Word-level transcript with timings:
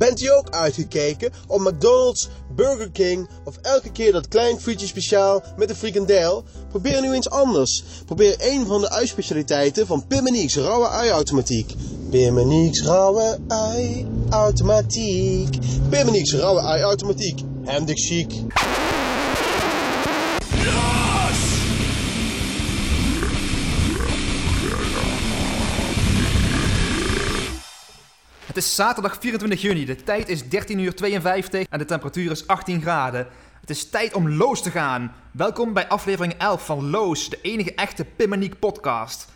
Bent 0.00 0.20
u 0.20 0.26
ook 0.26 0.50
uitgekeken 0.50 1.32
op 1.46 1.60
McDonald's, 1.60 2.28
Burger 2.54 2.90
King 2.90 3.28
of 3.44 3.56
elke 3.62 3.92
keer 3.92 4.12
dat 4.12 4.28
klein 4.28 4.60
frietje 4.60 4.86
speciaal 4.86 5.42
met 5.56 5.70
een 5.70 5.76
frikandel? 5.76 6.44
Probeer 6.68 7.00
nu 7.00 7.12
eens 7.12 7.30
anders. 7.30 7.84
Probeer 8.06 8.36
een 8.38 8.66
van 8.66 8.80
de 8.80 8.90
uitspecialiteiten 8.90 9.86
van 9.86 10.06
Pim 10.06 10.26
rauwe 10.26 10.32
Niek's 10.32 10.54
rauwe 10.54 10.86
Niek's 16.10 16.34
rauwe 16.34 16.60
ei-automatiek. 16.60 17.40
Handig 17.64 17.98
chic. 17.98 18.32
Het 28.50 28.58
is 28.58 28.74
zaterdag 28.74 29.16
24 29.20 29.60
juni, 29.60 29.84
de 29.84 29.96
tijd 29.96 30.28
is 30.28 30.48
13 30.48 30.78
uur 30.78 30.94
52 30.94 31.66
en 31.70 31.78
de 31.78 31.84
temperatuur 31.84 32.30
is 32.30 32.46
18 32.46 32.80
graden. 32.80 33.26
Het 33.60 33.70
is 33.70 33.90
tijd 33.90 34.14
om 34.14 34.30
Loos 34.30 34.62
te 34.62 34.70
gaan. 34.70 35.14
Welkom 35.30 35.72
bij 35.72 35.88
aflevering 35.88 36.34
11 36.38 36.64
van 36.64 36.90
Loos, 36.90 37.28
de 37.28 37.38
enige 37.42 37.74
echte 37.74 38.04
Pimmeniek 38.04 38.58
podcast. 38.58 39.28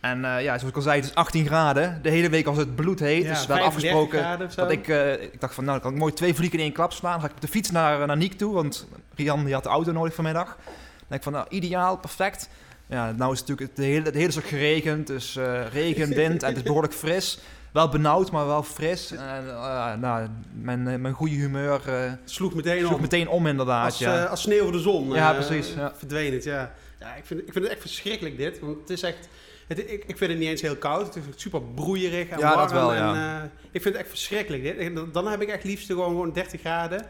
En 0.00 0.24
eh, 0.24 0.42
ja, 0.42 0.58
zoals 0.58 0.62
ik 0.62 0.76
al 0.76 0.82
zei, 0.82 0.96
het 0.96 1.04
is 1.04 1.14
18 1.14 1.46
graden. 1.46 2.02
De 2.02 2.10
hele 2.10 2.28
week 2.28 2.46
was 2.46 2.56
het 2.56 2.74
bloedheet, 2.74 3.22
Ja, 3.22 3.28
dus 3.28 3.46
we 3.46 3.52
hadden 3.52 3.72
35 3.72 4.20
afgesproken 4.20 4.56
dat 4.56 4.70
ik, 4.70 4.88
eh, 4.88 5.22
ik 5.22 5.40
dacht 5.40 5.54
van 5.54 5.64
nou, 5.64 5.76
dan 5.76 5.86
kan 5.86 5.94
ik 5.94 6.00
mooi 6.00 6.12
twee 6.12 6.34
vliegen 6.34 6.58
in 6.58 6.64
één 6.64 6.74
klap 6.74 6.92
slaan. 6.92 7.12
Dan 7.12 7.20
ga 7.20 7.26
ik 7.26 7.34
op 7.34 7.40
de 7.40 7.48
fiets 7.48 7.70
naar, 7.70 8.06
naar 8.06 8.16
Niek 8.16 8.32
toe, 8.32 8.54
want 8.54 8.86
Rian 9.14 9.44
die 9.44 9.54
had 9.54 9.62
de 9.62 9.68
auto 9.68 9.92
nodig 9.92 10.14
vanmiddag. 10.14 10.46
Dan 10.46 10.74
denk 11.08 11.20
ik 11.20 11.22
van 11.22 11.32
nou, 11.32 11.46
ideaal, 11.48 11.96
perfect. 11.96 12.48
Ja, 12.86 13.12
nou 13.12 13.32
is 13.32 13.38
het 13.38 13.48
natuurlijk 13.48 13.76
de 13.76 13.84
hele, 13.84 14.10
de 14.10 14.18
hele 14.18 14.32
dag 14.32 14.48
geregend, 14.48 15.06
dus 15.06 15.36
eh, 15.36 15.68
regen, 15.72 16.08
wind 16.08 16.42
en 16.42 16.48
het 16.48 16.56
is 16.56 16.62
behoorlijk 16.62 16.94
fris. 16.94 17.38
Wel 17.76 17.88
benauwd, 17.88 18.30
maar 18.30 18.46
wel 18.46 18.62
fris. 18.62 19.10
En, 19.10 19.48
eh, 19.48 19.94
nou, 19.94 20.28
mijn, 20.52 20.88
eh, 20.88 20.98
mijn 20.98 21.14
goede 21.14 21.34
humeur 21.34 21.80
eh 21.88 22.12
Sloeg 22.24 22.54
meteen 22.54 22.78
sloeg 22.78 22.92
om. 22.94 23.00
meteen 23.00 23.28
om 23.28 23.46
inderdaad. 23.46 23.84
als, 23.84 23.98
ja. 23.98 24.24
eh, 24.24 24.30
als 24.30 24.40
sneeuw 24.42 24.62
voor 24.62 24.72
de 24.72 24.78
zon. 24.78 25.12
Ja, 25.12 25.30
eh, 25.36 25.46
precies, 25.46 25.74
ja. 25.74 25.92
Verdween 25.96 26.32
het, 26.32 26.44
ja. 26.44 26.72
ja 27.00 27.14
ik, 27.14 27.24
vind, 27.26 27.40
ik 27.40 27.52
vind 27.52 27.64
het 27.64 27.72
echt 27.72 27.80
verschrikkelijk 27.82 28.36
dit. 28.36 28.60
Want 28.60 28.80
het 28.80 28.90
is 28.90 29.02
echt... 29.02 29.28
Het, 29.68 29.78
ik, 29.78 30.04
ik 30.06 30.16
vind 30.16 30.30
het 30.30 30.38
niet 30.40 30.48
eens 30.48 30.60
heel 30.60 30.76
koud. 30.76 31.06
Het 31.06 31.16
is 31.16 31.22
super 31.42 31.62
broeierig 31.62 32.28
en 32.28 32.38
Ja, 32.38 32.48
warm. 32.48 32.60
dat 32.60 32.72
wel, 32.72 32.92
en, 32.94 32.98
ja. 33.14 33.38
eh, 33.38 33.44
ik 33.70 33.82
vind 33.82 33.84
het 33.84 33.96
echt 33.96 34.08
verschrikkelijk 34.08 34.62
dit. 34.62 34.76
En 34.78 34.94
dan- 34.94 35.08
Dan 35.12 35.26
heb 35.28 35.42
ik 35.42 35.48
echt 35.48 35.64
liefst 35.64 35.86
gewoon, 35.86 36.08
gewoon 36.08 36.32
30 36.32 36.60
graden. 36.60 36.98
Dat 36.98 37.08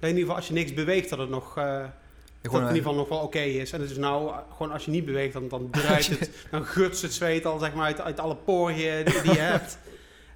in 0.00 0.08
ieder 0.08 0.20
geval 0.20 0.36
als 0.36 0.46
je 0.48 0.52
niks 0.54 0.74
beweegt 0.74 1.08
dat 1.10 1.18
het 1.18 1.28
nog... 1.28 1.56
eh, 1.58 1.64
dat 1.64 2.50
Gewoon, 2.50 2.60
het 2.66 2.70
in 2.70 2.76
eh, 2.76 2.76
ieder 2.76 2.76
geval 2.76 2.94
nog 2.94 3.08
wel 3.08 3.18
oké 3.26 3.38
is. 3.38 3.72
En 3.72 3.80
het 3.80 3.90
is 3.90 3.96
nou, 3.96 4.28
eh, 4.30 4.36
gewoon 4.56 4.72
als 4.72 4.84
je 4.84 4.90
niet 4.90 5.04
beweegt, 5.04 5.32
dan, 5.32 5.48
dan 5.48 5.68
draait 5.70 6.06
het, 6.18 6.30
dan 6.50 6.64
gutst 6.64 7.02
het 7.02 7.12
zweet 7.12 7.46
al 7.46 7.58
zeg 7.58 7.74
maar 7.74 7.84
uit, 7.86 8.00
uit 8.00 8.20
alle 8.20 8.36
poriën 8.36 9.04
die, 9.04 9.22
die 9.22 9.32
je 9.32 9.38
hebt. 9.38 9.78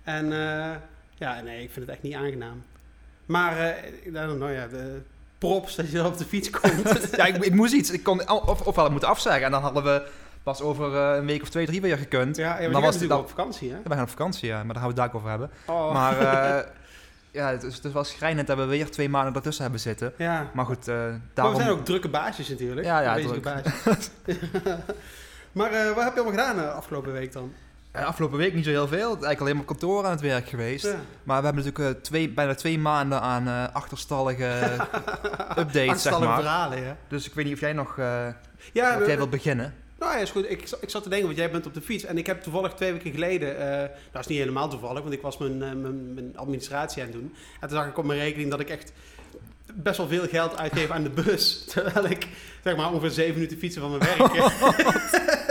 En 0.04 0.32
eh, 0.32 0.70
ja, 1.14 1.40
nee, 1.40 1.62
ik 1.62 1.70
vind 1.70 1.86
het 1.86 1.94
echt 1.94 2.02
niet 2.02 2.14
aangenaam. 2.14 2.62
Maar, 3.26 3.58
eh, 3.58 4.12
nou, 4.12 4.38
nou 4.38 4.52
ja, 4.52 4.66
de 4.66 5.02
props 5.38 5.76
dat 5.76 5.90
je 5.90 5.96
dan 5.96 6.06
op 6.06 6.18
de 6.18 6.24
fiets 6.24 6.50
komt. 6.50 7.10
ja, 7.16 7.24
ik, 7.24 7.44
ik 7.44 7.54
moest 7.54 7.72
iets. 7.72 7.90
Ik 7.90 8.02
kon 8.02 8.30
of, 8.30 8.60
ofwel 8.60 8.90
moeten 8.90 9.08
afzeggen 9.08 9.44
en 9.44 9.50
dan 9.50 9.62
hadden 9.62 9.84
we 9.84 10.06
pas 10.42 10.60
over 10.60 10.96
eh, 10.96 11.16
een 11.16 11.26
week 11.26 11.42
of 11.42 11.48
twee, 11.48 11.66
drie 11.66 11.80
weer 11.80 11.98
gekund. 11.98 12.36
ja, 12.36 12.58
ja, 12.58 12.62
dan 12.62 12.72
was 12.72 12.82
was 12.82 12.94
het 12.94 13.02
natuurlijk 13.02 13.20
op 13.20 13.28
vakantie, 13.28 13.70
hè? 13.70 13.76
Ja, 13.76 13.82
we 13.82 13.94
gaan 13.94 14.02
op 14.02 14.08
vakantie, 14.08 14.48
ja, 14.48 14.56
maar 14.64 14.74
daar 14.74 14.82
gaan 14.82 14.82
we 14.82 14.88
het 14.88 14.96
daar 14.96 15.06
ook 15.08 15.14
over 15.14 15.28
hebben. 15.28 15.50
Oh. 15.66 15.92
Maar 15.92 16.16
ja, 17.30 17.50
het 17.50 17.62
is, 17.62 17.82
het 17.82 17.92
wel 17.92 18.04
schrijnend 18.04 18.46
dat 18.46 18.56
we 18.56 18.64
weer 18.64 18.90
twee 18.90 19.08
maanden 19.08 19.34
ertussen 19.34 19.62
hebben 19.62 19.80
zitten. 19.80 20.12
ja. 20.18 20.50
Maar 20.52 20.64
goed, 20.64 20.86
Maar 20.86 21.20
daarom... 21.34 21.54
we 21.54 21.60
zijn 21.60 21.72
ook 21.72 21.84
drukke 21.84 22.08
baasjes 22.08 22.48
natuurlijk. 22.48 22.86
Ja, 22.86 23.00
ja, 23.00 23.14
druk. 23.14 23.42
baasjes. 23.42 24.10
maar 25.52 25.72
eh, 25.72 25.94
wat 25.94 26.04
heb 26.04 26.14
je 26.14 26.20
allemaal 26.20 26.44
gedaan 26.44 26.56
de 26.56 26.70
afgelopen 26.70 27.12
week 27.12 27.32
dan? 27.32 27.52
Eh, 27.94 28.04
afgelopen 28.06 28.38
week 28.38 28.54
niet 28.54 28.64
zo 28.64 28.70
heel 28.70 28.88
veel. 28.88 29.06
Eigenlijk 29.08 29.40
alleen 29.40 29.52
maar 29.52 29.60
op 29.62 29.66
kantoor 29.68 30.04
aan 30.04 30.10
het 30.10 30.20
werk 30.20 30.48
geweest. 30.48 30.84
Ja. 30.84 31.00
Maar 31.24 31.38
we 31.40 31.44
hebben 31.46 31.64
natuurlijk 31.64 31.96
eh, 31.96 32.02
twee, 32.02 32.28
bijna 32.30 32.54
twee 32.54 32.78
maanden 32.78 33.20
aan 33.20 33.46
eh, 33.48 33.74
achterstallige 33.74 34.44
updates, 35.58 35.72
zeg 35.72 35.88
Achterstallige 35.88 36.28
maar. 36.28 36.40
verhalen, 36.40 36.82
ja. 36.82 36.96
Dus 37.08 37.26
ik 37.26 37.34
weet 37.34 37.44
niet 37.44 37.54
of 37.54 37.60
jij 37.60 37.72
nog 37.72 37.98
eh 37.98 38.26
Ja, 38.72 38.98
we- 38.98 39.06
jij 39.06 39.16
wilt 39.16 39.30
beginnen. 39.30 39.74
Nou 39.98 40.12
ja, 40.12 40.18
is 40.18 40.30
goed. 40.30 40.50
Ik, 40.50 40.70
ik 40.80 40.90
zat 40.90 41.02
te 41.02 41.08
denken, 41.08 41.26
want 41.26 41.38
jij 41.38 41.50
bent 41.50 41.66
op 41.66 41.74
de 41.74 41.80
fiets. 41.80 42.04
En 42.04 42.18
ik 42.18 42.26
heb 42.26 42.42
toevallig 42.42 42.72
twee 42.74 42.92
weken 42.92 43.10
geleden, 43.12 43.58
eh 43.82 43.88
dat 44.12 44.20
is 44.20 44.26
niet 44.26 44.38
helemaal 44.38 44.68
toevallig, 44.68 45.02
want 45.02 45.14
ik 45.14 45.22
was 45.22 45.38
mijn, 45.38 45.58
mijn, 45.58 46.14
mijn 46.14 46.36
administratie 46.36 47.02
aan 47.02 47.08
het 47.08 47.16
doen. 47.16 47.34
En 47.60 47.68
toen 47.68 47.76
zag 47.78 47.86
ik 47.86 47.98
op 47.98 48.04
mijn 48.04 48.18
rekening 48.20 48.50
dat 48.50 48.60
ik 48.60 48.68
echt 48.68 48.92
best 49.74 49.96
wel 49.96 50.08
veel 50.08 50.26
geld 50.28 50.58
uitgeef 50.58 50.90
aan 50.90 51.02
de 51.02 51.10
bus. 51.10 51.64
Terwijl 51.72 52.04
ik, 52.10 52.28
zeg 52.64 52.76
maar, 52.76 52.88
ongeveer 52.90 53.10
zeven 53.10 53.34
minuten 53.34 53.58
fietsen 53.58 53.80
van 53.82 53.90
mijn 53.90 54.02
werk. 54.16 54.32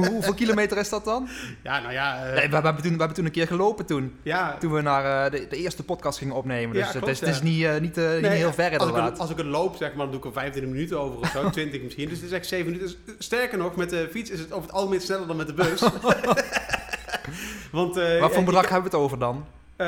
Hoe, 0.00 0.14
hoeveel 0.14 0.34
kilometer 0.34 0.78
is 0.78 0.88
dat 0.88 1.04
dan? 1.04 1.28
ja, 1.62 1.80
nou 1.80 1.92
ja. 1.92 2.24
eh, 2.24 2.34
Nee, 2.34 2.48
we, 2.48 2.48
we 2.48 2.64
hebben 2.64 2.82
toen, 2.82 2.92
we 2.92 2.98
hebben 2.98 3.14
toen 3.14 3.24
een 3.24 3.30
keer 3.30 3.46
gelopen 3.46 3.86
toen. 3.86 4.14
ja, 4.22 4.56
Toen 4.58 4.72
we 4.72 4.80
naar 4.80 5.24
eh, 5.24 5.30
de, 5.32 5.46
de 5.48 5.56
eerste 5.56 5.84
podcast 5.84 6.18
gingen 6.18 6.34
opnemen. 6.34 6.74
Dus 6.74 6.80
Ja, 6.80 6.88
het, 6.88 6.96
klopt, 6.96 7.12
is, 7.12 7.20
het 7.20 7.28
is 7.28 7.36
ja. 7.38 7.42
niet, 7.44 7.64
eh, 7.64 7.72
niet, 7.72 7.96
niet 7.96 8.20
Nee, 8.20 8.36
heel 8.36 8.52
ver 8.52 8.78
als 8.78 8.88
ik, 8.88 9.18
als 9.18 9.30
ik 9.30 9.38
er 9.38 9.44
loop, 9.44 9.76
zeg 9.76 9.88
maar, 9.88 9.98
dan 9.98 10.10
doe 10.10 10.18
ik 10.18 10.24
er 10.26 10.32
25 10.32 10.72
minuten 10.72 11.00
over 11.00 11.18
of 11.18 11.28
zo, 11.30 11.50
20 11.60 11.82
misschien. 11.82 12.08
Dus 12.08 12.18
het 12.18 12.26
is 12.26 12.32
echt 12.32 12.46
7 12.46 12.66
minuten. 12.72 12.96
Dus, 13.06 13.16
sterker 13.18 13.58
nog, 13.58 13.76
met 13.76 13.90
de 13.90 14.08
fiets 14.10 14.30
is 14.30 14.38
het 14.40 14.52
over 14.52 14.66
het 14.68 14.76
algemeen 14.76 15.00
sneller 15.00 15.26
dan 15.26 15.36
met 15.36 15.46
de 15.46 15.52
bus. 15.54 15.80
Want, 17.72 17.94
Wat 18.20 18.32
voor 18.32 18.44
bedrag 18.44 18.68
hebben 18.68 18.90
we 18.90 18.96
het 18.96 19.04
over 19.04 19.18
dan? 19.18 19.44
Eh, 19.76 19.86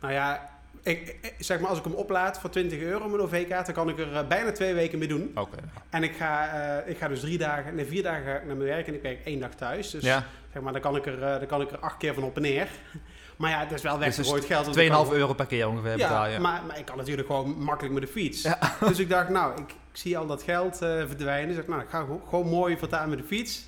nou 0.00 0.12
ja, 0.12 0.48
ik, 0.82 1.32
zeg 1.38 1.60
maar 1.60 1.68
als 1.68 1.78
ik 1.78 1.84
hem 1.84 1.92
oplaad 1.94 2.40
voor 2.40 2.50
20 2.50 2.78
euro 2.80 3.08
mijn 3.08 3.20
OV-kaart, 3.22 3.66
dan 3.66 3.74
kan 3.74 3.88
ik 3.88 3.98
er 3.98 4.16
eh, 4.16 4.26
bijna 4.26 4.52
twee 4.52 4.74
weken 4.74 4.98
mee 4.98 5.08
doen. 5.08 5.30
Oké. 5.34 5.56
En 5.90 6.02
ik 6.02 6.12
ga, 6.16 6.48
eh, 6.82 6.90
ik 6.90 6.98
ga 6.98 7.08
dus 7.08 7.20
drie 7.20 7.38
dagen, 7.38 7.74
nee 7.74 7.84
vier 7.84 8.02
dagen 8.02 8.24
ga 8.24 8.34
ik 8.34 8.46
naar 8.46 8.56
mijn 8.56 8.68
werk 8.68 8.86
en 8.86 8.94
ik 8.94 9.02
werk 9.02 9.24
één 9.24 9.40
dag 9.40 9.54
thuis. 9.54 9.90
Dus 9.90 10.02
Ja, 10.02 10.24
zeg 10.52 10.62
maar, 10.62 10.72
dan 10.72 10.82
kan, 10.82 10.96
ik 10.96 11.06
er, 11.06 11.22
eh, 11.22 11.38
dan 11.38 11.46
kan 11.46 11.60
ik 11.60 11.70
er 11.70 11.78
acht 11.78 11.96
keer 11.96 12.14
van 12.14 12.22
op 12.22 12.36
en 12.36 12.42
neer. 12.42 12.68
Maar 13.36 13.50
ja, 13.50 13.58
het 13.60 13.72
is 13.72 13.82
wel 13.82 13.98
Dus 13.98 14.16
weggegooid 14.16 14.44
geld. 14.44 14.64
want 14.64 14.76
2,5 14.76 14.82
ik 14.86 14.90
kan- 15.08 15.12
euro 15.20 15.32
per 15.34 15.46
keer 15.46 15.68
ongeveer 15.68 15.96
betaal 15.96 16.26
Ja, 16.26 16.38
maar, 16.38 16.62
maar 16.66 16.78
ik 16.78 16.84
kan 16.84 16.96
natuurlijk 16.96 17.26
gewoon 17.26 17.50
makkelijk 17.58 17.94
met 17.94 18.02
de 18.02 18.08
fiets. 18.08 18.42
Ja. 18.42 18.58
Dus 18.88 18.98
ik 18.98 19.08
dacht, 19.08 19.28
nou, 19.28 19.52
ik, 19.52 19.58
ik 19.70 19.74
zie 19.92 20.18
al 20.18 20.26
dat 20.26 20.42
geld 20.42 20.76
verdwijnen. 20.78 21.48
Dus 21.48 21.56
ik 21.56 21.66
dacht, 21.66 21.68
nou, 21.68 21.82
ik 21.82 21.88
ga 21.88 21.98
gewoon, 22.00 22.22
gewoon 22.28 22.48
mooi 22.48 22.76
vertalen 22.78 23.08
met 23.08 23.18
de 23.18 23.24
fiets. 23.24 23.58
Ik 23.58 23.64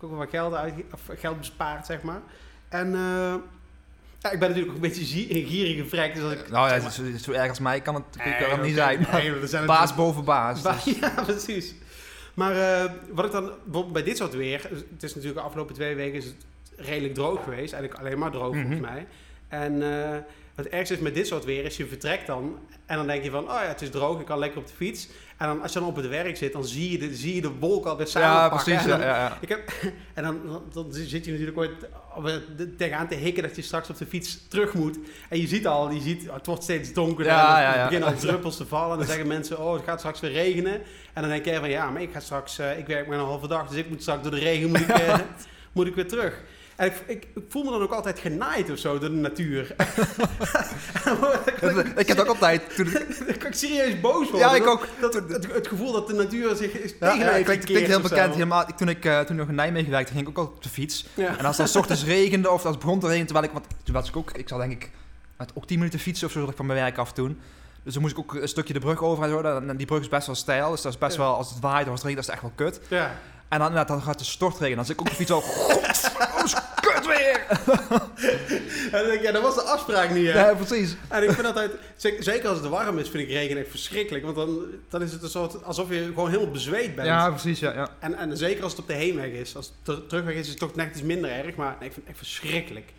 heb 0.00 0.02
ook 0.02 0.10
wel 0.10 0.18
wat 0.18 0.28
geld, 0.30 0.54
uit, 0.54 0.74
of 0.92 1.00
geld 1.18 1.38
bespaard, 1.38 1.86
zeg 1.86 2.02
maar. 2.02 2.20
En 2.68 2.94
ja, 4.24 4.30
ik 4.30 4.38
ben 4.38 4.48
natuurlijk 4.48 4.76
ook 4.76 4.82
een 4.84 4.90
beetje 4.90 5.04
gierige 5.46 5.86
vrek. 5.88 6.14
Dus 6.14 6.22
als 6.24 6.32
ik, 6.32 6.50
nou 6.50 6.66
ja, 6.68 6.72
zeg 6.72 6.82
maar- 6.82 6.92
zo, 6.92 7.02
zo 7.24 7.32
erg 7.32 7.48
als 7.48 7.58
mij 7.58 7.80
kan 7.80 7.94
het, 7.94 8.04
Nee, 8.24 8.36
kan 8.36 8.50
het 8.50 8.62
niet 8.62 8.74
zijn. 8.74 9.06
Nee, 9.12 9.32
er 9.40 9.48
zijn 9.48 9.66
baas 9.66 9.94
boven 9.94 10.24
baas. 10.24 10.60
Ba- 10.62 10.76
dus- 10.84 10.98
Ja, 11.00 11.08
precies. 11.24 11.74
Maar 12.34 12.56
eh, 12.56 12.90
wat 13.10 13.24
ik 13.24 13.32
dan 13.32 13.50
bij 13.92 14.02
dit 14.02 14.16
soort 14.16 14.34
weer, 14.34 14.62
het 14.70 15.02
is 15.02 15.14
natuurlijk 15.14 15.40
de 15.40 15.46
afgelopen 15.46 15.74
twee 15.74 15.94
weken 15.94 16.18
is 16.18 16.24
het 16.24 16.34
redelijk 16.76 17.14
droog 17.14 17.44
geweest, 17.44 17.72
eigenlijk 17.72 18.02
alleen 18.04 18.18
maar 18.18 18.30
droog 18.30 18.54
volgens 18.54 18.80
Mhm. 18.80 18.80
mij. 18.80 19.06
En 19.48 19.82
eh, 20.12 20.18
het 20.54 20.68
ergste 20.68 20.94
is 20.94 21.00
met 21.00 21.14
dit 21.14 21.26
soort 21.26 21.44
weer 21.44 21.64
is 21.64 21.76
je 21.76 21.86
vertrekt 21.86 22.26
dan 22.26 22.58
en 22.86 22.96
dan 22.96 23.06
denk 23.06 23.24
je 23.24 23.30
van, 23.30 23.42
oh 23.44 23.48
ja, 23.62 23.66
het 23.66 23.82
is 23.82 23.90
droog, 23.90 24.20
ik 24.20 24.26
kan 24.26 24.38
lekker 24.38 24.58
op 24.60 24.66
de 24.66 24.72
fiets. 24.74 25.08
En 25.38 25.46
dan 25.46 25.62
als 25.62 25.72
je 25.72 25.78
dan 25.78 25.88
op 25.88 25.96
het 25.96 26.08
werk 26.08 26.36
zit, 26.36 26.52
dan 26.52 26.64
zie 26.64 26.90
je 26.92 26.98
de, 26.98 27.14
zie 27.14 27.34
je 27.34 27.40
de 27.40 27.50
wolk 27.58 27.86
alweer 27.86 28.06
ja, 28.06 28.12
samenpakken. 28.12 28.64
precies. 28.64 28.82
En 28.82 28.88
Ja, 28.90 28.96
dan- 28.96 29.06
ja, 29.06 29.16
ja. 29.16 29.38
ik 29.40 29.48
heb, 29.48 29.72
en 30.14 30.22
dan, 30.22 30.40
dan, 30.46 30.62
dan 30.72 30.86
zit 30.92 31.24
je 31.24 31.30
natuurlijk 31.30 31.58
ooit 31.58 31.72
tegenaan 32.78 33.08
te 33.08 33.14
hikken 33.14 33.42
dat 33.42 33.56
je 33.56 33.62
straks 33.62 33.90
op 33.90 33.96
de 33.98 34.06
fiets 34.06 34.48
terug 34.48 34.74
moet. 34.74 34.98
En 35.28 35.40
je 35.40 35.46
ziet 35.46 35.66
al, 35.66 35.90
je 35.90 36.00
ziet, 36.00 36.30
het 36.32 36.46
wordt 36.46 36.62
steeds 36.62 36.92
donkerder. 36.92 37.32
Ja, 37.32 37.56
en 37.56 37.62
ja, 37.62 37.74
ja. 37.76 37.84
beginnen 37.84 38.08
al 38.08 38.14
druppels 38.28 38.56
te 38.56 38.66
vallen. 38.66 38.90
En 38.92 38.98
dan 38.98 39.06
zeggen 39.06 39.26
mensen, 39.26 39.58
oh, 39.58 39.72
het 39.72 39.84
gaat 39.84 39.98
straks 39.98 40.20
weer 40.20 40.32
regenen. 40.32 40.74
En 41.12 41.22
dan 41.22 41.28
denk 41.30 41.44
jij 41.44 41.58
van, 41.58 41.70
ja, 41.70 41.90
maar 41.90 42.02
ik 42.02 42.12
ga 42.12 42.20
straks, 42.20 42.58
eh, 42.58 42.78
ik 42.78 42.86
werk 42.86 43.06
maar 43.06 43.18
een 43.18 43.24
halve 43.24 43.48
dag, 43.48 43.68
dus 43.68 43.78
ik 43.78 43.88
moet 43.88 44.02
straks 44.02 44.22
door 44.22 44.30
de 44.32 44.38
regen 44.38 44.68
moet 44.68 44.80
ik, 44.80 45.24
moet 45.74 45.86
ik 45.86 45.94
weer 45.94 46.08
terug. 46.08 46.42
En 46.76 46.86
ik, 46.86 46.94
ik, 47.06 47.26
ik 47.34 47.42
voel 47.48 47.64
me 47.64 47.70
dan 47.70 47.82
ook 47.82 47.92
altijd 47.92 48.18
genaaid 48.18 48.70
of 48.70 48.78
zo 48.78 48.98
door 48.98 49.08
de 49.10 49.14
natuur. 49.16 49.74
Ik 51.96 52.06
heb 52.08 52.18
ook 52.18 52.26
altijd... 52.26 52.74
Toen, 52.74 52.84
Dan 53.26 53.36
kan 53.38 53.46
ik 53.46 53.54
serieus 53.54 54.00
boos 54.00 54.30
worden. 54.30 54.48
ja, 54.48 54.54
ik 54.54 54.66
ook. 54.66 54.86
Dat, 55.00 55.14
het, 55.14 55.52
het 55.52 55.68
gevoel 55.68 55.92
dat 55.92 56.06
de 56.06 56.12
natuur 56.14 56.56
zich 56.56 56.72
is 56.72 56.90
Ja, 56.90 56.96
tegen 57.10 57.18
ja, 57.24 57.30
mij 57.30 57.40
ik 57.40 57.44
klinkt, 57.60 57.86
heel 57.88 58.00
bekend. 58.00 58.32
Helemaal, 58.32 58.68
ik- 58.68 58.76
toen, 58.76 58.88
ik, 58.88 59.04
eh, 59.04 59.20
toen 59.20 59.30
ik 59.34 59.40
nog 59.40 59.48
in 59.48 59.54
Nijmegen 59.54 59.90
werkte, 59.90 60.12
ging 60.12 60.28
ik 60.28 60.28
ook 60.38 60.46
al 60.46 60.52
op 60.52 60.62
de 60.62 60.68
fiets. 60.68 61.06
Ja. 61.14 61.38
En 61.38 61.44
als 61.44 61.56
het 61.56 61.56
dan 61.56 61.68
's 61.74 61.76
ochtends 61.76 62.04
regende 62.04 62.50
of 62.50 62.64
als 62.64 62.74
het 62.74 62.84
begon 62.84 62.98
te 63.00 63.06
regenen, 63.06 63.26
terwijl 63.26 63.46
ik, 63.48 63.52
want 63.52 63.66
toen 63.82 63.94
was 63.94 64.08
ik 64.08 64.16
ook, 64.16 64.30
ik 64.32 64.48
zal 64.48 64.58
denk 64.58 64.72
ik 64.72 64.90
uit 65.36 65.50
ook 65.54 65.66
10 65.66 65.78
minuten 65.78 65.98
fietsen 65.98 66.26
of 66.26 66.32
zo, 66.32 66.40
dat 66.40 66.48
ik 66.50 66.56
van 66.56 66.66
mijn 66.66 66.78
werk 66.78 66.98
af 66.98 67.12
toen. 67.12 67.40
Dus 67.82 67.92
dan 67.92 68.02
moest 68.02 68.14
ik 68.16 68.20
ook 68.20 68.34
een 68.34 68.48
stukje 68.48 68.72
de 68.72 68.78
brug 68.80 69.02
over 69.02 69.24
en 69.24 69.30
zo. 69.30 69.40
En 69.40 69.76
die 69.76 69.86
brug 69.86 70.00
is 70.00 70.08
best 70.08 70.26
wel 70.26 70.34
steil, 70.36 70.70
dus 70.70 70.82
dat 70.82 70.92
is 70.92 70.98
best 70.98 71.16
Ja. 71.16 71.22
wel, 71.22 71.34
als 71.34 71.50
het 71.50 71.60
waait 71.60 71.84
of 71.84 71.90
als 71.90 72.02
het 72.02 72.08
regent, 72.10 72.26
dat 72.26 72.36
is 72.36 72.42
echt 72.42 72.56
wel 72.56 72.68
kut. 72.68 72.80
Ja. 72.88 73.18
En 73.48 73.58
dan, 73.58 73.68
inderdaad, 73.68 73.88
dan 73.88 74.02
gaat 74.02 74.18
de 74.18 74.24
stortregen. 74.24 74.76
Dan 74.76 74.84
zit 74.84 74.94
ik 74.94 75.00
ook 75.00 75.06
op 75.06 75.12
de 75.12 75.24
fiets 75.24 75.30
zo, 75.30 75.42
is 76.44 76.54
kut 76.86 77.06
weer! 77.06 77.46
En 78.84 79.00
dan 79.00 79.02
denk 79.08 79.12
ik, 79.18 79.22
ja, 79.22 79.32
dat 79.32 79.42
was 79.42 79.54
de 79.54 79.62
afspraak 79.62 80.10
niet, 80.10 80.26
hè? 80.32 80.46
Ja, 80.48 80.54
precies. 80.54 80.96
En 81.08 81.22
ik 81.22 81.30
vind 81.30 81.46
altijd, 81.46 81.70
zek- 81.96 82.22
zeker 82.22 82.48
als 82.48 82.58
het 82.58 82.66
warm 82.68 82.98
is, 82.98 83.08
vind 83.08 83.22
ik 83.22 83.28
regen 83.28 83.58
echt 83.58 83.70
verschrikkelijk. 83.70 84.24
Want 84.24 84.36
dan, 84.36 84.58
dan 84.88 85.02
is 85.02 85.12
het 85.12 85.22
een 85.22 85.28
soort, 85.28 85.64
alsof 85.64 85.88
je 85.88 86.04
gewoon 86.04 86.30
helemaal 86.30 86.50
bezweet 86.52 86.94
bent. 86.94 87.06
Ja, 87.06 87.30
precies, 87.30 87.58
ja. 87.58 87.72
ja. 87.72 87.88
En, 87.98 88.14
en 88.18 88.36
zeker 88.36 88.62
als 88.62 88.72
het 88.72 88.80
op 88.80 88.86
de 88.86 88.92
heenweg 88.94 89.30
is. 89.30 89.56
Als 89.56 89.66
het 89.66 89.74
ter- 89.82 90.06
terugweg 90.06 90.34
is, 90.34 90.40
is 90.40 90.48
het 90.48 90.58
toch 90.58 90.74
net 90.74 90.90
iets 90.92 91.02
minder 91.02 91.30
erg. 91.30 91.54
Maar 91.54 91.76
nee, 91.80 91.88
ik 91.88 91.94
vind 91.94 92.06
het 92.06 92.16
echt 92.16 92.18
verschrikkelijk. 92.18 92.92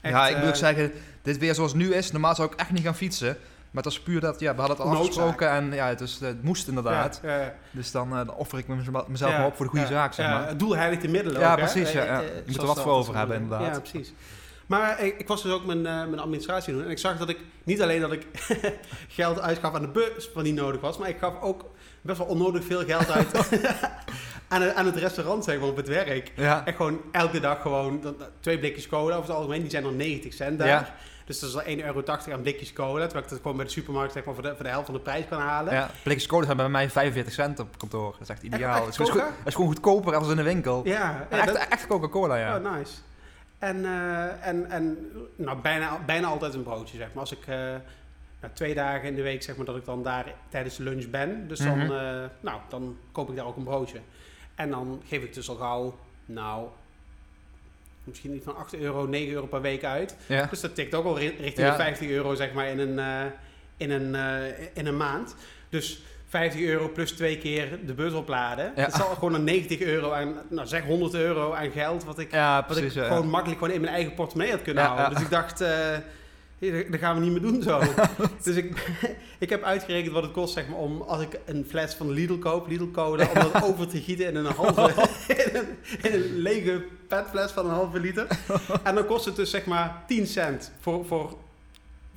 Echt, 0.00 0.14
ja, 0.14 0.26
ik 0.28 0.34
moet 0.34 0.42
eh, 0.42 0.48
ook 0.48 0.56
zeggen, 0.56 0.92
dit 1.22 1.38
weer 1.38 1.54
zoals 1.54 1.72
het 1.72 1.80
nu 1.80 1.94
is, 1.94 2.10
normaal 2.12 2.34
zou 2.34 2.52
ik 2.52 2.58
echt 2.60 2.70
niet 2.72 2.84
gaan 2.84 2.96
fietsen. 2.96 3.38
Maar 3.76 3.84
het 3.84 3.94
was 3.94 4.02
puur 4.02 4.20
dat, 4.20 4.40
ja, 4.40 4.54
we 4.54 4.58
hadden 4.60 4.76
het 4.76 4.86
al 4.86 4.92
Noodzaak. 4.92 5.06
afgesproken 5.24 5.50
en 5.50 5.72
ja, 5.72 5.86
het, 5.88 6.00
is, 6.00 6.18
het 6.20 6.42
moest 6.42 6.68
inderdaad. 6.68 7.20
Ja, 7.22 7.40
ja, 7.40 7.54
Dus 7.70 7.90
dan, 7.90 8.10
eh, 8.10 8.16
dan 8.16 8.34
offer 8.34 8.58
ik 8.58 8.66
mezelf 9.08 9.32
maar 9.32 9.46
op 9.46 9.56
voor 9.56 9.64
de 9.64 9.70
goede 9.70 9.86
ja, 9.86 9.90
zaak, 9.92 10.12
zeg 10.12 10.26
ja, 10.26 10.38
maar. 10.38 10.48
het 10.48 10.58
doel 10.58 10.76
heiligt 10.76 11.02
de 11.02 11.08
middelen 11.08 11.40
Ja, 11.40 11.52
ook, 11.52 11.58
hè? 11.58 11.64
precies, 11.64 11.92
ja, 11.92 12.00
Eh, 12.00 12.06
ja. 12.06 12.20
eh, 12.20 12.26
Je 12.26 12.42
moet 12.46 12.56
er 12.60 12.66
wat 12.66 12.80
voor 12.80 12.92
over 12.92 13.16
hebben, 13.16 13.36
inderdaad. 13.36 13.74
Ja, 13.74 13.80
precies. 13.80 14.12
Maar 14.66 15.00
ik, 15.04 15.18
ik 15.18 15.28
was 15.28 15.42
dus 15.42 15.52
ook 15.52 15.66
mijn, 15.66 15.78
eh, 15.86 15.92
mijn 15.92 16.18
administratie 16.18 16.72
doen. 16.72 16.84
En 16.84 16.90
ik 16.90 16.98
zag 16.98 17.16
dat 17.18 17.28
ik 17.28 17.38
niet 17.64 17.82
alleen 17.82 18.00
dat 18.00 18.12
ik 18.12 18.26
geld 19.08 19.40
uitgaf 19.40 19.74
aan 19.74 19.82
de 19.82 19.88
bus 19.88 20.30
wat 20.34 20.44
niet 20.44 20.54
nodig 20.54 20.80
was, 20.80 20.98
maar 20.98 21.08
ik 21.08 21.18
gaf 21.18 21.40
ook 21.40 21.64
best 22.02 22.18
wel 22.18 22.26
onnodig 22.26 22.64
veel 22.64 22.84
geld 22.84 23.10
uit 23.10 23.34
aan, 24.48 24.62
het, 24.62 24.74
aan 24.74 24.86
het 24.86 24.96
restaurant, 24.96 25.44
zeg 25.44 25.58
maar, 25.58 25.68
op 25.68 25.76
het 25.76 25.88
werk. 25.88 26.32
Ja. 26.36 26.66
Echt 26.66 26.76
gewoon 26.76 27.00
elke 27.12 27.40
dag 27.40 27.62
gewoon 27.62 28.00
dat- 28.00 28.30
twee 28.40 28.58
blikjes 28.58 28.86
cola 28.88 29.16
over 29.16 29.28
het 29.28 29.36
algemeen. 29.38 29.60
Die 29.60 29.70
zijn 29.70 29.82
dan 29.82 29.96
90 29.96 30.32
cent 30.32 30.58
daar. 30.58 30.94
Dus 31.26 31.38
dat 31.38 31.50
is 31.50 31.56
al 31.56 31.62
1,80 31.62 31.84
euro 31.84 32.02
aan 32.32 32.42
blikjes 32.42 32.72
cola. 32.72 33.02
Terwijl 33.04 33.24
ik 33.24 33.30
dat 33.30 33.38
gewoon 33.40 33.56
bij 33.56 33.66
de 33.66 33.70
supermarkt 33.72 34.12
zeg 34.12 34.24
maar, 34.24 34.34
voor, 34.34 34.42
de, 34.42 34.54
voor 34.54 34.62
de 34.64 34.68
helft 34.70 34.86
van 34.86 34.94
de 34.94 35.00
prijs 35.00 35.24
kan 35.28 35.40
halen. 35.40 35.72
Ja, 35.74 35.90
blikjes 36.02 36.26
cola 36.26 36.44
zijn 36.44 36.56
bij 36.56 36.68
mij 36.68 36.90
45 36.90 37.32
cent 37.32 37.58
op 37.58 37.78
kantoor. 37.78 38.10
Dat 38.12 38.20
is 38.20 38.28
echt 38.28 38.42
ideaal. 38.42 38.86
echt 38.86 38.96
Het 38.98 39.08
is, 39.44 39.54
gewoon 39.54 39.68
goedkoper 39.68 40.14
als 40.14 40.28
in 40.30 40.36
de 40.36 40.42
winkel. 40.42 40.80
Ja, 40.84 41.26
ja, 41.30 41.36
echt, 41.36 41.46
dat- 41.46 41.66
echt 41.68 41.86
Coca-Cola, 41.86 42.36
ja. 42.36 42.56
Oh, 42.56 42.72
nice. 42.76 42.92
En, 43.58 43.84
eh, 43.84 44.46
en, 44.46 44.70
en 44.70 45.10
nou, 45.36 45.58
bijna, 45.60 45.98
bijna 46.06 46.26
altijd 46.26 46.54
een 46.54 46.62
broodje, 46.62 46.96
zeg 46.96 47.06
maar. 47.12 47.20
Als 47.20 47.32
ik 47.32 47.46
eh, 47.46 47.56
nou, 48.40 48.52
twee 48.52 48.74
dagen 48.74 49.08
in 49.08 49.14
de 49.14 49.22
week, 49.22 49.42
zeg 49.42 49.56
maar, 49.56 49.66
dat 49.66 49.76
ik 49.76 49.84
dan 49.84 50.02
daar 50.02 50.34
tijdens 50.48 50.76
de 50.76 50.82
lunch 50.82 51.10
ben. 51.10 51.48
Dus 51.48 51.58
dan, 51.58 51.78
Mhm. 51.78 51.92
eh, 51.92 52.24
nou, 52.40 52.60
dan 52.68 52.96
koop 53.12 53.28
ik 53.30 53.36
daar 53.36 53.46
ook 53.46 53.56
een 53.56 53.64
broodje. 53.64 53.98
En 54.54 54.70
dan 54.70 55.02
geef 55.06 55.22
ik 55.22 55.34
dus 55.34 55.48
al 55.48 55.56
gauw, 55.56 55.98
nou, 56.26 56.68
misschien 58.06 58.32
niet 58.32 58.44
van 58.44 58.56
8 58.56 58.74
euro, 58.76 59.06
9 59.06 59.32
euro 59.34 59.46
per 59.46 59.60
week 59.60 59.84
uit. 59.84 60.16
ja. 60.26 60.46
Dus 60.50 60.60
dat 60.60 60.74
tikt 60.74 60.94
ook 60.94 61.04
al 61.04 61.18
ri- 61.18 61.36
richting 61.40 61.66
Ja. 61.66 61.70
de 61.76 61.82
50 61.82 62.08
euro, 62.08 62.34
zeg 62.34 62.52
maar, 62.52 62.66
in 62.68 62.78
een, 62.78 62.98
eh, 62.98 63.24
in 63.76 63.90
een, 63.90 64.14
eh, 64.14 64.66
in 64.74 64.86
een 64.86 64.96
maand. 64.96 65.34
Dus 65.68 66.02
50 66.28 66.60
euro 66.60 66.88
plus 66.88 67.10
twee 67.12 67.38
keer 67.38 67.78
de 67.86 67.94
bus 67.94 68.12
opladen. 68.12 68.72
Ja. 68.76 68.84
Dat 68.84 68.94
is 68.94 69.00
al 69.02 69.14
gewoon 69.14 69.34
een 69.34 69.44
90 69.44 69.80
euro 69.80 70.10
aan, 70.12 70.34
nou 70.48 70.66
zeg 70.66 70.82
100 70.84 71.14
euro 71.14 71.52
aan 71.52 71.70
geld, 71.70 72.04
wat 72.04 72.18
ik 72.18 72.30
Ja, 72.32 72.56
wat 72.56 72.66
precies. 72.66 72.96
ik 72.96 73.02
gewoon 73.04 73.28
makkelijk 73.28 73.58
gewoon 73.60 73.74
in 73.74 73.80
mijn 73.80 73.92
eigen 73.94 74.14
portemonnee 74.14 74.52
had 74.52 74.62
kunnen 74.62 74.84
houden. 74.84 75.10
Dus 75.14 75.22
ik 75.22 75.30
dacht, 75.30 75.58
hier, 75.58 76.02
dat 76.58 77.00
gaan 77.00 77.14
we 77.14 77.20
niet 77.20 77.32
meer 77.32 77.40
doen 77.52 77.62
zo. 77.62 77.80
dus 78.44 78.56
ik, 78.56 78.92
ik 79.38 79.50
heb 79.50 79.62
uitgerekend 79.62 80.12
wat 80.14 80.22
het 80.22 80.32
kost 80.32 80.54
zeg 80.54 80.68
maar, 80.68 80.78
om 80.78 81.02
als 81.02 81.20
ik 81.22 81.38
een 81.44 81.64
fles 81.68 81.94
van 81.94 82.10
Lidl 82.10 82.38
koop, 82.38 82.68
Lidl 82.68 82.90
cola, 82.92 83.26
om 83.26 83.34
dat 83.52 83.62
over 83.70 83.88
te 83.88 84.00
gieten 84.02 84.26
in 84.26 84.36
een 84.36 84.46
halve, 84.52 85.08
in 85.28 85.56
een, 85.56 85.66
in 86.02 86.12
een 86.12 86.36
lege 86.36 86.84
petfles 87.08 87.50
van 87.50 87.64
een 87.64 87.74
halve 87.74 88.00
liter. 88.00 88.26
En 88.82 88.94
dan 88.94 89.06
kost 89.06 89.24
het 89.24 89.36
dus 89.36 89.50
zeg 89.50 89.64
maar 89.64 90.02
10 90.06 90.26
cent 90.26 90.72
voor, 90.80 91.06
voor, 91.06 91.36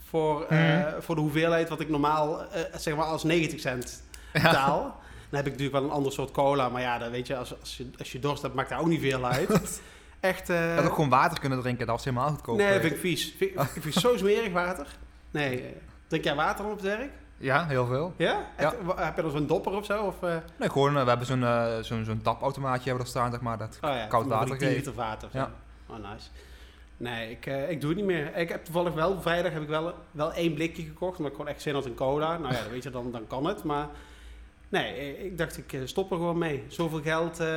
voor, 0.10 0.44
eh, 0.46 0.58
Mhm. 0.60 1.02
voor 1.02 1.16
de 1.16 1.22
hoeveelheid 1.22 1.70
wat 1.70 1.80
ik 1.80 1.90
normaal 1.90 2.42
eh, 2.52 2.62
zeg 2.78 2.96
maar 2.96 3.06
als 3.06 3.24
90 3.24 3.60
cent 3.60 4.04
betaal. 4.34 4.82
Dan 5.30 5.38
heb 5.40 5.46
ik 5.46 5.52
natuurlijk 5.52 5.80
wel 5.80 5.84
een 5.84 5.96
ander 5.96 6.12
soort 6.12 6.32
cola, 6.32 6.70
maar 6.70 6.82
ja, 6.82 6.98
dan 6.98 7.12
weet 7.12 7.28
je, 7.28 7.38
als, 7.38 7.60
als, 7.60 7.78
je, 7.78 7.90
als 7.98 8.12
je 8.12 8.20
dorst 8.20 8.42
hebt, 8.42 8.54
maakt 8.54 8.70
daar 8.70 8.80
ook 8.80 8.88
niet 8.88 9.02
veel 9.02 9.26
uit. 9.26 9.82
Echt. 10.20 10.48
Je 10.48 10.74
had 10.76 10.86
ook 10.86 10.94
gewoon 10.94 11.10
water 11.10 11.40
kunnen 11.40 11.60
drinken, 11.62 11.86
dat 11.86 11.96
was 11.96 12.06
helemaal 12.06 12.30
goedkoop. 12.30 12.58
nee, 12.58 12.80
vind 12.80 12.94
ik 12.94 13.00
vies. 13.00 13.34
Vind, 13.38 13.52
ik 13.52 13.82
vind 13.82 13.94
zo 13.94 14.18
smerig 14.18 14.52
water. 14.52 14.88
Nee, 15.32 15.62
eh, 15.62 15.72
drink 16.08 16.24
jij 16.24 16.36
water 16.36 16.66
op 16.66 16.72
het 16.72 16.82
werk? 16.82 17.10
Ja, 17.38 17.66
heel 17.66 17.86
veel. 17.86 18.14
Ja? 18.18 18.46
Echt? 18.56 18.76
Heb 18.96 19.16
je 19.16 19.22
dan 19.22 19.32
zo'n 19.32 19.48
dopper 19.48 19.72
of 19.74 19.86
zo? 19.86 20.04
Of, 20.04 20.24
eh, 20.24 20.36
Nee, 20.58 20.70
gewoon, 20.70 20.94
we 20.94 21.00
hebben 21.10 21.26
zo'n 21.28 21.44
eh, 21.44 21.78
zo'n 21.82 22.06
zo'n 22.06 22.22
tapautomaatje 22.22 22.90
hebben 22.90 22.98
we 22.98 23.04
er 23.04 23.18
staan, 23.18 23.32
zeg 23.32 23.42
maar. 23.42 23.58
Dat, 23.58 23.78
oh 23.82 23.90
ja, 23.90 24.06
Koud 24.06 24.26
water 24.28 24.48
10 24.48 24.58
geven. 24.58 24.74
liter 24.76 24.94
water. 24.94 25.28
of 25.28 25.32
zo. 25.34 25.38
Ja. 25.38 25.52
Oh, 25.88 25.96
nice. 25.96 26.28
Nee, 26.98 27.30
ik, 27.32 27.46
ik 27.46 27.82
doe 27.82 27.90
het 27.90 27.98
niet 28.00 28.08
meer. 28.08 28.36
Ik 28.36 28.50
heb 28.50 28.64
toevallig 28.66 28.94
wel, 28.94 29.22
vrijdag 29.22 29.52
heb 29.52 29.62
ik 29.62 29.68
wel, 29.68 29.94
wel 30.12 30.34
één 30.34 30.54
blikje 30.54 30.84
gekocht, 30.84 31.18
omdat 31.18 31.32
ik 31.32 31.38
gewoon 31.38 31.52
echt 31.54 31.62
zin 31.62 31.74
had 31.74 31.86
in 31.86 31.96
cola. 31.96 32.38
Nou 32.38 32.54
ja, 32.54 32.62
dan 32.62 32.72
weet 32.72 32.84
je, 32.84 32.90
dan, 32.90 33.12
dan 33.12 33.28
kan 33.28 33.46
het. 33.46 33.64
Maar 33.64 33.88
nee, 34.70 34.94
eh, 34.94 35.26
ik 35.26 35.38
dacht, 35.38 35.58
ik 35.58 35.74
eh, 35.74 35.80
stop 35.84 36.12
er 36.12 36.18
gewoon 36.18 36.38
mee. 36.38 36.64
Zoveel 36.68 37.02
geld 37.02 37.40
eh, 37.40 37.48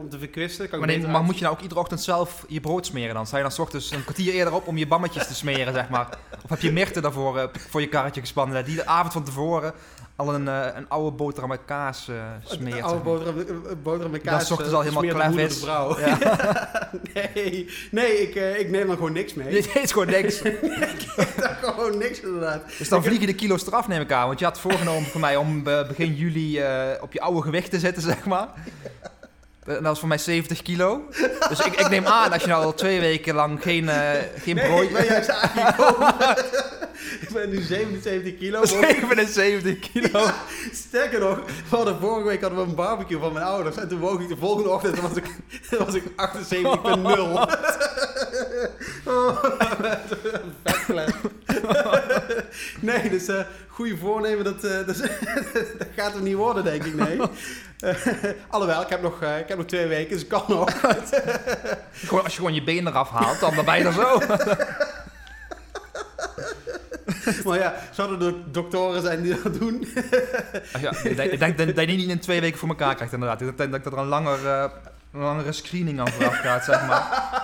om 0.00 0.08
te 0.08 0.18
verkwisten. 0.18 0.68
Kan 0.68 0.74
ik 0.74 0.78
Maar, 0.78 0.88
nee, 0.88 0.96
beter 0.96 1.12
maar 1.12 1.22
moet 1.22 1.36
je 1.36 1.42
nou 1.42 1.54
ook 1.54 1.62
iedere 1.62 1.80
ochtend 1.80 2.02
zelf 2.02 2.44
je 2.48 2.60
brood 2.60 2.86
smeren 2.86 3.14
dan? 3.14 3.26
Sta 3.26 3.36
je 3.36 3.42
dan 3.42 3.52
's 3.52 3.58
ochtends 3.58 3.90
een 3.90 4.02
kwartier 4.02 4.32
eerder 4.32 4.54
op 4.54 4.66
om 4.66 4.76
je 4.76 4.86
bammetjes 4.86 5.26
te 5.26 5.34
smeren, 5.34 5.74
zeg 5.74 5.88
maar? 5.88 6.18
Of 6.44 6.50
heb 6.50 6.60
je 6.60 6.72
Mirte 6.72 7.00
daarvoor 7.00 7.50
voor 7.68 7.80
je 7.80 7.88
karretje 7.88 8.20
gespannen, 8.20 8.64
die 8.64 8.76
de 8.76 8.86
avond 8.86 9.12
van 9.12 9.24
tevoren 9.24 9.74
al 10.16 10.34
een, 10.34 10.46
een 10.46 10.88
oude 10.88 11.16
boterham 11.16 11.48
met 11.48 11.60
kaas 11.64 12.08
smeert? 12.44 12.76
Een 12.76 12.82
oude 12.82 13.00
boterham, 13.00 13.44
boterham 13.82 14.10
met 14.10 14.24
Dat 14.24 14.32
kaas. 14.32 14.42
is 14.42 14.50
ochtends 14.50 14.72
eh, 14.72 14.78
al 14.78 14.82
helemaal 14.82 15.32
de 15.34 15.42
is. 15.42 15.62
Ja. 15.62 16.90
nee, 17.14 17.68
nee 17.90 18.28
ik, 18.28 18.34
ik 18.58 18.70
neem 18.70 18.90
er 18.90 18.96
gewoon 18.96 19.12
niks 19.12 19.34
mee. 19.34 19.50
Dit 19.60 19.70
is 19.82 19.92
gewoon 19.92 20.10
niks. 20.10 20.42
ik 20.42 21.06
gewoon 21.74 21.98
niks 21.98 22.20
inderdaad. 22.20 22.62
Dus 22.78 22.88
dan 22.88 23.02
vlieg 23.02 23.20
je 23.20 23.26
de 23.26 23.34
kilo's 23.34 23.66
eraf, 23.66 23.88
neem 23.88 24.00
ik 24.00 24.12
aan. 24.12 24.26
Want 24.26 24.38
je 24.38 24.44
had 24.44 24.60
voorgenomen 24.60 25.08
voor 25.08 25.20
mij 25.20 25.36
om 25.36 25.66
eh, 25.66 25.88
begin 25.88 26.14
juli 26.14 26.58
eh, 26.58 26.88
op 27.00 27.12
je 27.12 27.20
oude 27.20 27.42
gewicht 27.42 27.70
te 27.70 27.78
zitten, 27.78 28.02
zeg 28.12 28.24
maar. 28.24 28.48
En 29.64 29.74
dat 29.74 29.82
was 29.82 29.98
voor 29.98 30.08
mij 30.08 30.18
70 30.18 30.62
kilo. 30.62 31.02
Dus 31.48 31.60
ik, 31.60 31.80
ik 31.80 31.88
neem 31.88 32.06
aan, 32.06 32.32
als 32.32 32.42
je 32.42 32.48
nou 32.48 32.64
al 32.64 32.74
twee 32.74 33.00
weken 33.00 33.34
lang 33.34 33.62
geen, 33.62 33.88
eh 33.88 34.10
geen 34.36 34.54
Nee, 34.54 34.66
brood... 34.66 34.82
ik 34.82 34.92
ben 34.92 35.04
juist 35.04 35.30
aangekomen. 35.30 36.14
ik 37.20 37.28
ben 37.32 37.50
nu 37.50 37.62
77 37.62 38.38
kilo. 38.38 38.64
77 38.64 39.78
kilo. 39.78 40.26
Sterker 40.72 41.20
nog, 41.20 41.38
we 41.70 41.94
vorige 42.00 42.26
week 42.26 42.40
hadden 42.40 42.58
we 42.58 42.64
een 42.64 42.74
barbecue 42.74 43.18
van 43.18 43.32
mijn 43.32 43.44
ouders. 43.44 43.76
En 43.76 43.88
toen 43.88 43.98
woog 43.98 44.20
ik 44.20 44.28
de 44.28 44.36
volgende 44.36 44.70
ochtend, 44.70 45.00
was 45.00 45.14
ik, 45.14 45.36
was 45.78 45.94
ik 45.94 46.02
78,0. 46.02 46.12
Oh, 49.04 49.44
nee, 52.80 53.10
dus 53.10 53.28
eh 53.28 53.40
goede 53.80 53.96
voornemen, 53.96 54.44
dat, 54.44 54.64
eh, 54.64 54.86
dat, 54.86 54.96
dat 55.78 55.88
gaat 55.96 56.14
er 56.14 56.22
niet 56.22 56.34
worden, 56.34 56.64
denk 56.64 56.84
ik, 56.84 56.94
nee. 56.94 57.20
Eh, 57.80 57.94
alhoewel, 58.48 58.82
ik 58.82 58.88
heb, 58.88 59.02
nog, 59.02 59.22
ik 59.22 59.48
heb 59.48 59.56
nog 59.56 59.66
twee 59.66 59.86
weken, 59.86 60.10
dus 60.10 60.26
kan 60.26 60.44
nog. 60.48 60.80
Gewoon, 61.92 62.24
als 62.24 62.32
je 62.32 62.38
gewoon 62.38 62.54
je 62.54 62.62
benen 62.62 62.92
eraf 62.92 63.10
haalt, 63.10 63.40
dan 63.40 63.64
ben 63.64 63.78
je 63.78 63.84
er 63.84 63.92
zo. 63.92 64.18
Maar 67.44 67.58
ja, 67.58 67.74
zouden 67.90 68.28
er 68.28 68.52
doktoren 68.52 69.02
zijn 69.02 69.22
die 69.22 69.42
dat 69.42 69.54
doen? 69.54 69.88
Ja, 70.80 70.92
ik 71.02 71.16
denk, 71.16 71.30
ik 71.32 71.38
denk 71.38 71.76
dat 71.76 71.90
je 71.90 71.96
niet 71.96 72.08
in 72.08 72.18
twee 72.18 72.40
weken 72.40 72.58
voor 72.58 72.68
elkaar 72.68 72.94
krijgt, 72.94 73.12
inderdaad. 73.12 73.40
Ik 73.40 73.56
denk 73.56 73.72
dat 73.72 73.92
er 73.92 73.98
een, 73.98 74.06
langer, 74.06 74.46
een 75.12 75.20
langere 75.20 75.52
screening 75.52 76.00
aan 76.00 76.08
vooraf 76.08 76.36
gaat, 76.36 76.64
zeg 76.64 76.86
maar. 76.86 77.38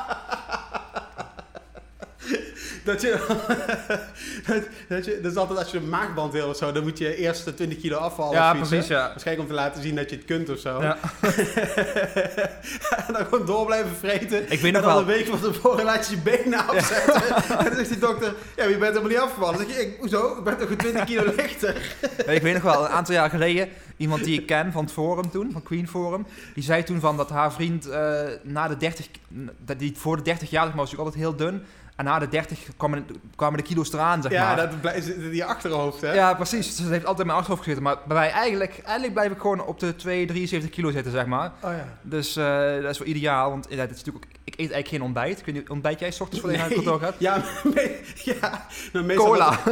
Dat 2.87 3.01
je, 3.01 3.11
dat, 4.47 4.63
dat 4.89 5.05
je, 5.05 5.19
dat 5.23 5.33
is 5.33 5.39
altijd 5.39 5.59
als 5.59 5.71
je 5.71 5.79
een 5.79 5.89
maagband 5.89 6.33
wil 6.33 6.49
of 6.49 6.57
zo, 6.57 6.73
dan 6.73 6.83
moet 6.83 6.99
je 6.99 7.17
eerst 7.17 7.45
de 7.45 7.55
20 7.55 7.79
kilo 7.79 7.97
afvallen. 7.97 8.35
Ja, 8.35 8.53
of 8.53 8.59
iets, 8.59 8.69
precies, 8.69 8.89
ja. 8.89 9.09
Waarschijnlijk 9.09 9.49
om 9.49 9.55
te 9.55 9.63
laten 9.63 9.83
zien 9.83 9.95
dat 9.95 10.11
je 10.11 10.17
het 10.17 10.25
kunt 10.25 10.51
of 10.51 10.59
zo. 10.59 10.83
Ja. 10.83 10.99
en 13.07 13.13
dan 13.13 13.25
gewoon 13.25 13.47
door 13.47 13.67
blijven 13.67 13.97
vreten. 13.97 14.43
Ik 14.43 14.61
weet 14.61 14.63
en 14.63 14.73
nog 14.73 14.83
dan 14.83 14.91
wel... 14.93 14.99
een 14.99 15.07
week 15.07 15.27
van 15.27 15.41
tevoren 15.41 15.85
laat 15.85 16.09
je 16.09 16.15
je 16.15 16.23
benen 16.23 16.67
afzetten. 16.67 17.23
en 17.59 17.65
dan 17.65 17.75
zegt 17.75 17.89
die 17.89 17.99
dokter, 17.99 18.35
ja, 18.57 18.65
je 18.65 18.79
bent 18.79 18.83
helemaal 18.83 19.09
niet 19.09 19.19
afgevallen. 19.19 19.59
Dan 19.59 19.67
zeg 19.67 19.77
je, 19.77 19.83
ik, 19.83 19.97
hoezo? 20.01 20.39
Ik 20.39 20.45
ben 20.45 20.59
toch 20.59 20.71
een 20.71 20.77
20 20.77 21.05
kilo 21.05 21.33
lichter? 21.37 21.97
Ik 22.27 22.43
weet 22.43 22.55
nog 22.55 22.63
wel, 22.63 22.85
een 22.85 22.91
aantal 22.91 23.15
jaar 23.15 23.31
geleden, 23.31 23.69
iemand 23.97 24.25
die 24.25 24.41
ik 24.41 24.47
ken 24.47 24.73
van 24.73 24.85
het 24.85 24.93
forum 24.93 25.31
toen, 25.31 25.53
van 25.53 25.63
Queen 25.63 25.89
Forum, 25.89 26.27
die 26.55 26.63
zei 26.63 26.83
toen 26.83 27.01
van 27.01 27.17
dat 27.17 27.31
haar 27.31 27.53
vriend 27.53 27.89
eh, 27.89 28.23
na 28.43 28.69
de 28.69 28.77
30, 28.77 29.07
dat 29.65 29.79
die 29.79 29.93
voor 29.97 30.17
de 30.17 30.23
30 30.23 30.51
jaar, 30.51 30.65
was 30.65 30.75
natuurlijk 30.75 31.01
altijd 31.03 31.23
heel 31.23 31.37
dun. 31.37 31.63
En 31.97 32.05
na 32.05 32.19
de 32.19 32.29
30 32.29 32.59
kwamen, 32.77 33.07
kwamen 33.37 33.59
de 33.59 33.65
kilo's 33.65 33.93
eraan, 33.93 34.23
zeg 34.23 34.33
ja, 34.33 34.47
maar. 34.47 34.57
dat 34.57 34.81
blij- 34.81 35.01
zit 35.01 35.17
in 35.17 35.35
je 35.35 35.45
achterhoofd, 35.45 36.01
hè? 36.01 36.13
Ja, 36.13 36.35
precies. 36.35 36.67
Dus 36.67 36.77
dat 36.77 36.89
heeft 36.91 37.01
altijd 37.05 37.19
in 37.21 37.27
mijn 37.27 37.39
achterhoofd 37.39 37.63
gezeten. 37.63 37.83
Maar 37.85 37.97
bij 38.07 38.17
mij 38.17 38.31
eigenlijk, 38.31 38.81
eigenlijk 38.85 39.13
blijf 39.13 39.31
ik 39.33 39.41
gewoon 39.41 39.65
op 39.65 39.81
de 39.81 39.97
2, 39.97 40.27
73 40.27 40.71
kilo 40.71 40.91
zitten, 40.91 41.13
zeg 41.13 41.27
maar. 41.27 41.53
Oh 41.63 41.71
ja. 41.71 41.99
Dus 42.03 42.37
eh, 42.37 42.83
dat 42.83 42.91
is 42.91 42.99
wel 42.99 43.09
ideaal, 43.09 43.51
want 43.51 43.67
ja, 43.69 43.77
het 43.77 43.91
is 43.91 43.97
natuurlijk 43.97 44.25
ook, 44.25 44.31
ik 44.45 44.53
eet 44.53 44.59
eigenlijk 44.59 44.89
geen 44.89 45.03
ontbijt. 45.03 45.39
Ik 45.39 45.45
weet 45.47 45.55
niet, 45.55 45.69
ontbijt 45.71 45.99
jij 46.01 46.11
's 46.11 46.21
ochtends 46.21 46.41
voor 46.41 46.51
je 46.53 46.57
naar 46.59 46.67
het 46.67 46.75
kantoor 46.75 47.01
gaat? 47.01 47.15
Ja, 47.29 47.43
me- 47.65 48.01
ja 48.41 48.67
nou, 48.93 49.05
meestal 49.05 49.27
Cola. 49.27 49.59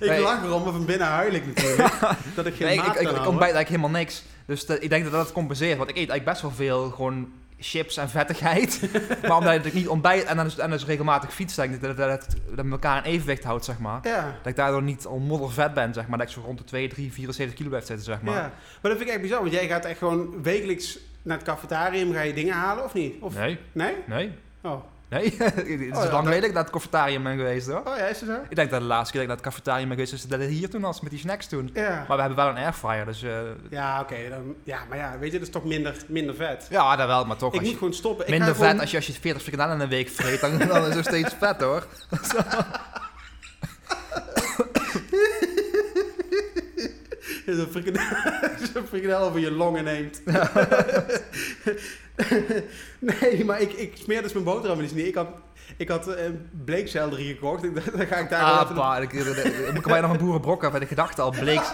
Ik 0.00 0.08
Nee. 0.08 0.20
lach 0.20 0.42
erom, 0.44 0.62
maar 0.62 0.72
van 0.72 0.84
binnen 0.84 1.06
huil 1.06 1.32
ik 1.32 1.46
natuurlijk. 1.46 1.94
dat 2.34 2.46
ik 2.46 2.54
geen 2.54 2.66
Nee, 2.66 2.76
maat 2.76 2.86
ik, 2.86 3.00
ik, 3.00 3.08
ontbijt 3.08 3.40
eigenlijk 3.54 3.68
helemaal 3.68 3.90
niks. 3.90 4.24
Dus 4.46 4.66
dat- 4.66 4.82
ik 4.82 4.88
denk 4.90 5.04
dat 5.04 5.12
dat 5.12 5.32
compenseert. 5.32 5.76
Want 5.78 5.90
ik 5.90 5.96
eet 5.96 6.08
eigenlijk 6.08 6.30
best 6.30 6.42
wel 6.42 6.50
veel 6.50 6.90
gewoon 6.90 7.32
chips 7.62 7.96
en 7.96 8.08
vettigheid. 8.10 8.80
maar 9.28 9.36
omdat 9.36 9.64
ik 9.64 9.72
niet 9.72 9.88
ontbijt 9.88 10.24
en 10.24 10.36
dan 10.36 10.46
is, 10.46 10.58
en 10.58 10.70
dus 10.70 10.84
regelmatig 10.84 11.34
fiets, 11.34 11.54
dat 11.54 11.80
dat, 11.80 11.96
dat, 11.96 12.26
dat 12.54 12.66
elkaar 12.70 13.06
in 13.06 13.12
evenwicht 13.12 13.44
houdt, 13.44 13.64
zeg 13.64 13.78
maar. 13.78 14.00
Ja. 14.02 14.24
Dat 14.38 14.46
ik 14.46 14.56
daardoor 14.56 14.82
niet 14.82 15.06
al 15.06 15.18
moddervet 15.18 15.74
ben, 15.74 15.94
zeg 15.94 16.06
maar. 16.06 16.18
Dat 16.18 16.26
ik 16.26 16.32
zo 16.32 16.40
rond 16.44 16.58
de 16.58 16.64
2, 16.64 16.88
3, 16.88 17.12
74 17.12 17.56
kilo 17.56 17.68
blijf 17.68 17.86
zitten, 17.86 18.04
zeg 18.04 18.22
maar. 18.22 18.34
Ja, 18.34 18.40
maar 18.80 18.90
dat 18.90 18.96
vind 18.96 19.02
ik 19.02 19.08
echt 19.08 19.20
bizar, 19.20 19.40
want 19.40 19.52
jij 19.52 19.66
gaat 19.66 19.84
echt 19.84 19.98
gewoon 19.98 20.42
wekelijks 20.42 20.98
naar 21.22 21.36
het 21.36 21.46
cafetarium, 21.46 22.12
ga 22.12 22.20
je 22.20 22.32
dingen 22.32 22.54
halen 22.54 22.84
of 22.84 22.94
niet? 22.94 23.14
Of, 23.20 23.34
Nee, 23.34 23.58
nee? 23.72 23.94
nee, 24.06 24.32
Oh. 24.62 24.84
Nee. 25.12 25.34
het 25.38 25.66
is 25.66 25.86
ja, 25.88 26.10
lang 26.10 26.24
geleden 26.24 26.40
dat 26.40 26.48
ik 26.48 26.52
naar 26.54 26.62
het 26.62 26.72
cafetarium 26.72 27.22
ben 27.22 27.36
geweest, 27.36 27.66
hoor. 27.68 27.80
oh 27.84 27.96
ja, 27.96 28.06
is 28.06 28.20
het 28.20 28.28
zo? 28.28 28.36
Ik 28.48 28.56
denk 28.56 28.70
dat 28.70 28.80
de 28.80 28.86
laatste 28.86 29.12
keer 29.16 29.26
dat 29.26 29.36
ik 29.36 29.42
naar 29.44 29.52
het 29.52 29.54
cafetarium 29.54 29.88
ben 29.88 29.96
geweest, 29.96 30.12
is 30.12 30.28
dat 30.30 30.40
het 30.40 30.48
hier 30.48 30.70
toen 30.70 30.80
was, 30.80 31.00
met 31.00 31.10
die 31.10 31.20
snacks 31.20 31.46
toen. 31.46 31.70
Ja. 31.74 32.04
Maar 32.08 32.16
we 32.16 32.22
hebben 32.22 32.36
wel 32.44 32.48
een 32.48 32.56
airfryer, 32.56 33.04
dus... 33.04 33.22
eh, 33.22 33.30
Ja, 33.70 34.00
oké. 34.00 34.16
dan 34.28 34.54
ja, 34.64 34.78
maar 34.88 34.98
ja, 34.98 35.18
weet 35.18 35.32
je, 35.32 35.38
dat 35.38 35.46
is 35.46 35.52
toch 35.52 35.64
minder, 35.64 35.96
minder 36.08 36.34
vet. 36.34 36.66
ja, 36.70 36.96
dat 36.96 37.06
wel, 37.06 37.24
maar 37.24 37.36
toch. 37.36 37.54
ik 37.54 37.60
moet 37.60 37.70
je, 37.70 37.76
gewoon 37.76 37.94
stoppen. 37.94 38.24
Ik 38.24 38.30
minder 38.30 38.48
vet 38.48 38.56
gewoon- 38.64 38.80
als 38.80 38.90
je, 38.90 38.96
als 38.96 39.06
je 39.06 39.12
40 39.12 39.42
frikandellen 39.42 39.74
in 39.76 39.82
een 39.82 39.88
week 39.88 40.08
vreet, 40.08 40.40
dan, 40.40 40.58
dan 40.68 40.86
is 40.86 40.94
het 40.94 41.04
steeds 41.06 41.34
vet, 41.38 41.60
hoor. 41.60 41.86
Zo'n 47.46 47.66
frikandel, 47.70 48.02
zo'n 48.74 48.86
frikandel 48.86 49.18
over 49.28 49.40
je 49.40 49.50
longen 49.50 49.84
neemt. 49.84 50.22
nee, 53.20 53.44
maar 53.44 53.60
ik, 53.60 53.72
ik 53.72 53.92
smeer 53.96 54.22
dus 54.22 54.32
mijn 54.32 54.44
boterham 54.44 54.78
dus 54.78 54.92
niet. 54.92 55.06
Ik 55.06 55.14
had, 55.14 55.28
ik 55.76 55.88
had 55.88 56.08
eh, 56.08 56.24
een 56.24 56.48
bleekselderie 56.64 57.34
gekocht. 57.34 57.64
Ik 57.64 57.74
dacht, 57.84 57.96
dan 57.96 58.06
ga 58.06 58.16
ik 58.16 58.30
daar 58.30 58.42
Ah, 58.42 58.60
even- 58.62 58.74
pa, 58.74 58.98
ik, 58.98 59.12
ik, 59.12 59.26
ik 59.74 59.86
nog 60.00 60.10
een 60.10 60.16
boerenbrok 60.18 60.64
af. 60.64 60.74
En 60.74 60.80
de 60.80 60.86
gedachte 60.86 61.22
al 61.22 61.30
bleek. 61.30 61.62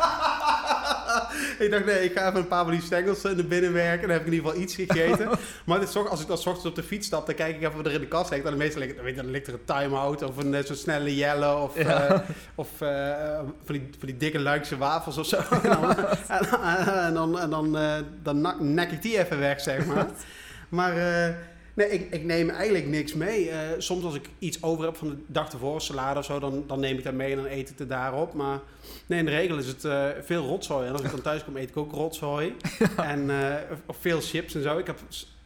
ik 1.65 1.71
dacht, 1.71 1.85
nee, 1.85 2.05
ik 2.05 2.13
ga 2.19 2.29
even 2.29 2.41
een 2.41 2.49
paar 2.49 2.63
van 2.65 2.73
die 2.73 2.83
stengels 2.83 3.25
eh, 3.25 3.33
naar 3.33 3.45
binnen 3.45 3.73
werken. 3.73 4.01
Dan 4.01 4.11
heb 4.11 4.21
ik 4.21 4.27
in 4.27 4.33
ieder 4.33 4.47
geval 4.49 4.63
iets 4.63 4.75
gegeten. 4.75 5.29
maar 5.67 5.81
dit, 5.81 5.97
als 5.97 6.21
ik 6.21 6.27
dan 6.27 6.37
ochtends 6.37 6.67
op 6.67 6.75
de 6.75 6.83
fiets 6.83 7.07
stap, 7.07 7.27
dan 7.27 7.35
kijk 7.35 7.55
ik 7.57 7.61
even 7.63 7.77
wat 7.77 7.87
er 7.87 7.93
in 7.93 8.01
de 8.01 8.07
kast 8.07 8.31
ligt. 8.31 8.45
En 8.45 8.51
dan 8.51 8.59
meestal 8.59 8.81
ligt, 8.83 9.03
weet 9.03 9.15
je, 9.15 9.23
dan 9.23 9.31
ligt 9.31 9.47
er 9.47 9.53
een 9.53 9.65
time-out 9.65 10.23
of 10.23 10.37
een 10.37 10.55
eh, 10.55 10.65
zo'n 10.65 10.77
snelle 10.77 11.17
jelle 11.17 11.57
of, 11.57 11.77
Ja. 11.79 12.07
eh, 12.07 12.21
of 12.55 12.69
van, 12.79 13.53
die, 13.67 13.89
van 13.99 14.07
die 14.07 14.17
dikke 14.17 14.39
Luikse 14.39 14.77
wafels 14.79 15.19
of 15.19 15.27
zo. 15.27 15.37
en 15.37 15.61
dan, 15.63 15.97
en, 16.29 16.39
en 17.07 17.15
dan, 17.15 17.39
en 17.39 17.51
dan, 17.51 17.77
dan 18.23 18.75
nek 18.75 18.91
ik 18.91 19.03
die 19.03 19.19
even 19.19 19.39
weg, 19.39 19.61
zeg 19.61 19.87
maar. 19.87 20.07
maar 20.69 20.93
nee, 21.79 21.89
ik, 21.89 22.13
ik 22.13 22.25
neem 22.25 22.51
eigenlijk 22.51 22.87
niks 22.87 23.15
mee. 23.15 23.51
Eh, 23.51 23.59
soms 23.79 24.05
als 24.05 24.15
ik 24.15 24.29
iets 24.39 24.63
over 24.63 24.85
heb 24.85 24.97
van 24.97 25.09
de 25.09 25.17
dag 25.27 25.53
ervoor, 25.53 25.81
salade 25.81 26.19
of 26.19 26.25
zo, 26.25 26.39
dan, 26.39 26.65
dan 26.67 26.81
neem 26.81 26.99
ik 26.99 27.05
dat 27.05 27.13
mee 27.13 27.31
en 27.31 27.37
dan 27.37 27.47
eet 27.47 27.71
ik 27.71 27.79
het 27.79 27.89
daarop. 27.89 28.35
Maar 28.35 28.61
nee, 29.07 29.19
in 29.19 29.25
de 29.25 29.31
regel 29.31 29.59
is 29.59 29.67
het 29.67 29.85
eh, 29.85 30.07
veel 30.23 30.47
rotzooi. 30.47 30.87
En 30.87 30.93
als 30.93 31.03
ik 31.03 31.11
dan 31.11 31.21
thuis 31.21 31.45
kom, 31.45 31.57
eet 31.57 31.69
ik 31.69 31.77
ook 31.77 31.93
rotzooi. 31.93 32.55
en 32.97 33.31
eh, 33.31 33.55
of, 33.87 33.97
veel 34.01 34.21
chips 34.21 34.55
en 34.55 34.63
zo. 34.63 34.79
Ik 34.79 34.87
heb, 34.87 34.99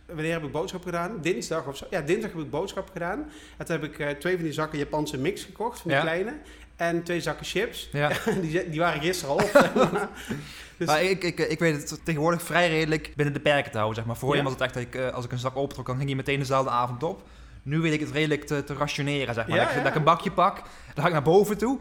wanneer 0.06 0.32
heb 0.32 0.44
ik 0.44 0.52
boodschap 0.52 0.82
gedaan? 0.82 1.18
Dinsdag 1.20 1.66
of 1.66 1.76
zo. 1.76 1.86
Ja, 1.90 2.00
dinsdag 2.00 2.32
heb 2.32 2.40
ik 2.40 2.50
boodschap 2.50 2.88
gedaan. 2.92 3.30
En 3.56 3.66
toen 3.66 3.80
heb 3.80 4.00
ik 4.00 4.20
twee 4.20 4.34
van 4.34 4.44
die 4.44 4.52
zakken 4.52 4.78
Japanse 4.78 5.18
mix 5.18 5.44
gekocht, 5.44 5.80
van 5.80 5.90
die 5.90 5.98
Ja. 5.98 6.04
kleine. 6.04 6.32
En 6.82 7.02
twee 7.02 7.20
zakken 7.20 7.46
chips. 7.46 7.88
Ja. 7.92 8.10
die, 8.42 8.70
die 8.70 8.80
waren 8.80 9.00
gisteren 9.00 9.34
al 9.34 9.42
op. 9.44 9.50
zeg 9.60 9.74
maar. 9.74 10.08
Dus- 10.76 10.86
Maar 10.86 11.02
ik, 11.02 11.24
ik, 11.24 11.38
ik 11.38 11.58
weet 11.58 11.90
het 11.90 12.00
tegenwoordig 12.04 12.42
vrij 12.42 12.68
redelijk 12.68 13.12
binnen 13.16 13.34
de 13.34 13.40
perken 13.40 13.70
te 13.70 13.76
houden. 13.76 13.96
Zeg 13.96 14.06
maar. 14.06 14.16
Voorheen 14.16 14.38
Ja. 14.38 14.42
was 14.44 14.52
het 14.52 14.62
echt 14.62 14.74
dat 14.74 14.82
ik, 14.82 14.94
eh, 14.94 15.14
als 15.14 15.24
ik 15.24 15.32
een 15.32 15.38
zak 15.38 15.56
optrok, 15.56 15.86
dan 15.86 15.94
ging 15.94 16.06
die 16.06 16.16
meteen 16.16 16.38
dezelfde 16.38 16.70
avond 16.70 17.02
op. 17.02 17.22
Nu 17.62 17.80
weet 17.80 17.92
ik 17.92 18.00
het 18.00 18.10
redelijk 18.10 18.44
te, 18.44 18.64
te 18.64 18.74
rationeren. 18.74 19.34
Zeg 19.34 19.46
maar. 19.46 19.56
Ja, 19.56 19.64
dat, 19.64 19.74
ik, 19.74 19.78
dat 19.78 19.90
ik 19.90 19.94
een 19.94 20.04
bakje 20.04 20.30
pak, 20.30 20.56
dan 20.94 21.02
ga 21.02 21.06
ik 21.06 21.12
naar 21.12 21.22
boven 21.22 21.58
toe. 21.58 21.78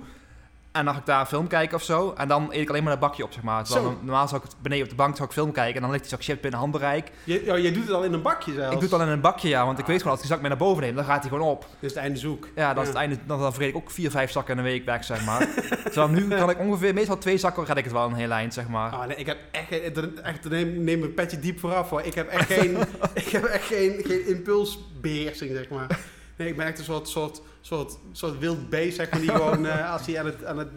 En 0.72 0.86
dan 0.86 0.94
ga 0.94 1.00
ik 1.00 1.06
daar 1.06 1.20
een 1.20 1.26
film 1.26 1.48
kijken 1.48 1.78
of 1.78 1.84
zo. 1.84 2.14
En 2.18 2.28
dan 2.28 2.48
eet 2.52 2.62
ik 2.62 2.70
alleen 2.70 2.84
maar 2.84 2.92
dat 2.92 3.02
bakje 3.02 3.24
op, 3.24 3.34
zeg 3.34 3.44
maar. 3.44 3.64
Terwijl 3.64 3.98
normaal 4.02 4.28
zou 4.28 4.42
ik 4.44 4.50
beneden 4.62 4.84
op 4.84 4.90
de 4.90 4.96
bank 4.96 5.16
zou 5.16 5.28
ik 5.28 5.34
film 5.34 5.52
kijken. 5.52 5.76
En 5.76 5.82
dan 5.82 5.90
ligt 5.90 6.02
die 6.04 6.12
zak 6.12 6.24
chips 6.24 6.40
binnen 6.40 6.60
handbereik. 6.60 7.12
Je, 7.24 7.44
oh, 7.52 7.58
je 7.60 7.72
doet 7.72 7.84
het 7.84 7.94
al 7.94 8.04
in 8.04 8.14
een 8.14 8.22
bakje 8.22 8.54
zelfs. 8.54 8.66
Ik 8.74 8.80
doe 8.80 8.90
het 8.90 8.90
dan 9.00 9.02
in 9.02 9.08
een 9.08 9.22
bakje, 9.22 9.50
ja. 9.50 9.66
Want 9.66 9.80
ik 9.80 9.86
weet 9.86 9.98
gewoon, 9.98 10.12
als 10.12 10.22
ik 10.22 10.28
die 10.28 10.32
zak 10.36 10.42
mee 10.42 10.50
naar 10.50 10.68
boven 10.68 10.84
neem, 10.84 10.96
dan 10.96 11.06
gaat 11.06 11.22
hij 11.22 11.30
gewoon 11.30 11.50
op. 11.50 11.62
Dit 11.62 11.90
is 11.90 11.96
het 11.96 12.04
einde 12.04 12.20
zoek. 12.20 12.48
Ja, 12.56 12.74
dan 12.74 12.82
is 12.84 12.90
het 12.90 12.98
einde, 12.98 13.18
dan, 13.26 13.40
dan 13.40 13.54
vergeet 13.54 13.70
ik 13.70 13.76
ook 13.76 13.92
vier, 13.92 14.12
vijf 14.12 14.32
zakken 14.32 14.54
in 14.54 14.60
een 14.60 14.66
week 14.72 14.86
weg, 14.86 15.04
zeg 15.04 15.26
maar. 15.26 15.48
Terwijl 15.84 16.08
nu 16.08 16.28
kan 16.28 16.50
ik 16.50 16.60
ongeveer, 16.60 16.94
meestal 16.94 17.18
twee 17.18 17.38
zakken 17.38 17.66
red 17.66 17.78
ik 17.78 17.84
het 17.84 17.94
wel 17.94 18.06
een 18.06 18.14
heel 18.14 18.32
eind, 18.32 18.54
zeg 18.54 18.68
maar. 18.68 18.92
Ah, 18.92 19.06
nee, 19.08 19.16
ik 19.18 19.26
heb 19.26 19.38
echt, 19.52 19.68
geen- 19.68 20.20
echt 20.24 20.50
neem, 20.50 20.84
neem 20.84 21.00
mijn 21.00 21.14
petje 21.14 21.40
diep 21.40 21.60
vooraf 21.60 21.90
hoor. 21.90 22.02
Ik 22.02 22.14
heb 22.14 22.28
echt 22.30 22.52
geen, 22.54 22.78
ik 23.14 23.28
heb 23.28 23.44
echt 23.44 23.66
geen, 23.66 24.02
geen 24.06 24.28
impulsbeheersing, 24.28 25.52
zeg 25.56 25.70
maar. 25.70 26.00
Nee, 26.36 26.48
ik 26.48 26.58
ben 26.58 26.66
echt 26.66 26.78
een 26.80 26.84
soort, 26.84 27.08
soort, 27.10 27.42
soort, 27.62 27.98
soort 28.12 28.40
wild 28.40 28.70
beest, 28.70 28.96
zeg 28.96 29.10
maar, 29.12 29.20
die 29.20 29.30
gewoon 29.32 29.66
eh, 29.68 29.92
als 29.94 30.06
hij 30.06 30.20
aan 30.20 30.26
het, 30.26 30.46
aan 30.46 30.58
het, 30.58 30.70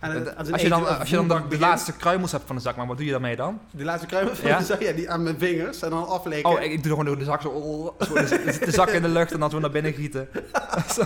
aan 0.00 0.10
het, 0.10 0.36
aan 0.36 0.52
Als 0.52 0.62
je 0.62 0.68
dan, 0.68 0.98
als 0.98 1.10
je 1.10 1.16
dan 1.16 1.28
de, 1.28 1.34
begint, 1.34 1.60
laatste 1.60 1.92
kruimels 1.96 2.32
hebt 2.32 2.44
van 2.46 2.56
de 2.56 2.62
zak, 2.62 2.76
maar 2.76 2.86
wat 2.86 2.96
doe 2.96 3.06
je 3.06 3.12
daarmee 3.12 3.36
dan? 3.36 3.60
de 3.70 3.84
laatste 3.84 4.06
kruimel 4.06 4.34
van 4.36 4.48
Ja? 4.48 4.58
de 4.58 4.64
zak, 4.64 4.80
ja, 4.80 4.92
die 4.92 5.10
aan 5.10 5.22
mijn 5.22 5.38
vingers 5.38 5.82
en 5.82 5.90
dan 5.90 6.06
afleken. 6.08 6.50
Oh, 6.50 6.62
ik, 6.62 6.82
doe 6.82 6.96
gewoon 6.96 7.18
de 7.18 7.24
zak 7.24 7.42
zo, 7.42 7.94
zo 7.98 8.14
de, 8.14 8.56
de 8.64 8.70
zak 8.70 8.88
in 8.88 9.02
de 9.02 9.08
lucht 9.08 9.32
en 9.32 9.40
dan 9.40 9.50
zo 9.50 9.58
naar 9.58 9.70
binnen 9.70 9.92
gieten. 9.92 10.28
Als 10.74 10.96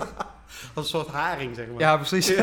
een 0.75 0.85
soort 0.85 1.09
haring, 1.09 1.57
zeg 1.57 1.67
maar. 1.67 1.81
Ja, 1.81 1.97
precies. 1.97 2.33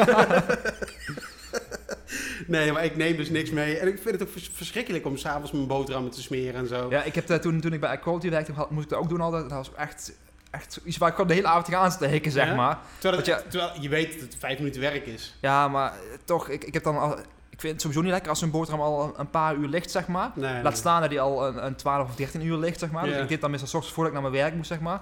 Nee, 2.48 2.72
maar 2.72 2.86
ik 2.86 2.96
neem 2.96 3.15
dus 3.15 3.29
niks 3.29 3.50
mee. 3.50 3.77
En 3.77 3.88
ik 3.88 4.00
vind 4.01 4.12
het 4.20 4.22
ook 4.24 4.29
vers- 4.32 4.50
verschrikkelijk 4.53 5.06
om 5.06 5.17
s'avonds 5.17 5.51
mijn 5.51 5.67
boterhammen 5.67 6.12
te 6.12 6.22
smeren 6.22 6.56
en 6.56 6.67
zo. 6.67 6.88
Ja, 6.89 7.03
ik 7.03 7.15
heb 7.15 7.27
dat 7.27 7.41
toen, 7.41 7.62
toen 7.62 7.74
ik 7.74 7.79
bij 7.79 7.98
Quality 8.00 8.29
werkte, 8.29 8.51
moest 8.70 8.84
ik 8.84 8.89
dat 8.89 9.00
ook 9.00 9.10
doen 9.10 9.22
altijd. 9.22 9.44
Dat 9.44 9.51
was 9.51 9.72
echt, 9.75 10.12
echt 10.51 10.80
iets 10.84 10.98
waar 10.98 11.08
ik 11.10 11.16
gewoon 11.16 11.30
de 11.30 11.36
hele 11.36 11.48
avond 11.48 11.66
tegenaan 11.66 11.92
steken, 11.92 12.32
zeg 12.32 12.48
Ja? 12.48 12.56
maar. 12.56 12.77
Terwijl, 13.00 13.18
het- 13.18 13.25
ja- 13.25 13.42
terwijl 13.50 13.72
je 13.82 13.89
weet 13.89 14.12
dat 14.13 14.22
het 14.22 14.36
vijf 14.39 14.58
minuten 14.58 14.82
werk 14.82 15.06
is. 15.06 15.38
Ja, 15.42 15.68
maar 15.68 15.92
eh, 15.92 15.98
toch, 16.25 16.50
ik, 16.50 16.63
ik 16.63 16.74
heb 16.74 16.84
dan 16.84 16.98
al... 17.00 17.18
Ik 17.50 17.63
vind 17.63 17.74
het 17.74 17.82
sowieso 17.82 18.04
niet 18.04 18.12
lekker 18.13 18.30
als 18.30 18.42
een 18.42 18.51
boterham 18.51 18.82
al 18.82 19.13
een, 19.18 19.30
paar 19.30 19.56
uur 19.56 19.68
ligt, 19.68 19.92
zeg 19.92 20.08
maar. 20.08 20.32
Nee, 20.36 20.54
nee. 20.54 20.63
Laat 20.63 20.77
staan 20.77 21.01
dat 21.01 21.10
die 21.10 21.22
al 21.22 21.48
een, 21.48 21.66
een 21.66 21.75
12 21.75 22.10
of 22.10 22.16
13 22.16 22.42
uur 22.46 22.58
ligt, 22.58 22.80
zeg 22.80 22.92
maar. 22.92 23.04
Dus 23.06 23.22
ik 23.22 23.27
deed 23.27 23.42
dan 23.42 23.50
meestal 23.51 23.68
's 23.70 23.74
ochtends 23.74 23.96
voordat 23.96 24.13
ik 24.16 24.22
naar 24.22 24.32
mijn 24.32 24.44
werk 24.44 24.56
moest, 24.56 24.68
zeg 24.68 24.80
maar. 24.80 25.01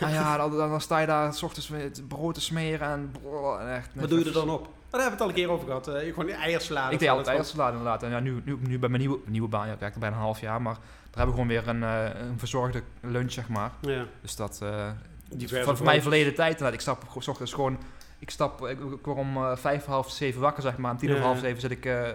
Nou 0.00 0.12
ja, 0.12 0.36
dan, 0.36 0.56
dan, 0.56 0.68
dan 0.70 0.80
sta 0.80 0.98
je 0.98 1.06
daar 1.06 1.34
's 1.34 1.42
ochtends 1.42 1.68
met 1.68 2.02
brood 2.08 2.34
te 2.34 2.40
smeren 2.40 2.88
en... 2.88 3.10
brrr, 3.22 3.58
en 3.60 3.74
echt, 3.76 3.88
Wat 3.94 4.08
doe 4.08 4.18
je 4.18 4.24
er 4.24 4.32
dan 4.32 4.50
op? 4.50 4.68
Daar 4.90 5.00
hebben 5.00 5.04
we 5.04 5.10
het 5.10 5.20
al 5.20 5.28
een 5.28 5.34
keer 5.34 5.50
over 5.50 5.66
gehad. 5.66 5.88
Eh, 5.88 6.06
je 6.06 6.12
gewoon 6.12 6.28
eiersalade. 6.30 6.92
Ik 6.92 6.98
deed 6.98 7.08
of 7.10 7.16
altijd 7.16 7.36
eiersalade 7.36 7.76
inderdaad. 7.76 8.02
En 8.02 8.10
ja, 8.10 8.20
nu, 8.20 8.42
nu, 8.44 8.58
nu 8.60 8.78
bij 8.78 8.88
mijn 8.88 9.00
nieuwe, 9.00 9.18
nieuwe 9.24 9.48
baan, 9.48 9.66
ja, 9.66 9.72
ik 9.72 9.78
werkte 9.78 9.98
bijna 9.98 10.16
een 10.16 10.22
half 10.22 10.40
jaar, 10.40 10.62
maar 10.62 10.74
daar 10.74 11.26
hebben 11.26 11.34
we 11.34 11.40
gewoon 11.40 11.48
weer 11.48 11.68
een, 11.68 11.82
eh, 11.82 12.20
een 12.28 12.38
verzorgde 12.38 12.82
lunch, 13.00 13.32
zeg 13.32 13.48
maar. 13.48 13.70
Ja. 13.80 14.04
Dus 14.22 14.36
dat... 14.36 14.58
eh, 14.62 14.90
Diverse 15.34 15.64
van 15.64 15.76
voor 15.76 15.84
mij 15.84 15.94
brood. 15.94 16.08
verleden 16.08 16.34
tijd 16.34 16.50
inderdaad. 16.50 16.74
Ik 16.74 16.80
stap 16.80 17.04
's 17.18 17.28
ochtends 17.28 17.52
gewoon... 17.52 17.78
Ik 18.18 18.30
stap, 18.30 18.66
ik, 18.66 18.78
ik 18.80 19.04
word 19.04 19.18
om 19.18 19.36
eh, 19.36 19.56
vijf, 19.56 19.84
half 19.84 20.10
zeven 20.10 20.40
wakker, 20.40 20.62
zeg 20.62 20.76
maar. 20.76 20.90
Om 20.90 20.96
tien 20.96 21.10
over 21.10 21.22
half 21.22 21.38
zeven 21.38 21.60
zit 21.60 21.70
ik 21.70 21.84
eh, 21.84 22.08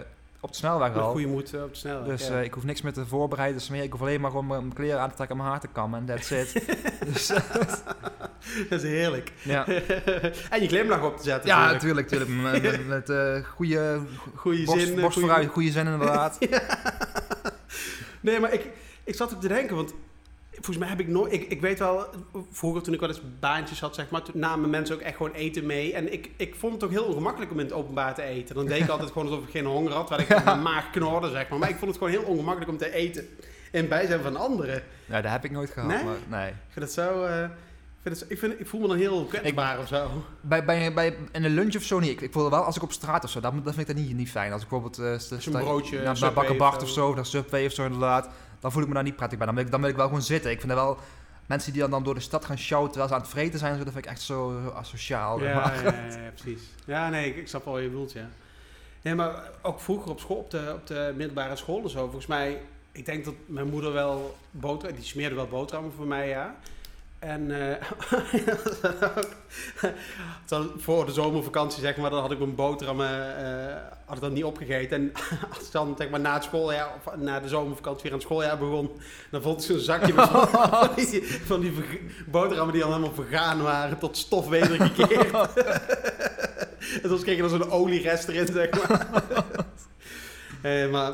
op 0.44 0.50
de 0.50 0.56
snelweg 0.56 0.96
al. 0.96 1.10
goede 1.10 1.26
moed 1.26 1.54
eh, 1.54 1.62
op 1.62 1.72
de 1.72 1.78
snelweg. 1.78 2.08
Dus 2.08 2.26
ja. 2.26 2.38
eh, 2.38 2.44
ik 2.44 2.54
hoef 2.54 2.64
niks 2.64 2.82
meer 2.82 2.92
te 2.92 3.06
voorbereiden, 3.06 3.60
smeren. 3.60 3.84
Ik 3.84 3.92
hoef 3.92 4.00
alleen 4.00 4.20
maar 4.20 4.30
gewoon 4.30 4.46
mijn 4.46 4.60
mijn 4.60 4.74
kleren 4.74 5.00
aan 5.00 5.08
te 5.08 5.14
trekken 5.14 5.36
en 5.36 5.42
mijn 5.42 5.52
haar 5.54 5.60
te 5.62 5.68
kammen. 5.72 6.00
En 6.00 6.06
that's 6.06 6.30
it. 6.30 6.52
dus, 7.12 7.28
eh, 7.30 7.42
dat 8.70 8.82
is 8.82 8.82
heerlijk. 8.82 9.32
ja, 9.42 9.66
en 10.50 10.62
je 10.62 10.68
glimlach 10.68 11.02
op 11.02 11.16
te 11.16 11.22
zetten. 11.22 11.48
ja 11.48 11.72
natuurlijk. 11.72 12.10
natuurlijk. 12.10 12.42
Met, 12.42 12.62
met, 12.62 12.86
met 12.86 13.10
eh, 13.10 13.44
goede 13.44 14.00
Goede 14.34 14.64
borst, 14.64 14.86
zin. 14.86 14.94
eh, 14.96 15.00
borst 15.02 15.18
vooruit, 15.18 15.48
goede 15.50 15.70
zin 15.70 15.86
inderdaad. 15.86 16.38
Nee, 18.20 18.40
maar 18.40 18.52
ik, 18.52 18.70
ik 19.04 19.14
zat 19.14 19.32
op 19.34 19.40
te 19.40 19.48
denken, 19.48 19.76
want 19.76 19.94
volgens 20.54 20.78
mij 20.78 20.88
heb 20.88 21.00
ik 21.00 21.08
nooit... 21.08 21.32
Ik, 21.32 21.42
ik 21.48 21.60
weet 21.60 21.78
wel, 21.78 22.06
vroeger 22.50 22.82
toen 22.82 22.94
ik 22.94 23.00
wel 23.00 23.08
eens 23.08 23.22
baantjes 23.40 23.80
had, 23.80 23.94
zeg 23.94 24.10
maar, 24.10 24.22
toen 24.22 24.40
namen 24.40 24.70
mensen 24.70 24.94
ook 24.94 25.00
echt 25.00 25.16
gewoon 25.16 25.32
eten 25.32 25.66
mee. 25.66 25.92
En 25.92 26.12
ik, 26.12 26.30
ik 26.36 26.54
vond 26.54 26.72
het 26.72 26.84
ook 26.84 26.90
heel 26.90 27.04
ongemakkelijk 27.04 27.50
om 27.50 27.58
in 27.58 27.64
het 27.64 27.74
openbaar 27.74 28.14
te 28.14 28.22
eten. 28.22 28.54
Dan 28.54 28.66
deed 28.66 28.82
ik 28.82 28.88
altijd 28.94 29.10
gewoon 29.10 29.28
alsof 29.28 29.44
ik 29.44 29.50
geen 29.50 29.66
honger 29.66 29.92
had, 29.92 30.08
waar 30.08 30.20
ik 30.20 30.44
mijn 30.44 30.62
maag 30.62 30.90
knorde, 30.90 31.30
zeg 31.30 31.48
maar. 31.48 31.58
Maar 31.58 31.68
ik 31.68 31.76
vond 31.76 31.90
het 31.90 31.98
gewoon 31.98 32.12
heel 32.12 32.30
ongemakkelijk 32.30 32.70
om 32.70 32.78
te 32.78 32.92
eten 32.92 33.28
in 33.72 33.88
bijzijn 33.88 34.20
van 34.20 34.36
anderen. 34.36 34.82
Ja, 35.06 35.20
dat 35.20 35.30
heb 35.30 35.44
ik 35.44 35.50
nooit 35.50 35.70
gehad. 35.70 35.88
Nee? 35.88 36.04
Maar, 36.04 36.40
nee. 36.40 36.48
Ik 36.48 36.72
vind 36.72 36.84
het 36.84 36.94
zo... 36.94 37.24
eh, 37.24 37.42
ik, 37.42 38.10
vind 38.10 38.20
het, 38.20 38.30
ik, 38.30 38.38
vind, 38.38 38.60
ik 38.60 38.66
voel 38.66 38.80
me 38.80 38.88
dan 38.88 38.96
heel 38.96 39.24
kwetsbaar 39.24 39.78
of 39.78 39.88
zo. 39.88 40.24
Bij, 40.40 40.64
bij, 40.64 40.94
bij, 40.94 41.16
in 41.32 41.42
de 41.42 41.48
lunch 41.48 41.76
of 41.76 41.82
zo 41.82 41.98
niet. 41.98 42.10
Ik, 42.10 42.20
ik 42.20 42.32
voelde 42.32 42.50
wel, 42.50 42.62
als 42.62 42.76
ik 42.76 42.82
op 42.82 42.92
straat 42.92 43.24
of 43.24 43.30
zo, 43.30 43.40
dat, 43.40 43.52
dat 43.64 43.74
vind 43.74 43.88
ik 43.88 43.96
dat 43.96 44.04
niet, 44.04 44.16
niet 44.16 44.30
fijn. 44.30 44.52
Als 44.52 44.62
ik 44.62 44.68
bijvoorbeeld 44.68 45.00
uh, 45.00 45.12
Als 45.12 45.44
je 45.44 45.50
een 45.50 45.62
broodje, 45.62 46.02
naar, 46.02 46.32
Bakker 46.32 46.60
of 46.60 46.76
zo. 46.76 46.84
of 46.84 46.90
zo, 46.90 47.14
naar 47.14 47.26
Subway 47.26 47.66
of 47.66 47.72
zo 47.72 47.84
inderdaad, 47.84 48.28
dan 48.64 48.72
voel 48.72 48.82
ik 48.82 48.88
me 48.88 48.94
daar 48.94 49.02
niet 49.02 49.16
prettig 49.16 49.38
bij. 49.38 49.46
Dan 49.46 49.56
wil 49.56 49.64
ik, 49.64 49.70
dan 49.70 49.80
wil 49.80 49.90
ik 49.90 49.96
wel 49.96 50.06
gewoon 50.06 50.22
zitten. 50.22 50.50
Ik 50.50 50.60
vind 50.60 50.72
dat 50.72 50.80
wel, 50.80 50.98
mensen 51.46 51.72
die 51.72 51.80
dan, 51.80 51.90
dan 51.90 52.04
door 52.04 52.14
de 52.14 52.20
stad 52.20 52.44
gaan 52.44 52.58
shouten 52.58 52.90
terwijl 52.90 53.08
ze 53.08 53.14
aan 53.14 53.20
het 53.20 53.30
vreten 53.30 53.58
zijn, 53.58 53.78
zo, 53.78 53.84
dat 53.84 53.92
vind 53.92 54.04
ik 54.04 54.10
echt 54.10 54.20
zo 54.20 54.68
asociaal. 54.74 55.40
Ja, 55.42 55.54
maar. 55.60 55.84
ja, 55.84 55.92
ja, 55.92 56.22
ja, 56.22 56.30
precies. 56.30 56.62
Ja, 56.84 57.08
nee, 57.08 57.28
ik, 57.28 57.36
ik 57.36 57.48
snap 57.48 57.64
wel 57.64 57.78
je 57.78 57.88
bedoelt, 57.88 58.12
ja. 58.12 58.28
Nee, 59.02 59.14
maar 59.14 59.50
ook 59.62 59.80
vroeger 59.80 60.10
op 60.10 60.20
school, 60.20 60.36
op 60.36 60.50
de, 60.50 60.72
op 60.74 60.86
de 60.86 61.12
middelbare 61.16 61.56
school 61.56 61.82
en 61.82 61.90
zo, 61.90 62.02
volgens 62.02 62.26
mij, 62.26 62.60
ik 62.92 63.06
denk 63.06 63.24
dat 63.24 63.34
mijn 63.46 63.68
moeder 63.68 63.92
wel 63.92 64.36
boter, 64.50 64.94
die 64.94 65.04
smeerde 65.04 65.34
wel 65.34 65.48
boterhammen 65.48 65.92
voor 65.92 66.06
mij, 66.06 66.28
ja. 66.28 66.56
En 67.24 67.50
eh, 67.50 67.76
voor 70.76 71.06
de 71.06 71.12
zomervakantie, 71.12 71.80
zeg 71.80 71.96
maar, 71.96 72.10
dan 72.10 72.20
had 72.20 72.30
ik 72.30 72.38
mijn 72.38 72.54
boterhammen 72.54 73.36
eh, 73.36 73.76
had 74.04 74.16
ik 74.16 74.22
dan 74.22 74.32
niet 74.32 74.44
opgegeten. 74.44 74.96
En 74.96 75.12
als 75.56 75.66
ik 75.66 75.72
dan 75.72 75.94
zeg 75.98 76.10
maar, 76.10 76.20
na 76.20 76.34
het 76.34 76.44
schooljaar, 76.44 76.88
of 76.94 77.16
na 77.16 77.40
de 77.40 77.48
zomervakantie 77.48 78.02
weer 78.02 78.12
aan 78.12 78.18
het 78.18 78.26
schooljaar 78.26 78.58
begon, 78.58 78.90
dan 79.30 79.42
vond 79.42 79.60
ik 79.60 79.66
zo'n 79.66 79.78
zakje 79.78 80.12
van, 80.14 80.90
die, 80.96 81.24
van 81.44 81.60
die 81.60 81.72
boterhammen 82.26 82.74
die 82.74 82.84
al 82.84 82.92
helemaal 82.92 83.14
vergaan 83.14 83.62
waren, 83.62 83.98
tot 83.98 84.16
stof 84.16 84.48
wedergekeerd. 84.48 85.32
en 87.02 87.08
soms 87.08 87.22
kreeg 87.22 87.36
je 87.36 87.42
dan 87.42 87.50
zo'n 87.50 87.70
olierest 87.70 88.28
erin, 88.28 88.46
zeg 88.46 88.88
maar. 88.88 89.06
Eh, 90.62 90.90
maar 90.90 91.12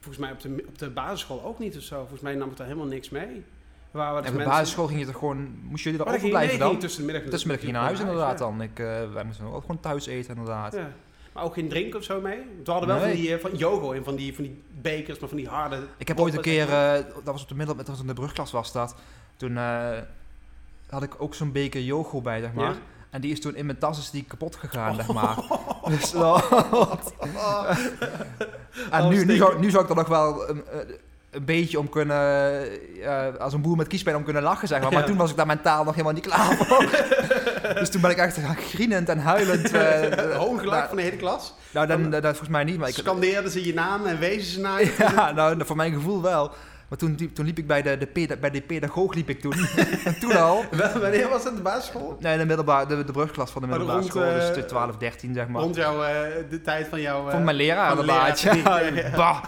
volgens 0.00 0.18
mij 0.18 0.32
op 0.32 0.40
de, 0.40 0.64
op 0.68 0.78
de 0.78 0.90
basisschool 0.90 1.44
ook 1.44 1.58
niet 1.58 1.76
of 1.76 1.82
zo. 1.82 1.98
Volgens 1.98 2.20
mij 2.20 2.34
nam 2.34 2.50
ik 2.50 2.56
daar 2.56 2.66
helemaal 2.66 2.88
niks 2.88 3.08
mee. 3.08 3.44
En 3.92 4.00
op 4.00 4.24
de 4.24 4.32
mensen- 4.32 4.44
basisschool 4.44 4.86
ging 4.86 5.00
je 5.00 5.06
toch 5.06 5.18
gewoon, 5.18 5.54
moest 5.62 5.84
jullie 5.84 5.98
Oh, 6.00 6.06
daar 6.06 6.14
overblijven 6.14 6.58
nee, 6.58 6.68
dan? 6.68 6.78
tussen 6.78 7.06
de 7.06 7.12
middag. 7.12 7.30
Tussenmiddag 7.30 7.64
ging 7.64 7.76
je 7.76 7.78
naar 7.78 7.86
huis 7.88 7.98
ja. 8.02 8.04
inderdaad 8.10 8.38
dan. 8.38 8.62
Ik, 8.62 8.78
eh, 8.78 9.12
wij 9.12 9.24
moesten 9.24 9.46
ook 9.52 9.60
gewoon 9.60 9.80
thuis 9.80 10.06
eten 10.06 10.30
inderdaad. 10.36 10.72
Ja. 10.72 10.88
Maar 11.32 11.44
ook 11.44 11.54
geen 11.54 11.68
drinken 11.68 11.98
of 11.98 12.04
zo 12.04 12.20
mee? 12.20 12.38
We 12.64 12.70
hadden 12.70 12.88
wel 12.88 12.98
Nee. 12.98 13.06
van 13.08 13.16
die 13.20 13.34
eh, 13.34 13.40
van 13.40 13.54
yogo 13.54 13.92
en 13.92 14.04
van 14.04 14.16
die, 14.16 14.34
van 14.34 14.44
die 14.44 14.62
bekers, 14.80 15.18
maar 15.18 15.28
van 15.28 15.38
die 15.38 15.48
harde... 15.48 15.80
Ik 15.96 16.08
heb 16.08 16.20
ooit 16.20 16.34
een 16.34 16.40
keer, 16.40 16.68
maar. 16.68 16.96
eh, 16.96 17.04
dat 17.14 17.24
was 17.24 17.42
op 17.42 17.48
de 17.48 17.54
middel, 17.54 17.76
dat 17.76 17.88
was 17.88 18.00
in 18.00 18.06
de 18.06 18.12
brugklas 18.12 18.50
was 18.50 18.72
dat. 18.72 18.94
Toen 19.36 19.56
had 20.88 21.02
ik 21.02 21.14
ook 21.18 21.34
zo'n 21.34 21.52
beker 21.52 21.80
yoghurt 21.80 22.22
bij, 22.22 22.40
zeg 22.40 22.52
maar. 22.52 22.70
Ja? 22.70 22.76
En 23.10 23.20
die 23.20 23.32
is 23.32 23.40
toen 23.40 23.54
in 23.56 23.66
mijn 23.66 23.78
tas 23.78 23.98
is 23.98 24.10
die 24.10 24.24
kapot 24.24 24.56
gegaan, 24.56 24.94
zeg 24.94 25.12
maar. 25.12 25.36
Oh. 25.82 25.86
Dus, 25.86 26.14
oh. 26.14 26.52
en 28.90 29.08
nu, 29.08 29.24
nu, 29.24 29.36
zou, 29.36 29.58
nu 29.58 29.70
zou 29.70 29.84
ik 29.84 29.90
er 29.90 29.96
nog 29.96 30.08
wel 30.08 30.44
een- 31.30 31.44
beetje 31.44 31.78
om 31.78 31.88
kunnen, 31.88 32.16
eh, 33.02 33.26
als 33.38 33.52
een 33.52 33.62
boer 33.62 33.76
met 33.76 33.86
kiespijn 33.86 34.16
om 34.16 34.24
kunnen 34.24 34.42
lachen, 34.42 34.68
zeg 34.68 34.80
maar. 34.80 34.92
Maar 34.92 35.00
Ja. 35.00 35.06
toen 35.06 35.16
was 35.16 35.30
ik 35.30 35.36
daar 35.36 35.46
mentaal 35.46 35.84
nog 35.84 35.92
helemaal 35.92 36.12
niet 36.14 36.26
klaar 36.26 36.56
voor. 36.56 36.84
dus 37.80 37.88
toen 37.90 38.00
ben 38.00 38.10
ik 38.10 38.16
echt 38.16 38.38
grienend 38.70 39.08
en 39.08 39.18
huilend. 39.18 39.72
eh, 39.72 40.36
Hoongelak 40.42 40.74
nou, 40.74 40.86
van 40.88 40.96
de 40.96 41.02
hele 41.02 41.16
klas. 41.16 41.54
nou, 41.70 41.86
dan, 41.86 42.02
dat, 42.02 42.12
dat 42.22 42.30
volgens 42.30 42.48
mij 42.48 42.64
niet, 42.64 42.78
maar 42.78 42.88
ik... 42.88 42.94
Scandeerden 42.94 43.50
ze 43.50 43.66
je 43.66 43.74
naam 43.74 44.06
en 44.06 44.18
wezen 44.18 44.52
ze 44.52 44.60
naar 44.60 44.80
je. 44.80 44.94
Ja, 45.16 45.32
nou, 45.32 45.64
voor 45.64 45.76
mijn 45.76 45.92
gevoel 45.92 46.22
wel. 46.22 46.50
Maar 46.88 46.98
toen, 46.98 47.14
liep- 47.18 47.34
toen 47.34 47.44
liep 47.46 47.58
ik 47.58 47.66
bij 47.66 47.82
de, 47.82 47.98
de, 47.98 48.36
bij 48.40 48.50
de 48.50 48.60
pedagoog 48.60 49.14
liep 49.14 49.28
ik 49.28 49.40
toen. 49.40 49.54
en 50.04 50.20
toen 50.20 50.36
al. 50.36 50.64
Wanneer 51.00 51.28
was 51.28 51.44
het 51.44 51.56
de 51.56 51.62
basisschool? 51.62 52.16
Nee, 52.20 52.38
de, 52.38 52.44
middelbaar, 52.46 52.88
de, 52.88 53.04
de 53.04 53.12
brugklas 53.12 53.50
van 53.50 53.62
de 53.62 53.68
Maar 53.68 53.78
middelbare 53.78 54.08
school. 54.08 54.22
Dus 54.34 54.48
eh, 54.48 54.54
de 54.54 54.64
12, 54.64 54.96
13 54.96 55.34
zeg 55.34 55.48
maar. 55.48 55.62
Rond 55.62 55.74
jouw, 55.76 56.02
eh, 56.02 56.14
de 56.50 56.60
tijd 56.60 56.86
van 56.88 57.00
jouw... 57.00 57.24
eh, 57.26 57.30
Van 57.32 57.44
mijn 57.44 57.56
leraar 57.56 57.96
van 57.96 58.06
de 58.06 58.12
ja. 58.94 59.10
bah. 59.16 59.44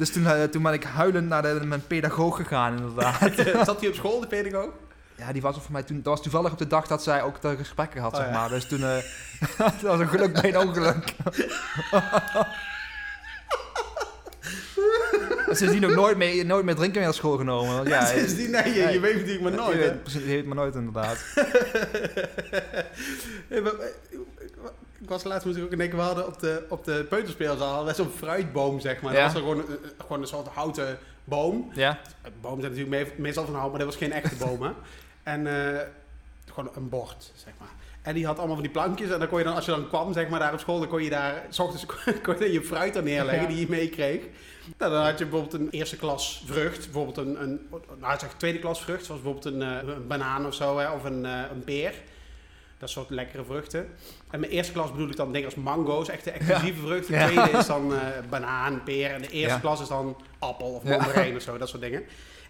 Dus 0.00 0.10
toen, 0.10 0.26
eh, 0.26 0.42
toen 0.42 0.62
ben 0.62 0.72
ik 0.72 0.84
huilend 0.84 1.28
naar 1.28 1.42
de, 1.42 1.60
mijn 1.64 1.86
pedagoog 1.86 2.36
gegaan 2.36 2.76
inderdaad. 2.76 3.18
Zat 3.66 3.80
hij 3.80 3.88
op 3.88 3.94
school, 3.94 4.20
de 4.20 4.26
pedagoog? 4.26 4.70
Ja, 5.16 5.32
die 5.32 5.42
was 5.42 5.54
voor 5.54 5.72
mij 5.72 5.82
toen. 5.82 5.96
Dat 5.96 6.04
was 6.04 6.22
toevallig 6.22 6.52
op 6.52 6.58
de 6.58 6.66
dag 6.66 6.86
dat 6.86 7.02
zij 7.02 7.22
ook 7.22 7.40
de 7.40 7.56
gesprekken 7.56 8.00
had, 8.00 8.12
Oh, 8.12 8.18
zeg 8.18 8.26
ja. 8.28 8.32
maar. 8.32 8.48
Dus 8.48 8.68
toen. 8.68 8.82
eh, 8.82 8.96
dat 9.58 9.80
was 9.80 10.00
een 10.00 10.08
geluk 10.08 10.32
bij 10.32 10.54
een 10.54 10.58
ongeluk. 10.58 11.14
En 15.48 15.56
Sindsdien 15.56 15.84
ook 15.84 15.94
nooit 15.94 16.16
meer, 16.16 16.46
nooit 16.46 16.64
meer 16.64 16.74
drinken 16.74 16.96
meer 16.96 17.04
naar 17.04 17.14
school 17.14 17.36
genomen. 17.36 17.88
Ja, 17.88 18.04
Sindsdien, 18.16 18.50
nee, 18.50 18.74
je, 18.74 18.82
nee. 18.82 18.92
je 18.92 19.00
weet 19.00 19.14
natuurlijk 19.14 19.42
maar 19.42 19.52
nooit. 19.52 19.78
Je 19.78 19.98
weet, 20.04 20.12
je 20.12 20.24
weet 20.24 20.46
maar 20.46 20.56
nooit 20.56 20.74
inderdaad. 20.74 21.24
Eh, 25.10 25.16
eh, 25.16 25.22
Ik 25.22 25.22
was 25.22 25.24
laatst 25.32 25.46
misschien 25.46 25.64
ook 25.66 25.72
in 25.72 25.78
denken, 25.78 25.98
we 25.98 26.04
hadden 26.04 26.26
op 26.26 26.40
de, 26.40 26.66
op 26.68 26.84
de 26.84 27.06
peuterspeelzaal 27.08 27.84
we 27.84 27.94
zo'n 27.94 28.10
fruitboom, 28.16 28.80
zeg 28.80 29.00
maar. 29.02 29.12
Ja. 29.12 29.22
Dat 29.24 29.32
was 29.32 29.42
gewoon, 29.42 29.58
een- 29.58 29.70
een- 29.70 29.90
gewoon 29.98 30.20
een 30.22 30.28
soort 30.28 30.46
houten 30.48 30.98
boom. 31.24 31.70
Ja, 31.74 31.98
Bomen 32.40 32.60
zijn 32.60 32.72
natuurlijk 32.72 33.08
me- 33.16 33.22
meestal 33.22 33.44
van 33.44 33.54
hout, 33.54 33.70
maar 33.70 33.78
dat 33.78 33.88
was 33.88 33.96
geen 33.96 34.12
echte 34.12 34.36
boom, 34.36 34.62
hè. 34.62 34.70
En 35.22 35.46
eh, 35.46 35.80
gewoon 36.52 36.70
een 36.74 36.88
bord, 36.88 37.32
zeg 37.34 37.52
maar. 37.58 37.68
En 38.02 38.14
die 38.14 38.26
had 38.26 38.36
allemaal 38.36 38.54
van 38.54 38.64
die 38.64 38.72
plankjes. 38.72 39.10
En 39.10 39.18
dan 39.18 39.28
kon 39.28 39.38
je 39.38 39.44
dan, 39.44 39.54
als 39.54 39.64
je 39.64 39.70
dan 39.70 39.88
kwam, 39.88 40.12
zeg 40.12 40.28
maar, 40.28 40.38
daar 40.40 40.52
op 40.52 40.58
school, 40.58 40.78
dan 40.78 40.88
kon 40.88 41.02
je 41.02 41.10
daar, 41.10 41.44
s 41.48 41.58
ochtends 41.58 41.86
kon 42.24 42.38
je 42.38 42.52
je 42.52 42.62
fruit 42.62 42.96
er 42.96 43.02
neerleggen 43.02 43.42
Ja. 43.42 43.48
die 43.48 43.60
je 43.60 43.66
meekreeg. 43.68 44.20
Nou, 44.78 44.92
dan 44.92 45.04
had 45.04 45.18
je 45.18 45.26
bijvoorbeeld 45.26 45.60
een 45.62 45.70
eerste 45.70 45.96
klas 45.96 46.42
vrucht. 46.46 46.84
Bijvoorbeeld 46.84 47.16
een, 47.16 47.42
een 47.42 47.60
nou, 48.00 48.18
zeg 48.18 48.32
tweede 48.36 48.58
klas 48.58 48.82
vrucht, 48.82 49.04
zoals 49.04 49.22
bijvoorbeeld 49.22 49.54
een, 49.54 49.62
eh, 49.62 49.94
een 49.94 50.06
banaan 50.06 50.46
of 50.46 50.54
zo, 50.54 50.78
hè, 50.78 50.90
of 50.90 51.04
een, 51.04 51.24
eh, 51.26 51.40
een 51.52 51.64
peer. 51.64 51.94
Dat 52.80 52.90
soort 52.90 53.10
lekkere 53.10 53.44
vruchten. 53.44 53.86
En 54.30 54.40
mijn 54.40 54.52
eerste 54.52 54.72
klas 54.72 54.90
bedoel 54.90 55.08
ik 55.08 55.16
dan 55.16 55.32
dingen 55.32 55.46
als 55.46 55.54
mango's, 55.54 56.08
echte 56.08 56.30
exclusieve 56.30 56.80
vruchten. 56.80 57.12
De 57.12 57.18
Ja. 57.18 57.26
tweede 57.26 57.58
is 57.58 57.66
dan 57.66 57.94
eh, 57.94 57.98
banaan, 58.30 58.82
peer. 58.84 59.10
En 59.10 59.20
de 59.22 59.28
eerste 59.30 59.54
Ja. 59.54 59.58
klas 59.60 59.80
is 59.80 59.88
dan 59.88 60.16
appel 60.38 60.66
of 60.66 60.82
mandarijn 60.84 61.36
of 61.36 61.42
zo, 61.48 61.58
dat 61.58 61.68
soort 61.68 61.82
dingen. 61.82 62.02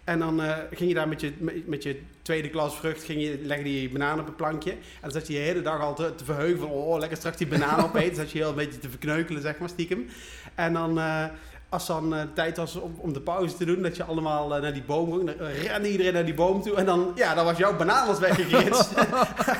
En 0.03 0.19
dan 0.19 0.41
eh, 0.41 0.57
ging 0.71 0.89
je 0.89 0.95
daar 0.95 1.07
met 1.07 1.21
je, 1.21 1.33
met, 1.37 1.67
met 1.67 1.83
je 1.83 2.01
tweede 2.21 2.49
klas 2.49 2.75
vrucht, 2.75 3.03
ging 3.03 3.21
je, 3.21 3.39
legde 3.43 3.73
je 3.73 3.81
je 3.81 3.89
banaan 3.89 4.19
op 4.19 4.27
een 4.27 4.35
plankje. 4.35 4.71
En 4.71 4.77
dan 5.01 5.11
zat 5.11 5.27
je 5.27 5.33
de 5.33 5.39
hele 5.39 5.61
dag 5.61 5.81
al 5.81 5.95
te, 5.95 6.15
te 6.15 6.23
verheugen 6.25 6.59
van, 6.59 6.69
oh, 6.69 6.99
lekker 6.99 7.17
straks 7.17 7.37
die 7.37 7.47
banaan 7.47 7.83
opeten. 7.85 8.07
Dan 8.07 8.15
zat 8.15 8.31
je 8.31 8.37
heel 8.37 8.49
een 8.49 8.55
beetje 8.55 8.79
te 8.79 8.89
verkneukelen, 8.89 9.41
zeg 9.41 9.57
maar, 9.59 9.69
stiekem. 9.69 10.07
En 10.55 10.73
dan, 10.73 10.99
eh, 10.99 11.25
als 11.71 11.87
dan 11.87 12.15
eh, 12.15 12.21
tijd 12.33 12.57
was 12.57 12.75
om, 12.75 12.95
om 12.97 13.13
de 13.13 13.21
pauze 13.21 13.55
te 13.57 13.65
doen, 13.65 13.81
dat 13.81 13.95
je 13.95 14.03
allemaal 14.03 14.55
eh, 14.55 14.61
naar 14.61 14.73
die 14.73 14.83
boom 14.83 15.11
ging, 15.13 15.37
dan 15.37 15.47
rende 15.47 15.91
iedereen 15.91 16.13
naar 16.13 16.25
die 16.25 16.33
boom 16.33 16.61
toe. 16.61 16.75
En 16.75 16.85
dan, 16.85 17.11
ja, 17.15 17.33
dan 17.33 17.45
was 17.45 17.57
jouw 17.57 17.75
banaan 17.75 18.07
als, 18.07 18.19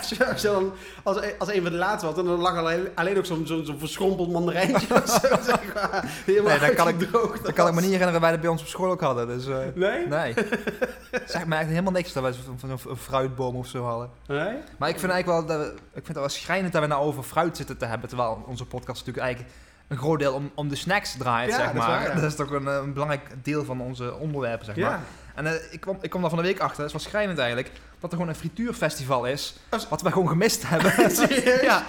je, 0.09 0.25
als, 0.29 0.41
dan, 0.41 0.71
als, 1.03 1.17
als 1.37 1.49
een 1.53 1.61
van 1.61 1.71
de 1.71 1.77
laatste 1.77 2.05
was, 2.05 2.15
dan 2.15 2.25
lag 2.27 2.57
alleen, 2.57 2.87
alleen 2.95 3.17
ook 3.17 3.25
zo'n 3.25 3.47
zo'n 3.47 3.65
zo'n 3.65 3.79
verschrompeld 3.79 4.31
mandarijntje 4.31 4.95
of 4.95 5.09
zo, 5.21 5.27
zeg 5.43 5.73
maar. 5.73 6.05
Helemaal 6.25 6.49
Nee, 6.49 6.59
dat 6.59 6.73
kan 6.75 6.87
ik- 6.87 6.93
uitgedroogd 6.93 7.43
dat 7.45 7.53
kan 7.53 7.67
ik 7.67 7.73
me 7.73 7.81
niet 7.81 7.89
herinneren 7.89 8.13
dat 8.13 8.21
wij 8.21 8.31
dat 8.31 8.41
bij 8.41 8.49
ons 8.49 8.61
op 8.61 8.67
school 8.67 8.91
ook 8.91 9.01
hadden. 9.01 9.27
Dus, 9.27 9.47
eh, 9.47 9.57
Nee? 9.75 10.07
nee. 10.07 10.33
Zeg 11.25 11.45
maar 11.45 11.65
helemaal 11.65 11.91
niks 11.91 12.13
dat 12.13 12.23
wij 12.23 12.33
zo'n 12.33 12.97
fruitboom 12.97 13.55
of 13.55 13.67
zo 13.67 13.83
hadden. 13.83 14.09
Nee? 14.27 14.57
Maar 14.77 14.89
ik 14.89 14.99
vind 14.99 15.11
eigenlijk 15.11 15.47
wel, 15.47 15.57
dat 15.57 15.67
ik 15.71 15.75
vind 15.93 16.07
het 16.07 16.17
wel 16.17 16.29
schrijnend 16.29 16.73
dat 16.73 16.81
we 16.81 16.87
nou 16.87 17.03
over 17.03 17.23
fruit 17.23 17.57
zitten 17.57 17.77
te 17.77 17.85
hebben. 17.85 18.09
Terwijl 18.09 18.43
onze 18.47 18.65
podcast 18.65 19.05
natuurlijk 19.05 19.25
eigenlijk 19.25 19.55
een 19.91 19.97
groot 19.97 20.19
deel 20.19 20.33
om, 20.33 20.51
om 20.55 20.69
de 20.69 20.75
snacks 20.75 21.15
draait, 21.17 21.49
Ja, 21.49 21.55
zeg 21.55 21.65
dat 21.65 21.73
is 21.75 21.79
maar. 21.79 21.89
waar, 21.89 22.07
ja. 22.07 22.13
Dat 22.21 22.23
is 22.23 22.35
toch 22.35 22.51
een, 22.51 22.67
eh, 22.67 22.75
een 22.75 22.93
belangrijk 22.93 23.21
deel 23.43 23.65
van 23.65 23.81
onze 23.81 24.13
onderwerpen, 24.13 24.65
zeg 24.65 24.75
maar. 24.75 24.89
Ja. 24.91 24.99
En 25.35 25.45
eh, 25.47 25.53
ik, 25.71 25.79
kwam, 25.79 25.97
ik 26.01 26.09
kwam 26.09 26.21
daar 26.21 26.29
van 26.29 26.39
de 26.39 26.45
week 26.45 26.59
achter, 26.59 26.77
dat 26.77 26.85
is 26.85 26.91
wel 26.91 27.01
schrijnend 27.01 27.37
eigenlijk, 27.37 27.71
dat 27.99 28.11
er 28.11 28.17
gewoon 28.17 28.27
een 28.33 28.39
frituurfestival 28.39 29.25
is. 29.25 29.55
Als- 29.69 29.87
Wat 29.89 30.01
we 30.01 30.11
gewoon 30.11 30.27
gemist 30.27 30.63
hebben. 30.67 30.91
Ja. 31.61 31.83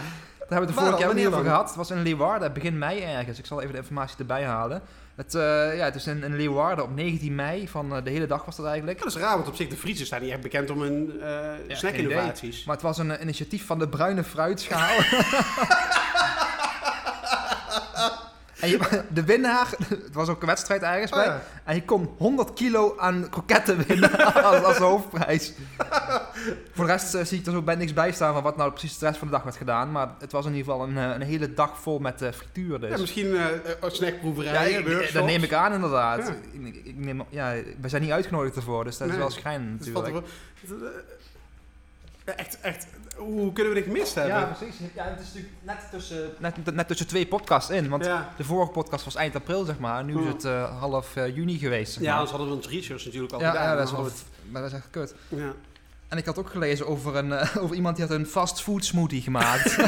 Daar 0.48 0.60
hebben 0.60 0.74
we 0.74 0.80
het 0.80 0.90
de 0.90 0.96
vorige 0.96 0.96
keer 1.14 1.24
niet 1.24 1.32
over 1.34 1.50
gehad. 1.50 1.66
Het 1.68 1.76
was 1.76 1.90
in 1.90 2.02
Leeuwarden, 2.02 2.52
begin 2.52 2.78
mei 2.78 3.00
ergens. 3.00 3.38
Ik 3.38 3.46
zal 3.46 3.60
even 3.60 3.72
de 3.72 3.78
informatie 3.78 4.16
erbij 4.18 4.44
halen. 4.44 4.82
Het, 5.14 5.34
eh, 5.34 5.42
ja, 5.76 5.84
het 5.84 5.94
is 5.94 6.06
in, 6.06 6.22
in 6.22 6.36
Leeuwarden 6.36 6.84
op 6.84 6.94
19 6.94 7.34
mei, 7.34 7.68
van 7.68 8.00
de 8.04 8.10
hele 8.10 8.26
dag 8.26 8.44
was 8.44 8.56
dat 8.56 8.66
eigenlijk. 8.66 8.98
Dat 8.98 9.08
is 9.08 9.16
raar, 9.16 9.34
want 9.36 9.48
op 9.48 9.54
zich 9.54 9.68
de 9.68 9.76
Friese 9.76 10.04
staan 10.04 10.20
niet 10.22 10.30
echt 10.30 10.40
bekend 10.40 10.70
om 10.70 10.80
hun 10.80 11.12
geen 11.66 11.76
snackinnovaties. 11.76 12.64
Maar 12.64 12.74
het 12.74 12.84
was 12.84 12.98
een 12.98 13.22
initiatief 13.22 13.66
van 13.66 13.78
de 13.78 13.88
Bruine 13.88 14.24
Fruitschaal. 14.24 14.96
en 18.62 18.68
je, 18.68 18.78
de 19.14 19.24
winnaar, 19.24 19.68
het 19.88 20.14
was 20.14 20.28
ook 20.28 20.40
een 20.40 20.46
wedstrijd 20.46 20.82
ergens 20.82 21.10
Oh, 21.10 21.16
bij. 21.16 21.26
ja. 21.26 21.42
En 21.64 21.74
je 21.74 21.84
kon 21.84 22.10
100 22.18 22.52
kilo 22.52 22.94
aan 22.98 23.26
kroketten 23.30 23.86
winnen 23.86 24.34
als, 24.44 24.62
als 24.64 24.76
hoofdprijs. 24.76 25.52
Voor 26.72 26.86
de 26.86 26.92
rest 26.92 27.14
eh, 27.14 27.24
zie 27.24 27.38
ik 27.38 27.46
er 27.46 27.52
zo 27.52 27.62
bij 27.62 27.74
niks 27.74 27.92
bij 27.92 28.12
staan 28.12 28.32
van 28.34 28.42
wat 28.42 28.56
nou 28.56 28.70
precies 28.70 28.98
de 28.98 29.06
rest 29.06 29.18
van 29.18 29.26
de 29.28 29.32
dag 29.34 29.42
werd 29.42 29.56
gedaan. 29.56 29.90
Maar 29.92 30.08
het 30.18 30.32
was 30.32 30.46
in 30.46 30.54
ieder 30.54 30.72
geval 30.72 30.88
een, 30.88 30.96
eh, 30.98 31.10
een 31.14 31.22
hele 31.22 31.54
dag 31.54 31.78
vol 31.80 31.98
met 31.98 32.22
eh, 32.22 32.32
frituur. 32.32 32.80
Dus. 32.80 32.90
Ja, 32.90 32.98
misschien 32.98 33.36
eh, 33.36 33.44
snackproeverijen, 33.86 34.90
Ja, 34.90 35.00
ik- 35.00 35.12
dat 35.12 35.24
neem 35.24 35.42
ik 35.42 35.52
aan 35.52 35.72
inderdaad. 35.72 36.18
Ja. 36.26 36.34
Ik, 36.66 36.74
ik 36.84 36.96
neem, 36.96 37.22
ja, 37.28 37.54
we 37.80 37.88
zijn 37.88 38.02
niet 38.02 38.10
uitgenodigd 38.10 38.56
ervoor, 38.56 38.84
dus 38.84 38.98
dat 38.98 39.08
is 39.08 39.16
wel 39.16 39.30
valt 39.30 39.44
natuurlijk. 39.44 40.26
Ja, 42.26 42.32
Echt, 42.36 42.58
echt. 42.60 42.86
Hoe 43.16 43.52
kunnen 43.52 43.72
we 43.72 43.78
dit 43.78 43.88
gemist 43.88 44.14
hebben? 44.14 44.34
Ja, 44.34 44.44
precies. 44.44 44.76
Ja, 44.94 45.04
het 45.04 45.20
is 45.20 45.26
natuurlijk 45.26 45.52
net 45.62 45.76
tussen, 45.90 46.30
net, 46.38 46.74
net 46.74 46.86
tussen 46.88 47.06
twee 47.06 47.26
podcasts 47.26 47.70
in. 47.70 47.88
Want 47.88 48.04
ja. 48.04 48.32
de 48.36 48.44
vorige 48.44 48.70
podcast 48.72 49.04
was 49.04 49.14
eind 49.14 49.34
april, 49.36 49.64
zeg 49.64 49.78
maar. 49.78 50.04
Nu 50.04 50.18
is 50.18 50.24
Ja. 50.24 50.32
het 50.32 50.44
eh, 50.44 50.78
half 50.80 51.16
eh, 51.16 51.34
juni 51.36 51.58
geweest, 51.58 51.92
zeg 51.92 52.02
ja, 52.02 52.08
maar. 52.08 52.12
anders 52.18 52.30
hadden 52.30 52.48
we 52.48 52.54
ons 52.56 52.68
research 52.68 53.04
natuurlijk 53.04 53.32
al 53.32 53.40
ja, 53.40 53.50
gedaan. 53.50 53.64
ja, 53.68 53.74
dat 53.76 53.86
is 53.86 53.92
wel... 53.92 54.08
Maar 54.50 54.62
dat 54.62 54.70
is 54.70 54.76
echt 54.76 54.86
kut. 54.90 55.14
ja. 55.28 55.52
En 56.08 56.18
ik 56.18 56.24
had 56.26 56.38
ook 56.38 56.50
gelezen 56.50 56.86
over, 56.86 57.16
een, 57.16 57.32
eh, 57.32 57.56
over 57.62 57.76
iemand 57.76 57.96
die 57.96 58.06
had 58.06 58.14
een 58.14 58.26
fast 58.26 58.62
food 58.62 58.84
smoothie 58.84 59.22
gemaakt. 59.22 59.76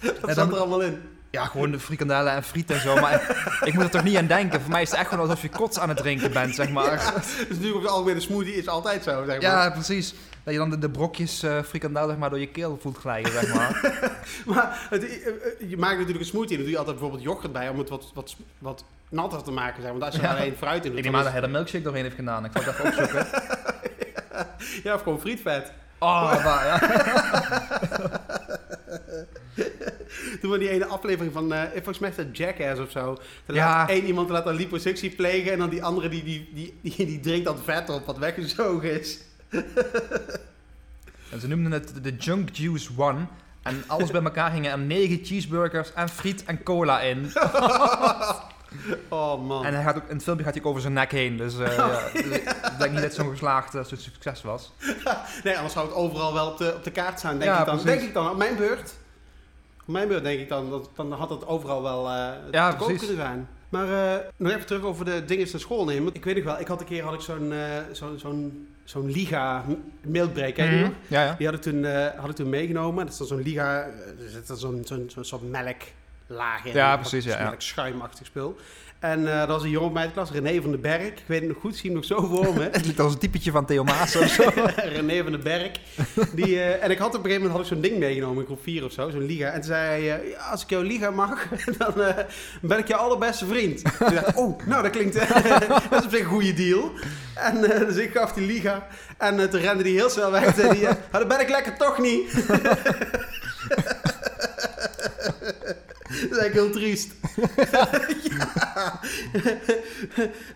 Ja, 0.00 0.34
zat 0.34 0.34
dan- 0.34 0.52
er 0.52 0.58
allemaal 0.60 0.80
in? 0.82 1.02
ja, 1.30 1.44
gewoon 1.44 1.70
de 1.70 1.80
frikandellen 1.80 2.32
en 2.32 2.42
friet 2.42 2.70
en 2.70 2.80
zo. 2.80 2.94
Maar 3.00 3.46
ik 3.64 3.74
moet 3.74 3.82
er 3.82 3.90
toch 3.90 4.02
niet 4.04 4.16
aan 4.16 4.26
denken. 4.26 4.60
Voor 4.60 4.70
mij 4.70 4.82
is 4.82 4.90
het 4.90 4.98
echt 4.98 5.08
gewoon 5.08 5.24
alsof 5.28 5.42
je 5.42 5.48
kots 5.48 5.78
aan 5.78 5.88
het 5.88 5.98
drinken 5.98 6.32
bent, 6.32 6.54
zeg 6.54 6.70
maar. 6.70 7.12
Dat 7.14 7.24
is 7.24 7.38
natuurlijk 7.48 7.74
op 7.76 7.82
de 7.82 7.88
algemene 7.88 8.20
smoothie 8.20 8.54
is 8.54 8.68
altijd 8.68 9.02
zo, 9.02 9.24
zeg 9.26 9.26
maar. 9.26 9.50
Ja, 9.50 9.70
precies. 9.70 10.14
Dat 10.46 10.54
je 10.54 10.60
dan 10.60 10.70
de, 10.70 10.78
de 10.78 10.90
brokjes 10.90 11.42
eh 11.42 11.62
frikandel 11.62 12.08
zeg 12.08 12.16
maar, 12.16 12.30
door 12.30 12.38
je 12.38 12.48
keel 12.48 12.78
voelt 12.80 12.96
glijden, 12.96 13.32
zeg 13.32 13.54
maar. 13.54 13.80
Maar 14.46 14.86
het, 14.90 15.04
eh, 15.04 15.26
eh, 15.26 15.70
je 15.70 15.76
maakt 15.76 15.92
natuurlijk 15.92 16.20
een 16.20 16.26
smoothie 16.30 16.50
en 16.50 16.56
dan 16.56 16.62
doe 16.64 16.72
je 16.72 16.78
altijd 16.78 16.96
bijvoorbeeld 16.98 17.22
yoghurt 17.28 17.52
bij 17.52 17.68
om 17.68 17.78
het 17.78 17.88
wat, 17.88 18.10
wat, 18.14 18.36
wat 18.58 18.84
natter 19.08 19.42
te 19.42 19.50
maken. 19.50 19.82
Zeg. 19.82 19.90
maar. 19.90 20.00
Want 20.00 20.04
als 20.04 20.14
je 20.14 20.20
Ja. 20.20 20.30
er 20.34 20.40
alleen 20.40 20.56
fruit 20.56 20.84
in 20.84 20.90
doet, 20.90 21.04
ik 21.04 21.06
aan 21.06 21.14
is- 21.18 21.22
dat 21.24 21.32
hij 21.32 21.42
er 21.42 21.50
milkshake 21.50 21.84
doorheen 21.84 22.02
heeft 22.02 22.14
gedaan. 22.14 22.44
Ik 22.44 22.50
zal 22.54 22.62
het 22.64 22.72
even 22.74 22.86
opzoeken. 22.86 23.26
Ja, 24.82 24.94
of 24.94 25.02
gewoon 25.02 25.20
frietvet. 25.20 25.72
Oh, 25.98 26.44
waar, 26.44 26.66
ja. 26.66 26.78
Toen 30.40 30.50
we 30.50 30.58
die 30.58 30.68
ene 30.68 30.86
aflevering 30.86 31.32
van, 31.32 31.52
eh 31.52 31.62
volgens 31.74 31.98
mij 31.98 32.10
is 32.10 32.16
dat 32.16 32.36
Jackass 32.36 32.80
of 32.80 32.90
zo. 32.90 33.16
Ja. 33.46 33.54
laat 33.54 33.88
één 33.88 34.04
iemand 34.04 34.28
laat 34.28 34.46
een 34.46 34.54
liposuctie 34.54 35.10
plegen 35.10 35.52
en 35.52 35.58
dan 35.58 35.68
die 35.68 35.84
andere 35.84 36.08
die, 36.08 36.24
die, 36.24 36.50
die, 36.54 36.74
die, 36.82 37.06
die 37.06 37.20
drinkt 37.20 37.44
dat 37.44 37.58
vet 37.64 37.90
op 37.90 38.06
wat 38.06 38.18
weggezogen 38.18 39.00
is. 39.00 39.18
En 41.30 41.40
ze 41.40 41.48
noemden 41.48 41.72
het 41.72 41.92
de 42.02 42.16
Junk 42.16 42.48
Juice 42.52 42.90
One. 42.96 43.26
En 43.62 43.84
alles 43.86 44.10
bij 44.10 44.22
elkaar 44.22 44.50
gingen 44.50 44.70
er 44.70 44.78
negen 44.78 45.24
cheeseburgers 45.24 45.92
en 45.92 46.08
friet 46.08 46.44
en 46.44 46.62
cola 46.62 47.00
in. 47.00 47.26
Oh 49.08 49.46
man. 49.46 49.64
En 49.64 49.74
hij 49.74 49.82
gaat 49.82 49.96
ook, 49.96 50.08
in 50.08 50.14
het 50.14 50.22
filmpje 50.22 50.44
gaat 50.44 50.54
hij 50.54 50.62
ook 50.62 50.68
over 50.68 50.82
zijn 50.82 50.92
nek 50.92 51.10
heen. 51.10 51.36
Dus, 51.36 51.58
eh, 51.58 51.76
ja, 51.76 52.00
dus 52.12 52.22
ik 52.24 52.74
denk 52.78 52.92
niet 52.92 53.00
dat 53.00 53.14
zo'n 53.14 53.30
geslaagd 53.30 53.74
eh, 53.74 53.84
zo'n 53.84 53.98
succes 53.98 54.42
was. 54.42 54.72
Nee, 55.44 55.54
anders 55.56 55.72
zou 55.72 55.86
het 55.86 55.94
overal 55.94 56.34
wel 56.34 56.46
op 56.50 56.58
de, 56.58 56.74
op 56.74 56.84
de 56.84 56.90
kaart 56.90 57.18
staan, 57.18 57.38
denk, 57.38 57.50
Ja, 57.50 57.60
ik 57.60 57.66
dan. 57.66 57.74
precies. 57.78 57.98
denk 57.98 58.08
ik 58.08 58.14
dan. 58.14 58.30
Op 58.30 58.36
mijn 58.36 58.56
beurt. 58.56 58.94
Op 59.80 59.86
mijn 59.92 60.08
beurt 60.08 60.24
denk 60.24 60.40
ik 60.40 60.48
dan. 60.48 60.70
Dat, 60.70 60.90
dan 60.96 61.12
had 61.12 61.30
het 61.30 61.46
overal 61.46 61.82
wel 61.82 62.10
Ja, 62.50 62.70
te 62.70 62.76
koop 62.76 62.96
kunnen 62.96 63.16
zijn. 63.16 63.48
Maar 63.68 63.86
nog 64.36 64.52
even 64.52 64.66
terug 64.66 64.82
over 64.82 65.04
de 65.04 65.24
dingen 65.24 65.48
naar 65.50 65.60
school 65.60 65.84
nemen. 65.84 66.14
Ik 66.14 66.24
weet 66.24 66.34
nog 66.36 66.44
wel, 66.44 66.60
ik 66.60 66.66
had 66.68 66.80
een 66.80 66.86
keer 66.86 67.04
had 67.04 67.14
ik 67.14 67.20
zo'n 67.20 67.52
zo'n 67.92 68.18
zo'n 68.18 68.68
zo'n 68.86 69.10
Liga 69.10 69.64
milkbreak, 70.02 70.56
je 70.56 70.68
die 70.68 70.80
nog? 70.80 70.92
Ja, 71.08 71.24
ja. 71.24 71.34
Die 71.38 71.46
had 71.46 71.56
ik 71.56 71.62
toen, 71.62 71.84
eh, 71.84 72.06
had 72.16 72.30
ik 72.30 72.36
toen 72.36 72.48
meegenomen. 72.48 73.04
Dat 73.04 73.12
is 73.12 73.18
dan 73.18 73.26
zo'n 73.26 73.42
Liga, 73.42 73.80
eh, 73.80 74.24
er 74.24 74.30
zit 74.30 74.46
dan 74.46 74.56
zo'n 74.56 74.82
zo'n 74.84 75.10
zo'n 75.10 75.24
soort 75.24 75.42
melklaag 75.42 76.64
in. 76.64 76.72
Ja, 76.72 76.96
precies, 76.96 77.24
ja, 77.24 77.38
ja. 77.38 77.44
Melk 77.44 77.60
schuimachtig 77.60 78.26
spul. 78.26 78.56
En 79.00 79.32
eh 79.32 79.38
dat 79.38 79.48
was 79.48 79.62
een 79.62 79.70
jongen 79.70 79.92
bij 79.92 80.06
de 80.06 80.12
klas, 80.12 80.30
René 80.30 80.60
van 80.60 80.70
den 80.70 80.80
Berg. 80.80 81.02
Ik 81.06 81.22
weet 81.26 81.40
het 81.40 81.48
nog 81.48 81.58
goed, 81.60 81.76
zie 81.76 81.84
hem 81.84 81.94
nog 81.94 82.04
zo 82.04 82.26
voor 82.26 82.54
me. 82.54 82.62
Het 82.72 82.84
lijkt 82.84 83.00
als 83.00 83.12
een 83.12 83.18
typetje 83.18 83.50
van 83.50 83.66
Theo 83.66 83.84
Maas 83.84 84.16
of 84.16 84.28
zo. 84.28 84.42
René 84.96 85.22
van 85.22 85.32
den 85.32 85.42
Berg. 85.42 85.70
Die, 86.34 86.60
eh, 86.60 86.84
en 86.84 86.90
ik 86.90 86.98
had 86.98 87.08
op 87.08 87.14
een 87.14 87.20
gegeven 87.30 87.40
moment 87.42 87.52
had 87.52 87.60
ik 87.60 87.66
zo'n 87.72 87.80
ding 87.90 87.98
meegenomen, 87.98 88.38
in 88.38 88.44
groep 88.46 88.62
4 88.62 88.84
of 88.84 88.92
zo, 88.92 89.10
zo'n 89.10 89.26
liga. 89.26 89.46
En 89.46 89.54
toen 89.54 89.62
zei 89.64 90.06
hij, 90.08 90.20
eh, 90.20 90.50
als 90.50 90.62
ik 90.62 90.70
jouw 90.70 90.82
liga 90.82 91.10
mag, 91.10 91.46
dan 91.78 91.94
ben 92.62 92.78
ik 92.78 92.88
je 92.88 92.96
allerbeste 92.96 93.46
vriend. 93.46 93.82
Toen 93.98 94.14
dacht 94.14 94.28
ik, 94.28 94.38
oh, 94.38 94.58
nou 94.66 94.82
dat 94.82 94.90
klinkt, 94.92 95.14
dat 95.14 95.82
is 95.98 96.04
op 96.04 96.10
zich 96.10 96.20
een 96.20 96.24
goede 96.24 96.54
deal. 96.54 96.90
En 97.34 97.60
dus 97.60 97.96
ik 97.96 98.10
gaf 98.12 98.32
die 98.32 98.46
liga. 98.46 98.86
En 99.18 99.50
toen 99.50 99.60
rende 99.60 99.82
die 99.82 99.94
heel 99.96 100.10
snel 100.10 100.30
weg. 100.30 100.44
En 100.44 100.54
zei 100.54 100.82
eh, 100.84 100.88
"Ah, 100.88 100.96
dat 101.10 101.28
ben 101.28 101.40
ik 101.40 101.48
lekker 101.48 101.76
toch 101.76 101.98
niet. 101.98 102.32
Dat 106.08 106.16
is 106.16 106.38
eigenlijk 106.38 106.52
heel 106.52 106.70
triest. 106.70 107.14
ja. 107.70 109.00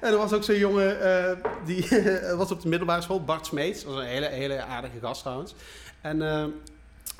en 0.00 0.10
er 0.12 0.16
was 0.16 0.32
ook 0.32 0.44
zo'n 0.44 0.58
jongen, 0.58 1.00
eh, 1.00 1.36
die 1.64 1.88
was 2.36 2.50
op 2.50 2.62
de 2.62 2.68
middelbare 2.68 3.02
school, 3.02 3.24
Bart 3.24 3.46
Smeets. 3.46 3.84
Dat 3.84 3.92
was 3.92 4.02
een 4.02 4.08
hele, 4.08 4.26
hele 4.26 4.62
aardige 4.62 4.98
gast 5.00 5.20
trouwens. 5.20 5.54
En 6.00 6.22
eh, 6.22 6.44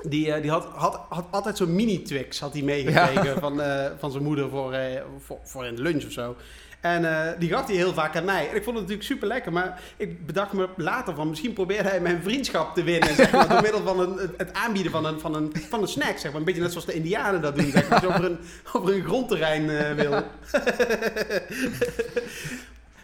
die, 0.02 0.32
eh, 0.32 0.42
die 0.42 0.50
had, 0.50 0.64
had, 0.64 1.00
had 1.08 1.26
altijd 1.30 1.56
zo'n 1.56 1.74
mini-Twix 1.74 2.40
had 2.40 2.52
hij 2.52 2.62
meegekregen 2.62 3.40
van, 3.40 3.60
van 3.98 4.10
zijn 4.10 4.24
moeder 4.24 4.48
voor, 4.50 4.74
voor, 5.18 5.38
voor 5.42 5.66
in 5.66 5.74
de 5.74 5.82
lunch 5.82 6.04
of 6.04 6.12
zo. 6.12 6.36
En 6.80 7.04
eh, 7.04 7.32
die 7.38 7.48
gaf 7.48 7.66
hij 7.66 7.76
heel 7.76 7.92
vaak 7.92 8.16
aan 8.16 8.24
mij. 8.24 8.48
En 8.48 8.56
ik 8.56 8.62
vond 8.62 8.76
het 8.76 8.84
natuurlijk 8.88 9.02
super 9.02 9.28
lekker. 9.28 9.52
Maar 9.52 9.80
ik 9.96 10.26
bedacht 10.26 10.52
me 10.52 10.68
later 10.76 11.14
van 11.14 11.28
misschien 11.28 11.52
probeerde 11.52 11.88
hij 11.88 12.00
mijn 12.00 12.22
vriendschap 12.22 12.74
te 12.74 12.82
winnen. 12.82 13.16
Door 13.48 13.62
middel 13.62 13.82
van 13.82 14.18
het 14.36 14.52
aanbieden 14.52 14.92
van 14.92 15.04
een, 15.04 15.20
van, 15.20 15.34
een, 15.34 15.52
van 15.68 15.82
een 15.82 15.88
snack. 15.88 16.18
Zeg 16.18 16.30
maar. 16.30 16.40
Een 16.40 16.46
beetje 16.46 16.60
net 16.60 16.70
zoals 16.70 16.86
de 16.86 16.92
Indianen 16.92 17.40
dat 17.40 17.56
doen. 17.56 17.74
Als 17.90 18.00
je 18.00 18.06
over 18.06 18.24
een, 18.24 18.38
over 18.72 18.94
een 18.94 19.04
grondterrein 19.04 19.70
eh, 19.70 19.94
wil. 19.94 20.10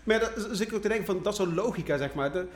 maar 0.04 0.20
dat, 0.20 0.34
dus 0.34 0.60
ik 0.60 0.72
ook 0.72 0.82
te 0.82 0.88
denken 0.88 1.06
van 1.06 1.22
dat 1.22 1.38
is 1.38 1.46
logica, 1.54 1.96
zeg 1.96 2.14
maar. 2.14 2.32
Het 2.32 2.48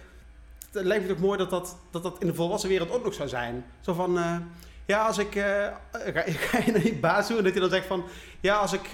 lijkt 0.71 1.03
me 1.03 1.09
toch 1.09 1.23
mooi 1.23 1.39
dat 1.39 1.51
dat, 1.51 1.77
dat 1.91 2.03
dat 2.03 2.17
in 2.21 2.27
de 2.27 2.35
volwassen 2.35 2.69
wereld 2.69 2.91
ook 2.91 3.05
nog 3.05 3.15
zou 3.15 3.29
zijn. 3.29 3.65
Zo 3.81 3.93
van, 3.93 4.19
eh, 4.19 4.37
ja, 4.87 5.07
als 5.07 5.19
ik, 5.19 5.33
ga, 5.33 5.81
ga 6.51 6.59
je 6.65 6.73
naar 6.73 6.81
die 6.81 6.97
baas 6.97 7.27
toe 7.27 7.37
en 7.37 7.45
dat 7.45 7.53
hij 7.53 7.61
dan 7.61 7.71
zegt 7.71 7.87
van, 7.87 8.05
ja, 8.41 8.57
als 8.57 8.73
ik, 8.73 8.89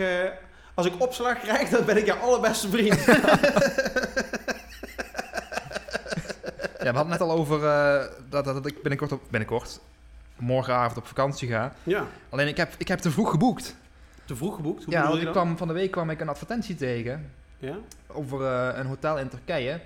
als 0.76 0.86
ik 0.86 0.92
opslag 1.02 1.38
krijg, 1.40 1.68
dan 1.68 1.84
ben 1.84 1.96
ik 1.96 2.06
jouw 2.06 2.16
allerbeste 2.18 2.68
vriend. 2.68 3.04
Ja, 6.78 6.92
we 6.92 6.98
hadden 6.98 7.08
net 7.18 7.20
al 7.28 7.30
over 7.38 7.64
eh, 7.66 8.04
dat, 8.28 8.44
dat, 8.44 8.54
dat 8.54 8.66
ik 8.66 8.74
binnenkort, 8.82 9.12
op, 9.12 9.20
binnenkort, 9.30 9.80
morgenavond 10.36 10.96
op 10.96 11.06
vakantie 11.06 11.48
ga. 11.48 11.72
ja, 11.82 12.04
Alleen 12.28 12.48
ik 12.48 12.56
heb, 12.56 12.74
ik 12.78 12.88
heb 12.88 12.98
te 12.98 13.10
vroeg 13.10 13.30
geboekt. 13.30 13.74
te 14.24 14.36
vroeg 14.36 14.54
geboekt. 14.54 14.84
Hoe 14.84 14.92
ja, 14.92 15.00
bedoel 15.00 15.10
want 15.16 15.20
je 15.22 15.26
ik 15.26 15.32
kwam, 15.42 15.56
van 15.56 15.68
de 15.68 15.74
week 15.74 15.90
kwam 15.90 16.10
ik 16.10 16.20
een 16.20 16.28
advertentie 16.28 16.74
tegen 16.74 17.30
Ja? 17.58 17.74
over 18.06 18.46
eh, 18.46 18.78
een 18.78 18.86
hotel 18.86 19.18
in 19.18 19.28
Turkije. 19.28 19.80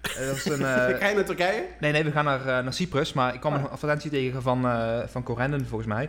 Eh, 0.00 0.26
dat 0.26 0.36
is 0.36 0.44
een, 0.44 0.58
Ga 1.00 1.06
je 1.08 1.14
naar 1.14 1.24
Turkije? 1.24 1.64
nee, 1.80 1.92
nee, 1.92 2.04
we 2.04 2.10
gaan 2.10 2.24
naar, 2.24 2.44
naar 2.64 2.72
Cyprus, 2.72 3.12
maar 3.12 3.34
ik 3.34 3.40
kwam 3.40 3.52
Ah. 3.54 3.60
een 3.60 3.68
advertentie 3.70 4.10
tegen 4.10 4.42
van, 4.42 4.62
van 5.08 5.22
Corendon 5.22 5.64
volgens 5.68 5.88
mij. 5.88 6.08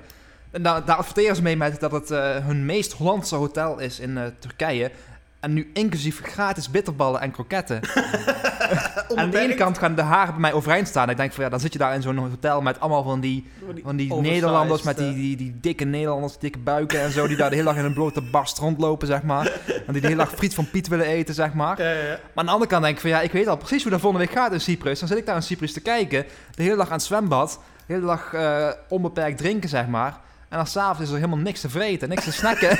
En 0.56 0.62
daar, 0.62 0.86
daar 0.86 0.96
adverteren 0.96 1.36
ze 1.36 1.42
mee 1.42 1.58
met 1.58 1.80
dat 1.80 1.92
het 1.92 2.12
eh, 2.12 2.36
hun 2.36 2.66
meest 2.66 2.94
Hollandse 2.94 3.36
hotel 3.36 3.80
is 3.80 4.00
in 4.00 4.18
eh, 4.18 4.24
Turkije. 4.40 4.92
En 5.40 5.54
nu 5.54 5.72
inclusief 5.74 6.22
gratis 6.24 6.72
bitterballen 6.72 7.22
en 7.22 7.32
kroketten. 7.32 7.80
Aan 9.16 9.30
de 9.30 9.40
ene 9.40 9.54
kant 9.54 9.78
gaan 9.78 9.96
de 9.96 10.02
haren 10.02 10.34
bij 10.34 10.42
mij 10.42 10.54
overeind 10.54 10.88
staan. 10.88 11.10
Ik 11.10 11.18
denk 11.18 11.34
van 11.34 11.44
ja, 11.44 11.50
dan 11.50 11.60
zit 11.60 11.74
je 11.74 11.80
daar 11.80 11.94
in 11.94 12.02
zo'n 12.02 12.18
hotel 12.18 12.62
met 12.62 12.80
allemaal 12.80 13.04
van 13.04 13.20
die, 13.20 13.50
van 13.84 13.96
die 13.96 14.14
Nederlanders 14.14 14.82
met 14.82 14.98
die, 14.98 15.08
eh, 15.08 15.14
die, 15.14 15.38
die 15.38 15.58
dikke 15.62 15.86
Nederlanders, 15.86 16.38
dikke 16.38 16.60
buiken 16.60 17.02
en 17.02 17.12
zo. 17.12 17.28
Die 17.28 17.38
daar 17.38 17.50
de 17.50 17.56
hele 17.56 17.68
dag 17.68 17.78
in 17.78 17.86
een 17.86 17.94
blote 17.94 18.22
barst 18.22 18.58
rondlopen, 18.58 19.08
zeg 19.08 19.24
maar. 19.24 19.52
En 19.88 19.94
die 19.94 20.02
de 20.02 20.08
hele 20.08 20.24
dag 20.24 20.32
friet 20.32 20.54
van 20.54 20.70
Piet 20.70 20.88
willen 20.88 21.06
eten, 21.06 21.34
zeg 21.34 21.54
maar. 21.54 21.82
Ja, 21.82 21.92
ja, 21.92 22.00
ja. 22.00 22.08
Maar 22.08 22.20
aan 22.36 22.46
de 22.46 22.52
andere 22.52 22.70
kant 22.70 22.84
denk 22.84 22.96
ik 22.96 23.02
van 23.02 23.10
ja, 23.10 23.22
ik 23.22 23.32
weet 23.32 23.48
al 23.48 23.58
precies 23.58 23.82
hoe 23.82 23.92
dat 23.92 24.02
volgende 24.02 24.26
week 24.26 24.36
gaat 24.36 24.52
in 24.52 24.62
Cyprus. 24.62 25.00
Dan 25.00 25.08
zit 25.08 25.18
ik 25.18 25.26
daar 25.26 25.36
in 25.36 25.44
Cyprus 25.44 25.74
te 25.74 25.82
kijken, 25.82 26.26
de 26.52 26.64
hele 26.64 26.76
dag 26.76 26.88
aan 26.88 26.94
het 26.94 27.04
zwembad, 27.04 27.60
de 27.86 27.94
hele 27.94 28.06
dag 28.06 28.34
onbeperkt 28.88 29.38
drinken, 29.38 29.70
zeg 29.70 29.88
maar. 29.88 30.24
En 30.56 30.62
dan 30.62 30.70
s'avonds 30.70 31.02
is 31.02 31.10
er 31.10 31.16
helemaal 31.16 31.38
niks 31.38 31.62
te 31.62 31.70
vreten, 31.70 32.10
niks 32.10 32.24
te 32.24 32.32
snacken. 32.32 32.70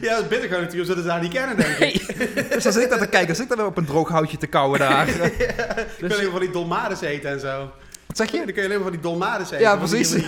Ja, 0.00 0.10
dat 0.14 0.20
is 0.22 0.28
bitter 0.28 0.48
gewoon 0.48 0.62
natuurlijk, 0.62 0.88
zodat 0.88 1.02
ze 1.02 1.08
daar 1.08 1.20
niet 1.20 1.32
kennen, 1.32 1.56
denk 1.56 1.76
ik. 1.78 2.16
Nee. 2.34 2.48
Dus 2.48 2.62
dan 2.62 2.72
zit 2.72 2.82
ik 2.82 2.88
daar 2.90 2.98
te 2.98 3.06
kijken, 3.06 3.26
dan 3.26 3.36
zit 3.36 3.44
ik 3.44 3.48
daar 3.50 3.58
weer 3.58 3.66
op 3.66 3.76
een 3.76 3.84
droog 3.84 4.08
houtje 4.08 4.36
te 4.36 4.46
kauwen 4.46 4.78
daar. 4.88 5.06
Dan 5.06 5.30
kun 5.30 6.08
Dus- 6.08 6.18
alleen 6.18 6.30
van 6.30 6.40
die 6.40 6.50
dolmades 6.50 7.00
eten 7.00 7.30
en 7.30 7.40
zo. 7.40 7.70
Wat 8.06 8.16
zeg 8.16 8.30
Dan 8.30 8.40
je? 8.40 8.52
kun 8.52 8.54
je 8.54 8.62
alleen 8.68 8.80
maar 8.80 8.82
van 8.90 8.92
die 8.92 9.00
dolmades 9.00 9.46
eten. 9.50 9.60
Ja, 9.60 9.76
die- 9.76 9.88
precies. 9.88 10.10
Die 10.10 10.24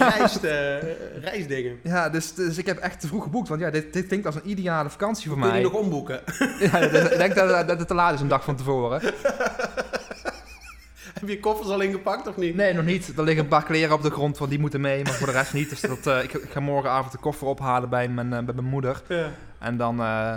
rijstdingen. 1.21 1.79
Ja, 1.83 2.09
dus, 2.09 2.35
dus 2.35 2.59
ik 2.59 2.67
heb 2.67 2.79
echt 2.79 3.01
te 3.01 3.07
vroeg 3.07 3.23
geboekt, 3.23 3.49
want 3.49 3.61
ja, 3.61 3.71
dit, 3.71 3.93
dit 3.93 4.07
klinkt 4.07 4.27
als 4.27 4.35
een 4.35 4.49
ideale 4.51 4.91
vakantie 4.91 5.29
voor 5.29 5.37
Kun 5.39 5.47
je 5.47 5.53
mij. 5.53 5.63
nog 5.63 5.73
omboeken? 5.73 6.21
Ja, 6.59 6.77
ik 6.79 7.19
denk 7.19 7.35
dat, 7.35 7.69
dat 7.69 7.79
het 7.79 7.89
te 7.89 7.95
laat 7.95 8.15
is 8.15 8.21
een 8.21 8.29
dag 8.29 8.45
van 8.45 8.57
tevoren. 8.57 9.01
Heb 11.23 11.31
je 11.31 11.41
koffers 11.41 11.69
al 11.69 11.81
ingepakt 11.81 12.27
of 12.27 12.37
niet? 12.37 12.55
Nee, 12.55 12.73
nog 12.75 12.85
niet. 12.85 13.13
Er 13.17 13.25
liggen 13.25 13.43
een 13.43 13.49
paar 13.49 13.65
kleren 13.65 13.95
op 13.95 14.03
de 14.03 14.11
grond, 14.11 14.37
van 14.37 14.49
die 14.49 14.59
moeten 14.59 14.81
mee, 14.81 15.05
maar 15.05 15.13
voor 15.13 15.27
de 15.27 15.33
rest 15.33 15.53
niet. 15.53 15.69
Dus 15.71 15.81
dat, 15.81 16.07
eh, 16.07 16.23
ik, 16.23 16.33
ik 16.33 16.51
ga 16.51 16.61
morgenavond 16.61 17.13
de 17.13 17.19
koffer 17.19 17.47
ophalen 17.47 17.89
bij 17.89 18.09
mijn, 18.09 18.33
eh, 18.33 18.43
bij 18.45 18.55
mijn 18.55 18.67
moeder. 18.67 19.03
Ja. 19.09 19.27
En 19.59 19.77
dan 19.77 20.01
eh, 20.01 20.37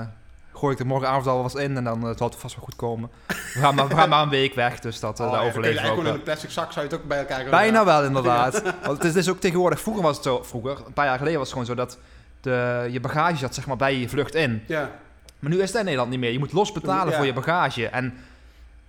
gooi 0.54 0.74
ik 0.74 0.80
er 0.80 0.86
morgenavond 0.86 1.28
al 1.28 1.42
wat 1.42 1.58
in 1.58 1.78
en 1.78 1.84
dan 1.84 2.02
zal 2.18 2.28
het 2.28 2.36
vast 2.36 2.56
wel 2.56 2.64
goed 2.64 2.76
komen. 2.76 3.10
We 3.28 3.36
gaan 3.60 3.76
maar, 3.76 3.88
we 3.88 3.96
gaan 3.96 4.10
maar 4.10 4.24
een 4.24 4.30
week 4.30 4.54
weg, 4.54 4.80
dus 4.80 5.00
dat, 5.00 5.20
Oh, 5.20 5.32
daar 5.32 5.42
ja, 5.42 5.48
overleven 5.48 5.82
we 5.82 5.88
ook 5.90 5.96
gewoon 5.96 6.10
in 6.10 6.14
een 6.14 6.24
plastic 6.24 6.50
zak 6.50 6.72
zou 6.72 6.86
je 6.86 6.92
het 6.92 7.02
ook 7.02 7.08
bij 7.08 7.20
elkaar 7.20 7.50
Bijna 7.50 7.86
wel, 7.86 8.04
inderdaad. 8.04 8.62
Want 8.62 8.98
het 8.98 9.04
is 9.04 9.14
dus 9.14 9.30
ook 9.30 9.40
tegenwoordig, 9.40 9.82
vroeger 9.82 10.04
was 10.04 10.16
het 10.16 10.26
zo, 10.26 10.44
vroeger, 10.44 10.78
een 10.86 10.94
paar 10.94 11.06
jaar 11.06 11.18
geleden 11.18 11.40
was 11.40 11.50
het 11.52 11.58
gewoon 11.58 11.76
zo 11.78 11.84
dat 11.84 11.98
de, 12.42 12.88
je 12.92 13.00
bagage 13.00 13.38
zat 13.38 13.56
zeg 13.56 13.66
maar 13.68 13.78
bij 13.78 13.98
je 13.98 14.10
vlucht 14.10 14.36
in. 14.36 14.64
Ja. 14.68 14.92
Maar 15.40 15.52
nu 15.52 15.62
is 15.62 15.68
het 15.70 15.78
in 15.78 15.84
Nederland 15.84 16.10
niet 16.10 16.20
meer. 16.20 16.32
Je 16.32 16.40
moet 16.40 16.52
los 16.54 16.72
betalen 16.72 17.10
Ja. 17.12 17.18
voor 17.18 17.26
je 17.26 17.34
bagage. 17.34 17.88
En 17.88 18.14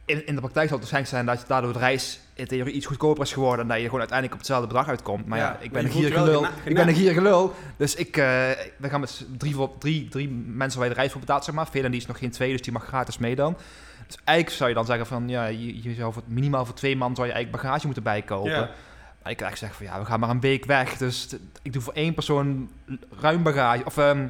in, 0.07 0.27
in 0.27 0.35
de 0.35 0.41
praktijk 0.41 0.69
zal 0.69 0.79
het 0.79 0.91
waarschijnlijk 0.91 1.09
zijn 1.15 1.27
dat 1.27 1.45
daardoor 1.49 1.73
de 1.73 1.79
reis 1.79 2.21
in 2.35 2.47
theorie 2.47 2.75
iets 2.75 2.87
goedkoper 2.87 3.23
is 3.23 3.33
geworden. 3.33 3.61
En 3.61 3.69
dat 3.69 3.77
je 3.77 3.85
gewoon 3.85 3.99
uiteindelijk 3.99 4.33
op 4.41 4.47
hetzelfde 4.47 4.67
bedrag 4.67 4.89
uitkomt. 4.89 5.27
Maar 5.27 5.39
ja, 5.39 5.45
Ja, 5.45 5.59
ik 5.61 5.73
ben 5.73 5.83
je 5.83 5.89
een 5.89 5.95
je 5.95 6.01
gierige 6.01 6.25
lul. 6.25 6.47
Ik 6.65 6.75
ben 6.75 6.89
een 6.89 6.95
gierige 6.95 7.23
lul. 7.23 7.55
Dus 7.77 7.95
ik, 7.95 8.17
eh, 8.17 8.25
we 8.77 8.89
gaan 8.89 9.01
met 9.01 9.25
drie, 9.39 9.55
voor- 9.55 9.79
drie, 9.79 10.09
drie 10.09 10.29
mensen 10.47 10.79
waar 10.79 10.89
je 10.89 10.95
de 10.95 11.01
reis 11.01 11.13
voor 11.13 11.21
betaalt, 11.21 11.45
zeg 11.45 11.55
maar. 11.55 11.67
Velen 11.71 11.91
die 11.91 12.01
is 12.01 12.07
nog 12.07 12.19
geen 12.19 12.31
twee, 12.31 12.53
dus 12.53 12.63
die 12.63 12.73
mag 12.73 12.85
gratis 12.85 13.19
mee 13.19 13.35
dan. 13.37 13.57
Dus 14.07 14.17
eigenlijk 14.25 14.57
zou 14.57 14.69
je 14.69 14.75
dan 14.75 14.87
zeggen 14.87 15.07
van, 15.07 15.29
ja, 15.29 15.47
je, 15.47 15.83
je 15.83 15.95
zou 15.95 16.13
voor, 16.13 16.23
minimaal 16.27 16.65
voor 16.67 16.75
twee 16.75 16.97
man 16.97 17.15
zou 17.15 17.27
je 17.27 17.33
eigenlijk 17.33 17.63
bagage 17.63 17.85
moeten 17.85 18.03
bijkopen. 18.05 18.51
Ja. 18.51 18.59
Maar 19.23 19.33
ik 19.35 19.41
eigenlijk 19.41 19.57
zeg 19.57 19.75
van, 19.75 19.87
ja, 19.87 19.99
we 20.01 20.07
gaan 20.07 20.21
maar 20.21 20.31
een 20.31 20.41
week 20.41 20.65
weg. 20.65 20.97
Dus 20.97 21.29
ik 21.63 21.73
doe 21.73 21.83
voor 21.83 21.93
één 21.93 22.15
persoon 22.15 22.71
ruim 23.21 23.43
bagage. 23.43 23.85
Of, 23.85 23.97
ehm, 23.99 24.27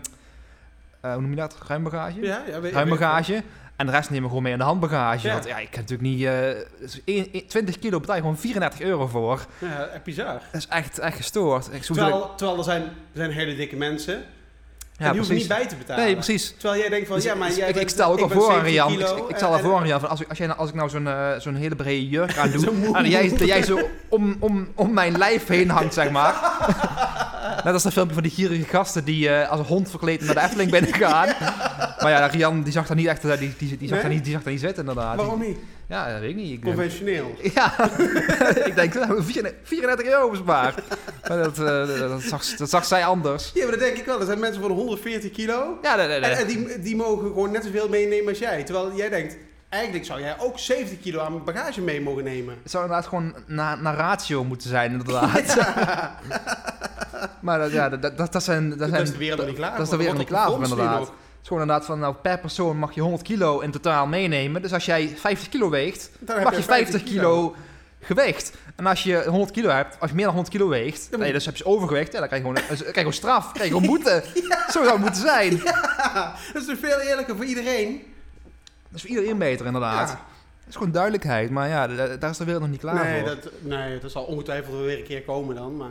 eh, 1.01 1.13
hoe 1.13 1.21
noem 1.21 1.31
je 1.31 1.37
dat? 1.37 1.57
Ruim 1.67 1.83
bagage? 1.83 2.21
Ja, 2.21 2.43
ja, 2.49 2.61
weet, 2.61 2.73
ruim 2.73 2.89
weet- 2.91 2.99
bagage. 2.99 3.43
En 3.77 3.87
de 3.87 3.93
rest 3.93 4.05
nemen 4.11 4.23
we 4.23 4.29
gewoon 4.29 4.43
mee 4.43 4.53
in 4.53 4.59
de 4.59 4.65
handbagage. 4.65 5.27
Ja. 5.27 5.33
Want 5.33 5.47
ja, 5.47 5.59
ik 5.59 5.71
kan 5.71 5.81
natuurlijk 5.81 6.09
niet... 6.09 6.25
eh, 6.25 6.49
één- 7.05 7.29
één- 7.33 7.47
20 7.47 7.79
kilo 7.79 8.01
betaal 8.01 8.15
je 8.17 8.21
gewoon 8.21 8.39
34 8.39 8.81
euro 8.81 9.07
voor. 9.07 9.47
Ja, 9.59 9.87
echt 9.87 10.03
bizar. 10.05 10.33
Dat 10.53 10.61
is 10.61 10.67
echt, 10.69 10.99
echt 10.99 11.17
gestoord. 11.17 11.69
Ik, 11.73 11.83
Terwijl, 11.83 12.35
terwijl 12.37 12.59
er, 12.59 12.65
zijn, 12.65 12.83
er 12.83 12.89
zijn 13.15 13.31
hele 13.31 13.57
dikke 13.57 13.77
mensen 13.77 14.15
en 14.15 14.25
ja, 15.05 15.09
die 15.11 15.19
hoeven 15.19 15.37
niet 15.37 15.49
bij 15.49 15.67
te 15.67 15.77
betalen. 15.77 16.05
Nee, 16.05 16.15
precies. 16.15 16.55
Terwijl 16.59 16.81
jij 16.81 16.89
denkt 16.89 17.07
van, 17.07 17.17
Dus 17.17 17.25
ja, 17.25 17.35
maar 17.35 17.49
ik- 17.51 17.57
jij 17.57 17.69
ik, 17.69 17.77
ik 17.77 17.89
stel 17.89 18.13
ook 18.13 18.21
al 18.21 18.27
ben 18.29 18.37
voor 18.37 18.53
aan 18.53 18.65
70 18.65 18.73
Rian. 18.73 19.19
ik, 19.19 19.29
ik 19.29 19.37
stel 19.37 19.53
al 19.53 19.59
voor 19.59 19.83
Rian. 19.83 20.01
Van 20.01 20.09
als, 20.09 20.21
ik, 20.21 20.29
als, 20.29 20.39
jij, 20.39 20.47
nou- 20.47 20.59
als 20.59 20.69
ik 20.69 20.75
nou 20.75 20.89
zo'n 20.89 21.07
eh, 21.09 21.31
zo'n 21.39 21.55
hele 21.55 21.77
brede 21.77 22.09
jurk 22.09 22.37
aan 22.39 22.51
doe. 22.61 22.97
En 22.97 23.09
jij, 23.09 23.29
jij 23.55 23.63
zo 23.63 23.79
om, 24.09 24.37
om, 24.41 24.69
om 24.75 24.93
mijn 24.93 25.19
lijf 25.19 25.47
heen 25.47 25.71
hangt, 25.71 25.95
zeg 25.95 26.11
maar. 26.11 26.35
Net 27.65 27.73
als 27.73 27.83
dat 27.83 27.93
filmpje 27.93 28.15
van 28.15 28.23
die 28.23 28.33
gierige 28.33 28.65
gasten 28.65 29.05
die 29.05 29.29
eh, 29.29 29.51
als 29.51 29.61
een 29.61 29.67
hond 29.67 29.91
verkleed 29.91 30.21
naar 30.21 30.35
de 30.35 30.41
Efteling 30.41 30.71
binnen 30.71 30.95
gaan. 30.95 31.27
maar 32.01 32.11
ja, 32.11 32.27
Rian 32.27 32.63
die 32.63 32.73
zag 32.73 32.87
daar 32.87 32.97
niet 32.97 33.07
echt, 33.07 33.25
eh, 33.25 33.39
die, 33.39 33.55
die, 33.59 33.77
die, 33.77 33.89
zag, 33.89 34.01
daar 34.01 34.11
niet, 34.11 34.25
die 34.25 34.33
zag 34.33 34.43
daar 34.43 34.53
niet 34.53 34.63
zitten 34.63 34.87
inderdaad. 34.87 35.17
Waarom 35.17 35.41
niet? 35.41 35.59
Ja, 35.89 36.13
dat 36.13 36.21
weet 36.21 36.31
ik 36.31 36.37
niet. 36.37 36.53
Ik, 36.53 36.63
Conventioneel. 36.63 37.35
Ja, 37.55 37.91
ik 38.65 38.75
denk, 38.75 38.95
nou, 38.95 39.23
34 39.63 40.07
euro 40.07 40.31
bespaard. 40.31 40.83
Maar 41.29 41.39
dat, 41.39 41.59
eh, 41.59 41.99
dat, 41.99 42.23
zag, 42.23 42.45
dat 42.45 42.71
zag 42.71 42.85
zij 42.85 43.05
anders. 43.05 43.51
Ja, 43.55 43.63
maar 43.63 43.71
dat 43.71 43.81
denk 43.81 43.97
ik 43.97 44.05
wel. 44.05 44.21
Er 44.21 44.27
zijn 44.27 44.39
mensen 44.39 44.63
van 44.63 44.71
140 44.71 45.31
kilo 45.31 45.79
Ja, 45.83 45.97
nee, 45.97 46.07
nee, 46.07 46.21
nee. 46.21 46.31
en, 46.31 46.39
en 46.39 46.47
die, 46.47 46.81
die 46.81 46.97
mogen 46.97 47.27
gewoon 47.27 47.51
net 47.51 47.65
zoveel 47.65 47.89
meenemen 47.89 48.29
als 48.29 48.39
jij. 48.39 48.63
Terwijl 48.63 48.97
jij 48.97 49.09
denkt, 49.09 49.37
eigenlijk 49.69 50.05
zou 50.05 50.21
jij 50.21 50.39
ook 50.39 50.59
70 50.59 51.01
kilo 51.01 51.21
aan 51.21 51.45
bagage 51.45 51.81
mee 51.81 52.01
mogen 52.01 52.25
nemen. 52.25 52.59
Het 52.63 52.71
zou 52.71 52.85
inderdaad 52.85 53.09
gewoon 53.09 53.35
naar 53.47 53.83
na 53.83 53.95
ratio 53.95 54.45
moeten 54.45 54.69
zijn, 54.69 54.91
inderdaad. 54.91 55.57
maar 57.41 57.59
dat, 57.59 57.73
ja, 57.73 57.89
dat, 57.89 58.17
dat, 58.17 58.33
dat 58.33 58.43
zijn... 58.43 58.69
Dat, 58.69 58.79
Dat 58.79 58.89
zijn 58.89 59.03
is 59.03 59.11
de 59.11 59.17
wereld 59.17 59.47
niet 59.47 59.57
klaar 59.57 59.73
dat 59.77 59.81
is 59.81 59.89
de 59.89 59.97
wereld 59.97 60.19
niet 60.19 60.27
klaar 60.27 60.47
voor, 60.47 60.63
inderdaad. 60.63 61.01
Het 61.01 61.09
is 61.43 61.49
gewoon 61.49 61.63
inderdaad 61.63 61.87
van, 61.87 61.99
nou, 61.99 62.15
per 62.15 62.39
persoon 62.39 62.77
mag 62.77 62.95
je 62.95 63.01
100 63.01 63.23
kilo 63.23 63.61
in 63.61 63.71
totaal 63.71 64.07
meenemen. 64.07 64.63
Dus 64.63 64.73
als 64.73 64.85
jij 64.85 65.15
50 65.17 65.49
kilo 65.49 65.71
weegt, 65.71 66.11
Dan 66.19 66.43
mag 66.43 66.57
je 66.57 66.63
50 66.63 67.03
kilo 67.03 67.55
gewicht. 68.01 68.53
En 68.77 68.87
als 68.87 69.03
je 69.03 69.25
100 69.27 69.51
kilo 69.51 69.69
hebt, 69.69 70.01
als 70.01 70.11
je 70.11 70.17
meer 70.17 70.25
dan 70.25 70.35
100 70.35 70.55
kilo 70.55 70.69
weegt, 70.69 71.11
Dan 71.11 71.21
nee, 71.21 71.33
dus 71.33 71.47
heb 71.47 71.57
je 71.57 71.65
overgewicht, 71.65 72.13
ja, 72.13 72.19
dan 72.19 72.29
krijg 72.29 72.43
je 72.43 72.49
gewoon, 72.49 72.67
dan 72.69 72.77
krijg 72.77 72.95
je 72.95 72.99
gewoon 72.99 73.13
straf, 73.23 73.45
dan 73.45 73.53
krijg 73.53 73.69
je 73.69 73.75
gewoon 73.75 73.87
boete. 73.87 74.25
Zo 74.73 74.83
zou 74.83 74.91
het 74.91 75.01
moeten 75.01 75.23
zijn. 75.23 75.61
Ja, 75.65 76.35
dat 76.53 76.69
is 76.69 76.79
veel 76.81 77.01
eerlijker 77.01 77.37
voor 77.37 77.45
iedereen? 77.45 78.15
Dat 78.97 79.05
is 79.05 79.11
voor 79.11 79.21
iedereen 79.21 79.39
beter, 79.39 79.67
inderdaad. 79.67 80.09
Ja. 80.09 80.15
Dat 80.15 80.69
is 80.69 80.77
gewoon 80.77 80.93
duidelijkheid, 80.93 81.51
maar 81.51 81.69
ja, 81.69 81.87
da- 81.87 82.17
daar 82.17 82.31
is 82.31 82.37
de 82.37 82.45
wereld 82.45 82.63
nog 82.63 82.71
niet 82.73 82.81
klaar 82.81 83.05
nee, 83.05 83.21
voor. 83.21 83.29
dat, 83.29 83.51
nee, 83.61 83.99
dat 83.99 84.11
zal 84.11 84.25
ongetwijfeld 84.25 84.81
weer 84.81 84.99
een 84.99 85.05
keer 85.05 85.23
komen 85.23 85.55
dan. 85.55 85.77
Maar 85.77 85.91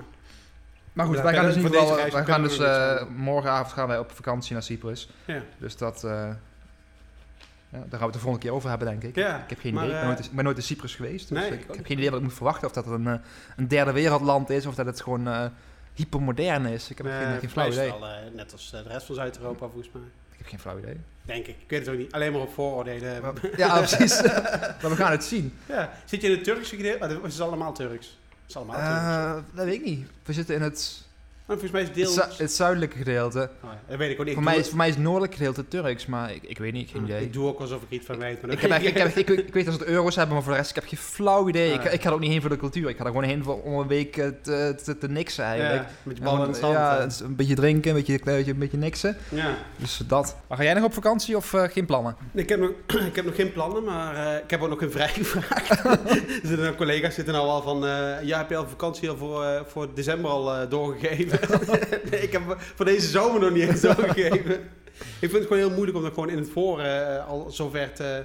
Maar 0.94 1.06
goed, 1.06 1.16
Ja, 1.18 1.24
wij 1.24 1.34
gaan 1.34 1.46
dus 1.46 1.56
in 1.56 1.62
ieder 1.64 1.80
geval, 1.80 1.96
wij 2.12 2.26
gaan 2.26 2.42
dus 2.44 2.60
eh, 2.60 3.06
morgenavond 3.16 3.74
gaan 3.74 3.88
wij 3.88 4.00
op 4.00 4.12
vakantie 4.12 4.54
naar 4.54 4.64
Cyprus. 4.64 5.10
ja. 5.26 5.42
Dus 5.58 5.78
dat, 5.78 6.04
eh, 6.04 6.12
ja, 6.12 6.36
daar 7.70 7.80
gaan 7.90 8.00
we 8.00 8.04
het 8.06 8.14
de 8.14 8.20
volgende 8.20 8.46
keer 8.46 8.54
over 8.54 8.70
hebben, 8.70 8.88
denk 8.88 9.04
ik. 9.04 9.16
Ja, 9.16 9.38
Ik 9.44 9.50
heb 9.50 9.60
geen 9.60 9.74
maar, 9.74 9.84
idee, 9.84 9.96
ik 9.96 10.02
ben 10.02 10.10
eh, 10.10 10.16
nooit, 10.16 10.30
ik 10.30 10.36
ben 10.36 10.44
nooit 10.44 10.58
in 10.58 10.64
Cyprus 10.64 10.96
geweest. 10.96 11.30
Dus 11.30 11.38
nee, 11.38 11.52
ik, 11.52 11.66
heb 11.76 11.86
geen 11.86 11.98
idee 11.98 12.10
wat 12.10 12.20
ik 12.20 12.26
moet 12.26 12.34
verwachten. 12.36 12.68
Of 12.68 12.74
dat 12.74 12.86
het 12.86 12.94
een, 12.94 13.22
een 13.56 13.68
derde 13.68 13.92
wereldland 13.92 14.50
is, 14.50 14.66
of 14.66 14.76
dat 14.76 14.86
het 14.86 15.02
gewoon 15.02 15.28
eh, 15.28 15.46
hypermodern 15.94 16.66
is. 16.66 16.90
Ik 16.90 16.98
heb 16.98 17.08
geen, 17.08 17.40
geen 17.40 17.50
flauw 17.50 17.68
idee. 17.72 17.94
Net 18.36 18.52
als 18.52 18.72
de 18.72 18.82
rest 18.82 19.06
van 19.06 19.16
Zuid-Europa 19.16 19.68
volgens 19.68 19.90
mij. 19.94 20.02
Ik 20.32 20.38
heb 20.38 20.48
geen 20.48 20.60
flauw 20.60 20.78
idee. 20.78 21.00
Denk 21.26 21.48
ik. 21.48 21.56
Ik 21.62 21.70
weet 21.70 21.80
het 21.80 21.90
ook 21.90 21.98
niet. 21.98 22.12
Alleen 22.12 22.32
maar 22.32 22.42
op 22.42 22.54
vooroordelen. 22.54 23.22
Maar- 23.22 23.34
ja, 23.58 23.78
precies. 23.78 24.22
maar 24.82 24.90
we 24.90 24.96
gaan 24.96 25.12
het 25.12 25.24
zien. 25.24 25.54
Ja. 25.66 25.92
Zit 26.06 26.22
je 26.22 26.28
in 26.28 26.34
het 26.34 26.44
Turkse 26.44 26.76
gedeelte? 26.76 27.04
Ah, 27.04 27.24
het 27.24 27.34
is 27.34 27.42
allemaal 27.42 27.74
Turks. 27.74 28.06
Het 28.30 28.50
is 28.50 28.56
allemaal 28.56 28.76
Turks. 28.76 28.90
Eh, 28.90 29.56
dat 29.56 29.66
weet 29.66 29.74
ik 29.74 29.84
niet. 29.86 30.08
We 30.26 30.34
zitten 30.34 30.56
in 30.56 30.62
het 30.62 31.05
Maar 31.46 31.58
volgens 31.58 31.72
mij 31.72 31.82
is 31.82 31.88
Het, 31.88 31.98
deel... 31.98 32.08
zu- 32.32 32.44
het 32.44 32.52
zuidelijke 32.54 32.98
gedeelte. 32.98 33.50
Oh, 33.64 33.70
dat 33.88 33.98
weet 33.98 34.12
ik 34.12 34.20
ook 34.20 34.26
niet. 34.26 34.34
Voor 34.34 34.44
mij, 34.44 34.58
is, 34.58 34.68
voor 34.68 34.78
mij 34.78 34.88
is 34.88 34.94
het 34.94 35.04
noordelijke 35.04 35.36
gedeelte 35.38 35.68
Turks, 35.68 36.06
maar 36.06 36.34
ik, 36.34 36.44
ik 36.44 36.58
weet 36.58 36.74
niet, 36.74 36.90
geen 36.90 37.04
idee. 37.04 37.22
Ik 37.22 37.34
doe 37.34 37.48
ook 37.48 37.60
alsof 37.60 37.82
ik 37.82 37.90
iets 37.90 38.06
van 38.06 38.18
weet. 38.18 38.42
Maar 38.42 38.52
Ik, 38.52 38.60
heb, 38.60 38.72
ik, 38.82 38.98
heb, 38.98 39.16
ik, 39.16 39.30
ik 39.30 39.54
weet 39.54 39.66
dat 39.66 39.74
ze 39.74 39.80
het 39.80 39.90
euro's 39.90 40.16
hebben, 40.16 40.34
maar 40.34 40.44
voor 40.44 40.52
de 40.54 40.58
rest 40.58 40.70
ik 40.70 40.76
heb 40.76 40.88
geen 40.88 41.00
flauw 41.00 41.50
idee. 41.50 41.72
Ik, 41.74 41.78
Ah, 41.78 41.84
ja. 41.84 41.90
ik 41.90 42.02
ga 42.02 42.08
er 42.08 42.14
ook 42.14 42.20
niet 42.20 42.32
heen 42.32 42.42
voor 42.42 42.50
de 42.50 42.58
cultuur. 42.58 42.90
Ik 42.90 42.98
ga 42.98 43.02
er 43.04 43.10
gewoon 43.10 43.24
heen 43.24 43.44
voor, 43.44 43.62
om 43.62 43.80
een 43.80 43.88
week 43.88 44.18
eh, 44.18 44.28
te, 44.42 44.76
te, 44.84 44.98
te 44.98 45.08
niksen 45.08 45.44
eigenlijk. 45.44 45.82
Ja, 45.84 45.90
met 46.04 46.18
je 46.18 46.24
En 46.24 46.30
ballen 46.30 46.46
in 46.46 46.52
het 46.52 46.60
zand. 46.62 46.74
ja, 46.74 47.08
een 47.26 47.36
beetje 47.36 47.56
drinken, 47.56 47.90
een 47.92 47.96
beetje, 47.98 48.14
een 48.14 48.20
beetje, 48.24 48.52
een 48.52 48.58
beetje 48.60 48.78
niksen. 48.78 49.18
ja. 49.30 49.56
Dus 49.78 50.02
dat. 50.08 50.36
Maar 50.48 50.58
ga 50.58 50.64
jij 50.64 50.74
nog 50.74 50.84
op 50.84 50.94
vakantie 50.94 51.36
of 51.38 51.54
eh, 51.54 51.64
geen 51.64 51.86
plannen? 51.86 52.16
Ik 52.34 52.50
heb, 52.50 52.60
nog, 52.60 52.70
ik 53.10 53.16
heb 53.16 53.26
nog 53.26 53.36
geen 53.36 53.52
plannen, 53.52 53.84
maar 53.84 54.16
eh, 54.36 54.44
ik 54.44 54.50
heb 54.50 54.62
ook 54.62 54.70
nog 54.70 54.80
geen 54.80 54.92
vrij 54.92 55.08
gevraagd. 55.10 55.84
er 55.86 56.20
zitten 56.44 56.76
collega's 56.76 57.16
zitten 57.16 57.34
nou 57.34 57.48
al 57.48 57.62
van... 57.62 57.80
ja, 58.24 58.38
heb 58.38 58.50
je 58.50 58.56
al 58.56 58.68
vakantie 58.68 59.10
al 59.10 59.18
voor, 59.18 59.64
voor 59.68 59.94
december 59.94 60.32
al 60.32 60.70
doorgegeven? 60.70 61.35
nee, 62.12 62.22
ik 62.22 62.32
heb 62.32 62.42
voor 62.76 62.86
deze 62.86 63.08
zomer 63.08 63.42
nog 63.42 63.52
niet 63.52 63.70
eens 63.70 63.82
doorgegeven. 63.82 64.54
ik 64.96 65.30
vind 65.30 65.32
het 65.34 65.42
gewoon 65.44 65.58
heel 65.58 65.72
moeilijk 65.72 65.98
om 65.98 66.04
dat 66.04 66.14
gewoon 66.14 66.30
in 66.30 66.38
het 66.38 66.50
voor 66.50 66.80
eh, 66.80 67.28
al 67.28 67.48
zover 67.50 67.94
te, 67.94 68.24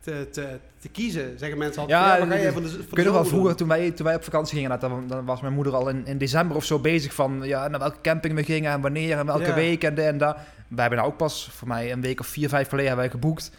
te, 0.00 0.26
te, 0.30 0.46
te 0.80 0.88
kiezen. 0.88 1.38
Zeggen 1.38 1.58
mensen 1.58 1.82
altijd, 1.82 2.00
Ja, 2.00 2.14
ja, 2.14 2.20
wat 2.20 2.28
ga 2.28 2.42
jij 2.42 2.52
van 2.52 2.62
de, 2.62 2.68
van 2.68 3.04
de 3.04 3.10
wel 3.10 3.24
vroeger, 3.24 3.56
toen 3.56 3.68
wij, 3.68 3.90
toen 3.90 4.06
wij 4.06 4.14
op 4.14 4.24
vakantie 4.24 4.58
gingen, 4.58 4.80
dan, 4.80 5.04
dan 5.08 5.24
was 5.24 5.40
mijn 5.40 5.54
moeder 5.54 5.74
al 5.74 5.88
in, 5.88 6.06
in 6.06 6.18
december 6.18 6.56
of 6.56 6.64
zo 6.64 6.78
bezig 6.78 7.14
van 7.14 7.40
ja, 7.42 7.68
naar 7.68 7.80
welke 7.80 8.00
camping 8.02 8.34
we 8.34 8.44
gingen 8.44 8.72
en 8.72 8.80
wanneer 8.80 9.18
en 9.18 9.26
welke 9.26 9.46
Ja. 9.46 9.54
week 9.54 9.84
en 9.84 9.98
en 9.98 10.18
dat. 10.18 10.36
Wij 10.68 10.80
hebben 10.80 10.98
nou 10.98 11.10
ook 11.10 11.16
pas, 11.18 11.48
voor 11.52 11.68
mij 11.68 11.92
een 11.92 12.00
week 12.00 12.20
of 12.20 12.26
vier, 12.26 12.48
vijf 12.48 12.68
geleden 12.68 12.86
hebben 12.86 13.10
wij 13.10 13.20
geboekt. 13.20 13.50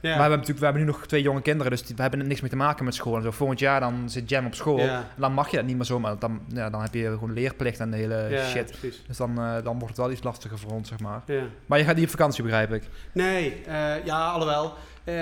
Ja. 0.00 0.08
Maar 0.08 0.16
we 0.16 0.20
hebben, 0.20 0.38
natuurlijk, 0.38 0.58
we 0.58 0.64
hebben 0.64 0.82
nu 0.82 0.88
nog 0.90 1.06
twee 1.06 1.22
jonge 1.22 1.42
kinderen, 1.42 1.70
dus 1.70 1.82
die, 1.82 1.96
we 1.96 2.02
hebben 2.02 2.26
niks 2.26 2.40
meer 2.40 2.50
te 2.50 2.56
maken 2.56 2.84
met 2.84 2.94
school. 2.94 3.16
En 3.16 3.22
zo 3.22 3.30
volgend 3.30 3.58
jaar 3.58 3.80
dan 3.80 4.10
zit 4.10 4.28
Jam 4.28 4.46
op 4.46 4.54
school. 4.54 4.78
En 4.78 5.04
dan 5.16 5.32
mag 5.32 5.50
je 5.50 5.56
dat 5.56 5.66
niet 5.66 5.76
meer 5.76 5.84
zomaar. 5.84 6.18
Dan, 6.18 6.40
ja, 6.48 6.70
dan 6.70 6.82
heb 6.82 6.94
je 6.94 7.04
gewoon 7.04 7.32
leerplicht 7.32 7.80
en 7.80 7.90
de 7.90 7.96
hele 7.96 8.42
shit. 8.50 8.70
precies. 8.80 9.02
Dus 9.06 9.16
dan, 9.16 9.38
eh, 9.38 9.54
dan 9.54 9.72
wordt 9.78 9.88
het 9.88 9.96
wel 9.96 10.10
iets 10.10 10.22
lastiger 10.22 10.58
voor 10.58 10.70
ons, 10.70 10.88
zeg 10.88 11.00
maar. 11.00 11.22
Ja. 11.26 11.42
Maar 11.66 11.78
je 11.78 11.84
gaat 11.84 11.94
niet 11.96 12.04
op 12.04 12.10
vakantie, 12.10 12.42
begrijp 12.42 12.72
ik. 12.72 12.82
Nee, 13.12 13.62
eh, 13.66 14.04
ja, 14.04 14.30
alhoewel. 14.30 14.74
eh, 15.04 15.14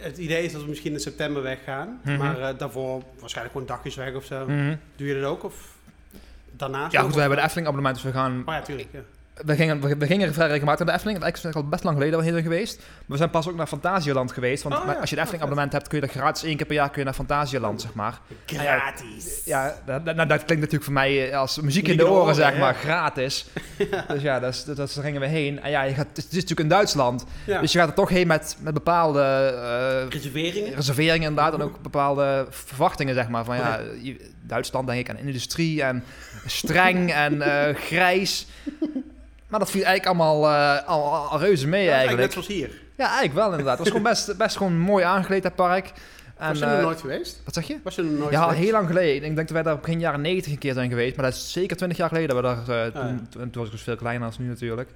het 0.00 0.18
idee 0.18 0.44
is 0.44 0.52
dat 0.52 0.62
we 0.62 0.68
misschien 0.68 0.92
in 0.92 1.00
september 1.00 1.42
weggaan. 1.42 2.00
Mhm. 2.04 2.16
Maar 2.16 2.56
daarvoor 2.56 3.02
waarschijnlijk 3.18 3.56
gewoon 3.56 3.66
dagjes 3.76 3.94
weg 3.94 4.14
of 4.14 4.24
zo. 4.24 4.44
Mhm. 4.46 4.74
Doe 4.96 5.06
je 5.06 5.20
dat 5.20 5.30
ook? 5.30 5.44
Of 5.44 5.72
daarnaast 6.56 6.92
Ja, 6.92 7.00
goed, 7.00 7.14
we 7.14 7.20
hebben 7.20 7.38
de 7.38 7.44
Efteling 7.44 7.66
abonnement, 7.66 8.02
dus 8.02 8.12
we 8.12 8.18
gaan... 8.18 8.42
Oh 8.46 8.54
ja, 8.54 8.60
tuurlijk. 8.62 8.88
Ja. 8.92 9.00
We 9.44 9.54
gingen, 9.56 9.80
we, 9.80 9.96
we 9.96 10.06
gingen 10.06 10.34
vrij 10.34 10.46
regelmatig 10.48 10.78
naar 10.78 10.86
de 10.88 10.92
Efteling. 11.00 11.22
Eigenlijk 11.22 11.56
is 11.56 11.62
al 11.62 11.68
best 11.68 11.84
lang 11.84 11.96
geleden 11.96 12.18
dat 12.18 12.26
we 12.26 12.32
heen 12.34 12.42
geweest. 12.42 12.76
Maar 12.78 12.86
we 13.06 13.16
zijn 13.16 13.30
pas 13.30 13.48
ook 13.48 13.56
naar 13.56 13.66
Fantasieland 13.66 14.32
geweest. 14.32 14.62
Want 14.62 14.74
Oh, 14.74 14.84
ja. 14.86 14.92
als 14.92 15.08
je 15.10 15.14
de 15.16 15.20
Efteling 15.20 15.42
abonnement 15.44 15.72
hebt, 15.72 15.88
kun 15.88 16.00
je 16.00 16.06
dat 16.06 16.14
gratis 16.16 16.42
één 16.42 16.56
keer 16.56 16.66
per 16.66 16.74
jaar 16.74 16.88
kun 16.90 16.98
je 16.98 17.04
naar 17.04 17.14
Fantasieland, 17.14 17.80
zeg 17.80 17.94
maar. 17.94 18.20
Gratis. 18.46 19.40
Ja, 19.44 19.74
dat, 19.86 20.04
dat, 20.06 20.16
nou, 20.16 20.28
dat 20.28 20.44
klinkt 20.44 20.54
natuurlijk 20.62 20.84
voor 20.84 20.92
mij 20.92 21.30
eh, 21.30 21.38
als 21.38 21.60
muziek 21.60 21.88
in 21.88 21.96
de 21.96 22.06
oren, 22.08 22.22
oren, 22.22 22.34
zeg 22.34 22.58
maar, 22.58 22.74
gratis. 22.74 23.46
Dus 24.08 24.22
ja, 24.22 24.40
dat 24.40 24.62
dat, 24.66 24.76
dat, 24.76 24.92
daar 24.94 25.04
gingen 25.04 25.20
we 25.20 25.26
heen. 25.26 25.60
En 25.60 25.70
ja, 25.70 25.82
je 25.82 25.94
gaat, 25.94 26.06
het 26.08 26.18
is 26.18 26.24
natuurlijk 26.32 26.60
in 26.60 26.68
Duitsland. 26.68 27.24
Ja. 27.46 27.60
Dus 27.60 27.72
je 27.72 27.78
gaat 27.78 27.88
er 27.88 27.94
toch 27.94 28.08
heen 28.08 28.26
met, 28.26 28.56
met 28.60 28.74
bepaalde 28.74 29.20
eh, 29.22 30.08
Reserveringen? 30.12 30.74
reserveringen 30.74 31.28
inderdaad. 31.28 31.54
En 31.54 31.62
ook 31.62 31.82
bepaalde 31.82 32.46
verwachtingen, 32.50 33.14
zeg 33.14 33.28
maar. 33.28 33.44
Van 33.44 33.56
ja, 33.56 33.80
je- 34.02 34.32
Duitsland 34.46 34.86
denk 34.86 35.00
ik 35.00 35.10
aan 35.10 35.16
industrie 35.26 35.82
en 35.82 36.04
streng 36.46 37.12
en 37.12 37.42
eh, 37.42 37.74
grijs. 37.76 38.46
Maar 39.48 39.58
dat 39.60 39.70
viel 39.70 39.84
eigenlijk 39.84 40.20
allemaal 40.20 40.50
eh, 40.50 40.88
al, 40.88 41.38
reuze 41.38 41.66
mee 41.68 41.84
Ja, 41.84 41.90
eigenlijk. 41.92 42.20
Net 42.22 42.32
zoals 42.32 42.46
hier. 42.46 42.70
Ja, 42.96 43.04
eigenlijk 43.04 43.34
wel 43.34 43.50
inderdaad. 43.50 43.78
Het 43.78 43.78
was 43.78 43.88
gewoon 43.88 44.02
best, 44.12 44.36
best 44.36 44.56
gewoon 44.56 44.78
mooi 44.78 45.04
aangekleed, 45.04 45.42
dat 45.42 45.54
park. 45.54 45.92
En, 46.36 46.48
Was 46.48 46.58
je 46.58 46.64
er 46.64 46.76
eh, 46.76 46.82
nooit 46.82 47.00
geweest? 47.00 47.40
Wat 47.44 47.54
zeg 47.54 47.66
je? 47.66 47.76
Was 47.82 47.94
je 47.94 48.02
er 48.02 48.08
nooit 48.08 48.30
Ja, 48.32 48.42
geweest? 48.42 48.60
heel 48.62 48.72
lang 48.72 48.86
geleden. 48.86 49.14
Ik 49.14 49.20
denk 49.22 49.36
dat 49.36 49.50
wij 49.50 49.62
daar 49.62 49.78
begin 49.78 50.00
jaren 50.00 50.20
90 50.20 50.52
een 50.52 50.58
keer 50.58 50.74
zijn 50.74 50.88
geweest. 50.88 51.16
Maar 51.16 51.24
dat 51.24 51.34
is 51.34 51.52
zeker 51.52 51.76
20 51.76 51.98
jaar 51.98 52.08
geleden. 52.08 52.28
Dat 52.28 52.36
we 52.36 52.42
daar, 52.66 52.86
eh, 52.86 52.92
toen, 52.92 53.02
Ah, 53.02 53.08
toen, 53.30 53.50
toen 53.50 53.50
was 53.54 53.64
ik 53.66 53.70
dus 53.72 53.82
veel 53.82 53.96
kleiner 53.96 54.30
dan 54.30 54.36
nu 54.38 54.48
natuurlijk. 54.48 54.88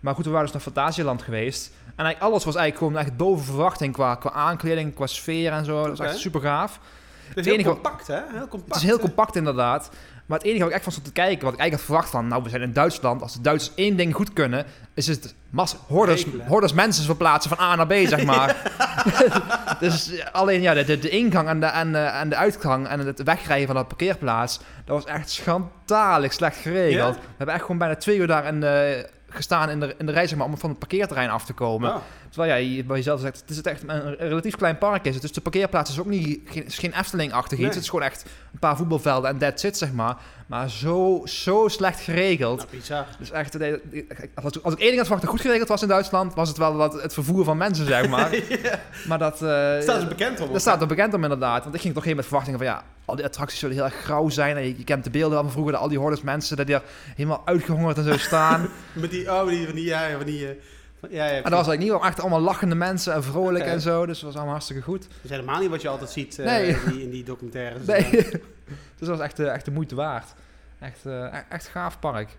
Maar 0.00 0.14
goed, 0.14 0.24
we 0.24 0.30
waren 0.30 0.44
dus 0.44 0.54
naar 0.54 0.62
Fantasieland 0.62 1.22
geweest. 1.22 1.66
En 1.84 2.04
eigenlijk 2.04 2.20
alles 2.32 2.44
was 2.44 2.54
eigenlijk 2.54 2.84
gewoon 2.92 3.06
echt 3.06 3.16
boven 3.16 3.44
verwachting 3.44 3.92
qua, 3.92 4.14
qua 4.14 4.30
aankleding, 4.32 4.94
qua 4.94 5.06
sfeer 5.06 5.52
en 5.52 5.64
zo. 5.64 5.86
Dat 5.86 5.98
was 5.98 6.06
echt 6.06 6.18
super 6.18 6.40
gaaf. 6.40 6.80
Het 7.28 7.36
is 7.36 7.44
heel 7.44 7.54
enige- 7.54 7.68
compact, 7.68 8.06
hè? 8.06 8.20
Heel 8.32 8.48
compact. 8.48 8.74
Het 8.74 8.76
is 8.82 8.88
heel 8.88 8.98
compact 8.98 9.36
inderdaad. 9.36 9.90
Maar 10.28 10.38
het 10.38 10.46
enige 10.46 10.60
wat 10.60 10.68
ik 10.68 10.74
echt 10.74 10.84
van 10.84 10.92
stond 10.92 11.06
te 11.06 11.12
kijken, 11.12 11.44
wat 11.44 11.52
ik 11.52 11.60
eigenlijk 11.60 11.72
had 11.72 11.96
verwacht 11.96 12.10
van, 12.10 12.28
nou 12.28 12.42
we 12.42 12.48
zijn 12.48 12.62
in 12.62 12.72
Duitsland, 12.72 13.22
als 13.22 13.32
de 13.32 13.40
Duitsers 13.40 13.76
één 13.76 13.96
ding 13.96 14.14
goed 14.14 14.32
kunnen, 14.32 14.64
is 14.94 15.06
het 15.06 15.34
mas 15.50 15.76
hordes, 16.46 16.72
mensen 16.72 17.04
verplaatsen 17.04 17.56
van 17.56 17.66
A 17.66 17.74
naar 17.74 17.86
B, 17.86 17.92
zeg 17.92 18.24
maar. 18.32 18.56
dus 19.80 20.12
eh, 20.12 20.26
alleen 20.32 20.60
ja, 20.60 20.74
de, 20.74 20.98
de, 20.98 21.08
ingang 21.08 21.48
en 21.48 21.60
de, 21.60 21.66
en, 21.66 21.94
eh, 21.94 22.20
en 22.20 22.28
de 22.28 22.36
uitgang 22.36 22.88
en 22.88 22.98
het 23.00 23.22
wegrijden 23.22 23.66
van 23.66 23.76
dat 23.76 23.88
parkeerplaats, 23.88 24.60
dat 24.84 25.04
was 25.04 25.14
echt 25.14 25.30
schandalig 25.30 26.32
slecht 26.32 26.56
geregeld. 26.56 27.14
Ja? 27.14 27.20
We 27.20 27.34
hebben 27.36 27.54
echt 27.54 27.64
gewoon 27.64 27.78
bijna 27.78 27.96
twee 27.96 28.18
uur 28.18 28.26
daar 28.26 28.46
in 28.46 28.60
de, 28.60 29.06
gestaan 29.28 29.70
in 29.70 29.80
de, 29.80 29.94
in 29.98 30.06
de 30.06 30.12
rij, 30.12 30.26
zeg 30.26 30.38
maar, 30.38 30.46
om 30.46 30.58
van 30.58 30.70
het 30.70 30.78
parkeerterrein 30.78 31.30
af 31.30 31.44
te 31.44 31.52
komen. 31.52 31.94
Oh. 31.94 32.00
Terwijl 32.30 32.50
ja, 32.52 32.56
je, 32.76 32.84
wat 32.86 32.96
je 32.96 33.02
zelf 33.02 33.20
zegt, 33.20 33.40
het 33.40 33.50
is 33.50 33.60
echt 33.62 33.82
een 33.86 34.14
relatief 34.16 34.56
klein 34.56 34.78
park 34.78 35.04
is 35.04 35.12
het. 35.12 35.22
Dus 35.22 35.32
de 35.32 35.40
parkeerplaats 35.40 35.90
is 35.90 35.98
ook 36.00 36.06
niet, 36.06 36.40
geen, 36.44 36.64
is 36.66 36.78
geen 36.78 36.92
Efteling-achtig 36.98 37.52
iets. 37.52 37.60
Nee. 37.60 37.68
Het 37.74 37.82
is 37.82 37.88
gewoon 37.88 38.04
echt 38.04 38.24
een 38.52 38.58
paar 38.58 38.76
voetbalvelden 38.76 39.30
en 39.30 39.38
that's 39.38 39.62
it, 39.64 39.76
zeg 39.78 39.92
maar. 39.92 40.16
Maar 40.46 40.70
zo, 40.70 41.22
zo 41.24 41.68
slecht 41.68 42.00
geregeld. 42.00 42.56
Nou, 42.58 42.68
bizar. 42.70 43.06
Dus 43.18 43.30
echt, 43.30 43.56
als, 44.34 44.62
als 44.62 44.74
ik 44.74 44.78
één 44.78 44.88
ding 44.88 44.96
had 44.96 45.06
verwacht 45.06 45.20
dat 45.22 45.30
goed 45.30 45.40
geregeld 45.40 45.68
was 45.68 45.82
in 45.82 45.88
Duitsland, 45.88 46.34
was 46.34 46.48
het 46.48 46.56
wel 46.58 46.76
dat, 46.76 47.02
het 47.02 47.12
vervoer 47.12 47.44
van 47.44 47.56
mensen, 47.56 47.86
zeg 47.86 48.08
maar. 48.08 48.30
Maar 49.08 49.18
dat... 49.18 49.34
eh, 49.42 49.80
Staat 49.80 50.02
er 50.02 50.08
bekend 50.08 50.40
om? 50.40 50.52
dat 50.52 50.60
staat 50.60 50.80
er 50.80 50.86
bekend 50.86 51.14
om 51.14 51.22
inderdaad. 51.22 51.62
Want 51.62 51.74
ik 51.74 51.80
ging 51.80 51.94
toch 51.94 52.04
heen 52.04 52.16
met 52.16 52.24
verwachtingen 52.24 52.58
van 52.58 52.68
ja, 52.68 52.82
al 53.04 53.16
die 53.16 53.24
attracties 53.24 53.58
zullen 53.58 53.74
heel 53.76 53.84
erg 53.84 53.94
grauw 53.94 54.28
zijn. 54.28 54.56
En 54.56 54.62
je, 54.62 54.74
je 54.78 54.84
kent 54.84 55.04
de 55.04 55.10
beelden 55.10 55.38
van 55.38 55.50
vroeger, 55.50 55.72
dat 55.72 55.80
al 55.82 55.88
die 55.88 55.98
hordes 55.98 56.22
mensen 56.22 56.56
dat 56.56 56.66
die 56.66 56.74
er 56.74 56.82
helemaal 57.16 57.42
uitgehongerd 57.44 57.98
en 57.98 58.04
zo 58.04 58.16
staan. 58.16 58.68
Met 58.92 59.10
die, 59.10 59.32
oh, 59.32 59.48
die, 59.48 59.66
van 59.66 59.74
die, 59.74 59.84
ja, 59.84 60.10
van 60.16 60.26
die... 60.26 60.48
eh, 60.48 60.54
ja, 61.00 61.24
ja, 61.24 61.24
en 61.24 61.34
dat 61.34 61.42
was 61.42 61.52
eigenlijk 61.52 61.78
niet, 61.78 61.90
wel 61.90 62.04
echt 62.04 62.20
allemaal 62.20 62.40
lachende 62.40 62.74
mensen 62.74 63.12
en 63.14 63.24
vrolijk 63.24 63.64
en 63.64 63.80
zo. 63.80 64.06
Dus 64.06 64.14
dat 64.14 64.24
was 64.24 64.34
allemaal 64.34 64.52
hartstikke 64.52 64.82
goed. 64.82 65.02
Dat 65.02 65.10
is 65.22 65.30
helemaal 65.30 65.60
niet 65.60 65.70
wat 65.70 65.82
je 65.82 65.88
altijd 65.88 66.10
ziet 66.10 66.38
eh, 66.38 66.46
Nee. 66.46 66.66
in, 66.68 66.78
die, 66.92 67.02
in 67.02 67.10
die 67.10 67.24
documentaires. 67.24 67.86
Nee. 67.86 68.04
Eh, 68.04 68.30
dus 68.98 69.08
dat 69.08 69.08
was 69.08 69.20
echt, 69.20 69.38
eh, 69.38 69.52
echt 69.52 69.64
de 69.64 69.70
moeite 69.70 69.94
waard. 69.94 70.34
Echt, 70.78 71.06
echt 71.48 71.68
gaaf 71.68 71.98
park. 71.98 72.36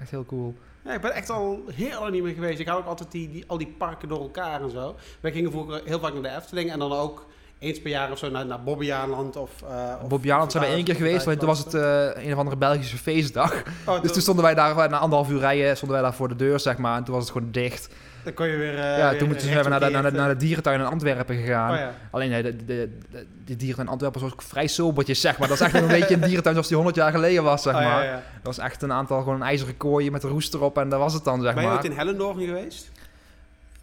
Echt 0.00 0.10
heel 0.10 0.24
cool. 0.24 0.54
Ja, 0.84 0.92
ik 0.94 1.00
ben 1.00 1.12
echt 1.12 1.30
al 1.30 1.62
heel 1.72 2.00
lang 2.00 2.12
niet 2.12 2.22
meer 2.22 2.34
geweest. 2.34 2.58
Ik 2.58 2.66
hou 2.66 2.80
ook 2.80 2.86
altijd 2.86 3.10
die, 3.10 3.30
die, 3.30 3.44
al 3.46 3.58
die 3.58 3.74
parken 3.78 4.08
door 4.08 4.20
elkaar 4.20 4.62
en 4.62 4.70
zo. 4.70 4.96
Wij 5.20 5.32
gingen 5.32 5.50
vroeger 5.50 5.82
heel 5.84 5.98
vaak 5.98 6.12
naar 6.12 6.22
de 6.22 6.36
Efteling 6.36 6.70
en 6.72 6.78
dan 6.78 6.92
ook 6.92 7.26
eens 7.64 7.80
per 7.80 7.90
jaar 7.90 8.10
of 8.10 8.18
zo 8.18 8.30
naar, 8.30 8.46
naar 8.46 8.62
Bobbejaanland 8.62 9.36
of... 9.36 9.50
eh 9.62 10.12
of 10.12 10.50
zijn 10.50 10.64
we 10.64 10.70
één 10.70 10.84
keer 10.84 10.94
geweest, 10.94 11.24
want 11.24 11.38
toen 11.38 11.48
was 11.48 11.58
het 11.58 11.74
eh, 11.74 12.24
een 12.24 12.32
of 12.32 12.38
andere 12.38 12.56
Belgische 12.56 12.96
feestdag. 12.98 13.62
Oh, 13.86 14.02
Dus 14.02 14.12
toen 14.12 14.22
stonden 14.22 14.44
wij 14.44 14.54
daar, 14.54 14.74
na 14.90 14.98
anderhalf 14.98 15.30
uur 15.30 15.38
rijden, 15.38 15.76
stonden 15.76 15.98
wij 15.98 16.06
daar 16.08 16.16
voor 16.16 16.28
de 16.28 16.36
deur, 16.36 16.60
zeg 16.60 16.76
maar. 16.78 16.96
En 16.96 17.04
toen 17.04 17.14
was 17.14 17.22
het 17.24 17.32
gewoon 17.32 17.50
dicht. 17.50 17.88
Dan 18.24 18.34
kon 18.34 18.46
je 18.46 18.56
weer... 18.56 18.78
eh, 18.78 18.98
ja, 18.98 19.10
weer 19.10 19.18
toen 19.18 19.28
moeten 19.28 19.48
we 19.62 19.68
naar 19.68 19.80
de, 19.80 19.90
naar, 19.90 20.02
de, 20.02 20.10
naar 20.10 20.28
de 20.28 20.36
dierentuin 20.36 20.80
in 20.80 20.86
Antwerpen 20.86 21.36
gegaan. 21.36 21.70
Oh 21.72 21.76
ja. 21.78 21.92
Alleen 22.10 22.30
nee, 22.30 22.42
de, 22.42 22.56
de, 22.64 22.98
de, 23.44 23.56
dierentuin 23.56 23.86
in 23.86 23.92
Antwerpen 23.92 24.20
was 24.20 24.32
ook 24.32 24.42
vrij 24.42 24.66
sobertjes, 24.66 25.20
zeg 25.20 25.38
maar. 25.38 25.48
Dat 25.48 25.60
is 25.60 25.66
echt 25.66 25.74
een 25.74 25.86
beetje 25.88 26.14
een 26.14 26.20
dierentuin 26.20 26.54
zoals 26.54 26.66
die 26.68 26.76
100 26.76 26.96
jaar 26.96 27.10
geleden 27.10 27.42
was, 27.42 27.62
zeg 27.62 27.74
Oh, 27.74 27.80
maar. 27.84 28.04
ja. 28.04 28.12
Dat 28.12 28.56
was 28.56 28.58
echt 28.58 28.82
een 28.82 28.92
aantal 28.92 29.18
gewoon 29.18 29.34
een 29.34 29.42
ijzeren 29.46 29.76
kooien 29.76 30.12
met 30.12 30.22
een 30.22 30.30
roest 30.30 30.54
erop 30.54 30.78
en 30.78 30.88
dat 30.88 30.98
was 30.98 31.14
het 31.14 31.24
dan, 31.24 31.42
zeg 31.42 31.52
Ben 31.54 31.62
je 31.62 31.68
maar. 31.68 31.76
ooit 31.78 31.86
in 31.86 31.96
Hellendorf 31.96 32.36
geweest? 32.36 32.90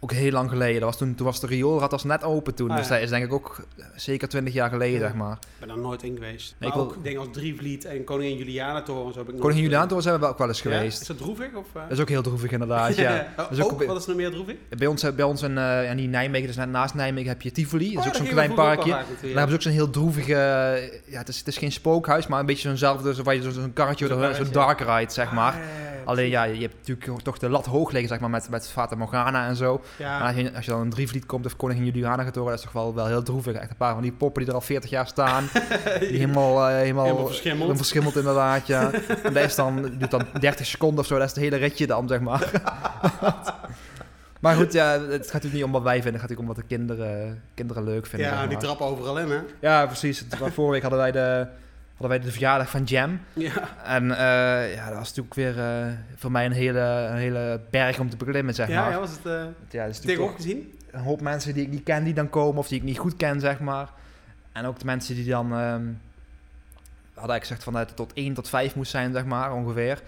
Ook 0.04 0.12
heel 0.12 0.30
lang 0.30 0.48
geleden. 0.50 0.74
Dat 0.80 0.88
was 0.88 0.98
toen, 0.98 1.14
toen 1.14 1.26
was 1.26 1.40
de 1.40 1.46
rioolrad 1.46 1.90
was 1.90 2.04
net 2.04 2.24
open 2.24 2.54
toen. 2.54 2.70
Ah, 2.70 2.76
dus 2.76 2.88
ja. 2.88 2.94
dat 2.94 3.02
is 3.02 3.10
denk 3.10 3.24
ik 3.24 3.32
ook 3.32 3.66
zeker 3.96 4.28
20 4.28 4.54
jaar 4.54 4.68
geleden, 4.70 5.00
Ja. 5.00 5.06
zeg 5.06 5.14
maar. 5.14 5.32
Ik 5.32 5.48
ben 5.58 5.68
daar 5.68 5.78
nooit 5.78 6.02
in 6.02 6.14
geweest. 6.14 6.54
Nee, 6.58 6.68
maar 6.70 6.78
ik 6.78 6.84
ook 6.84 6.92
wil- 6.94 7.02
dingen 7.02 7.18
als 7.20 7.28
Drievliet 7.32 7.84
en 7.84 8.04
Koningin 8.04 8.36
Juliana 8.36 8.82
toren. 8.82 9.14
Heb 9.16 9.28
ik 9.28 9.40
Koningin. 9.40 9.62
Juliana 9.62 10.00
zijn 10.00 10.14
we 10.14 10.20
wel 10.20 10.30
ook 10.30 10.38
wel 10.38 10.48
eens 10.48 10.60
geweest. 10.60 11.00
Is 11.00 11.06
dat 11.06 11.16
droevig? 11.18 11.54
Of, 11.54 11.66
eh? 11.74 11.82
Dat 11.82 11.90
is 11.90 12.00
ook 12.00 12.08
heel 12.08 12.22
droevig 12.22 12.50
inderdaad, 12.50 12.96
ja. 13.06 13.26
Oh, 13.36 13.44
is 13.50 13.62
ook 13.62 13.84
wat 13.84 13.96
is 14.00 14.06
nog 14.06 14.16
meer 14.16 14.30
droevig? 14.30 14.54
Bij 14.78 14.86
ons, 14.86 15.14
bij 15.14 15.24
ons 15.24 15.42
in, 15.42 15.58
eh 15.58 15.90
Nijmegen, 16.08 16.46
dus 16.46 16.56
net 16.56 16.68
naast 16.70 16.94
Nijmegen 16.94 17.28
heb 17.28 17.42
je 17.42 17.52
Tivoli. 17.52 17.94
Dat 17.94 18.04
is 18.04 18.10
Oh, 18.10 18.16
ook 18.16 18.22
zo'n 18.22 18.26
klein 18.32 18.54
parkje. 18.54 18.90
Daar 18.90 19.04
hebben 19.22 19.48
ze 19.48 19.54
ook 19.54 19.62
zo'n 19.62 19.72
heel 19.72 19.90
droevige... 19.90 20.32
Ja, 21.06 21.18
het 21.18 21.28
is, 21.28 21.38
het 21.38 21.46
is 21.48 21.56
geen 21.56 21.72
spookhuis, 21.72 22.26
maar 22.26 22.40
een 22.40 22.46
beetje 22.46 22.68
zo'nzelfde... 22.68 23.14
Zo, 23.14 23.22
waar 23.22 23.34
je 23.34 23.42
zo- 23.42 23.50
zo'n 23.50 23.72
karretje, 23.72 24.06
Zo'n 24.34 24.52
dark 24.52 24.80
ride, 24.80 25.12
zeg 25.12 25.32
maar. 25.32 25.52
Ah, 25.52 25.58
ja, 25.58 26.00
Alleen 26.04 26.28
ja, 26.28 26.44
je 26.44 26.60
hebt 26.60 26.74
natuurlijk 26.86 27.22
toch 27.22 27.38
de 27.38 27.48
lat 27.48 27.66
hoog 27.66 27.90
liggen, 27.90 28.08
zeg 28.08 28.20
maar, 28.20 28.30
met, 28.30 28.48
met 28.50 28.68
Fata 28.68 28.96
Morgana 28.96 29.46
en 29.46 29.56
zo. 29.56 29.80
Ja. 29.96 30.18
Maar 30.18 30.26
als 30.26 30.36
je, 30.36 30.54
als 30.54 30.64
je 30.64 30.70
dan 30.70 30.80
een 30.80 30.90
drievliet 30.90 31.26
komt 31.26 31.46
of 31.46 31.56
Koningin 31.56 31.84
Juliana 31.84 32.22
getoren, 32.22 32.48
dat 32.50 32.58
is 32.58 32.64
toch 32.64 32.72
wel, 32.72 32.94
wel 32.94 33.06
heel 33.06 33.22
droevig. 33.22 33.54
Echt 33.56 33.70
een 33.70 33.76
paar 33.76 33.92
van 33.92 34.02
die 34.02 34.12
poppen 34.12 34.40
die 34.42 34.50
er 34.50 34.56
al 34.56 34.64
40 34.64 34.90
jaar 34.90 35.06
staan. 35.06 35.44
Die 36.00 36.08
helemaal, 36.08 36.68
eh, 36.68 36.74
helemaal, 36.76 37.04
Helemaal 37.04 37.26
verschimmeld. 37.26 37.58
helemaal 37.58 37.76
verschimmeld 37.76 38.16
inderdaad, 38.16 38.66
ja. 38.66 38.90
En 39.22 39.32
dat 39.32 39.44
is 39.44 39.54
dan, 39.54 39.82
duurt 39.98 40.10
dan 40.10 40.26
30 40.40 40.66
seconden 40.66 40.98
of 41.00 41.06
zo, 41.06 41.18
dat 41.18 41.28
is 41.28 41.34
het 41.34 41.42
hele 41.42 41.56
ritje 41.56 41.86
dan, 41.86 42.08
zeg 42.08 42.20
maar. 42.20 42.50
maar 44.40 44.54
goed, 44.54 44.72
ja, 44.72 44.90
het 44.92 45.08
gaat 45.08 45.12
natuurlijk 45.32 45.52
niet 45.54 45.64
om 45.64 45.72
wat 45.72 45.82
wij 45.82 46.02
vinden, 46.02 46.20
het 46.20 46.20
gaat 46.20 46.30
natuurlijk 46.30 46.48
om 46.48 46.54
wat 46.56 46.68
de 46.68 46.74
kinderen, 46.76 47.42
kinderen 47.54 47.84
leuk 47.84 48.06
vinden. 48.06 48.28
ja, 48.28 48.46
die 48.46 48.58
trappen 48.58 48.86
overal 48.86 49.18
in, 49.18 49.30
hè? 49.30 49.38
Ja, 49.60 49.86
precies. 49.86 50.24
Vorige 50.38 50.70
week 50.72 50.82
hadden 50.82 51.00
wij 51.00 51.12
de, 51.12 51.46
hadden 52.02 52.18
wij 52.20 52.28
de 52.28 52.32
verjaardag 52.32 52.70
van 52.70 52.84
Jam. 52.84 53.20
Ja. 53.32 53.68
En 53.84 54.10
eh, 54.10 54.74
ja, 54.74 54.88
dat 54.88 54.98
was 54.98 55.08
natuurlijk 55.14 55.34
weer 55.34 55.58
eh, 55.58 55.86
voor 56.16 56.30
mij 56.30 56.44
een 56.46 56.52
hele, 56.52 56.80
een 57.10 57.16
hele 57.16 57.60
berg 57.70 57.98
om 57.98 58.10
te 58.10 58.16
beklimmen, 58.16 58.54
zeg 58.54 58.68
Ja, 58.68 58.80
maar. 58.82 58.90
ja, 58.90 58.98
was 58.98 59.10
het 59.10 59.26
uh, 59.26 59.32
Ja, 59.32 59.42
dat 59.86 59.90
is 59.90 60.00
natuurlijk 60.00 60.06
tegenop 60.06 60.34
gezien? 60.36 60.72
een 60.90 61.00
hoop 61.00 61.20
mensen 61.20 61.54
die 61.54 61.62
ik 61.62 61.70
niet 61.70 61.82
ken 61.82 62.04
die 62.04 62.14
dan 62.14 62.30
komen 62.30 62.58
of 62.58 62.68
die 62.68 62.78
ik 62.78 62.84
niet 62.84 62.98
goed 62.98 63.16
ken, 63.16 63.40
zeg 63.40 63.60
maar. 63.60 63.88
En 64.52 64.64
ook 64.64 64.78
de 64.78 64.84
mensen 64.84 65.14
die 65.14 65.24
dan... 65.28 65.52
ehm 65.52 65.82
hadden 67.14 67.36
ik 67.36 67.42
gezegd 67.42 67.64
van 67.64 67.72
dat 67.72 67.86
het 67.86 67.96
tot 67.96 68.12
1 68.12 68.34
tot 68.34 68.48
5 68.48 68.74
moest 68.74 68.90
zijn, 68.90 69.12
zeg 69.12 69.24
maar, 69.24 69.52
ongeveer. 69.52 70.02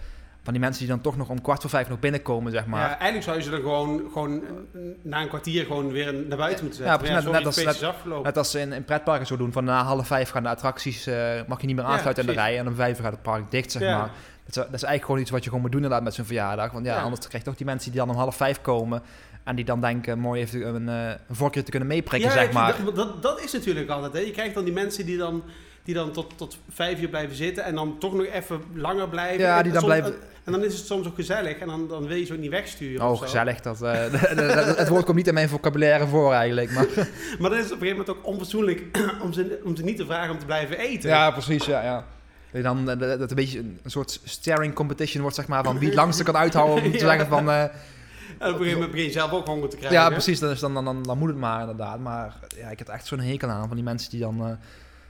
Van 0.45 0.53
die 0.53 0.61
mensen 0.63 0.79
die 0.81 0.89
dan 0.91 1.01
toch 1.01 1.17
nog 1.17 1.29
om 1.29 1.41
kwart 1.41 1.61
voor 1.61 1.69
vijf 1.69 1.89
nog 1.89 1.99
binnenkomen, 1.99 2.51
zeg 2.51 2.65
maar. 2.65 2.79
Ja, 2.81 2.87
eigenlijk 2.89 3.23
zou 3.23 3.37
je 3.37 3.43
ze 3.43 3.49
dan 3.49 3.59
gewoon, 3.59 4.01
gewoon 4.13 4.41
eh, 4.73 4.79
na 5.01 5.21
een 5.21 5.27
kwartier 5.27 5.65
gewoon 5.65 5.91
weer 5.91 6.13
naar 6.13 6.37
buiten 6.37 6.65
moeten 6.65 6.83
zetten. 6.83 6.85
Ja, 6.85 6.97
precies, 6.97 7.13
net- 7.15 7.23
sorry, 7.23 7.37
net 7.37 7.83
als-. 7.83 8.23
Net 8.23 8.37
als 8.37 8.51
ze 8.51 8.59
in, 8.59 8.73
in 8.73 8.83
pretparken 8.83 9.27
zo 9.27 9.37
doen, 9.37 9.51
van 9.51 9.63
na 9.63 9.83
half 9.83 10.07
vijf 10.07 10.29
gaan 10.29 10.43
de 10.43 10.49
attracties, 10.49 11.07
eh, 11.07 11.15
mag 11.47 11.61
je 11.61 11.67
niet 11.67 11.75
meer 11.75 11.85
Ja, 11.85 11.91
aansluiten 11.91 12.23
in 12.27 12.29
de 12.29 12.35
rij 12.35 12.57
en 12.59 12.67
om 12.67 12.75
vijf 12.75 12.99
gaat 12.99 13.11
het 13.11 13.21
park 13.21 13.51
dicht, 13.51 13.71
zeg 13.71 13.81
Ja. 13.81 13.97
maar. 13.97 14.09
Dat 14.45 14.47
is, 14.47 14.53
dat 14.53 14.65
is 14.65 14.71
eigenlijk 14.71 15.05
gewoon 15.05 15.21
iets 15.21 15.29
wat 15.31 15.39
je 15.43 15.45
gewoon 15.45 15.61
moet 15.61 15.71
doen 15.71 15.81
inderdaad 15.81 16.03
met 16.05 16.13
zo'n 16.13 16.25
verjaardag. 16.25 16.71
Want 16.71 16.85
ja, 16.85 16.95
Ja. 16.95 17.01
anders 17.01 17.27
krijg 17.27 17.43
je 17.43 17.49
toch 17.49 17.57
die 17.57 17.65
mensen 17.65 17.91
die 17.91 17.99
dan 17.99 18.09
om 18.09 18.15
half 18.15 18.35
vijf 18.35 18.61
komen 18.61 19.01
en 19.43 19.55
die 19.55 19.65
dan 19.65 19.81
denken 19.81 20.19
mooi 20.19 20.41
even 20.41 20.75
een, 20.75 20.89
eh, 20.89 21.19
een 21.27 21.35
vorkje 21.35 21.63
te 21.63 21.69
kunnen 21.69 21.87
meeprikken, 21.89 22.29
Ja, 22.29 22.35
zeg 22.35 22.51
maar. 22.51 22.75
Dat, 22.85 22.95
dat, 22.95 23.21
dat 23.21 23.41
is 23.43 23.51
natuurlijk 23.51 23.89
altijd. 23.89 24.13
Hè. 24.13 24.19
Je 24.19 24.31
krijgt 24.31 24.53
dan 24.53 24.63
die 24.63 24.73
mensen 24.73 25.05
die 25.05 25.17
dan, 25.17 25.43
die 25.85 25.95
dan 25.95 26.11
tot, 26.11 26.33
tot 26.37 26.57
vijf 26.69 27.01
uur 27.01 27.07
blijven 27.09 27.35
zitten 27.35 27.63
en 27.63 27.75
dan 27.75 27.95
toch 27.99 28.13
nog 28.13 28.25
even 28.25 28.61
langer 28.73 29.09
blijven. 29.09 29.39
Ja, 29.39 29.57
En 29.57 29.63
die 29.63 29.71
dan 29.71 29.81
soms- 29.81 29.93
blijven- 29.93 30.19
En 30.43 30.51
dan 30.51 30.63
is 30.63 30.77
het 30.77 30.85
soms 30.85 31.07
ook 31.07 31.15
gezellig 31.15 31.57
en 31.57 31.67
dan, 31.67 31.87
dan 31.87 32.07
wil 32.07 32.17
je 32.17 32.25
ze 32.25 32.33
ook 32.33 32.39
niet 32.39 32.49
wegsturen. 32.49 33.07
Oh, 33.09 33.21
gezellig. 33.21 33.61
Dat, 33.61 33.81
eh, 33.81 34.03
het 34.77 34.87
woord 34.87 35.03
komt 35.05 35.17
niet 35.17 35.27
in 35.27 35.33
mijn 35.33 35.49
vocabulaire 35.49 36.07
voor 36.07 36.33
eigenlijk. 36.33 36.71
Maar... 36.71 36.85
Maar 37.39 37.49
dan 37.49 37.59
is 37.59 37.63
het 37.63 37.73
op 37.73 37.81
een 37.81 37.87
gegeven 37.87 37.89
moment 37.97 38.09
ook 38.09 38.25
onfatsoenlijk 38.25 38.97
om 39.23 39.33
ze, 39.33 39.61
om 39.63 39.75
ze 39.75 39.83
niet 39.83 39.97
te 39.97 40.05
vragen 40.05 40.31
om 40.33 40.39
te 40.39 40.45
blijven 40.45 40.77
eten. 40.77 41.09
Ja, 41.09 41.31
precies. 41.31 41.65
Ja, 41.65 41.83
ja. 41.83 41.95
Dat 41.95 42.05
je 42.51 42.61
dan 42.61 42.89
eh, 42.89 42.99
dat 42.99 43.19
het 43.19 43.29
een 43.29 43.35
beetje 43.35 43.59
een 43.59 43.79
soort 43.85 44.19
staring 44.23 44.73
competition 44.73 45.21
wordt, 45.21 45.35
zeg 45.37 45.47
maar, 45.47 45.63
van 45.63 45.77
wie 45.79 45.87
het 45.87 45.97
langste 45.97 46.23
kan 46.23 46.37
uithouden 46.37 46.83
om 46.83 46.91
te 46.91 46.97
Ja. 46.97 47.05
zeggen 47.05 47.27
van... 47.27 47.49
eh, 47.49 47.61
En 47.61 47.69
op 47.69 48.41
een 48.41 48.47
gegeven 48.51 48.73
moment 48.73 48.91
begin 48.91 49.05
je 49.05 49.11
zelf 49.11 49.31
ook 49.31 49.47
honger 49.47 49.69
te 49.69 49.77
krijgen. 49.77 49.99
ja, 49.99 50.09
precies. 50.09 50.39
Dan, 50.39 50.49
is 50.51 50.59
dan, 50.59 50.73
dan, 50.73 50.85
dan, 50.85 51.03
dan 51.03 51.17
moet 51.17 51.29
het 51.29 51.37
maar 51.37 51.59
inderdaad. 51.59 51.99
Maar 51.99 52.33
ja, 52.57 52.69
ik 52.69 52.79
heb 52.79 52.87
echt 52.87 53.05
zo'n 53.07 53.19
hekel 53.19 53.49
aan 53.49 53.67
van 53.67 53.75
die 53.75 53.85
mensen 53.85 54.11
die 54.11 54.19
dan 54.19 54.57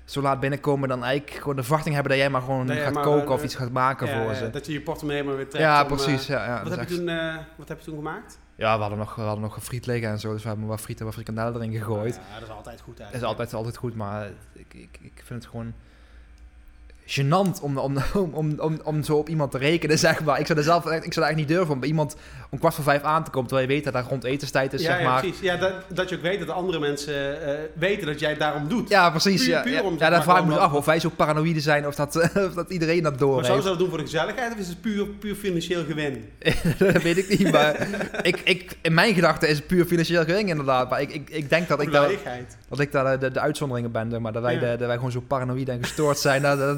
zo 0.05 0.21
laat 0.21 0.39
binnenkomen, 0.39 0.89
dan 0.89 1.03
eigenlijk 1.03 1.37
gewoon 1.37 1.55
de 1.55 1.61
verwachting 1.63 1.93
hebben 1.93 2.11
dat 2.11 2.21
jij 2.21 2.29
maar 2.31 2.41
gewoon 2.41 2.67
Dat 2.67 2.75
jij 2.75 2.85
gaat 2.85 2.93
maar, 2.93 3.03
koken 3.03 3.25
eh, 3.27 3.31
of 3.31 3.43
iets 3.43 3.55
gaat 3.55 3.71
maken 3.71 4.07
voor 4.07 4.17
ja, 4.31 4.33
ze. 4.33 4.49
dat 4.49 4.65
je 4.65 4.71
je 4.73 4.81
portemonnee 4.81 5.23
maar 5.23 5.35
weer 5.35 5.47
trekt. 5.49 5.63
Ja, 5.65 5.81
om, 5.81 5.87
precies. 5.87 6.21
eh, 6.29 6.35
Ja, 6.35 6.45
ja, 6.45 6.59
wat, 6.61 6.69
dat 6.69 6.79
heb 6.79 6.89
je 6.89 6.95
toen, 6.95 7.07
eh, 7.09 7.35
wat 7.55 7.67
heb 7.67 7.79
je 7.79 7.85
toen 7.85 7.95
gemaakt? 7.95 8.39
ja, 8.55 8.75
we 8.75 8.79
hadden 8.81 8.97
nog, 8.99 9.15
we 9.15 9.21
hadden 9.21 9.41
nog 9.41 9.63
friet 9.63 9.85
liggen 9.85 10.09
en 10.09 10.19
zo, 10.19 10.33
dus 10.33 10.41
we 10.41 10.47
hebben 10.47 10.67
wat 10.67 10.81
friet 10.81 10.99
en 10.99 11.05
wat 11.05 11.13
frikandellen 11.13 11.55
erin 11.55 11.73
gegooid. 11.73 12.15
Ja, 12.15 12.39
dat 12.39 12.47
is 12.49 12.53
altijd 12.55 12.81
goed 12.81 12.97
Dat 12.97 13.05
eigenlijk. 13.05 13.23
is 13.23 13.29
altijd, 13.29 13.53
altijd 13.53 13.77
goed, 13.77 13.95
maar 13.95 14.27
ik, 14.53 14.73
ik, 14.73 14.97
ik 15.01 15.21
vind 15.25 15.41
het 15.43 15.51
gewoon 15.51 15.73
gênant 17.05 17.61
om, 17.61 17.77
om, 17.77 17.97
om, 18.13 18.59
om, 18.59 18.79
om, 18.83 19.03
zo 19.03 19.15
op 19.15 19.29
iemand 19.29 19.51
te 19.51 19.57
rekenen, 19.57 19.99
zeg 19.99 20.23
maar. 20.23 20.39
Ik 20.39 20.45
zou 20.45 20.59
er 20.59 20.65
zelf 20.65 20.85
ik 20.85 21.13
zou 21.13 21.15
daar 21.15 21.27
echt 21.27 21.35
niet 21.35 21.47
durven 21.47 21.73
om 21.73 21.79
bij 21.79 21.89
iemand 21.89 22.15
om 22.49 22.59
kwart 22.59 22.73
voor 22.73 22.83
vijf 22.83 23.01
aan 23.01 23.23
te 23.23 23.29
komen, 23.29 23.47
terwijl 23.47 23.69
je 23.69 23.73
weet 23.75 23.83
dat 23.83 23.93
daar 23.93 24.05
rond 24.09 24.23
etenstijd 24.23 24.73
is, 24.73 24.81
ja, 24.81 24.87
zeg 24.87 24.99
ja, 24.99 25.09
maar. 25.09 25.19
precies. 25.21 25.39
Ja, 25.39 25.57
dat, 25.57 25.73
dat 25.87 26.09
je 26.09 26.15
ook 26.15 26.21
weet 26.21 26.37
dat 26.37 26.47
de 26.47 26.53
andere 26.53 26.79
mensen 26.79 27.47
eh, 27.47 27.53
weten 27.73 28.07
dat 28.07 28.19
jij 28.19 28.29
het 28.29 28.39
daarom 28.39 28.67
doet. 28.67 28.89
Ja, 28.89 29.09
precies. 29.09 29.43
Puur- 29.43 29.53
ja, 29.53 29.61
puur 29.61 29.73
ja. 29.73 29.81
om, 29.81 29.95
ja, 29.99 30.09
maar, 30.09 30.23
vraag 30.23 30.39
ik 30.39 30.45
me 30.45 30.57
af 30.57 30.73
of 30.73 30.85
wij 30.85 30.99
zo 30.99 31.09
paranoïde 31.09 31.59
zijn 31.59 31.87
of 31.87 31.95
dat, 31.95 32.15
of 32.47 32.53
dat 32.53 32.69
iedereen 32.69 33.03
dat 33.03 33.19
door 33.19 33.35
maar 33.35 33.45
zouden 33.45 33.53
heeft. 33.53 33.63
ze 33.63 33.69
dat 33.69 33.79
doen 33.79 33.89
voor 33.89 33.97
de 33.97 34.03
gezelligheid 34.03 34.53
of 34.53 34.59
is 34.59 34.67
het 34.67 34.81
puur, 34.81 35.07
puur 35.07 35.35
financieel 35.35 35.83
gewin? 35.85 36.29
dat 36.93 37.01
weet 37.01 37.17
ik 37.17 37.39
niet, 37.39 37.51
maar 37.51 37.87
ik, 38.21 38.41
ik, 38.43 38.77
in 38.81 38.93
mijn 38.93 39.13
gedachten 39.13 39.49
is 39.49 39.57
het 39.57 39.67
puur 39.67 39.85
financieel 39.85 40.23
gering 40.23 40.49
inderdaad. 40.49 40.89
Maar 40.89 41.01
ik, 41.01 41.13
ik, 41.13 41.29
ik 41.29 41.49
denk 41.49 41.67
dat 41.67 41.81
ik 41.81 41.91
daar, 41.91 42.11
dat 42.69 42.79
ik 42.79 42.91
daar 42.91 43.19
de, 43.19 43.31
de 43.31 43.39
uitzonderingen 43.39 43.91
ben, 43.91 44.21
maar. 44.21 44.33
Dat 44.35 44.43
wij, 44.43 44.59
de, 44.59 44.65
dat 44.65 44.87
wij 44.87 44.95
gewoon 44.95 45.11
zo 45.11 45.19
paranoïde 45.19 45.71
en 45.71 45.83
gestoord 45.83 46.17
zijn 46.17 46.41
dat, 46.41 46.57
dat, 46.57 46.77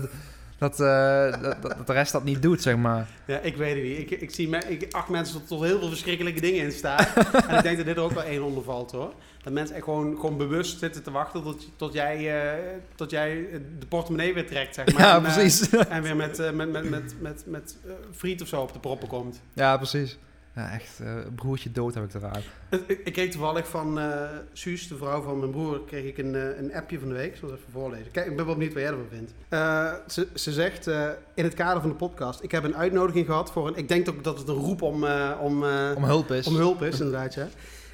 dat, 0.58 0.80
eh, 0.80 1.42
dat, 1.42 1.62
dat 1.62 1.88
de 1.88 1.94
rest 1.94 2.12
dat 2.12 2.24
niet 2.24 2.42
doet, 2.42 2.62
zeg 2.62 2.76
maar. 2.76 3.08
Ja, 3.26 3.40
ik 3.40 3.58
weet 3.58 3.76
het 3.76 3.84
niet. 3.84 4.12
Ik, 4.12 4.22
ik 4.22 4.32
zie 4.32 4.50
me, 4.50 4.58
ik, 4.58 4.94
acht 4.94 5.10
mensen 5.10 5.40
tot, 5.40 5.48
tot 5.48 5.64
heel 5.64 5.80
veel 5.80 5.90
verschrikkelijke 5.90 6.42
dingen 6.42 6.64
in 6.64 6.72
staan. 6.72 7.06
en 7.48 7.58
ik 7.58 7.64
denk 7.64 7.78
dat 7.78 7.86
dit 7.86 7.98
er 7.98 8.02
ook 8.02 8.12
wel 8.12 8.24
één 8.24 8.44
onder 8.44 8.64
valt 8.64 8.92
hoor. 8.92 9.14
Dat 9.44 9.54
mensen 9.54 9.76
echt 9.76 9.84
gewoon, 9.84 10.16
gewoon 10.16 10.38
bewust 10.38 10.80
zitten 10.80 11.04
te 11.04 11.12
wachten 11.12 11.44
tot, 11.44 11.68
tot, 11.76 11.94
jij, 11.94 12.42
eh, 12.42 12.60
tot 12.96 13.12
jij 13.12 13.48
de 13.80 13.86
portemonnee 13.86 14.34
weer 14.34 14.48
trekt, 14.48 14.76
zeg 14.76 14.94
maar. 14.94 15.02
Ja, 15.02 15.16
En, 15.16 15.26
eh, 15.26 15.34
precies. 15.34 15.70
en 15.70 16.02
weer 16.02 16.16
met, 16.16 16.40
eh, 16.40 16.52
met, 16.52 16.72
met, 16.72 16.90
met, 16.90 17.14
met, 17.20 17.44
met 17.46 17.78
eh, 17.86 17.92
friet 18.16 18.42
of 18.42 18.48
zo 18.48 18.62
op 18.62 18.74
de 18.74 18.80
proppen 18.80 19.08
komt. 19.08 19.42
Ja, 19.54 19.78
precies. 19.78 20.18
Ja, 20.58 20.72
echt, 20.72 21.00
eh, 21.00 21.14
broertje 21.36 21.72
dood 21.72 21.94
heb 21.94 22.04
ik 22.04 22.14
eraan. 22.14 22.42
Ik, 22.88 23.02
ik 23.04 23.14
kreeg 23.14 23.32
toevallig 23.32 23.68
van 23.68 24.00
eh 24.00 24.22
Suus, 24.54 24.88
de 24.88 24.96
vrouw 24.98 25.22
van 25.22 25.40
mijn 25.40 25.52
broer, 25.52 25.82
kreeg 25.86 26.04
ik 26.04 26.18
een, 26.18 26.36
eh, 26.36 26.58
een 26.58 26.74
appje 26.74 27.00
van 27.00 27.08
de 27.08 27.14
week. 27.14 27.32
Ik 27.32 27.36
zal 27.40 27.50
het 27.50 27.58
even 27.60 27.72
voorlezen. 27.72 28.12
Kijk, 28.12 28.26
ik 28.28 28.36
ben 28.36 28.46
wel 28.46 28.54
benieuwd 28.56 28.74
wat 28.74 28.82
jij 28.82 28.92
ervan 28.92 29.06
vindt. 29.12 29.34
Eh, 29.50 29.94
ze, 30.08 30.28
ze 30.34 30.52
zegt, 30.52 30.88
eh, 30.88 31.10
in 31.36 31.44
het 31.44 31.54
kader 31.54 31.82
van 31.82 31.90
de 31.90 31.96
podcast, 31.96 32.44
ik 32.44 32.52
heb 32.52 32.64
een 32.64 32.76
uitnodiging 32.76 33.26
gehad 33.26 33.52
voor 33.52 33.68
een... 33.68 33.76
Ik 33.76 33.88
denk 33.88 34.10
ook 34.10 34.24
dat 34.24 34.38
het 34.40 34.48
een 34.48 34.56
roep 34.56 34.82
om, 34.82 35.04
eh, 35.04 35.32
om, 35.42 35.64
eh, 35.64 35.92
Om 35.96 36.04
hulp 36.04 36.32
is. 36.32 36.48
om 36.48 36.56
hulp 36.56 36.82
is, 36.82 37.00
inderdaad, 37.00 37.34
ja. 37.34 37.48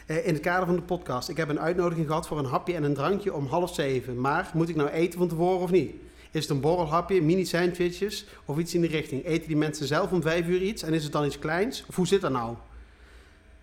Eh, 0.06 0.28
in 0.28 0.34
het 0.34 0.42
kader 0.44 0.66
van 0.66 0.76
de 0.76 0.82
podcast, 0.82 1.30
ik 1.30 1.38
heb 1.38 1.50
een 1.50 1.60
uitnodiging 1.60 2.08
gehad 2.08 2.28
voor 2.28 2.38
een 2.40 2.46
hapje 2.46 2.74
en 2.76 2.84
een 2.84 2.94
drankje 2.94 3.34
om 3.34 3.46
half 3.46 3.74
zeven. 3.74 4.22
Maar 4.22 4.52
moet 4.54 4.70
ik 4.70 4.76
nou 4.76 4.90
eten 4.90 5.20
van 5.20 5.28
tevoren 5.28 5.60
of 5.60 5.72
niet? 5.72 5.92
Is 6.34 6.42
het 6.42 6.50
een 6.50 6.60
borrelhapje, 6.62 7.22
mini 7.22 7.46
sandwiches 7.46 8.26
of 8.46 8.58
iets 8.58 8.74
in 8.74 8.82
die 8.82 8.90
richting? 8.90 9.26
Eten 9.26 9.48
die 9.48 9.58
mensen 9.58 9.88
zelf 9.88 10.12
om 10.12 10.22
vijf 10.22 10.48
uur 10.48 10.62
iets 10.62 10.84
en 10.84 10.94
is 10.94 11.04
het 11.04 11.12
dan 11.12 11.26
iets 11.26 11.40
kleins? 11.40 11.84
Of 11.90 11.96
hoe 11.96 12.08
zit 12.08 12.22
dat 12.22 12.32
nou? 12.32 12.56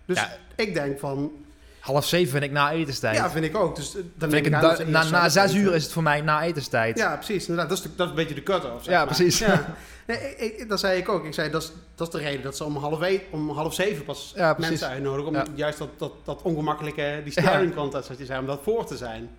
Dus 0.05 0.17
Ja. 0.17 0.37
ik 0.55 0.73
denk 0.73 0.99
van, 0.99 1.31
Half 1.79 2.05
zeven 2.05 2.31
vind 2.31 2.43
ik 2.43 2.51
na 2.51 2.71
etenstijd. 2.71 3.15
ja, 3.15 3.31
vind 3.31 3.45
ik 3.45 3.55
ook. 3.57 3.75
Dus 3.75 3.95
eh, 3.95 4.01
dan 4.15 4.29
Vind 4.29 4.45
ik 4.45 4.51
na, 4.51 4.77
na 4.87 5.29
zelf 5.29 5.49
zes 5.49 5.53
uur 5.59 5.73
is 5.75 5.83
het 5.83 5.91
voor 5.91 6.03
mij 6.03 6.21
na 6.21 6.43
etenstijd. 6.43 6.97
Ja, 6.97 7.15
precies. 7.15 7.41
Inderdaad, 7.47 7.69
dat 7.69 7.77
is, 7.77 7.83
de, 7.83 7.89
dat 7.95 8.05
is 8.05 8.09
een 8.11 8.17
beetje 8.17 8.35
de 8.35 8.43
cut-off. 8.43 8.85
Ja, 8.85 8.97
maar. 8.97 9.05
precies. 9.05 9.39
Ja. 9.39 9.75
Nee, 10.07 10.17
ik, 10.37 10.57
ik- 10.59 10.69
dat 10.69 10.79
zei 10.79 10.97
ik 10.99 11.09
ook. 11.09 11.25
Ik 11.25 11.33
zei, 11.33 11.49
dat 11.49 11.61
is, 11.61 11.71
dat 11.95 12.07
is 12.07 12.13
de 12.13 12.19
reden 12.27 12.41
dat 12.43 12.57
ze 12.57 12.63
om 12.63 12.75
half, 12.77 13.01
e- 13.01 13.21
om 13.31 13.49
half 13.49 13.73
zeven 13.73 14.03
pas 14.05 14.33
Ja, 14.35 14.55
mensen 14.59 14.87
uitnodigen. 14.87 15.27
Om 15.27 15.33
Ja. 15.35 15.45
juist 15.55 15.77
dat, 15.77 15.89
dat, 15.97 16.11
dat 16.23 16.41
ongemakkelijke, 16.41 17.21
die 17.23 17.31
staring 17.31 17.75
contest, 17.75 18.07
wat 18.07 18.17
je 18.17 18.25
zei, 18.25 18.39
om 18.39 18.45
dat 18.45 18.59
voor 18.63 18.85
te 18.85 18.97
zijn. 18.97 19.29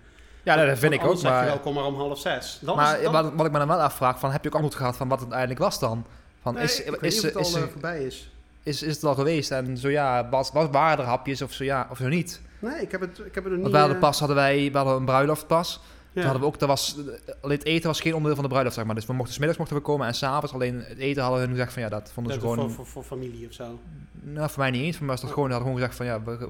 Ja, 0.43 0.65
dat 0.65 0.79
vind 0.79 0.93
ik 0.93 1.03
ook. 1.03 1.17
zeg 1.17 1.21
je 1.21 1.27
Maar, 1.27 1.45
wel, 1.45 1.59
kom 1.59 1.73
maar 1.73 1.85
om 1.85 1.95
half 1.95 2.19
zes. 2.19 2.59
Dan 2.61 2.75
maar 2.75 3.01
dan, 3.01 3.11
wat, 3.11 3.31
wat 3.35 3.45
ik 3.45 3.51
me 3.51 3.57
dan 3.57 3.67
wel 3.67 3.81
afvraag, 3.81 4.19
van, 4.19 4.31
heb 4.31 4.41
je 4.43 4.49
ook 4.49 4.55
antwoord 4.55 4.75
gehad 4.75 4.97
van 4.97 5.07
wat 5.07 5.19
het 5.19 5.33
uiteindelijk 5.33 5.69
was 5.69 5.79
dan? 5.79 6.05
Van, 6.41 6.53
nee, 6.53 6.63
is, 6.63 6.83
ik 6.83 6.99
weet 6.99 7.13
is, 7.13 7.21
het 7.21 7.35
al 7.35 7.41
is, 7.41 7.53
eh, 7.53 7.61
voorbij 7.71 8.03
is. 8.03 8.31
is, 8.63 8.81
is 8.83 8.95
het 8.95 9.03
al 9.03 9.15
geweest? 9.15 9.51
En 9.51 9.77
zo 9.77 9.89
ja, 9.89 10.29
was, 10.29 10.51
was, 10.51 10.67
waren 10.71 11.03
er 11.03 11.09
hapjes 11.09 11.41
of 11.41 11.51
zo 11.51 11.63
ja, 11.63 11.87
of 11.89 11.97
zo 11.97 12.07
niet? 12.07 12.41
Nee, 12.59 12.81
ik 12.81 12.91
heb 12.91 13.01
het, 13.01 13.19
ik 13.19 13.35
heb 13.35 13.43
het 13.43 13.45
er 13.45 13.51
niet... 13.51 13.59
Want 13.61 13.71
wij 13.71 13.79
hadden 13.79 13.97
eh, 13.99 14.03
pas, 14.03 14.19
hadden 14.19 14.37
wij, 14.37 14.69
we 14.71 14.77
hadden 14.77 14.95
een 14.95 15.05
bruiloftpas. 15.05 15.79
ja. 15.83 16.11
Toen 16.13 16.23
hadden 16.23 16.41
we 16.41 16.47
ook, 16.47 16.59
dat 16.59 16.69
was, 16.69 16.95
alleen 17.41 17.57
het 17.57 17.65
eten 17.67 17.87
was 17.87 18.01
geen 18.01 18.11
onderdeel 18.13 18.35
van 18.35 18.43
de 18.43 18.49
bruiloft, 18.49 18.75
zeg 18.75 18.85
maar. 18.85 18.95
Dus 18.95 19.05
we 19.05 19.13
mochten, 19.13 19.33
's 19.33 19.37
middags 19.37 19.59
mochten 19.59 19.77
we 19.77 19.83
komen 19.83 20.07
en 20.07 20.13
s'avonds 20.13 20.53
alleen 20.53 20.83
het 20.87 20.97
eten 20.97 21.23
hadden 21.23 21.39
hun 21.39 21.49
gezegd 21.49 21.73
van 21.73 21.81
ja, 21.81 21.89
dat 21.89 22.11
vonden 22.13 22.33
Dat 22.33 22.41
ze 22.41 22.47
gewoon... 22.49 22.65
voor, 22.65 22.75
voor, 22.75 22.85
voor 22.85 23.03
familie 23.03 23.47
of 23.47 23.53
zo. 23.53 23.79
Nou, 24.21 24.49
voor 24.49 24.59
mij 24.59 24.71
niet 24.71 24.81
eens. 24.81 24.97
Voor 24.97 25.05
mij 25.05 25.15
was 25.15 25.23
dat 25.23 25.33
gewoon, 25.33 25.51
hadden 25.51 25.67
gewoon 25.67 25.81
gezegd 25.81 25.97
van 25.97 26.05
ja, 26.05 26.23
we, 26.23 26.49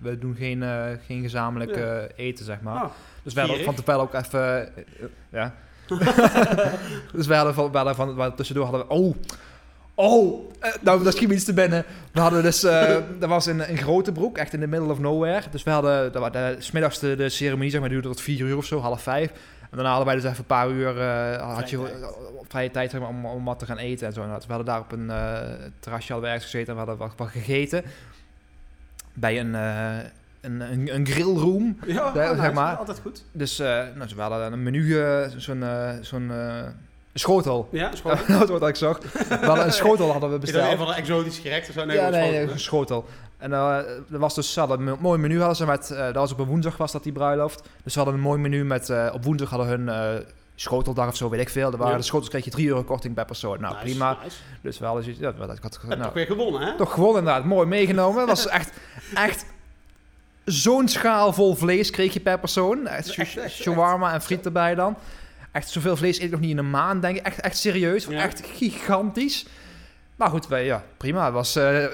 we 0.00 0.18
doen 0.18 0.34
geen, 0.36 0.62
eh, 0.62 0.84
geen 1.06 1.22
gezamenlijk 1.22 1.76
Ja. 1.76 2.06
eten, 2.16 2.44
zeg 2.44 2.60
maar. 2.60 2.84
Oh, 2.84 2.90
dus 3.28 3.36
wij 3.36 3.46
hadden 3.46 3.64
van 3.64 3.74
tevoren 3.74 4.00
ook 4.00 4.14
even, 4.14 4.40
eh, 4.40 4.82
eh, 4.82 5.08
ja. 5.28 5.54
dus 7.12 7.26
wij 7.26 7.36
hadden 7.36 7.54
van, 7.54 7.64
wij 7.72 7.82
hadden 7.82 7.94
van, 7.94 8.14
wij 8.16 8.30
tussendoor 8.30 8.64
hadden 8.64 8.86
we, 8.86 8.94
oh, 8.94 9.14
oh, 9.94 10.50
eh, 10.60 10.72
nou, 10.80 11.02
daar 11.02 11.12
schiet 11.12 11.28
me 11.28 11.34
iets 11.34 11.44
te 11.44 11.52
binnen. 11.52 11.84
We 12.12 12.20
hadden 12.20 12.42
dus, 12.42 12.62
eh 12.64 12.96
dat 13.20 13.28
was 13.28 13.46
in 13.46 13.60
een 13.60 13.76
grote 13.76 14.12
broek, 14.12 14.38
echt 14.38 14.52
in 14.52 14.60
the 14.60 14.66
middle 14.66 14.90
of 14.90 14.98
nowhere. 14.98 15.42
Dus 15.50 15.62
we 15.62 15.70
hadden, 15.70 16.12
dat 16.12 16.22
was 16.22 16.32
de, 16.32 16.56
smiddags 16.58 16.98
de, 16.98 17.16
de 17.16 17.28
ceremonie, 17.28 17.70
zeg 17.70 17.80
maar, 17.80 17.88
duurde 17.88 18.08
tot 18.08 18.20
vier 18.20 18.40
uur 18.46 18.56
of 18.56 18.64
zo, 18.64 18.80
half 18.80 19.02
vijf. 19.02 19.30
En 19.60 19.68
daarna 19.76 19.88
hadden 19.88 20.06
wij 20.06 20.14
dus 20.14 20.24
even 20.24 20.38
een 20.38 20.44
paar 20.44 20.68
uur, 20.70 21.02
had 21.40 21.70
je 21.70 21.76
Vrije 21.76 21.90
tijd. 22.00 22.14
vrije 22.48 22.70
tijd 22.70 22.90
zeg 22.90 23.00
maar, 23.00 23.08
om, 23.08 23.26
om 23.26 23.44
wat 23.44 23.58
te 23.58 23.66
gaan 23.66 23.78
eten 23.78 24.06
en 24.06 24.12
zo. 24.12 24.22
En 24.22 24.28
dat- 24.28 24.46
we 24.46 24.52
hadden 24.52 24.72
daar 24.72 24.80
op 24.80 24.92
een 24.92 25.10
terrasje 25.80 26.12
hadden 26.12 26.30
we 26.30 26.34
ergens 26.34 26.50
gezeten 26.50 26.68
en 26.68 26.80
we 26.80 26.86
hadden 26.86 26.96
wat, 27.08 27.12
wat 27.16 27.28
gegeten. 27.28 27.84
Bij 29.14 29.40
een, 29.40 29.54
een, 30.40 30.60
een, 30.60 30.94
een 30.94 31.06
grillroom. 31.06 31.78
Ja, 31.86 32.06
oh, 32.06 32.14
zeg 32.14 32.36
nice. 32.36 32.52
maar. 32.52 32.76
Altijd 32.76 32.98
goed. 33.02 33.24
Dus 33.32 33.58
eh, 33.58 33.66
nou, 33.94 34.10
we 34.16 34.20
hadden 34.20 34.52
een 34.52 34.62
menu, 34.62 35.00
eh, 35.02 35.28
zo'n 35.36 35.62
eh, 35.62 35.90
zo'n 36.00 36.30
eh, 36.30 36.62
schotel. 37.14 37.68
Ja, 37.72 37.90
gewoon... 38.02 38.18
dat 38.38 38.48
wat 38.48 38.68
ik 38.68 38.76
zag. 38.76 38.98
We 39.28 39.34
hadden 39.46 39.64
een 39.64 39.72
schotel 39.72 40.10
hadden 40.12 40.30
we 40.30 40.46
Is 40.46 40.52
dat 40.52 40.54
een 40.54 40.68
besteld. 40.68 40.78
van 40.78 40.86
de 40.86 40.94
exotische 41.00 41.40
gerechten? 41.42 41.74
Zo? 41.74 41.84
Nee, 41.84 41.96
ja, 41.96 42.08
nee, 42.08 42.32
schotel, 42.32 42.52
een 42.52 42.60
schotel. 42.60 43.04
En 43.38 43.52
eh 43.52 43.76
er 44.12 44.18
was 44.18 44.34
dus, 44.34 44.52
ze 44.52 44.58
hadden 44.60 44.86
een 44.86 44.96
mooi 45.00 45.18
menu 45.18 45.38
hadden 45.38 45.56
ze 45.56 45.66
met, 45.66 45.90
eh, 45.90 45.98
dat 46.04 46.14
was 46.14 46.32
op 46.32 46.38
een 46.38 46.46
woensdag 46.46 46.76
was 46.76 46.92
dat 46.92 47.02
die 47.02 47.12
bruiloft. 47.12 47.62
Dus 47.84 47.92
ze 47.92 47.98
hadden 47.98 48.16
een 48.16 48.22
mooi 48.24 48.38
menu 48.40 48.64
met, 48.64 48.90
eh, 48.90 49.10
op 49.12 49.24
woensdag 49.24 49.50
hadden 49.50 49.68
hun 49.68 49.88
eh, 49.88 50.24
schoteldag 50.54 51.08
of 51.08 51.16
zo, 51.16 51.28
weet 51.28 51.40
ik 51.40 51.48
veel. 51.48 51.70
Er 51.72 51.76
waren 51.76 51.92
Ja. 51.92 51.98
de 51.98 52.04
schotels 52.04 52.28
kreeg 52.30 52.44
je 52.44 52.50
3 52.50 52.68
euro 52.68 52.82
korting 52.82 53.14
per 53.14 53.24
persoon. 53.24 53.60
Nou, 53.60 53.72
Nice, 53.74 53.84
prima. 53.86 54.16
nice. 54.24 54.36
Dus 54.62 54.78
we 54.78 54.84
hadden 54.84 55.02
zoiets- 55.02 55.20
ja, 55.20 55.28
ik 55.28 55.62
had, 55.62 55.72
Heb 55.74 55.82
je 55.82 55.88
nou, 55.88 56.02
toch 56.02 56.12
weer 56.12 56.26
gewonnen, 56.26 56.60
hè? 56.60 56.76
toch 56.76 56.92
gewoon 56.92 57.16
inderdaad, 57.18 57.44
mooi 57.44 57.66
meegenomen. 57.66 58.18
Het 58.20 58.28
was 58.28 58.46
echt, 58.48 58.70
echt 59.14 59.44
zo'n 60.52 60.88
schaal 60.88 61.32
vol 61.32 61.54
vlees 61.54 61.90
kreeg 61.90 62.12
je 62.12 62.20
per 62.20 62.38
persoon. 62.38 62.86
Echt, 62.86 63.14
Echt, 63.14 63.36
echt, 63.36 63.54
shawarma 63.54 64.12
en 64.12 64.22
friet 64.22 64.44
erbij 64.44 64.74
dan. 64.74 64.96
Echt 65.52 65.68
zoveel 65.68 65.96
vlees 65.96 66.16
eet 66.18 66.24
ik 66.24 66.30
nog 66.30 66.40
niet 66.40 66.50
in 66.50 66.58
een 66.58 66.70
maand, 66.70 67.02
denk 67.02 67.16
ik. 67.16 67.26
Echt, 67.26 67.40
echt 67.40 67.56
serieus, 67.58 68.04
Ja. 68.04 68.22
echt 68.22 68.42
gigantisch. 68.54 69.46
Maar 70.16 70.30
goed, 70.30 70.48
wij, 70.48 70.64
ja, 70.64 70.84
prima. 70.96 71.24
Het 71.24 71.34
was 71.34 71.56
eh 71.56 71.84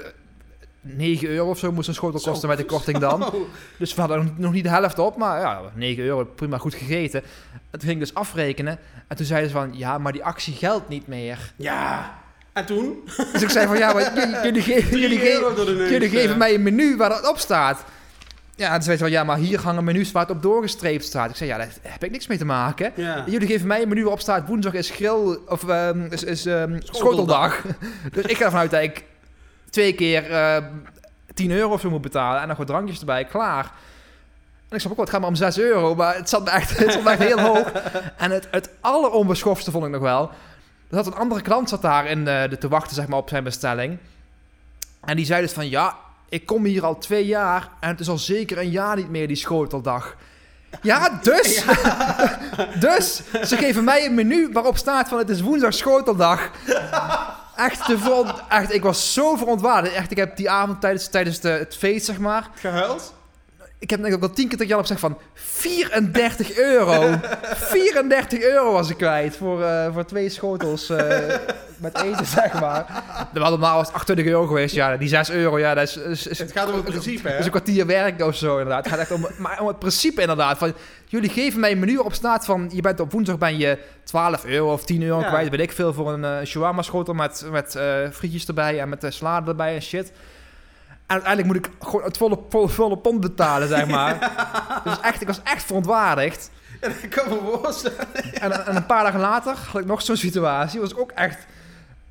9 0.81 1.27
euro 1.27 1.49
of 1.49 1.57
zo 1.57 1.71
moest 1.71 1.87
een 1.87 1.93
schotel 1.93 2.19
Zo. 2.19 2.31
kosten 2.31 2.49
met 2.49 2.57
de 2.57 2.65
korting 2.65 2.97
dan. 2.97 3.33
Dus 3.79 3.93
we 3.93 4.01
hadden 4.01 4.33
nog 4.37 4.51
niet 4.51 4.63
de 4.63 4.69
helft 4.69 4.99
op, 4.99 5.17
maar 5.17 5.39
ja, 5.39 5.61
9 5.73 6.03
euro, 6.03 6.23
prima 6.23 6.57
goed 6.57 6.73
gegeten. 6.75 7.21
En 7.51 7.79
toen 7.79 7.89
ging 7.89 7.93
ik 7.93 7.99
dus 7.99 8.13
afrekenen. 8.13 8.79
En 9.07 9.15
toen 9.17 9.25
zeiden 9.25 9.49
ze 9.49 9.55
van, 9.55 9.77
ja, 9.77 9.97
maar 9.97 10.11
die 10.11 10.23
actie 10.23 10.53
geldt 10.53 10.89
niet 10.89 11.07
meer. 11.07 11.53
ja. 11.55 12.23
En 12.53 12.65
toen? 12.65 12.99
Dus 13.31 13.41
ik 13.41 13.49
zei 13.49 13.67
van, 13.67 13.77
ja, 13.77 13.93
maar 13.93 14.13
jullie, 14.45 14.63
jullie 14.89 15.19
geven 16.09 16.31
eh. 16.31 16.37
mij 16.37 16.53
een 16.53 16.63
menu 16.63 16.97
waar 16.97 17.09
dat 17.09 17.29
op 17.29 17.37
staat. 17.39 17.83
Ja, 18.55 18.81
zei 18.81 18.97
ze 18.97 19.03
wel, 19.03 19.11
ja, 19.11 19.23
maar 19.23 19.37
hier 19.37 19.59
hangen 19.59 19.83
menus 19.83 20.11
waar 20.11 20.25
het 20.25 20.35
op 20.35 20.41
doorgestreept 20.41 21.05
staat. 21.05 21.29
Ik 21.29 21.35
zei, 21.35 21.49
ja, 21.49 21.57
daar 21.57 21.69
heb 21.81 22.03
ik 22.03 22.11
niks 22.11 22.27
mee 22.27 22.37
te 22.37 22.45
maken. 22.45 22.91
Ja. 22.95 23.23
Jullie 23.25 23.47
geven 23.47 23.67
mij 23.67 23.81
een 23.81 23.87
menu 23.87 24.01
waarop 24.01 24.19
staat 24.19 24.47
woensdag 24.47 24.73
is 24.73 24.89
grill 24.89 25.37
of 25.47 25.67
ehm, 25.67 26.05
is, 26.09 26.23
is 26.23 26.45
ehm, 26.45 26.79
schoteldag. 26.83 27.61
dus 28.13 28.25
ik 28.25 28.37
ga 28.37 28.45
ervan 28.45 28.59
uit 28.59 28.71
dat 28.71 28.81
ik 28.81 29.03
twee 29.69 29.93
keer 29.93 30.31
eh 30.31 30.57
10 31.35 31.51
euro 31.51 31.73
of 31.73 31.81
zo 31.81 31.89
moet 31.89 32.01
betalen 32.01 32.41
en 32.41 32.47
nog 32.47 32.57
wat 32.57 32.67
drankjes 32.67 32.99
erbij, 32.99 33.25
klaar. 33.25 33.71
En 34.69 34.75
ik 34.75 34.79
snap 34.79 34.91
ook 34.91 34.97
wel, 34.97 35.05
het 35.05 35.09
gaat 35.09 35.19
maar 35.19 35.29
om 35.29 35.35
6 35.35 35.59
euro, 35.59 35.95
maar 35.95 36.15
het 36.15 36.29
zat 36.29 36.43
me 36.43 36.49
echt, 36.49 36.77
het 36.77 36.91
zat 36.91 37.03
me 37.03 37.09
echt 37.09 37.23
heel 37.23 37.39
hoog. 37.39 37.71
En 38.17 38.31
het, 38.31 38.47
het 38.51 38.69
alleronbeschofste 38.81 39.71
vond 39.71 39.85
ik 39.85 39.91
nog 39.91 40.01
wel. 40.01 40.31
Zat 40.89 41.07
een 41.07 41.15
andere 41.15 41.41
klant 41.41 41.69
zat 41.69 41.81
daar 41.81 42.05
in 42.05 42.25
de, 42.25 42.47
de 42.49 42.57
te 42.57 42.67
wachten 42.67 42.95
zeg 42.95 43.07
maar, 43.07 43.17
op 43.17 43.29
zijn 43.29 43.43
bestelling. 43.43 43.97
En 45.01 45.15
die 45.15 45.25
zei 45.25 45.41
dus 45.41 45.51
van, 45.51 45.69
ja, 45.69 45.97
ik 46.35 46.45
kom 46.45 46.65
hier 46.65 46.85
al 46.85 46.97
twee 46.97 47.25
jaar 47.25 47.69
en 47.79 47.89
het 47.89 47.99
is 47.99 48.09
al 48.09 48.17
zeker 48.17 48.57
een 48.57 48.69
jaar 48.69 48.95
niet 48.95 49.09
meer 49.09 49.27
die 49.27 49.35
schoteldag. 49.35 50.15
Ja, 50.81 51.19
dus. 51.21 51.63
dus, 52.87 53.21
ze 53.43 53.57
geven 53.57 53.83
mij 53.83 54.05
een 54.05 54.13
menu 54.13 54.49
waarop 54.51 54.77
staat 54.77 55.07
van 55.07 55.17
het 55.17 55.29
is 55.29 55.41
woensdag 55.41 55.73
schoteldag. 55.73 56.51
Echt, 57.55 57.85
te 57.85 58.33
echt, 58.49 58.73
ik 58.73 58.83
was 58.83 59.13
zo 59.13 59.35
verontwaardigd. 59.35 59.95
Echt, 59.95 60.11
ik 60.11 60.17
heb 60.17 60.37
die 60.37 60.49
avond 60.49 60.81
tijdens, 60.81 61.07
tijdens 61.07 61.39
de, 61.39 61.49
het 61.49 61.75
feest, 61.75 62.05
zeg 62.05 62.17
maar... 62.17 62.49
Gehuild? 62.55 63.13
Ik 63.85 63.91
heb 63.91 64.01
denk 64.01 64.13
ik 64.13 64.23
ook 64.23 64.29
al 64.29 64.35
tien 64.35 64.47
keer 64.47 64.57
tegen 64.57 64.67
Jan 64.67 64.77
op 64.79 64.85
gezegd 64.85 65.01
van 65.01 65.17
34 65.33 66.57
euro. 66.57 67.19
34 67.55 68.41
euro 68.41 68.71
was 68.71 68.89
ik 68.89 68.97
kwijt 68.97 69.37
voor, 69.37 69.63
eh, 69.63 69.93
voor 69.93 70.05
twee 70.05 70.29
schotels 70.29 70.89
eh, 70.89 70.97
met 71.77 72.01
eten, 72.01 72.25
zeg 72.25 72.59
maar. 72.59 73.03
Terwijl 73.31 73.51
normaal 73.51 73.77
was 73.77 73.87
het 73.87 73.95
28 73.95 74.25
euro 74.25 74.45
geweest. 74.45 74.75
Ja, 74.75 74.97
die 74.97 75.07
6 75.07 75.29
euro, 75.29 75.59
ja, 75.59 75.73
dat 75.73 75.83
is, 75.87 75.97
is, 75.97 76.27
is, 76.27 76.39
Het 76.39 76.51
gaat 76.51 76.67
om 76.67 76.75
het 76.75 76.83
principe, 76.83 77.27
hè? 77.29 77.37
is 77.37 77.45
een 77.45 77.51
kwartier 77.51 77.85
werk 77.85 78.21
of 78.21 78.35
zo 78.35 78.51
inderdaad. 78.57 78.83
Het 78.83 78.93
gaat 78.93 78.99
echt 79.01 79.11
om, 79.11 79.27
maar 79.37 79.61
om 79.61 79.67
het 79.67 79.79
principe 79.79 80.21
inderdaad. 80.21 80.57
Van, 80.57 80.73
jullie 81.05 81.29
geven 81.29 81.59
mij 81.59 81.71
een 81.71 81.79
menu 81.79 81.93
waarop 81.93 82.13
staat 82.13 82.45
van... 82.45 82.69
Je 82.73 82.81
bent 82.81 82.99
op 82.99 83.11
woensdag 83.11 83.37
ben 83.37 83.57
je 83.57 83.77
12 84.03 84.45
euro 84.45 84.71
of 84.73 84.85
10 84.85 85.03
euro 85.03 85.19
Ja. 85.19 85.27
kwijt. 85.27 85.49
Weet 85.49 85.59
ik 85.59 85.71
veel 85.71 85.93
voor 85.93 86.13
een 86.13 86.23
eh 86.25 86.45
shawarma 86.45 86.81
schotel 86.81 87.13
met, 87.13 87.45
met 87.51 87.75
eh, 87.75 87.83
frietjes 88.11 88.47
erbij 88.47 88.79
en 88.79 88.89
met 88.89 89.03
uh, 89.03 89.11
salade 89.11 89.49
erbij 89.49 89.75
en 89.75 89.81
shit. 89.81 90.11
En 91.07 91.13
uiteindelijk 91.21 91.53
moet 91.53 91.65
ik 91.65 91.87
gewoon 91.87 92.03
het 92.03 92.17
volle, 92.17 92.39
volle, 92.49 92.67
volle 92.67 92.97
pond 92.97 93.19
betalen, 93.19 93.67
zeg 93.67 93.87
maar. 93.87 94.31
Dus 94.83 94.99
echt, 94.99 95.21
ik 95.21 95.27
was 95.27 95.41
echt 95.43 95.63
verontwaardigd. 95.63 96.51
Ja, 96.81 96.87
dat 96.87 97.07
kan 97.09 97.29
me 97.29 97.59
voorstellen. 97.61 98.13
En, 98.33 98.65
en 98.65 98.75
een 98.75 98.85
paar 98.85 99.03
dagen 99.03 99.19
later 99.19 99.55
had 99.71 99.81
ik 99.81 99.87
nog 99.87 100.01
zo'n 100.01 100.15
situatie. 100.15 100.79
was 100.79 100.91
ik 100.91 100.99
ook 100.99 101.11
echt... 101.11 101.45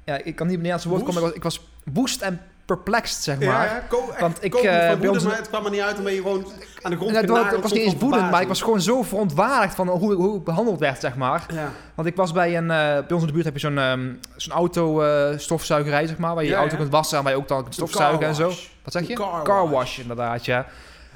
Ja, 0.04 0.16
ik 0.24 0.36
kan 0.36 0.46
niet 0.46 0.58
op 0.58 0.64
het 0.64 0.84
woord 0.84 1.02
komen. 1.02 1.22
Ik 1.22 1.22
was, 1.22 1.34
ik 1.34 1.42
was 1.42 1.60
woest 1.84 2.22
en 2.22 2.40
perplexed, 2.64 3.22
zeg 3.22 3.38
maar. 3.38 3.46
Ja, 3.46 3.64
ja, 3.64 3.76
echt 3.76 4.20
Want 4.20 4.44
ik, 4.44 4.54
eh, 4.54 4.88
van 4.88 4.98
woede, 4.98 5.24
maar 5.24 5.36
het 5.36 5.48
kwam 5.48 5.64
er 5.64 5.70
niet 5.70 5.80
uit, 5.80 6.02
ben 6.02 6.12
je 6.12 6.22
gewoon 6.22 6.46
aan 6.82 6.90
de 6.90 6.96
grond 6.96 7.12
dat, 7.14 7.24
genageld 7.24 7.56
ik 7.56 7.62
was 7.62 7.72
niet 7.72 7.82
eens 7.82 7.96
woedend, 7.96 8.30
maar 8.30 8.42
ik 8.42 8.48
was 8.48 8.62
gewoon 8.62 8.80
zo 8.80 9.02
verontwaardigd 9.02 9.74
van 9.74 9.88
hoe, 9.88 10.14
hoe 10.14 10.36
ik 10.36 10.44
behandeld 10.44 10.78
werd, 10.78 11.00
zeg 11.00 11.16
maar. 11.16 11.46
Ja. 11.54 11.70
Want 11.94 12.08
ik 12.08 12.16
was 12.16 12.32
bij 12.32 12.56
een... 12.56 12.70
eh, 12.70 12.76
bij 12.76 13.06
ons 13.10 13.20
in 13.20 13.26
de 13.26 13.32
buurt 13.32 13.44
heb 13.44 13.54
je 13.54 13.60
zo'n 13.60 13.78
ehm, 13.78 14.12
zo'n 14.36 14.52
auto-stofzuigerij, 14.52 16.06
zeg 16.06 16.18
maar. 16.18 16.34
Waar 16.34 16.42
je 16.42 16.48
je 16.48 16.54
Ja, 16.54 16.60
auto 16.60 16.74
ja. 16.74 16.80
kunt 16.80 16.92
wassen 16.92 17.18
en 17.18 17.24
waar 17.24 17.32
je 17.32 17.38
ook 17.38 17.48
dan 17.48 17.62
kunt 17.62 17.74
stofzuigen 17.74 18.26
en 18.26 18.34
zo. 18.34 18.52
Wat 18.82 18.92
zeg 18.92 19.06
je? 19.06 19.10
Een 19.10 19.42
car 19.42 19.70
wash. 19.70 19.98
inderdaad, 19.98 20.44
ja. 20.44 20.66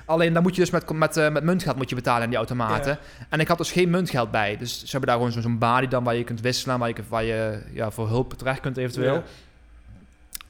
Alleen 0.05 0.32
dan 0.32 0.42
moet 0.42 0.55
je 0.55 0.61
dus 0.61 0.70
met, 0.70 0.92
met, 0.92 1.32
met 1.32 1.42
muntgeld 1.42 1.76
moet 1.76 1.88
je 1.88 1.94
betalen 1.94 2.22
in 2.22 2.28
die 2.28 2.38
automaten. 2.38 2.99
En 3.28 3.40
ik 3.40 3.49
had 3.49 3.59
dus 3.59 3.72
geen 3.72 3.90
muntgeld 3.90 4.30
bij. 4.30 4.57
Dus 4.57 4.78
ze 4.78 4.86
hebben 4.90 5.09
daar 5.09 5.18
gewoon 5.18 5.42
zo'n 5.42 5.59
balie 5.59 5.88
dan 5.88 6.05
waar 6.05 6.14
je 6.14 6.24
kunt 6.24 6.40
wisselen. 6.40 6.78
Waar 6.78 6.88
je, 6.88 6.94
waar 7.09 7.24
je 7.24 7.62
ja, 7.72 7.90
voor 7.90 8.09
hulp 8.09 8.34
terecht 8.34 8.61
kunt 8.61 8.76
eventueel. 8.76 9.22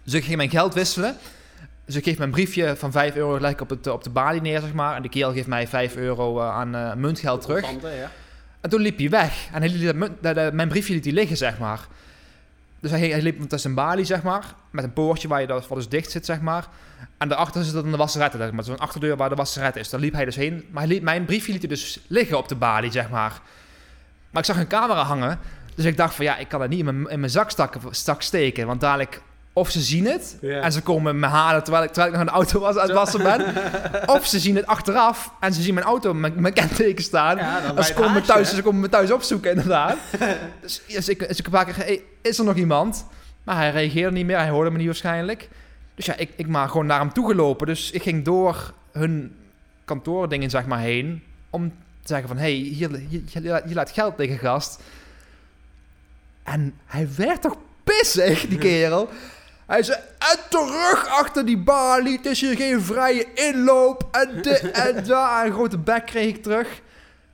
Dus 0.08 0.16
ik 0.16 0.24
ging 0.24 0.36
mijn 0.36 0.50
geld 0.50 0.74
wisselen. 0.74 1.16
Dus 1.84 1.94
ik 1.96 2.04
geef 2.04 2.18
mijn 2.18 2.30
briefje 2.30 2.76
van 2.76 2.92
5 2.92 3.14
euro 3.14 3.34
gelijk 3.34 3.60
op, 3.60 3.70
het, 3.70 3.86
op 3.86 4.04
de 4.04 4.10
balie 4.10 4.40
neer, 4.40 4.60
zeg 4.60 4.72
maar. 4.72 4.96
En 4.96 5.02
de 5.02 5.08
kerel 5.08 5.32
geeft 5.32 5.46
mij 5.46 5.66
5 5.68 5.96
euro 5.96 6.38
eh, 6.40 6.48
aan 6.50 6.74
eh, 6.74 6.94
muntgeld 6.94 7.40
terug. 7.42 7.70
Ja. 7.82 8.10
En 8.60 8.70
toen 8.70 8.80
liep 8.80 8.98
hij 8.98 9.08
weg. 9.10 9.46
En 9.52 9.60
hij 9.62 9.70
liet 9.70 9.98
dat 9.98 10.10
dat- 10.20 10.34
dat- 10.34 10.52
mijn 10.52 10.68
briefje 10.68 10.94
liet 10.94 11.04
hij 11.04 11.12
liggen, 11.14 11.36
zeg 11.36 11.58
maar. 11.58 11.80
Dus 12.80 12.90
hij, 12.90 13.08
hij 13.08 13.22
liep 13.22 13.42
tussen 13.48 13.70
een 13.70 13.76
balie, 13.76 14.04
zeg 14.04 14.22
maar. 14.22 14.44
Met 14.70 14.84
een 14.84 14.92
poortje 14.92 15.28
waar 15.28 15.40
je 15.40 15.46
dat, 15.46 15.68
wat 15.68 15.78
dus 15.78 15.88
dicht 15.88 16.10
zit, 16.10 16.24
zeg 16.24 16.40
maar. 16.40 16.66
En 17.18 17.28
daarachter 17.28 17.64
zit 17.64 17.74
dan 17.74 17.90
de 17.90 17.96
wasseret, 17.96 18.32
zeg 18.36 18.52
maar. 18.52 18.64
Zo'n 18.64 18.78
achterdeur 18.78 19.16
waar 19.16 19.28
de 19.28 19.34
wasseret 19.34 19.76
is. 19.76 19.88
Daar 19.90 20.00
liep 20.00 20.12
hij 20.12 20.24
dus 20.24 20.36
heen. 20.36 20.64
Maar 20.70 20.82
hij 20.82 20.92
liet, 20.92 21.02
mijn 21.02 21.24
briefje 21.24 21.52
liet 21.52 21.60
hij 21.60 21.70
dus 21.70 22.00
liggen 22.06 22.38
op 22.38 22.48
de 22.48 22.54
balie, 22.54 22.90
zeg 22.90 23.10
maar. 23.10 23.40
Maar 24.30 24.42
ik 24.42 24.48
zag 24.48 24.56
een 24.58 24.66
camera 24.66 25.02
hangen. 25.02 25.38
Dus 25.74 25.84
ik 25.84 25.96
dacht 25.96 26.14
van 26.14 26.24
ja, 26.24 26.36
ik 26.36 26.48
kan 26.48 26.60
het 26.60 26.70
niet 26.70 26.78
in 26.78 26.84
mijn, 26.84 27.08
in 27.10 27.20
mijn 27.20 27.32
zak 27.32 27.50
stak 27.90 28.22
steken. 28.22 28.66
Want 28.66 28.80
dadelijk, 28.80 29.22
of 29.58 29.70
ze 29.70 29.80
zien 29.80 30.06
het. 30.06 30.38
En 30.40 30.72
ze 30.72 30.82
komen 30.82 31.18
me 31.18 31.26
halen 31.26 31.62
terwijl 31.62 31.84
ik, 31.84 31.92
terwijl 31.92 32.12
ik 32.12 32.18
nog 32.18 32.28
de 32.28 32.34
auto 32.34 32.60
was, 32.60 32.74
het 32.74 32.92
wassen 32.92 33.22
ben. 33.22 33.44
of 34.16 34.26
ze 34.26 34.38
zien 34.38 34.56
het 34.56 34.66
achteraf. 34.66 35.32
En 35.40 35.52
ze 35.52 35.62
zien 35.62 35.74
mijn 35.74 35.86
auto, 35.86 36.14
mijn, 36.14 36.32
mijn 36.36 36.54
kenteken 36.54 37.04
staan. 37.04 37.36
Ja, 37.36 37.74
En 37.76 37.84
ze 37.84 37.94
komen, 37.94 38.12
me 38.12 38.20
thuis, 38.20 38.50
hè? 38.50 38.56
ze 38.56 38.62
komen 38.62 38.80
me 38.80 38.88
thuis 38.88 39.10
opzoeken, 39.10 39.50
inderdaad. 39.50 39.96
dus, 40.60 40.82
dus 40.86 41.08
ik, 41.08 41.28
dus 41.28 41.38
ik 41.38 41.44
een 41.44 41.52
paar 41.52 41.64
keer, 41.64 41.76
hey, 41.76 42.02
is 42.22 42.38
er 42.38 42.44
nog 42.44 42.56
iemand? 42.56 43.06
Maar 43.44 43.56
hij 43.56 43.70
reageerde 43.70 44.16
niet 44.16 44.26
meer, 44.26 44.38
hij 44.38 44.48
hoorde 44.48 44.70
me 44.70 44.76
niet 44.76 44.86
waarschijnlijk. 44.86 45.48
Dus 45.94 46.06
ja, 46.06 46.16
ik, 46.16 46.30
ik 46.36 46.46
maar 46.46 46.68
gewoon 46.68 46.86
naar 46.86 47.00
hem 47.00 47.12
toegelopen. 47.12 47.66
Dus 47.66 47.90
ik 47.90 48.02
ging 48.02 48.24
door 48.24 48.72
hun 48.92 49.36
kantoordingen, 49.84 50.50
zeg 50.50 50.66
maar, 50.66 50.80
heen. 50.80 51.22
Om 51.50 51.68
te 51.68 51.74
zeggen 52.08 52.28
van, 52.28 52.36
hey, 52.36 52.52
hier, 52.52 52.90
hier, 53.08 53.22
hier 53.64 53.74
laat 53.74 53.90
geld 53.90 54.18
liggen, 54.18 54.38
gast. 54.38 54.82
En 56.42 56.74
hij 56.86 57.08
werd 57.16 57.42
toch 57.42 57.56
pissig, 57.84 58.46
die 58.46 58.58
kerel. 58.58 59.08
Hij 59.68 59.82
zei, 59.82 59.98
en 60.18 60.38
terug 60.50 61.06
achter 61.08 61.44
die 61.46 61.58
balie, 61.58 62.16
het 62.16 62.26
is 62.26 62.40
hier 62.40 62.56
geen 62.56 62.80
vrije 62.82 63.26
inloop. 63.34 64.08
En 64.10 64.42
dit 64.42 64.70
en. 64.70 64.96
En 64.96 65.10
een 65.46 65.52
grote 65.52 65.78
bek 65.78 66.06
kreeg 66.06 66.28
ik 66.28 66.42
terug. 66.42 66.80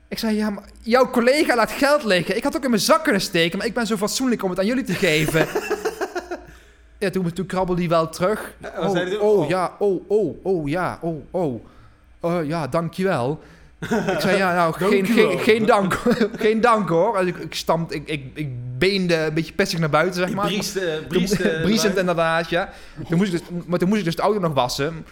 Ik 0.07 0.17
zei, 0.19 0.35
ja, 0.35 0.49
maar 0.49 0.63
jouw 0.81 1.09
collega 1.09 1.55
laat 1.55 1.71
geld 1.71 2.03
liggen. 2.03 2.35
Ik 2.35 2.43
had 2.43 2.55
ook 2.55 2.63
in 2.63 2.69
mijn 2.69 2.81
zak 2.81 3.03
kunnen 3.03 3.21
steken, 3.21 3.57
maar 3.57 3.67
ik 3.67 3.73
ben 3.73 3.87
zo 3.87 3.97
fatsoenlijk 3.97 4.43
om 4.43 4.49
het 4.49 4.59
aan 4.59 4.65
jullie 4.65 4.83
te 4.83 4.93
geven. 4.93 5.47
ja, 6.99 7.09
toen, 7.09 7.33
toen 7.33 7.45
krabbelde 7.45 7.81
hij 7.81 7.89
wel 7.89 8.09
terug. 8.09 8.53
Ja, 8.57 8.71
wat 8.75 8.85
Oh, 8.85 8.91
zei 8.91 9.03
hij 9.09 9.17
toen? 9.17 9.27
oh, 9.27 9.39
Oh. 9.39 9.49
ja, 9.49 9.71
oh, 9.79 10.09
oh, 10.09 10.45
oh, 10.45 10.67
ja, 10.69 10.97
oh, 11.01 11.21
oh. 11.31 11.65
Oh, 12.19 12.45
ja, 12.45 12.67
dankjewel. 12.67 13.39
Ik 13.89 14.19
zei, 14.19 14.37
ja, 14.37 14.53
nou, 14.53 14.73
geen, 14.91 15.05
geen, 15.05 15.39
geen 15.39 15.65
dank. 15.65 15.99
geen 16.37 16.61
dank, 16.61 16.89
hoor. 16.89 17.17
En 17.19 17.27
ik, 17.27 17.37
ik 17.37 17.55
stamp, 17.55 17.91
ik, 17.91 18.07
ik, 18.07 18.23
ik 18.33 18.49
beende 18.77 19.15
een 19.15 19.33
beetje 19.33 19.53
pissig 19.53 19.79
naar 19.79 19.89
buiten, 19.89 20.15
zeg 20.21 20.33
maar. 20.33 20.45
briest, 20.45 20.75
eh, 20.75 20.95
Toen- 20.95 21.07
briest, 21.07 21.39
eh, 21.39 21.61
Briesend 21.65 21.97
inderdaad, 21.97 22.49
ja. 22.49 22.69
Toen 23.09 23.17
moest 23.17 23.33
ik 23.33 23.39
dus, 23.39 23.47
maar 23.65 23.79
toen 23.79 23.87
moest 23.87 23.99
ik 23.99 24.05
dus 24.05 24.15
de 24.15 24.21
auto 24.21 24.39
nog 24.39 24.53
wassen. 24.53 25.05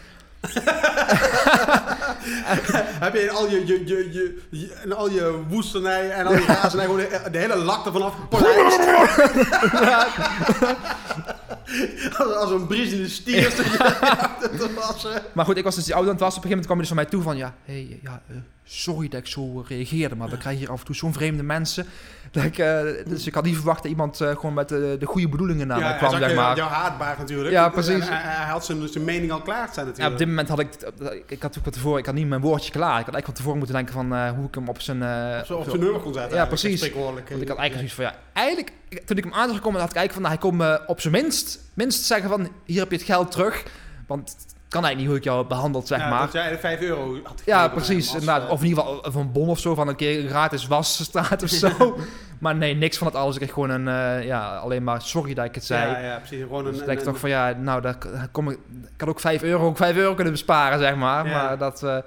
Heb 3.00 3.14
je 3.14 3.22
in 3.22 3.30
al 3.32 3.50
je, 3.50 3.66
je, 3.68 3.84
je, 3.86 4.10
je, 4.12 4.42
je- 4.50 4.76
in 4.84 4.94
al 4.94 5.10
je 5.10 5.40
woestenij 5.50 6.10
en 6.10 6.26
al 6.26 6.34
je 6.34 6.46
razernij 6.46 6.86
gewoon 6.86 7.00
de, 7.00 7.20
de 7.32 7.38
hele 7.38 7.56
lak 7.56 7.86
ervan 7.86 8.02
afgepolijst? 8.02 8.80
als, 12.18 12.34
als 12.34 12.52
een 12.52 12.68
briesende 12.68 13.10
stier 13.10 13.52
stond 13.52 13.72
je 13.72 13.84
achter 14.00 14.58
te 14.58 14.74
wassen. 14.74 15.22
Maar 15.34 15.46
goed, 15.46 15.58
ik 15.58 15.64
was 15.64 15.76
dus 15.76 15.84
die 15.84 15.94
auto 15.94 16.08
aan 16.10 16.16
het 16.16 16.24
wassen. 16.24 16.44
Op 16.44 16.50
een 16.50 16.58
gegeven 16.58 16.74
moment 16.76 16.88
kwam 16.90 17.04
hij 17.04 17.08
dus 17.08 17.18
van 17.18 17.28
mij 17.28 17.46
toe 17.46 17.54
van... 17.54 17.66
Ja, 17.66 17.74
hey, 17.74 18.00
ja 18.04 18.22
eh, 18.28 18.36
sorry 18.64 19.08
dat 19.08 19.20
ik 19.20 19.28
zo 19.28 19.64
reageerde. 19.68 20.16
Maar 20.16 20.30
we 20.30 20.38
krijgen 20.38 20.62
hier 20.62 20.72
af 20.72 20.80
en 20.80 20.86
toe 20.86 20.96
zo'n 20.96 21.14
vreemde 21.14 21.44
mensen. 21.44 21.86
Eh, 22.36 22.82
dus 23.08 23.28
ik 23.28 23.34
had 23.34 23.44
niet 23.44 23.56
verwacht 23.56 23.82
dat 23.82 23.92
iemand 23.92 24.22
eh, 24.22 24.30
gewoon 24.36 24.54
met 24.54 24.72
eh, 24.72 24.80
de 25.00 25.06
goede 25.06 25.30
bedoelingen 25.30 25.68
naar 25.68 25.80
mij 25.80 25.98
kwam, 25.98 26.12
zeg 26.12 26.30
je- 26.30 26.36
maar. 26.36 26.56
Jouw 26.56 26.68
haatbaar 26.68 27.16
natuurlijk. 27.18 27.52
Ja, 27.52 27.70
precies. 27.70 28.10
Hij, 28.10 28.18
hij 28.22 28.52
had 28.52 28.66
zijn, 28.66 28.88
zijn 28.88 29.04
mening 29.04 29.32
al 29.32 29.42
klaar 29.42 29.68
staan 29.72 29.84
Ja, 29.86 29.90
natuurlijk. 29.90 30.12
op 30.14 30.18
dit 30.20 30.28
moment 30.28 30.48
had 30.48 30.60
ik... 30.60 30.70
Ik 31.28 31.42
had 31.42 31.58
ook 31.58 31.64
van 31.64 31.72
tevoren... 31.74 32.00
Ik 32.00 32.06
had 32.06 32.16
niet 32.16 32.28
mijn 32.28 32.42
woordje 32.42 32.72
klaar. 32.72 33.00
Ik 33.00 33.06
had 33.06 33.14
eigenlijk 33.14 33.26
van 33.26 33.34
tevoren 33.34 33.58
moeten 33.58 33.76
denken 33.76 33.94
van... 33.94 34.30
hoe 34.36 34.48
ik 34.48 34.56
hem 34.56 34.68
op 34.70 34.82
zijn... 34.82 35.04
eh, 35.04 35.44
Zo 35.46 35.58
op 35.58 35.64
zijn 35.70 35.80
nummer 35.80 36.02
kon 36.02 36.14
zetten. 36.14 36.38
Ja, 36.38 36.46
precies. 36.46 36.80
Want 36.94 37.18
ik 37.20 37.48
had 37.48 37.58
eigenlijk 37.58 37.74
zoiets 37.74 37.94
van, 37.94 38.04
ja, 38.06 38.14
eigenlijk, 38.34 38.72
toen 39.06 39.18
ik 39.18 39.24
hem 39.24 39.34
aan 39.34 39.50
zag 39.50 39.60
komen, 39.60 39.80
had 39.80 39.90
ik 39.90 39.96
eigenlijk 39.96 40.14
van, 40.14 40.22
nou, 40.22 40.34
hij 40.34 40.38
komt 40.38 40.58
me 40.58 40.88
op 40.92 41.02
zijn 41.02 41.14
minst, 41.14 41.60
minst 41.74 42.04
zeggen 42.04 42.30
van, 42.30 42.48
hier 42.66 42.80
heb 42.80 42.90
je 42.92 42.98
het 42.98 43.06
geld 43.06 43.32
terug. 43.32 43.64
Want 44.08 44.36
kan 44.74 44.86
eigenlijk 44.86 44.98
niet 44.98 45.08
hoe 45.08 45.18
ik 45.18 45.24
jou 45.24 45.48
behandeld, 45.48 45.88
zeg 45.88 46.00
Ja, 46.00 46.10
maar. 46.10 46.20
Dat 46.20 46.32
jij 46.34 46.50
de 46.50 46.58
5 46.58 46.82
euro 46.82 47.18
had 47.24 47.42
Ja, 47.46 47.68
precies. 47.68 48.12
inderdaad. 48.14 48.44
eh, 48.46 48.52
Of 48.52 48.62
in 48.62 48.68
ieder 48.68 48.84
geval 48.84 49.12
van 49.12 49.22
een 49.22 49.32
bon 49.32 49.50
of 49.50 49.60
zo, 49.60 49.76
van 49.76 49.88
een 49.88 49.96
keer 49.96 50.28
gratis 50.30 50.68
wasstraat 50.68 51.44
of 51.44 51.50
zo. 51.50 51.98
maar 52.40 52.56
nee, 52.56 52.76
niks 52.76 52.98
van 52.98 53.08
het 53.08 53.16
alles. 53.16 53.34
Ik 53.36 53.42
kreeg 53.42 53.54
gewoon 53.54 53.70
een, 53.70 53.88
eh, 53.88 54.26
ja, 54.26 54.56
alleen 54.56 54.84
maar 54.84 55.02
sorry 55.02 55.34
dat 55.34 55.46
ik 55.46 55.56
het 55.56 55.66
zei. 55.66 55.92
Ja, 55.92 56.00
ja, 56.00 56.18
precies. 56.18 56.42
Gewoon 56.42 56.64
Dus 56.64 56.80
een, 56.80 56.90
ik 56.90 57.00
toch 57.00 57.20
van, 57.20 57.30
ja, 57.30 57.54
nou, 57.58 57.82
daar 57.82 57.98
kom 58.32 58.50
ik, 58.50 58.58
ik 58.94 59.00
had 59.00 59.10
ook 59.10 59.20
5 59.20 59.44
euro, 59.44 59.66
ook 59.66 59.78
5 59.78 59.96
euro 59.96 60.14
kunnen 60.14 60.34
besparen, 60.34 60.80
zeg 60.80 60.96
maar. 60.96 61.28
Ja. 61.28 61.44
Maar 61.44 61.58
dat, 61.58 61.84
eh, 61.84 61.98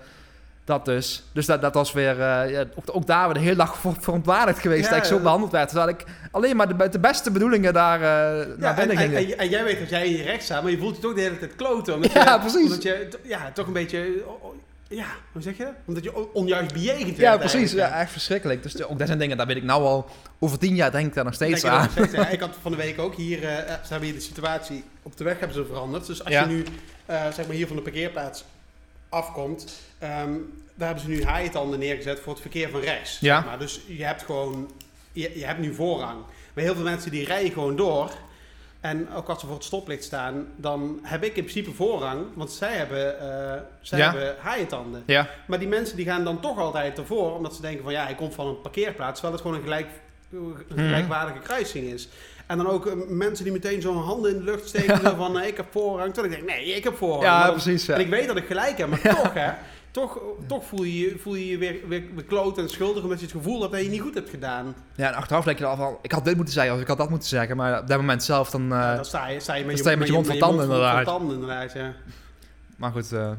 dat 0.66 0.84
dus. 0.84 1.22
Dus 1.32 1.46
dat, 1.46 1.60
dat 1.60 1.74
was 1.74 1.92
weer, 1.92 2.20
eh, 2.20 2.50
ja, 2.50 2.64
ook, 2.74 2.84
ook 2.96 3.06
daar 3.06 3.24
weer 3.24 3.34
de 3.34 3.40
hele 3.40 3.56
dag 3.56 3.76
ver- 3.78 3.96
verontwaardigd 4.00 4.58
geweest 4.58 4.84
Ja, 4.84 4.88
dat 4.90 4.98
ik 4.98 5.04
zo 5.04 5.18
behandeld 5.18 5.52
werd. 5.52 5.68
Terwijl 5.68 5.88
ik 5.88 6.04
alleen 6.30 6.56
maar 6.56 6.90
de, 6.90 6.98
beste 6.98 7.30
bedoelingen 7.30 7.72
daar 7.72 8.00
Ja, 8.00 8.44
naar 8.58 8.78
en, 8.78 8.88
binnen 8.88 9.04
en, 9.04 9.10
ging. 9.16 9.30
en, 9.30 9.38
en 9.38 9.48
jij 9.48 9.64
weet 9.64 9.78
dat 9.78 9.88
jij 9.90 10.06
in 10.06 10.16
je 10.16 10.22
recht 10.22 10.42
staat, 10.44 10.62
maar 10.62 10.70
je 10.70 10.78
voelt 10.78 10.96
je 10.96 11.02
toch 11.02 11.14
de 11.14 11.20
hele 11.20 11.38
tijd 11.38 11.56
kloten. 11.56 11.94
Omdat 11.94 12.12
Ja, 12.12 12.32
je, 12.34 12.38
precies. 12.48 12.62
Omdat 12.62 12.82
je 12.82 13.08
ja, 13.22 13.50
toch 13.54 13.66
een 13.66 13.72
beetje... 13.72 14.22
oh, 14.26 14.44
oh, 14.44 14.54
Ja, 14.88 15.06
hoe 15.32 15.42
zeg 15.42 15.56
je 15.56 15.64
dat? 15.64 15.72
Omdat 15.86 16.04
je 16.04 16.16
on- 16.16 16.28
onjuist 16.32 16.72
bejegend 16.72 17.16
ja, 17.16 17.22
werd 17.22 17.38
precies. 17.40 17.72
Ja, 17.72 18.00
echt 18.00 18.10
verschrikkelijk. 18.12 18.62
Dus 18.62 18.84
ook 18.84 18.98
dat 18.98 19.06
zijn 19.06 19.18
dingen, 19.18 19.36
daar 19.36 19.46
weet 19.46 19.56
ik 19.56 19.62
nou 19.62 19.82
al 19.84 20.06
over 20.38 20.58
tien 20.58 20.74
jaar 20.74 20.90
denk 20.90 21.06
ik 21.06 21.14
daar 21.14 21.24
nog 21.24 21.34
steeds 21.34 21.64
aan. 21.64 21.80
nog 21.82 21.90
steeds, 21.90 22.12
ja. 22.12 22.28
Ik 22.28 22.40
had 22.40 22.50
van 22.62 22.70
de 22.70 22.76
week 22.76 22.98
ook 22.98 23.14
hier, 23.14 23.38
eh, 23.44 23.56
ze 23.66 23.88
hebben 23.90 24.08
hier 24.08 24.16
de 24.18 24.24
situatie 24.24 24.84
op 25.02 25.16
de 25.16 25.24
weg 25.24 25.38
hebben 25.38 25.56
ze 25.56 25.64
veranderd. 25.66 26.06
Dus 26.06 26.24
als 26.24 26.32
Ja. 26.34 26.40
je 26.40 26.46
nu, 26.46 26.64
zeg 27.06 27.46
maar 27.46 27.56
hier 27.56 27.66
van 27.66 27.76
de 27.76 27.82
parkeerplaats 27.82 28.44
afkomt, 29.16 29.80
ehm, 29.98 30.32
daar 30.74 30.86
hebben 30.86 31.04
ze 31.04 31.08
nu 31.10 31.24
haaitanden 31.24 31.78
neergezet 31.78 32.20
voor 32.20 32.32
het 32.32 32.40
verkeer 32.42 32.70
van 32.70 32.80
rechts. 32.80 33.18
Ja. 33.20 33.40
Maar 33.40 33.58
dus 33.58 33.80
je 33.86 34.04
hebt 34.04 34.22
gewoon, 34.22 34.70
je, 35.12 35.38
je 35.38 35.44
hebt 35.44 35.58
nu 35.58 35.74
voorrang. 35.74 36.18
Maar 36.54 36.64
heel 36.64 36.74
veel 36.74 36.82
mensen 36.84 37.10
die 37.10 37.24
rijden 37.24 37.52
gewoon 37.52 37.76
door. 37.76 38.10
En 38.80 39.12
ook 39.14 39.28
als 39.28 39.40
ze 39.40 39.46
voor 39.46 39.54
het 39.54 39.64
stoplicht 39.64 40.04
staan, 40.04 40.46
dan 40.56 40.98
heb 41.02 41.22
ik 41.24 41.36
in 41.36 41.42
principe 41.44 41.72
voorrang, 41.72 42.24
want 42.34 42.50
zij 42.52 42.72
hebben, 42.72 43.20
eh 43.20 43.60
zij 43.80 43.98
Ja. 43.98 44.10
hebben 44.12 44.36
haaientanden. 44.38 45.02
Ja, 45.06 45.28
Maar 45.46 45.58
die 45.58 45.68
mensen 45.68 45.96
die 45.96 46.06
gaan 46.06 46.24
dan 46.24 46.40
toch 46.40 46.58
altijd 46.58 46.98
ervoor, 46.98 47.34
omdat 47.34 47.54
ze 47.54 47.60
denken 47.60 47.84
van 47.84 47.92
ja, 47.92 48.04
hij 48.04 48.14
komt 48.14 48.34
van 48.34 48.46
een 48.46 48.60
parkeerplaats, 48.60 49.20
terwijl 49.20 49.32
het 49.32 49.42
gewoon 49.42 49.56
een, 49.56 49.62
gelijk, 49.62 49.86
een 50.32 50.56
Mhm. 50.68 50.86
gelijkwaardige 50.86 51.38
kruising 51.38 51.84
is. 51.92 52.08
En 52.46 52.56
dan 52.56 52.66
ook 52.68 52.86
eh, 52.86 52.92
mensen 53.08 53.44
die 53.44 53.52
meteen 53.52 53.80
zo'n 53.82 53.96
handen 53.96 54.30
in 54.30 54.38
de 54.38 54.44
lucht 54.44 54.68
steken 54.68 55.16
van 55.16 55.38
eh, 55.38 55.46
ik 55.48 55.56
heb 55.56 55.66
voorrang. 55.70 56.14
Terwijl 56.14 56.34
ik 56.34 56.38
denk 56.46 56.58
nee, 56.58 56.74
ik 56.74 56.84
heb 56.84 56.96
voorrang. 56.96 57.22
ja 57.24 57.44
dan- 57.44 57.52
precies. 57.52 57.86
Ja. 57.86 57.94
En 57.94 58.00
ik 58.00 58.08
weet 58.08 58.26
dat 58.26 58.36
ik 58.36 58.46
gelijk 58.46 58.78
heb, 58.78 58.88
maar 58.88 59.00
toch 59.00 59.34
hè, 59.34 59.50
toch, 59.90 60.18
toch 60.46 60.64
voel 60.64 60.82
je 60.82 60.98
je, 60.98 61.18
voel 61.18 61.34
je, 61.34 61.46
je 61.46 61.58
weer, 61.58 61.76
weer, 61.88 62.02
weer 62.14 62.24
kloot 62.24 62.58
en 62.58 62.68
schuldig 62.68 63.02
omdat 63.02 63.18
je 63.18 63.24
het 63.24 63.34
gevoel 63.34 63.60
hebt 63.60 63.72
dat 63.72 63.82
je 63.82 63.88
niet 63.88 64.00
goed 64.00 64.14
hebt 64.14 64.30
gedaan. 64.30 64.74
ja, 64.94 65.08
en 65.08 65.14
achteraf 65.14 65.44
denk 65.44 65.58
je 65.58 65.64
al 65.66 65.76
van, 65.76 65.98
ik 66.02 66.12
had 66.12 66.24
dit 66.24 66.36
moeten 66.36 66.54
zeggen 66.54 66.74
of 66.74 66.80
ik 66.80 66.86
had 66.86 66.96
dat 66.98 67.10
moeten 67.10 67.28
zeggen. 67.28 67.56
Maar 67.56 67.80
op 67.80 67.86
dat 67.86 67.96
moment 67.98 68.22
zelf 68.22 68.50
dan... 68.50 68.66
Ja, 68.68 68.94
dan 68.94 69.04
sta 69.04 69.28
je, 69.28 69.40
sta 69.40 69.54
je 69.54 69.64
met 69.64 69.68
dan 69.68 69.76
je, 69.76 69.80
sta 69.82 69.90
je 69.90 69.96
met 69.96 70.06
je 70.06 70.12
mond 70.12 70.26
vol 70.26 70.38
tanden, 70.38 70.64
inderdaad. 70.64 71.04
tanden 71.04 71.34
inderdaad. 71.34 71.72
Ja. 71.72 71.92
Maar 72.76 72.90
goed, 72.92 73.12
eh, 73.12 73.30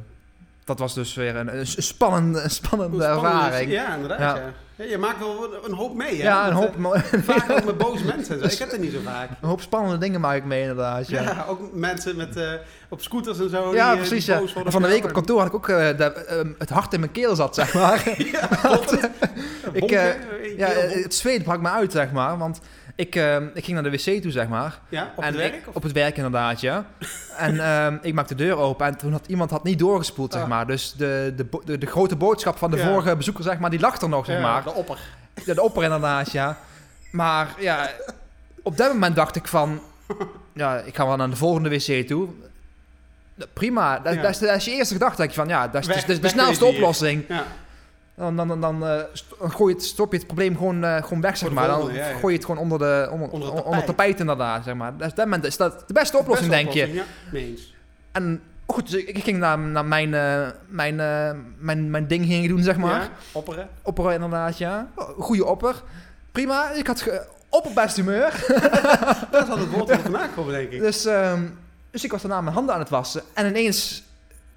dat 0.68 0.80
was 0.80 0.94
dus 0.94 1.14
weer 1.14 1.36
een, 1.36 1.58
een 1.60 1.66
spannende, 1.68 2.42
een 2.42 2.50
spannende 2.50 3.04
Spannend 3.04 3.26
is- 3.34 3.40
ervaring. 3.42 3.72
Ja, 3.72 3.94
inderdaad. 3.96 4.20
Ja. 4.20 4.36
Ja. 4.36 4.42
Ja, 4.76 4.84
je 4.90 4.98
maakt 4.98 5.20
wel 5.20 5.50
een 5.66 5.74
hoop 5.74 5.96
mee. 5.96 6.18
Hè? 6.18 6.24
Ja, 6.24 6.48
een 6.48 6.54
hoop, 6.54 6.76
eh, 6.94 7.02
Vaak 7.24 7.50
ook 7.58 7.64
met 7.64 7.78
boze 7.78 8.06
mensen. 8.06 8.34
en 8.36 8.40
zo. 8.50 8.54
Ik 8.54 8.60
heb 8.60 8.72
het 8.72 8.82
niet 8.82 8.92
zo 8.94 9.00
vaak. 9.04 9.30
een 9.42 9.48
hoop 9.48 9.62
spannende 9.62 9.98
dingen 9.98 10.20
maak 10.22 10.36
ik 10.36 10.46
mee 10.46 10.62
inderdaad. 10.62 11.08
Ja, 11.08 11.22
Ja, 11.22 11.46
ook 11.50 11.60
mensen 11.74 12.16
met, 12.16 12.36
eh, 12.36 12.52
op 12.90 13.02
scooters 13.02 13.40
en 13.40 13.50
zo. 13.50 13.74
Ja, 13.74 13.92
die, 13.92 14.02
eh, 14.02 14.08
precies. 14.08 14.26
die 14.26 14.34
Ja. 14.34 14.40
boos 14.40 14.54
worden 14.54 14.72
Van 14.72 14.82
de 14.82 14.88
week 14.88 15.04
op 15.04 15.14
kantoor 15.14 15.38
had 15.38 15.48
ik 15.48 15.54
ook 15.54 15.68
de- 15.68 16.56
het 16.58 16.70
hart 16.70 16.94
in 16.94 17.00
mijn 17.00 17.12
keel 17.12 17.36
zat, 17.36 17.56
zeg 17.56 17.74
maar. 17.74 18.04
jou. 18.32 18.86
ik, 19.72 19.80
Bonken, 19.80 20.16
ja, 20.58 20.68
het 20.68 21.16
zweet 21.16 21.44
brak 21.44 21.62
me 21.62 21.70
uit, 21.70 21.92
zeg 21.92 22.12
maar. 22.12 22.38
Want 22.38 22.60
ik, 22.98 23.16
ehm, 23.16 23.48
ik 23.54 23.64
ging 23.66 23.82
naar 23.82 23.92
de 23.92 23.98
wc 23.98 24.22
toe, 24.22 24.32
zeg 24.32 24.48
maar. 24.48 24.80
ja, 24.90 25.12
op 25.16 25.24
en 25.24 25.28
het 25.30 25.36
werk? 25.36 25.68
Of? 25.68 25.76
op 25.76 25.84
het 25.84 25.92
werk 25.92 26.16
inderdaad, 26.16 26.62
ja. 26.62 26.86
en 27.38 27.60
ehm, 27.60 27.98
ik 28.02 28.14
maakte 28.14 28.36
de 28.36 28.44
deur 28.44 28.58
open 28.58 28.86
en 28.86 28.98
toen 28.98 29.12
had 29.12 29.28
iemand 29.28 29.50
had 29.52 29.64
niet 29.64 29.80
doorgespoeld, 29.80 30.34
zeg 30.34 30.42
Ah. 30.42 30.48
maar. 30.48 30.68
Dus 30.68 30.94
de, 30.98 31.34
de, 31.36 31.48
de, 31.66 31.78
de 31.78 31.86
grote 31.86 32.16
boodschap 32.16 32.58
van 32.58 32.72
de 32.72 32.78
Ja. 32.78 32.88
vorige 32.88 33.16
bezoeker, 33.16 33.44
zeg 33.44 33.60
maar, 33.60 33.70
die 33.70 33.80
lag 33.80 34.02
er 34.02 34.10
nog, 34.10 34.26
zeg 34.26 34.42
maar. 34.42 34.64
De 34.64 34.74
opper. 34.74 35.00
Ja, 35.46 35.54
de 35.54 35.62
opper 35.62 35.84
inderdaad, 35.84 36.32
ja. 36.32 36.58
Maar 37.12 37.48
ja, 37.60 37.90
op 38.64 38.78
dat 38.78 38.94
moment 38.94 39.16
dacht 39.16 39.36
ik 39.36 39.48
van... 39.48 39.80
Ja, 40.54 40.78
ik 40.78 40.96
ga 40.96 41.06
wel 41.08 41.16
naar 41.16 41.30
de 41.30 41.36
volgende 41.36 41.70
wc 41.70 42.08
toe. 42.08 42.30
Prima, 43.54 44.00
dat, 44.00 44.16
dat, 44.22 44.30
is, 44.30 44.40
dat 44.40 44.56
is 44.56 44.66
je 44.66 44.72
eerste 44.72 44.94
gedachte. 44.94 45.18
denk 45.18 45.30
je 45.30 45.36
van, 45.36 45.48
ja, 45.48 45.68
dat 45.68 45.82
is, 45.82 45.88
Weg- 45.88 46.06
de, 46.06 46.20
de 46.20 46.28
snelste 46.28 46.66
oplossing. 46.66 47.24
Ja. 47.28 47.44
Dan, 48.18 48.36
dan, 48.36 48.48
dan, 48.48 48.62
dan, 48.62 48.86
eh, 48.88 49.02
dan 49.40 49.52
gooi 49.52 49.74
je 49.74 49.80
het, 49.80 49.88
stop 49.88 50.12
je 50.12 50.18
het 50.18 50.26
probleem 50.28 50.58
gewoon, 50.58 50.84
eh, 50.84 51.04
gewoon 51.04 51.22
weg, 51.22 51.38
zeg 51.38 51.48
Voor 51.48 51.58
maar. 51.58 51.68
Dan 51.68 51.76
volgende, 51.76 52.00
ja, 52.00 52.08
ja. 52.10 52.18
gooi 52.18 52.32
je 52.34 52.38
het 52.40 52.46
gewoon 52.46 52.62
onder, 52.62 52.78
de, 52.80 53.08
onder, 53.12 53.30
Onder 53.32 53.48
het 53.48 53.56
het 53.56 53.64
tapijt. 53.66 53.86
tapijt 53.86 54.20
inderdaad, 54.20 54.64
zeg 54.64 54.76
maar. 54.76 54.98
Dus 54.98 55.10
op 55.10 55.16
dat 55.16 55.26
moment 55.26 55.44
is 55.46 55.58
dat 55.58 55.84
de 55.88 55.94
beste 55.94 56.18
oplossing, 56.18 56.50
Beste 56.50 56.64
denk 56.66 56.76
je. 56.88 56.94
Ja, 56.94 57.04
mee 57.32 57.46
eens. 57.46 57.74
En 58.12 58.42
goed, 58.66 58.92
dus 58.92 59.04
ik, 59.06 59.24
ging 59.24 59.38
naar, 59.38 59.60
naar 59.60 59.86
mijn, 59.86 60.14
eh, 60.14 60.48
mijn, 60.68 60.96
mijn, 61.58 61.90
mijn 61.90 62.08
ding 62.08 62.26
ging 62.26 62.48
doen, 62.48 62.64
zeg 62.64 62.78
maar. 62.78 63.02
Ja, 63.02 63.10
opperen. 63.32 63.70
Opper 63.82 64.12
inderdaad, 64.14 64.58
ja. 64.58 64.88
Goede 65.18 65.46
opper. 65.46 65.84
Prima, 66.32 66.72
ik 66.72 66.88
had 66.88 67.02
ge- 67.02 67.26
opperbest 67.50 67.96
humeur. 67.96 68.46
Dat 69.32 69.50
al 69.50 69.58
het 69.58 69.70
woord 69.70 69.90
van 69.92 70.00
vandaag 70.00 70.34
komen, 70.36 70.54
denk 70.54 70.72
ik. 70.72 70.80
Dus, 70.80 71.06
ehm, 71.06 71.42
dus 71.92 72.04
ik 72.04 72.12
was 72.12 72.22
daarna 72.22 72.42
mijn 72.42 72.56
handen 72.56 72.74
aan 72.74 72.80
het 72.82 72.90
wassen. 72.90 73.22
En 73.34 73.48
ineens 73.48 74.04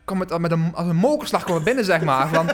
kwam 0.05 0.21
het 0.21 0.39
met 0.39 0.51
een, 0.51 0.71
als 0.75 0.87
een 0.87 0.97
mokerslag 0.97 1.43
kwam 1.43 1.55
het 1.55 1.65
binnen, 1.65 1.85
zeg 1.85 2.03
maar. 2.05 2.29
Van, 2.29 2.49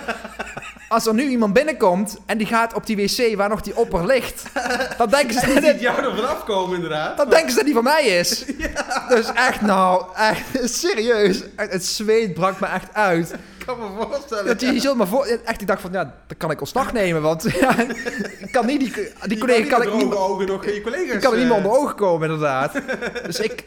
als 0.88 1.06
er 1.06 1.14
nu 1.14 1.28
iemand 1.28 1.52
binnenkomt 1.52 2.18
en 2.26 2.38
die 2.38 2.46
gaat 2.46 2.74
op 2.74 2.86
die 2.86 2.96
wc 2.96 3.36
waar 3.36 3.48
nog 3.48 3.60
die 3.60 3.76
opper 3.76 4.06
ligt, 4.06 4.42
dan 4.98 5.08
denken 5.08 5.34
ze, 5.34 5.46
dat, 5.54 5.64
ziet 5.64 5.80
jou 5.80 6.02
er 6.04 6.16
vanaf 6.16 6.44
komen, 6.44 6.74
inderdaad. 6.74 7.16
dan 7.16 7.30
denken 7.30 7.50
ze 7.50 7.56
dat 7.56 7.64
die 7.64 7.74
van 7.74 7.84
mij 7.84 8.04
is. 8.04 8.44
Dus 9.08 9.32
echt 9.32 9.60
nou, 9.60 10.04
echt 10.14 10.70
serieus. 10.78 11.42
Echt, 11.56 11.72
Het 11.72 11.84
zweet 11.84 12.34
brak 12.34 12.60
me 12.60 12.66
echt 12.66 12.94
uit. 12.94 13.34
Ik 13.58 13.66
kan 13.66 13.78
me 13.78 14.04
voorstellen. 14.04 14.46
Dat 14.46 14.60
je, 14.60 14.72
je 14.72 14.80
zult 14.80 14.96
me 14.96 15.06
voor, 15.06 15.24
echt, 15.44 15.60
ik 15.60 15.66
dacht 15.66 15.80
van, 15.80 15.92
ja, 15.92 16.02
dan 16.02 16.36
kan 16.38 16.50
ik 16.50 16.60
ontslag 16.60 16.92
nemen. 16.92 17.22
Want 17.22 17.42
ja, 17.60 17.78
ik 18.38 18.48
kan 18.52 18.66
niet, 18.66 18.80
die, 18.80 19.12
die 19.26 19.38
collega 19.38 19.68
kan 19.68 19.82
ik 19.82 19.94
niet, 19.94 20.12
ogen 20.12 20.46
nog 20.46 20.64
je 20.64 20.80
collega's. 20.80 21.14
Ik 21.14 21.20
kan 21.20 21.32
er 21.32 21.38
niet 21.38 21.48
meer 21.48 21.56
eh, 21.56 21.64
onder 21.64 21.80
ogen 21.80 21.94
komen, 21.94 22.30
inderdaad. 22.30 22.72
dus 23.26 23.40
ik... 23.40 23.64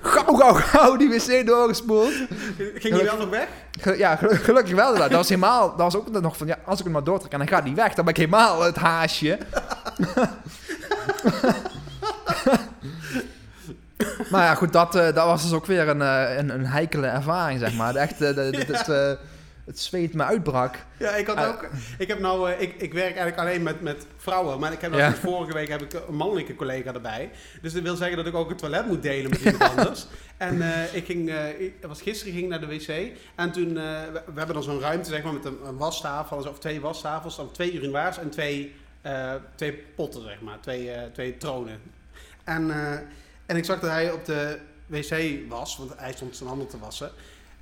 Gauw, 0.00 0.34
gauw, 0.34 0.52
gauw 0.52 0.96
die 0.96 1.08
wc 1.08 1.46
doorgespoeld. 1.46 2.12
Ging 2.74 2.96
je 2.96 3.04
wel 3.04 3.16
nog 3.16 3.28
weg? 3.28 3.48
Ja, 3.96 4.16
gelu- 4.16 4.34
gelukkig 4.36 4.74
wel. 4.74 4.94
Dat 4.96 5.10
was 5.10 5.28
helemaal... 5.28 5.68
Dat 5.68 5.92
was 5.92 5.96
ook 5.96 6.20
nog 6.20 6.36
van... 6.36 6.46
Ja, 6.46 6.58
als 6.64 6.78
ik 6.78 6.84
hem 6.84 6.92
maar 6.92 7.04
doortrek 7.04 7.32
en 7.32 7.38
dan 7.38 7.48
gaat 7.48 7.62
hij 7.62 7.74
weg, 7.74 7.94
dan 7.94 8.04
ben 8.04 8.14
ik 8.14 8.20
helemaal 8.20 8.62
het 8.62 8.76
haasje. 8.76 9.38
maar 14.30 14.44
ja, 14.44 14.54
goed, 14.54 14.72
dat, 14.72 14.94
eh, 14.94 15.04
dat 15.04 15.26
was 15.26 15.42
dus 15.42 15.52
ook 15.52 15.66
weer 15.66 15.88
een, 15.88 16.02
eh, 16.02 16.36
een, 16.36 16.48
een 16.48 16.66
heikele 16.66 17.06
ervaring, 17.06 17.60
zeg 17.60 17.74
maar. 17.74 17.94
Echt, 17.94 18.20
eh, 18.20 19.10
het 19.68 19.78
zweet 19.80 20.14
me 20.14 20.22
uitbrak. 20.24 20.84
Ja, 20.98 21.10
ik 21.14 21.26
had 21.26 21.36
Ah. 21.36 21.48
ook. 21.48 21.68
Ik 21.98 22.08
heb 22.08 22.18
nou, 22.18 22.50
eh, 22.50 22.60
ik, 22.60 22.74
ik 22.82 22.92
werk 22.92 23.16
eigenlijk 23.16 23.38
alleen 23.38 23.62
met, 23.62 23.80
met 23.80 24.06
vrouwen, 24.16 24.58
maar 24.60 24.72
ik 24.72 24.80
heb 24.80 24.90
nou 24.90 25.02
Ja. 25.02 25.14
vorige 25.14 25.52
week 25.52 25.68
heb 25.68 25.82
ik 25.82 25.92
een 26.08 26.14
mannelijke 26.14 26.54
collega 26.54 26.94
erbij. 26.94 27.30
Dus 27.62 27.72
dat 27.72 27.82
wil 27.82 27.96
zeggen 27.96 28.16
dat 28.16 28.26
ik 28.26 28.34
ook 28.34 28.48
het 28.48 28.58
toilet 28.58 28.86
moet 28.86 29.02
delen 29.02 29.30
met 29.30 29.40
iemand 29.40 29.62
anders. 29.70 30.06
En 30.36 30.62
eh, 30.62 30.94
ik 30.94 31.04
ging, 31.06 31.28
eh, 31.30 31.60
ik 31.60 31.74
was 31.80 32.02
gisteren 32.02 32.32
ging 32.32 32.44
ik 32.44 32.50
naar 32.50 32.60
de 32.60 32.66
wc 32.66 33.12
en 33.34 33.52
toen, 33.52 33.68
eh, 33.68 33.82
we, 34.12 34.22
we 34.26 34.32
hebben 34.34 34.54
dan 34.54 34.62
zo'n 34.62 34.80
ruimte 34.80 35.10
zeg 35.10 35.22
maar 35.22 35.32
met 35.32 35.44
een, 35.44 35.58
een 35.66 35.76
wastafel 35.76 36.36
of 36.36 36.58
twee 36.58 36.80
wasttafels, 36.80 37.36
dan 37.36 37.50
twee 37.52 37.72
urinoirs 37.72 38.18
en 38.18 38.30
twee, 38.30 38.74
eh, 39.02 39.34
twee 39.54 39.72
potten 39.72 40.22
zeg 40.22 40.40
maar, 40.40 40.60
twee, 40.60 40.90
eh, 40.90 41.02
twee 41.12 41.36
tronen. 41.36 41.80
En, 42.44 42.70
eh, 42.70 42.92
en 43.46 43.56
ik 43.56 43.64
zag 43.64 43.80
dat 43.80 43.90
hij 43.90 44.12
op 44.12 44.24
de 44.24 44.58
wc 44.86 45.38
was, 45.48 45.76
want 45.76 45.92
hij 45.96 46.12
stond 46.12 46.36
zijn 46.36 46.48
handen 46.48 46.68
te 46.68 46.78
wassen. 46.78 47.10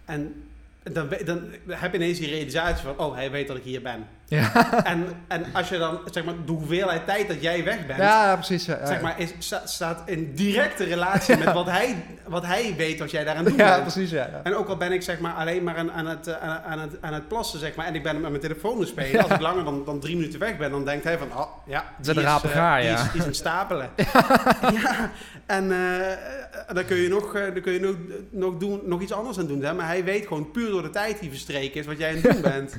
En 0.04 0.48
dan, 0.92 1.08
dan 1.24 1.52
heb 1.68 1.92
je 1.92 1.98
ineens 1.98 2.18
die 2.18 2.28
realisatie 2.28 2.84
van, 2.84 2.98
oh, 2.98 3.14
hij 3.14 3.30
weet 3.30 3.46
dat 3.46 3.56
ik 3.56 3.62
hier 3.62 3.82
ben. 3.82 4.06
Ja, 4.28 4.52
En, 4.84 5.06
en 5.28 5.44
als 5.52 5.68
je 5.68 5.78
dan, 5.78 6.00
zeg 6.10 6.24
maar, 6.24 6.34
de 6.46 6.52
hoeveelheid 6.52 7.06
tijd 7.06 7.28
dat 7.28 7.42
jij 7.42 7.64
weg 7.64 7.86
bent, 7.86 7.98
ja 7.98 8.34
precies. 8.34 8.64
Ja, 8.64 8.86
zeg 8.86 9.00
maar, 9.00 9.20
is, 9.20 9.32
sta- 9.38 9.66
staat 9.66 10.02
in 10.06 10.34
directe 10.34 10.84
relatie 10.84 11.36
met 11.44 11.52
wat 11.52 11.66
hij, 11.66 12.04
wat 12.26 12.46
hij 12.46 12.74
weet 12.76 12.98
wat 12.98 13.10
jij 13.10 13.24
daaraan 13.24 13.44
doet. 13.44 13.56
ja, 13.56 13.70
bent. 13.70 13.82
precies, 13.82 14.10
ja. 14.10 14.40
En 14.42 14.54
ook 14.54 14.68
al 14.68 14.76
ben 14.76 14.92
ik 14.92 15.02
zeg 15.02 15.18
maar 15.18 15.32
alleen 15.32 15.62
maar 15.64 15.76
aan, 15.76 15.92
aan, 15.92 16.06
het, 16.06 16.38
aan, 16.40 16.62
aan 16.62 16.78
het, 16.78 16.90
aan 17.00 17.12
het 17.14 17.28
plassen, 17.28 17.58
zeg 17.58 17.74
maar, 17.74 17.86
en 17.86 17.94
ik 17.94 18.02
ben 18.02 18.20
met 18.20 18.30
mijn 18.30 18.42
telefoon 18.42 18.78
het 18.80 18.88
spelen. 18.88 19.22
Als 19.22 19.32
ik 19.32 19.40
langer 19.40 19.64
dan, 19.64 19.84
dan 19.84 20.00
drie 20.00 20.16
minuten 20.16 20.38
weg 20.40 20.56
ben, 20.56 20.70
dan 20.70 20.84
denkt 20.84 21.04
hij 21.04 21.18
van, 21.18 21.32
oh 21.36 21.46
ja, 21.66 21.84
die 21.98 22.16
een 22.16 22.22
rape 22.22 22.48
eh, 22.48 22.54
gaar, 22.54 22.80
die 22.80 22.90
ja. 22.90 23.04
is, 23.04 23.12
die 23.12 23.20
is 23.20 23.26
aan 23.26 23.34
stapelen. 23.34 23.90
ja, 24.82 25.10
en 25.46 25.72
eh, 25.72 26.74
dan 26.74 26.84
kun 26.84 26.96
je, 26.96 27.08
nog, 27.08 27.34
eh, 27.34 27.42
dan 27.42 27.60
kun 27.60 27.72
je 27.72 27.80
nog, 27.80 27.96
nog, 28.30 28.56
doen, 28.56 28.80
nog 28.84 29.00
iets 29.00 29.12
anders 29.12 29.38
aan 29.38 29.46
doen. 29.46 29.62
Hè? 29.62 29.74
Maar 29.74 29.86
hij 29.86 30.04
weet 30.04 30.26
gewoon 30.26 30.50
puur 30.50 30.70
door 30.70 30.82
de 30.82 30.90
tijd 30.90 31.20
die 31.20 31.30
verstreken 31.30 31.80
is 31.80 31.86
wat 31.86 31.98
jij 31.98 32.08
aan 32.08 32.16
het 32.22 32.32
doen 32.32 32.42
bent. 32.42 32.76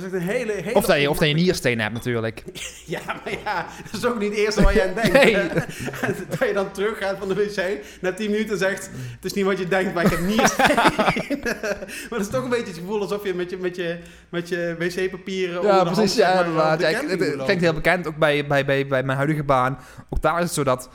Dat 0.00 0.04
is 0.04 0.12
echt 0.12 0.22
een 0.22 0.28
hele, 0.28 0.52
hele 0.52 0.74
Of 0.74 0.86
dat 0.86 1.00
je, 1.00 1.10
of 1.10 1.18
dat 1.18 1.28
je 1.28 1.34
niersteen 1.34 1.80
hebt, 1.80 1.92
natuurlijk. 1.92 2.44
ja, 2.94 3.00
maar 3.06 3.32
ja, 3.44 3.66
dat 3.90 4.00
is 4.00 4.06
ook 4.06 4.18
niet 4.18 4.30
het 4.30 4.38
eerste 4.38 4.62
waar 4.62 4.74
je 4.74 4.82
aan 4.88 4.94
denkt. 4.94 5.12
Nee. 5.12 5.34
dat 6.38 6.48
je 6.48 6.52
dan 6.54 6.70
teruggaat 6.70 7.18
van 7.18 7.28
de 7.28 7.34
wc, 7.34 7.84
na 8.00 8.12
10 8.12 8.30
minuten 8.30 8.58
zegt, 8.58 8.90
het 9.14 9.24
is 9.24 9.32
niet 9.32 9.44
wat 9.44 9.58
je 9.58 9.68
denkt, 9.68 9.94
maar 9.94 10.04
ik 10.04 10.10
heb 10.10 10.20
niersteen. 10.20 11.40
maar 12.08 12.08
dat 12.08 12.20
is 12.20 12.28
toch 12.28 12.42
een 12.42 12.48
beetje 12.48 12.66
het 12.66 12.78
gevoel 12.78 13.00
alsof 13.00 13.24
je 13.24 13.34
met 13.34 13.50
je, 13.50 13.56
met 13.56 13.76
je, 13.76 13.98
met 14.28 14.48
je 14.48 14.74
wc-papieren 14.78 15.62
Ja, 15.62 15.84
precies. 15.84 16.22
hand, 16.22 16.46
Ja, 16.46 16.52
maar, 16.52 16.80
Ja, 16.80 16.88
het, 16.88 17.44
klinkt 17.44 17.62
heel 17.62 17.72
bekend, 17.72 18.06
ook 18.06 18.16
bij, 18.16 18.46
bij, 18.46 18.64
bij, 18.64 18.86
bij 18.86 19.02
mijn 19.02 19.16
huidige 19.16 19.44
baan. 19.44 19.78
Ook 20.10 20.22
daar 20.22 20.36
is 20.38 20.44
het 20.44 20.52
zo 20.52 20.64
dat 20.64 20.88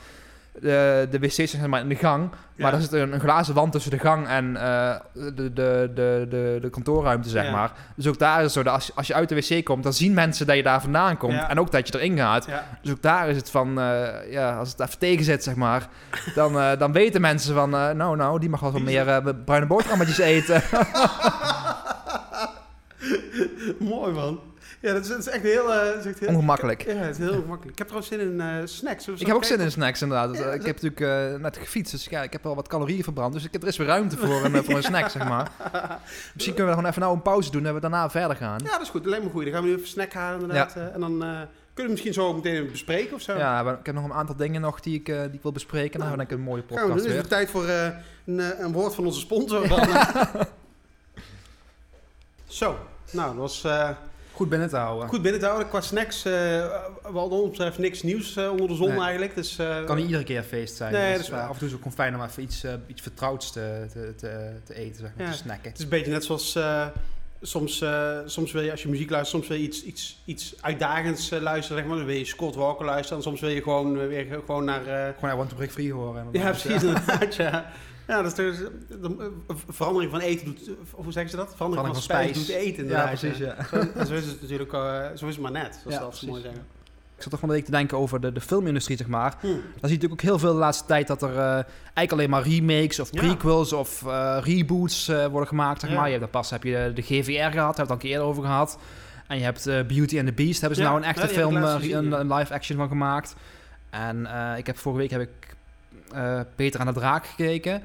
de, 0.60 1.08
de 1.10 1.18
wc's 1.18 1.34
zijn 1.34 1.48
zeg 1.48 1.66
maar 1.66 1.80
in 1.80 1.88
de 1.88 1.94
gang. 1.94 2.30
Ja. 2.30 2.64
Maar 2.64 2.74
er 2.74 2.80
zit 2.80 2.92
een, 2.92 3.12
een 3.12 3.20
glazen 3.20 3.54
wand 3.54 3.72
tussen 3.72 3.90
de 3.90 3.98
gang 3.98 4.26
en 4.28 4.56
eh, 4.56 4.94
de, 5.12 5.34
de, 5.34 5.90
de, 5.94 6.26
de, 6.30 6.58
de 6.60 6.70
kantoorruimte, 6.70 7.28
zeg 7.28 7.44
Ja. 7.44 7.50
maar. 7.50 7.72
Dus 7.96 8.06
ook 8.06 8.18
daar 8.18 8.36
is 8.38 8.42
het 8.44 8.52
zo 8.52 8.62
dat 8.62 8.74
als, 8.74 8.96
als 8.96 9.06
je 9.06 9.14
uit 9.14 9.28
de 9.28 9.34
wc 9.34 9.64
komt, 9.64 9.82
dan 9.82 9.92
zien 9.92 10.14
mensen 10.14 10.46
dat 10.46 10.56
je 10.56 10.62
daar 10.62 10.80
vandaan 10.80 11.16
komt. 11.16 11.32
Ja. 11.32 11.48
En 11.50 11.60
ook 11.60 11.70
dat 11.70 11.88
je 11.88 11.98
erin 11.98 12.16
gaat. 12.16 12.48
Dus 12.82 12.92
ook 12.92 13.02
daar 13.02 13.28
is 13.28 13.36
het 13.36 13.50
van, 13.50 13.80
eh, 13.80 14.32
ja, 14.32 14.56
als 14.58 14.70
het 14.70 14.80
even 14.80 14.98
tegen 14.98 15.24
zit, 15.24 15.42
zeg 15.42 15.54
maar, 15.54 15.88
dan, 16.34 16.58
eh, 16.58 16.78
dan 16.78 16.92
weten 16.92 17.20
mensen 17.20 17.54
van, 17.54 17.70
nou, 17.70 18.16
nou, 18.16 18.40
die 18.40 18.48
mag 18.48 18.60
wel 18.60 18.72
wat 18.72 18.82
meer 18.82 19.34
bruine 19.44 19.66
boterhammetjes 19.66 20.18
eten. 20.18 20.62
Mooi 23.78 24.12
man. 24.12 24.40
Ja, 24.82 24.92
dat 24.92 25.02
is, 25.02 25.08
dat 25.08 25.18
is 25.18 25.26
echt 25.28 25.42
heel... 25.42 25.72
eh, 25.72 25.84
dat 25.86 25.96
is 25.98 26.06
echt 26.06 26.18
heel 26.18 26.28
Ongemakkelijk. 26.28 26.82
Ja, 26.84 26.92
het 26.92 27.18
is 27.18 27.26
heel 27.28 27.44
makkelijk. 27.46 27.70
Ik 27.70 27.78
heb 27.78 27.86
trouwens 27.86 28.08
zin 28.12 28.20
in 28.20 28.40
eh, 28.40 28.56
snacks. 28.64 29.08
Ik 29.08 29.18
heb 29.18 29.20
ook 29.20 29.40
kijken 29.40 29.46
zin 29.58 29.60
in 29.60 29.70
snacks, 29.72 30.02
inderdaad. 30.02 30.36
Ja, 30.36 30.44
ik 30.50 30.56
dat- 30.56 30.66
heb 30.66 30.82
natuurlijk 30.82 31.32
eh, 31.34 31.40
net 31.40 31.56
gefietst, 31.56 31.92
dus 31.92 32.04
ja, 32.04 32.22
ik 32.22 32.32
heb 32.32 32.42
wel 32.42 32.54
wat 32.54 32.68
calorieën 32.68 33.02
verbrand. 33.04 33.32
Dus 33.32 33.44
ik, 33.44 33.54
er 33.62 33.66
is 33.68 33.76
weer 33.76 33.86
ruimte 33.86 34.16
voor 34.16 34.44
een, 34.44 34.54
eh, 34.54 34.62
voor 34.62 34.74
een 34.74 34.82
snack, 34.82 35.08
zeg 35.10 35.28
maar. 35.28 35.50
Misschien 36.34 36.54
kunnen 36.54 36.66
we 36.66 36.78
gewoon 36.78 36.86
even 36.90 37.00
nou 37.02 37.14
een 37.14 37.22
pauze 37.22 37.50
doen 37.50 37.66
en 37.66 37.74
we 37.74 37.80
daarna 37.80 38.10
verder 38.10 38.36
gaan. 38.36 38.60
Ja, 38.64 38.70
dat 38.70 38.80
is 38.80 38.88
goed. 38.88 39.06
Alleen 39.06 39.22
maar 39.22 39.30
goed. 39.30 39.44
Dan 39.44 39.52
gaan 39.52 39.62
we 39.62 39.68
nu 39.68 39.74
even 39.74 39.88
snack 39.88 40.12
halen 40.12 40.40
inderdaad. 40.40 40.76
eh, 40.76 40.94
en 40.94 41.00
dan 41.00 41.22
eh, 41.22 41.28
kunnen 41.74 41.84
we 41.84 41.88
misschien 41.90 42.12
zo 42.12 42.32
meteen 42.34 42.70
bespreken 42.70 43.14
of 43.14 43.20
zo. 43.20 43.36
Ja, 43.36 43.62
maar 43.62 43.78
ik 43.78 43.86
heb 43.86 43.94
nog 43.94 44.04
een 44.04 44.12
aantal 44.12 44.36
dingen 44.36 44.60
nog 44.60 44.80
die 44.80 44.98
ik, 45.00 45.08
eh, 45.08 45.20
die 45.22 45.32
ik 45.32 45.42
wil 45.42 45.52
bespreken. 45.52 45.98
Dan 45.98 46.08
hebben 46.08 46.18
we 46.18 46.26
denk 46.26 46.30
ik 46.30 46.36
een 46.46 46.52
mooie 46.52 46.62
Gaan 46.68 46.76
we 46.88 46.92
podcast 46.92 47.10
Is 47.10 47.16
het 47.16 47.28
tijd 47.28 47.50
voor 47.50 47.66
eh, 47.66 47.84
een, 48.26 48.40
eh, 48.40 48.58
een 48.58 48.72
woord 48.72 48.94
van 48.94 49.06
onze 49.06 49.20
sponsor. 49.20 49.68
Dan, 49.68 49.80
eh. 49.88 50.34
Zo, 52.46 52.76
nou, 53.10 53.28
dat 53.28 53.36
was 53.36 53.64
eh, 53.64 53.90
Goed 54.42 54.50
binnen 54.50 54.68
te 54.68 54.76
houden. 54.76 55.08
goed 55.08 55.22
binnen 55.22 55.40
te 55.40 55.46
houden. 55.46 55.68
Qua 55.68 55.80
snacks, 55.80 56.24
eh 56.24 56.66
wat 57.02 57.30
ons 57.30 57.50
betreft 57.50 57.78
niks 57.78 58.02
nieuws 58.02 58.36
eh, 58.36 58.50
onder 58.50 58.68
de 58.68 58.74
zon 58.74 58.88
Nee. 58.88 59.00
eigenlijk. 59.00 59.34
Dus, 59.34 59.58
eh, 59.58 59.84
kan 59.84 59.96
niet 59.96 60.04
iedere 60.06 60.24
keer 60.24 60.42
feest 60.42 60.76
zijn. 60.76 60.92
Nee, 60.92 61.16
Dus, 61.18 61.32
Af 61.32 61.52
en 61.52 61.58
toe 61.58 61.66
is 61.68 61.72
het 61.74 61.84
ook 61.86 61.92
fijn 61.92 62.14
om 62.14 62.22
even 62.22 62.42
iets, 62.42 62.64
iets 62.86 63.02
vertrouwds 63.02 63.52
te, 63.52 63.86
te, 63.92 64.14
te, 64.16 64.50
te 64.64 64.74
eten, 64.74 64.96
zeg 65.00 65.10
maar, 65.16 65.26
Ja. 65.26 65.32
te 65.32 65.38
snacken. 65.38 65.68
Het 65.68 65.78
is 65.78 65.84
een 65.84 65.90
beetje 65.90 66.10
net 66.12 66.24
zoals 66.24 66.58
soms, 67.42 67.80
eh, 67.80 68.18
soms 68.26 68.52
wil 68.52 68.62
je 68.62 68.70
als 68.70 68.82
je 68.82 68.88
muziek 68.88 69.10
luistert, 69.10 69.34
soms 69.44 69.48
wil 69.48 69.56
je 69.56 69.62
iets, 69.72 69.82
iets, 69.84 70.22
iets 70.24 70.54
uitdagends 70.60 71.30
eh, 71.30 71.40
luisteren. 71.40 71.78
Zeg 71.78 71.86
maar. 71.88 71.96
Dan 71.96 72.06
wil 72.06 72.16
je 72.16 72.24
Scott 72.24 72.54
Walker 72.54 72.84
luisteren 72.86 73.16
en 73.18 73.22
soms 73.24 73.40
wil 73.40 73.50
je 73.50 73.62
gewoon 73.62 74.08
weer 74.08 74.26
gewoon 74.44 74.64
naar... 74.64 74.86
eh, 74.86 75.14
Gewoon 75.18 75.34
I 75.34 75.36
Want 75.36 75.48
to 75.50 75.56
Break 75.56 75.70
Free 75.70 75.92
horen. 75.92 76.26
ja, 76.32 76.50
precies 76.50 76.82
inderdaad. 76.82 77.34
Ja. 77.34 77.72
Ja, 78.06 78.22
dat 78.22 78.26
is 78.26 78.34
dus, 78.34 78.56
de, 78.88 79.32
eh, 79.48 79.56
verandering 79.68 80.10
van 80.10 80.20
eten 80.20 80.44
doet, 80.46 80.70
of 80.94 81.04
hoe 81.04 81.12
zeggen 81.12 81.30
ze 81.30 81.36
dat? 81.36 81.52
Verandering, 81.54 81.92
van, 81.92 82.02
spijs 82.02 82.32
doet 82.36 82.48
eten 82.48 82.86
Ja, 82.88 83.06
precies, 83.06 83.38
ja. 83.38 83.56
Zo, 83.70 84.04
zo 84.06 84.14
is 84.14 84.26
het 84.26 84.40
natuurlijk, 84.40 84.70
zo 85.18 85.26
is 85.26 85.34
het 85.34 85.38
maar 85.40 85.50
net, 85.50 85.78
zoals 85.82 85.96
Ja, 85.96 86.02
dat 86.02 86.16
ze 86.16 86.26
mooi 86.26 86.42
zeggen. 86.42 86.66
Ik 87.22 87.30
zat 87.30 87.40
toch 87.40 87.48
van 87.48 87.56
de 87.56 87.62
week 87.64 87.72
te 87.72 87.78
denken 87.78 87.98
over 87.98 88.20
de, 88.20 88.32
de 88.32 88.40
filmindustrie, 88.40 88.96
zeg 88.96 89.06
maar. 89.06 89.34
Hm. 89.40 89.46
Dan 89.46 89.56
zie 89.56 89.62
je 89.72 89.80
natuurlijk 89.80 90.12
ook 90.12 90.20
heel 90.20 90.38
veel 90.38 90.52
de 90.52 90.58
laatste 90.58 90.84
tijd 90.84 91.06
dat 91.06 91.22
er 91.22 91.38
eh, 91.38 91.52
eigenlijk 91.94 92.12
alleen 92.12 92.30
maar 92.30 92.42
remakes 92.42 93.00
of 93.00 93.08
Ja. 93.12 93.20
prequels 93.20 93.72
of 93.72 94.06
eh, 94.06 94.38
reboots 94.40 95.08
eh, 95.08 95.26
worden 95.26 95.48
gemaakt, 95.48 95.80
zeg 95.80 95.90
Ja. 95.90 95.96
maar. 95.96 96.10
Je 96.10 96.18
hebt, 96.18 96.30
pas 96.30 96.50
heb 96.50 96.62
je 96.62 96.92
de 96.94 97.02
GVR 97.02 97.30
gehad, 97.30 97.52
daar 97.52 97.52
hebben 97.52 97.74
we 97.74 97.80
het 97.80 97.88
al 97.88 97.94
een 97.94 97.98
keer 97.98 98.10
eerder 98.10 98.26
over 98.26 98.42
gehad. 98.42 98.78
En 99.26 99.38
je 99.38 99.44
hebt 99.44 99.64
Beauty 99.64 100.18
and 100.18 100.26
the 100.26 100.32
Beast, 100.32 100.60
hebben 100.60 100.78
ze 100.78 100.84
Ja, 100.84 100.90
nou 100.90 101.02
een 101.02 101.08
echte 101.08 101.20
heb 101.20 101.30
film, 101.30 101.56
een, 101.56 102.34
live 102.34 102.54
action 102.54 102.76
van 102.76 102.88
gemaakt. 102.88 103.34
En 103.90 104.28
ik 104.56 104.66
heb 104.66 104.78
vorige 104.78 105.00
week 105.00 105.10
heb 105.10 105.20
ik 105.20 105.56
Peter 106.54 106.80
aan 106.80 106.86
de 106.86 106.92
Draak 106.92 107.26
gekeken. 107.26 107.82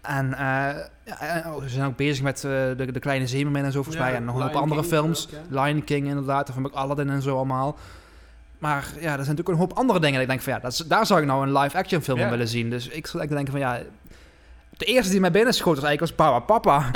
En 0.00 0.34
en, 1.18 1.46
oh, 1.46 1.62
ze 1.62 1.68
zijn 1.68 1.86
ook 1.86 1.96
bezig 1.96 2.24
met 2.24 2.40
de, 2.40 2.88
de 2.92 3.00
Kleine 3.00 3.26
Zeemermin 3.26 3.64
en 3.64 3.72
zo 3.72 3.82
volgens 3.82 4.04
mij. 4.04 4.14
En 4.14 4.24
nog 4.24 4.36
een 4.36 4.42
hoop 4.42 4.54
andere 4.54 4.84
films. 4.84 5.28
Lion 5.48 5.84
King 5.84 6.06
inderdaad, 6.06 6.48
heb 6.48 6.66
ik 6.66 6.74
Aladdin 6.74 7.10
en 7.10 7.22
zo 7.22 7.36
allemaal. 7.36 7.78
Maar 8.58 8.84
ja, 8.94 9.00
er 9.00 9.00
zijn 9.00 9.16
natuurlijk 9.18 9.48
ook 9.48 9.54
een 9.54 9.60
hoop 9.60 9.72
andere 9.72 9.98
dingen. 10.00 10.12
Dat 10.14 10.22
ik 10.22 10.28
denk 10.28 10.42
van 10.42 10.52
ja, 10.52 10.58
dat 10.58 10.72
is- 10.72 10.78
daar 10.78 11.06
zou 11.06 11.20
ik 11.20 11.26
nou 11.26 11.46
een 11.46 11.58
live-action 11.58 12.02
film 12.02 12.18
Ja. 12.18 12.24
in 12.24 12.30
willen 12.30 12.48
zien. 12.48 12.70
Dus 12.70 12.88
ik 12.88 13.06
zou 13.06 13.18
eigenlijk 13.18 13.30
denken 13.30 13.52
van 13.52 13.60
ja... 13.60 13.82
De 14.76 14.84
eerste 14.84 15.10
die 15.10 15.20
mij 15.20 15.30
binnen 15.30 15.54
schoot 15.54 15.74
was 15.80 15.84
eigenlijk 15.84 16.16
was 16.18 16.26
Papa 16.26 16.38
Papa. 16.58 16.90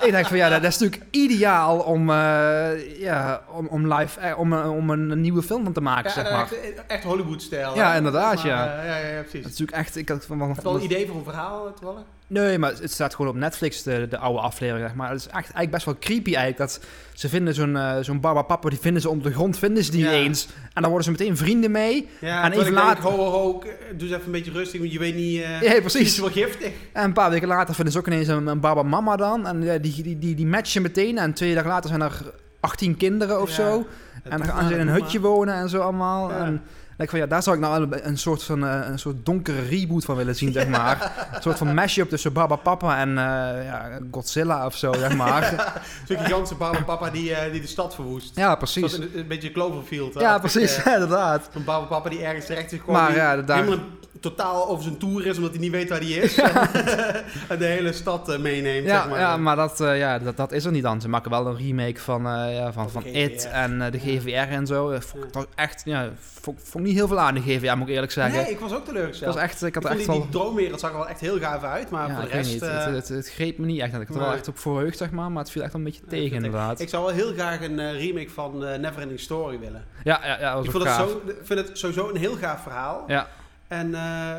ik 0.06 0.10
denk 0.12 0.26
van 0.26 0.36
ja, 0.36 0.48
dat 0.48 0.64
is 0.64 0.78
natuurlijk 0.78 1.02
ideaal 1.10 1.78
om, 1.78 2.10
eh, 2.10 3.00
ja, 3.00 3.42
om, 3.52 3.66
om, 3.66 3.94
live, 3.94 4.20
eh, 4.20 4.38
om, 4.38 4.52
eh, 4.52 4.70
om 4.76 4.90
een, 4.90 5.20
nieuwe 5.20 5.42
film 5.42 5.64
van 5.64 5.72
te 5.72 5.80
maken, 5.80 6.04
Ja, 6.08 6.10
zeg 6.22 6.30
maar. 6.32 6.40
echt, 6.42 6.86
echt 6.86 7.04
Hollywood-stijl. 7.04 7.74
Ja, 7.74 7.94
inderdaad, 7.94 8.34
Maar, 8.36 8.46
ja. 8.46 8.84
ja, 8.84 8.96
ja, 8.96 9.20
precies. 9.20 9.42
Dat 9.42 9.52
is 9.52 9.58
natuurlijk 9.58 9.78
echt... 9.86 9.96
Ik 9.96 10.08
had 10.08 10.24
van, 10.26 10.38
van, 10.38 10.48
Heb 10.48 10.56
je 10.62 10.68
al 10.68 10.74
een 10.74 10.82
idee 10.82 11.06
voor 11.06 11.16
een 11.16 11.24
verhaal 11.24 11.74
toevallig? 11.74 12.02
Nee, 12.32 12.58
maar 12.58 12.72
het 12.80 12.92
staat 12.92 13.14
gewoon 13.14 13.30
op 13.30 13.36
Netflix, 13.36 13.82
de, 13.82 14.06
de 14.10 14.18
oude 14.18 14.40
aflevering, 14.40 14.86
zeg 14.86 14.96
maar. 14.96 15.10
Het 15.10 15.18
is 15.18 15.26
echt, 15.26 15.34
eigenlijk 15.34 15.70
best 15.70 15.84
wel 15.84 15.96
creepy 16.00 16.34
eigenlijk, 16.34 16.56
dat 16.58 16.80
ze 17.14 17.28
vinden 17.28 17.54
zo'n 17.54 17.76
eh 17.76 17.96
zo'n 18.00 18.20
Baba 18.20 18.42
Papa, 18.42 18.68
die 18.68 18.78
vinden 18.78 19.02
ze 19.02 19.08
onder 19.08 19.26
de 19.28 19.34
grond, 19.34 19.58
vinden 19.58 19.84
ze 19.84 19.90
die 19.90 20.04
Ja. 20.04 20.10
eens. 20.10 20.48
En 20.74 20.82
dan 20.82 20.90
worden 20.90 21.04
ze 21.04 21.10
meteen 21.10 21.36
vrienden 21.36 21.70
mee. 21.70 22.08
Ja, 22.20 22.44
En 22.44 22.52
even 22.52 22.64
denk, 22.64 22.76
later- 22.76 23.02
Ho, 23.04 23.10
ho, 23.16 23.30
ho, 23.30 23.52
doe 23.96 24.08
eens 24.08 24.10
even 24.10 24.24
een 24.26 24.30
beetje 24.32 24.50
rustig, 24.52 24.80
want 24.80 24.92
je 24.92 24.98
weet 24.98 25.14
niet... 25.14 25.42
eh 25.42 25.60
Ja, 25.62 25.70
Het 25.70 25.80
precies. 25.80 26.00
is 26.12 26.18
wel 26.18 26.30
giftig. 26.30 26.72
En 26.92 27.04
een 27.04 27.12
paar 27.12 27.30
weken 27.30 27.48
later 27.48 27.74
vinden 27.74 27.92
ze 27.92 27.98
ook 27.98 28.06
ineens 28.06 28.28
een, 28.28 28.46
een 28.46 28.60
Baba 28.60 28.82
Mama 28.82 29.16
dan. 29.16 29.46
En 29.46 29.60
die, 29.80 30.02
die, 30.02 30.18
die, 30.18 30.34
die 30.34 30.46
matchen 30.46 30.82
meteen. 30.82 31.18
En 31.18 31.32
twee 31.32 31.54
dagen 31.54 31.70
later 31.70 31.88
zijn 31.88 32.02
er 32.02 32.32
18 32.60 32.96
kinderen 32.96 33.40
of 33.40 33.48
Ja. 33.48 33.54
zo. 33.54 33.86
En 34.22 34.38
dan 34.38 34.46
gaan 34.46 34.68
ze 34.68 34.74
in 34.74 34.80
een 34.80 34.88
hutje 34.94 35.20
wonen 35.20 35.54
en 35.54 35.68
zo 35.68 35.80
allemaal. 35.80 36.30
Ja. 36.30 36.44
En 36.44 36.62
ik 37.02 37.10
van 37.10 37.18
ja, 37.18 37.26
daar 37.26 37.42
zou 37.42 37.56
ik 37.56 37.62
nou 37.62 37.82
een, 37.82 38.08
een 38.08 38.18
soort 38.18 38.42
van 38.42 38.66
eh, 38.66 38.80
een 38.88 38.98
soort 38.98 39.16
donkere 39.26 39.60
reboot 39.62 40.04
van 40.04 40.16
willen 40.16 40.36
zien, 40.36 40.52
zeg 40.52 40.68
maar. 40.68 41.12
een 41.34 41.42
soort 41.42 41.58
van 41.58 41.74
mashup 41.74 42.08
tussen 42.08 42.32
Baba 42.32 42.56
Papa 42.56 42.98
en 42.98 43.08
eh, 43.08 43.64
ja, 43.64 43.98
Godzilla 44.10 44.66
of 44.66 44.76
zo, 44.76 44.92
zeg 44.92 45.16
maar. 45.16 45.42
Zo'n 46.08 46.18
gigantische 46.18 46.54
Baba 46.54 46.82
Papa 46.82 47.10
die, 47.10 47.34
eh, 47.34 47.52
die 47.52 47.60
de 47.60 47.66
stad 47.66 47.94
verwoest. 47.94 48.36
ja, 48.36 48.54
precies. 48.54 48.92
Een, 48.98 49.10
een 49.14 49.28
beetje 49.28 49.52
Cloverfield. 49.52 50.14
Ja, 50.20 50.38
precies, 50.38 50.76
inderdaad. 50.94 51.48
Een 51.54 51.64
Baba 51.64 51.84
Papa 51.86 52.08
die 52.08 52.22
ergens 52.24 52.46
terecht 52.46 52.72
is 52.72 52.78
gekomen. 52.78 53.02
Maar 53.02 53.14
ja, 53.14 53.36
daar- 53.36 53.56
helemaal 53.56 53.78
een- 53.78 53.98
totaal 54.20 54.68
over 54.68 54.82
zijn 54.82 54.98
tour 54.98 55.26
is, 55.26 55.36
omdat 55.36 55.50
hij 55.50 55.60
niet 55.60 55.70
weet 55.70 55.88
waar 55.88 55.98
hij 56.00 56.08
is. 56.08 56.38
en 57.48 57.58
de 57.58 57.64
hele 57.64 57.92
stad 57.92 58.28
eh, 58.28 58.38
meeneemt, 58.38 58.86
Ja, 58.86 59.00
zeg 59.00 59.10
maar. 59.10 59.18
ja, 59.18 59.36
maar 59.36 59.56
dat, 59.56 59.80
eh, 59.80 59.98
ja, 59.98 60.18
dat, 60.18 60.36
dat 60.36 60.52
is 60.52 60.64
er 60.64 60.72
niet 60.72 60.82
dan. 60.82 61.00
Ze 61.00 61.08
maken 61.08 61.30
wel 61.30 61.46
een 61.46 61.56
remake 61.56 62.00
van, 62.00 62.26
eh, 62.26 62.56
ja, 62.56 62.72
van, 62.72 62.90
van 62.90 63.04
It 63.04 63.48
en 63.52 63.78
de. 63.78 63.98
GVR 63.98 64.28
en 64.52 64.66
zo. 64.66 64.96
Vond 65.00 65.32
toch 65.32 65.46
echt, 65.54 65.82
ja, 65.84 66.10
vond, 66.40 66.60
vond 66.62 66.84
niet 66.84 66.94
heel 66.94 67.08
veel 67.08 67.18
aan 67.18 67.34
de 67.34 67.40
GVR, 67.40 67.76
moet 67.76 67.88
ik 67.88 67.94
eerlijk 67.94 68.12
zeggen. 68.12 68.42
Nee, 68.42 68.50
ik 68.50 68.58
was 68.60 68.74
ook 68.74 68.84
teleurgesteld. 68.84 69.34
was 69.34 69.42
echt, 69.42 69.62
ik 69.62 69.74
had 69.74 69.84
Ik 69.84 69.90
er 69.90 69.96
echt 69.96 70.06
die, 70.06 70.16
wel... 70.18 70.22
die 70.22 70.30
droomwereld 70.30 70.80
zag 70.80 70.90
er 70.90 70.96
wel 70.96 71.08
echt 71.08 71.20
heel 71.20 71.38
gaaf 71.38 71.62
uit, 71.62 71.90
maar 71.90 72.08
ja, 72.08 72.14
voor 72.14 72.24
de 72.24 72.30
rest... 72.30 72.52
niet. 72.52 72.60
Het, 72.60 72.84
het, 72.84 73.08
het 73.08 73.30
greep 73.30 73.58
me 73.58 73.66
niet 73.66 73.80
echt. 73.80 73.92
Ik 73.92 74.06
had 74.08 74.16
er 74.16 74.22
wel 74.22 74.32
echt 74.32 74.48
op 74.48 74.58
verheugd, 74.58 74.98
zeg 74.98 75.10
maar. 75.10 75.30
Maar 75.30 75.42
het 75.42 75.52
viel 75.52 75.62
echt 75.62 75.74
een 75.74 75.84
beetje 75.84 76.02
tegen, 76.08 76.36
inderdaad. 76.36 76.80
ik 76.80 76.88
zou 76.88 77.04
wel 77.04 77.14
heel 77.14 77.32
graag 77.32 77.60
een 77.60 77.92
remake 77.92 78.30
van 78.30 78.58
Neverending 78.58 79.20
Story 79.20 79.58
willen. 79.58 79.84
Ja, 80.04 80.20
ja, 80.24 80.38
ja, 80.40 80.54
dat 80.54 80.64
Ik 80.64 80.70
was 80.70 80.82
vond 80.82 80.84
het, 80.84 80.92
gaaf. 80.92 81.08
zo, 81.10 81.22
ik 81.30 81.36
vind 81.42 81.58
het 81.68 81.78
sowieso 81.78 82.08
een 82.08 82.16
heel 82.16 82.36
gaaf 82.36 82.62
verhaal. 82.62 83.04
Ja, 83.06 83.28
En, 83.70 83.94
eh, 83.94 84.34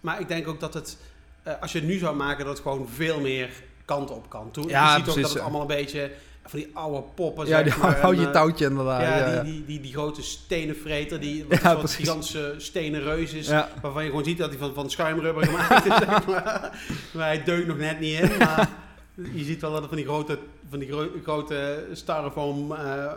maar 0.00 0.20
ik 0.20 0.28
denk 0.28 0.48
ook 0.48 0.60
dat 0.60 0.74
het, 0.74 0.96
eh, 1.42 1.52
als 1.60 1.72
je 1.72 1.78
het 1.78 1.88
nu 1.88 1.98
zou 1.98 2.16
maken, 2.16 2.44
dat 2.44 2.54
het 2.54 2.62
gewoon 2.62 2.88
veel 2.94 3.20
meer 3.20 3.50
kant 3.84 4.10
op 4.10 4.28
kan. 4.30 4.50
Toen, 4.50 4.68
Ja, 4.68 4.96
je 4.96 4.98
ziet 5.04 5.08
ook 5.14 5.20
dat 5.22 5.32
het 5.32 5.42
allemaal 5.42 5.60
een 5.60 5.66
beetje 5.66 6.10
van 6.46 6.58
die 6.58 6.70
oude 6.74 7.02
poppen, 7.14 7.46
ja 7.46 7.62
die 7.62 7.72
maar. 7.76 8.00
hou 8.00 8.16
je 8.20 8.26
eh, 8.26 8.32
touwtje 8.32 8.66
inderdaad. 8.66 9.00
ja, 9.02 9.16
Ja, 9.16 9.24
die, 9.24 9.34
ja. 9.34 9.42
Die, 9.42 9.64
die, 9.66 9.80
die 9.80 9.92
grote 9.92 10.22
stenenvreter, 10.22 11.20
die 11.20 11.44
wat 11.48 11.60
Ja, 11.62 11.70
een 11.70 11.76
soort 11.78 11.90
gigantische 11.94 12.54
stenen 12.58 13.02
reus 13.02 13.32
is. 13.32 13.48
Waarvan 13.80 14.02
je 14.02 14.08
gewoon 14.08 14.24
ziet 14.24 14.38
dat 14.38 14.48
hij 14.50 14.58
van, 14.58 14.74
van 14.74 14.90
schuimrubber 14.90 15.46
gemaakt 15.46 15.86
is. 15.86 15.96
zeg 16.06 16.26
maar. 16.26 16.70
maar 17.12 17.26
hij 17.26 17.42
deugt 17.44 17.66
nog 17.66 17.76
net 17.76 18.00
niet 18.00 18.18
in. 18.20 18.30
Maar 18.38 18.68
je 19.34 19.44
ziet 19.44 19.60
wel 19.60 19.70
dat 19.70 19.78
het 19.80 19.88
van 19.88 19.96
die 19.98 20.06
grote, 20.06 20.38
van 20.70 20.78
die 20.78 20.88
gro- 20.88 21.10
grote 21.22 21.84
styrofoam 21.92 22.72
eh, 22.72 23.12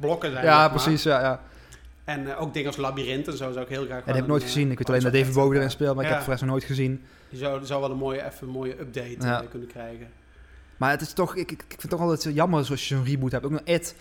blokken 0.00 0.30
zijn. 0.32 0.44
Ja, 0.44 0.58
maar. 0.58 0.70
precies, 0.70 1.02
ja, 1.02 1.20
ja. 1.20 1.40
En 2.08 2.26
eh, 2.26 2.40
ook 2.40 2.52
dingen 2.52 2.68
als 2.68 2.76
labyrint 2.76 3.26
en 3.26 3.36
zo 3.36 3.52
zou 3.52 3.64
ik 3.64 3.68
heel 3.68 3.84
graag 3.84 3.98
Ja, 3.98 4.04
die 4.04 4.14
heb 4.14 4.22
ik 4.22 4.28
nooit 4.28 4.42
eh, 4.42 4.48
gezien. 4.48 4.70
Ik 4.70 4.78
weet 4.78 4.88
alleen 4.88 5.02
dat 5.02 5.12
David 5.12 5.34
Bowie 5.34 5.52
erin 5.52 5.68
eh, 5.68 5.72
speelt, 5.72 5.94
maar 5.94 6.04
ik 6.04 6.10
heb 6.10 6.18
het 6.18 6.26
voor 6.26 6.36
nog 6.40 6.50
nooit 6.50 6.64
gezien. 6.64 7.02
Die 7.30 7.38
zou, 7.38 7.66
zou 7.66 7.80
wel 7.80 7.90
een 7.90 7.96
mooie, 7.96 8.24
even 8.24 8.46
een 8.46 8.52
mooie 8.52 8.80
update 8.80 9.16
eh, 9.18 9.38
kunnen 9.50 9.68
krijgen. 9.68 10.08
Maar 10.76 10.90
het 10.90 11.00
is 11.00 11.12
toch, 11.12 11.36
ik, 11.36 11.50
ik, 11.50 11.64
vind 11.68 11.82
het 11.82 11.90
toch 11.90 12.00
altijd 12.00 12.22
zo 12.22 12.30
jammer 12.30 12.64
zoals 12.64 12.88
je 12.88 12.94
zo'n 12.94 13.04
reboot 13.04 13.32
hebt. 13.32 13.44
Ook 13.44 13.50
nog 13.50 13.60
It. 13.64 13.94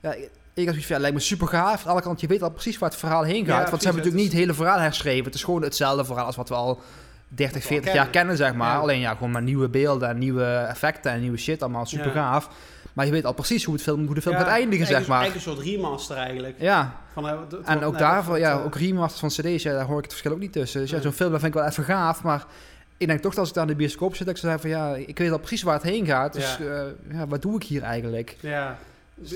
Ja, 0.00 0.12
ik 0.14 0.28
zoiets 0.54 0.86
van, 0.86 0.96
ja, 0.96 1.00
lijkt 1.00 1.16
me 1.16 1.22
super 1.22 1.48
gaaf. 1.48 1.76
Aan 1.76 1.82
de 1.82 1.88
andere 1.88 2.06
kant, 2.06 2.20
je 2.20 2.26
weet 2.26 2.42
al 2.42 2.50
precies 2.50 2.78
waar 2.78 2.90
het 2.90 2.98
verhaal 2.98 3.22
heen 3.22 3.44
gaat. 3.44 3.46
Ja, 3.46 3.54
want 3.54 3.68
precies, 3.68 3.80
ze 3.80 3.86
hebben 3.86 4.02
natuurlijk 4.02 4.22
niet 4.22 4.32
het 4.32 4.40
hele 4.40 4.54
verhaal 4.54 4.78
herschreven. 4.78 5.24
Het 5.24 5.34
is 5.34 5.44
gewoon 5.44 5.62
hetzelfde 5.62 6.04
verhaal 6.04 6.26
als 6.26 6.36
wat 6.36 6.48
we 6.48 6.54
al 6.54 6.80
30, 7.28 7.54
Wat 7.54 7.62
we 7.62 7.68
40 7.68 7.90
al 7.90 7.96
jaar 7.96 8.08
kennen. 8.08 8.36
zeg 8.36 8.54
maar. 8.54 8.74
Ja. 8.74 8.80
Alleen 8.80 9.00
ja, 9.00 9.14
gewoon 9.14 9.30
maar 9.30 9.42
nieuwe 9.42 9.68
beelden 9.68 10.08
en 10.08 10.18
nieuwe 10.18 10.44
effecten 10.44 11.12
en 11.12 11.20
nieuwe 11.20 11.38
shit. 11.38 11.62
Allemaal 11.62 11.86
super 11.86 12.10
gaaf. 12.10 12.48
Maar 12.94 13.06
je 13.06 13.12
weet 13.12 13.24
al 13.24 13.32
precies 13.32 13.64
hoe, 13.64 13.74
het 13.74 13.82
film, 13.82 14.06
hoe 14.06 14.14
de 14.14 14.20
film 14.22 14.34
Ja, 14.34 14.40
gaat 14.40 14.50
eindigen, 14.50 14.86
zeg 14.86 15.06
maar. 15.06 15.20
Eigenlijk 15.20 15.46
een 15.46 15.52
soort 15.54 15.66
remaster 15.66 16.16
eigenlijk. 16.16 16.56
Ja, 16.60 17.00
Van, 17.12 17.28
eh, 17.28 17.40
het- 17.40 17.50
het 17.52 17.66
en 17.66 17.82
ook 17.82 17.98
daarvoor, 17.98 18.38
ja, 18.38 18.58
eh, 18.58 18.64
ook 18.64 18.74
remasters 18.76 19.20
van 19.34 19.44
cd's, 19.52 19.62
ja, 19.62 19.72
daar 19.72 19.84
hoor 19.84 19.96
ik 19.96 20.02
het 20.02 20.12
verschil 20.12 20.32
ook 20.32 20.38
niet 20.38 20.52
tussen. 20.52 20.80
Dus 20.80 20.90
ja, 20.90 21.00
zo'n 21.00 21.12
film 21.12 21.30
dat 21.30 21.40
vind 21.40 21.54
ik 21.54 21.60
wel 21.60 21.68
even 21.68 21.84
gaaf, 21.84 22.22
maar 22.22 22.44
ik 22.96 23.06
denk 23.06 23.20
toch 23.20 23.30
dat 23.30 23.40
als 23.40 23.48
ik 23.48 23.54
daar 23.54 23.64
in 23.64 23.70
de 23.70 23.76
bioscoop 23.76 24.14
zit, 24.16 24.26
dat 24.26 24.34
ik 24.36 24.40
zou 24.42 24.52
zeggen 24.52 24.70
van 24.70 24.80
ja, 24.80 25.04
ik 25.06 25.18
weet 25.18 25.30
al 25.30 25.38
precies 25.38 25.62
waar 25.62 25.74
het 25.74 25.82
heen 25.82 26.06
gaat. 26.06 26.32
Dus 26.32 26.56
Ja. 26.56 26.86
ja 27.12 27.26
wat 27.28 27.42
doe 27.42 27.56
ik 27.56 27.62
hier 27.62 27.82
eigenlijk? 27.82 28.36
Ja, 28.40 28.78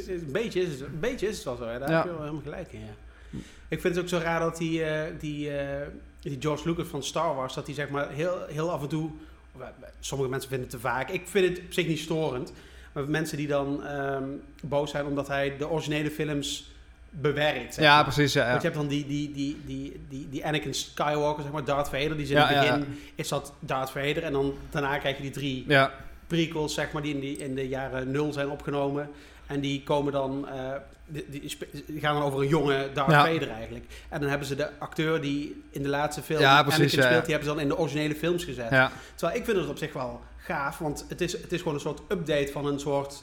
een 0.06 0.28
beetje 0.32 0.60
is 0.62 0.70
het, 0.70 0.80
een 0.80 1.00
beetje 1.00 1.28
is 1.28 1.34
het 1.36 1.44
wel 1.44 1.56
zo. 1.56 1.66
Hè? 1.66 1.78
Daar 1.78 1.90
heb 1.90 2.02
je 2.04 2.10
wel 2.10 2.18
helemaal 2.20 2.42
gelijk 2.42 2.72
in. 2.72 2.80
Ja. 2.80 3.38
Ik 3.68 3.80
vind 3.80 3.94
het 3.94 4.02
ook 4.04 4.08
zo 4.10 4.18
raar 4.18 4.40
dat 4.40 4.56
die, 4.56 4.84
eh, 4.84 5.02
die, 5.18 5.50
eh, 5.56 5.86
die 6.20 6.36
George 6.40 6.68
Lucas 6.68 6.86
van 6.86 7.02
Star 7.02 7.34
Wars, 7.34 7.54
dat 7.54 7.66
hij 7.66 7.74
zeg 7.74 7.88
maar 7.88 8.10
heel, 8.10 8.38
heel 8.48 8.70
af 8.70 8.82
en 8.82 8.88
toe, 8.88 9.10
eh, 9.58 9.66
sommige 10.00 10.30
mensen 10.30 10.48
vinden 10.48 10.68
het 10.70 10.76
te 10.80 10.82
vaak, 10.88 11.10
ik 11.10 11.22
vind 11.24 11.48
het 11.48 11.64
op 11.66 11.72
zich 11.72 11.86
niet 11.86 11.98
storend, 11.98 12.52
maar 12.92 13.08
mensen 13.10 13.36
die 13.36 13.46
dan 13.46 13.86
ehm, 13.86 14.22
boos 14.62 14.90
zijn 14.90 15.06
omdat 15.06 15.28
hij 15.28 15.56
de 15.58 15.68
originele 15.68 16.10
films 16.10 16.70
bewerkt. 17.10 17.76
Ja, 17.76 17.94
maar. 17.94 18.04
precies. 18.04 18.32
Ja, 18.32 18.48
Want 18.48 18.62
je 18.62 18.68
hebt 18.68 18.80
dan 18.80 18.88
die, 18.88 19.06
die, 19.06 19.32
die, 19.32 19.60
die, 19.66 20.00
die, 20.08 20.28
die 20.30 20.46
Anakin 20.46 20.74
Skywalker, 20.74 21.42
zeg 21.42 21.52
maar, 21.52 21.64
Darth 21.64 21.88
Vader, 21.88 22.14
die 22.16 22.22
is 22.24 22.30
in 22.30 22.36
het 22.36 22.48
begin, 22.48 22.98
is 23.14 23.28
dat 23.28 23.52
Darth 23.60 23.90
Vader, 23.90 24.22
en 24.22 24.32
dan 24.32 24.54
daarna 24.70 24.98
krijg 24.98 25.16
je 25.16 25.22
die 25.22 25.30
drie 25.30 25.64
ja. 25.68 25.92
prequels, 26.26 26.74
zeg 26.74 26.92
maar, 26.92 27.02
die 27.02 27.14
in, 27.14 27.20
die 27.20 27.36
in 27.36 27.54
de 27.54 27.68
jaren 27.68 28.10
nul 28.10 28.32
zijn 28.32 28.48
opgenomen. 28.48 29.10
En 29.46 29.60
die 29.60 29.82
komen 29.82 30.12
dan, 30.12 30.48
eh, 30.48 30.72
die, 31.06 31.24
die 31.28 31.48
spe- 31.48 31.66
die 31.86 32.00
gaan 32.00 32.14
dan 32.14 32.22
over 32.22 32.40
een 32.40 32.48
jonge 32.48 32.88
Darth 32.94 33.10
Ja. 33.10 33.24
Vader 33.26 33.50
eigenlijk. 33.50 33.84
En 34.08 34.20
dan 34.20 34.28
hebben 34.28 34.46
ze 34.48 34.54
de 34.54 34.68
acteur 34.78 35.20
die 35.20 35.62
in 35.70 35.82
de 35.82 35.88
laatste 35.88 36.22
film 36.22 36.40
Ja, 36.40 36.62
precies, 36.62 36.78
Anakin 36.80 36.98
ja. 36.98 37.04
speelt, 37.06 37.24
die 37.24 37.34
hebben 37.34 37.48
ze 37.50 37.54
dan 37.54 37.62
in 37.64 37.68
de 37.68 37.78
originele 37.78 38.14
films 38.14 38.44
gezet. 38.44 38.68
Terwijl 39.14 39.38
ik 39.38 39.44
vind 39.44 39.56
het 39.56 39.68
op 39.68 39.78
zich 39.78 39.92
wel 39.92 40.20
gaaf, 40.48 40.78
want 40.78 41.04
het 41.08 41.20
is, 41.20 41.32
het 41.32 41.52
is 41.52 41.58
gewoon 41.58 41.74
een 41.74 41.80
soort 41.80 42.00
update 42.08 42.48
van 42.52 42.66
een 42.66 42.80
soort, 42.80 43.22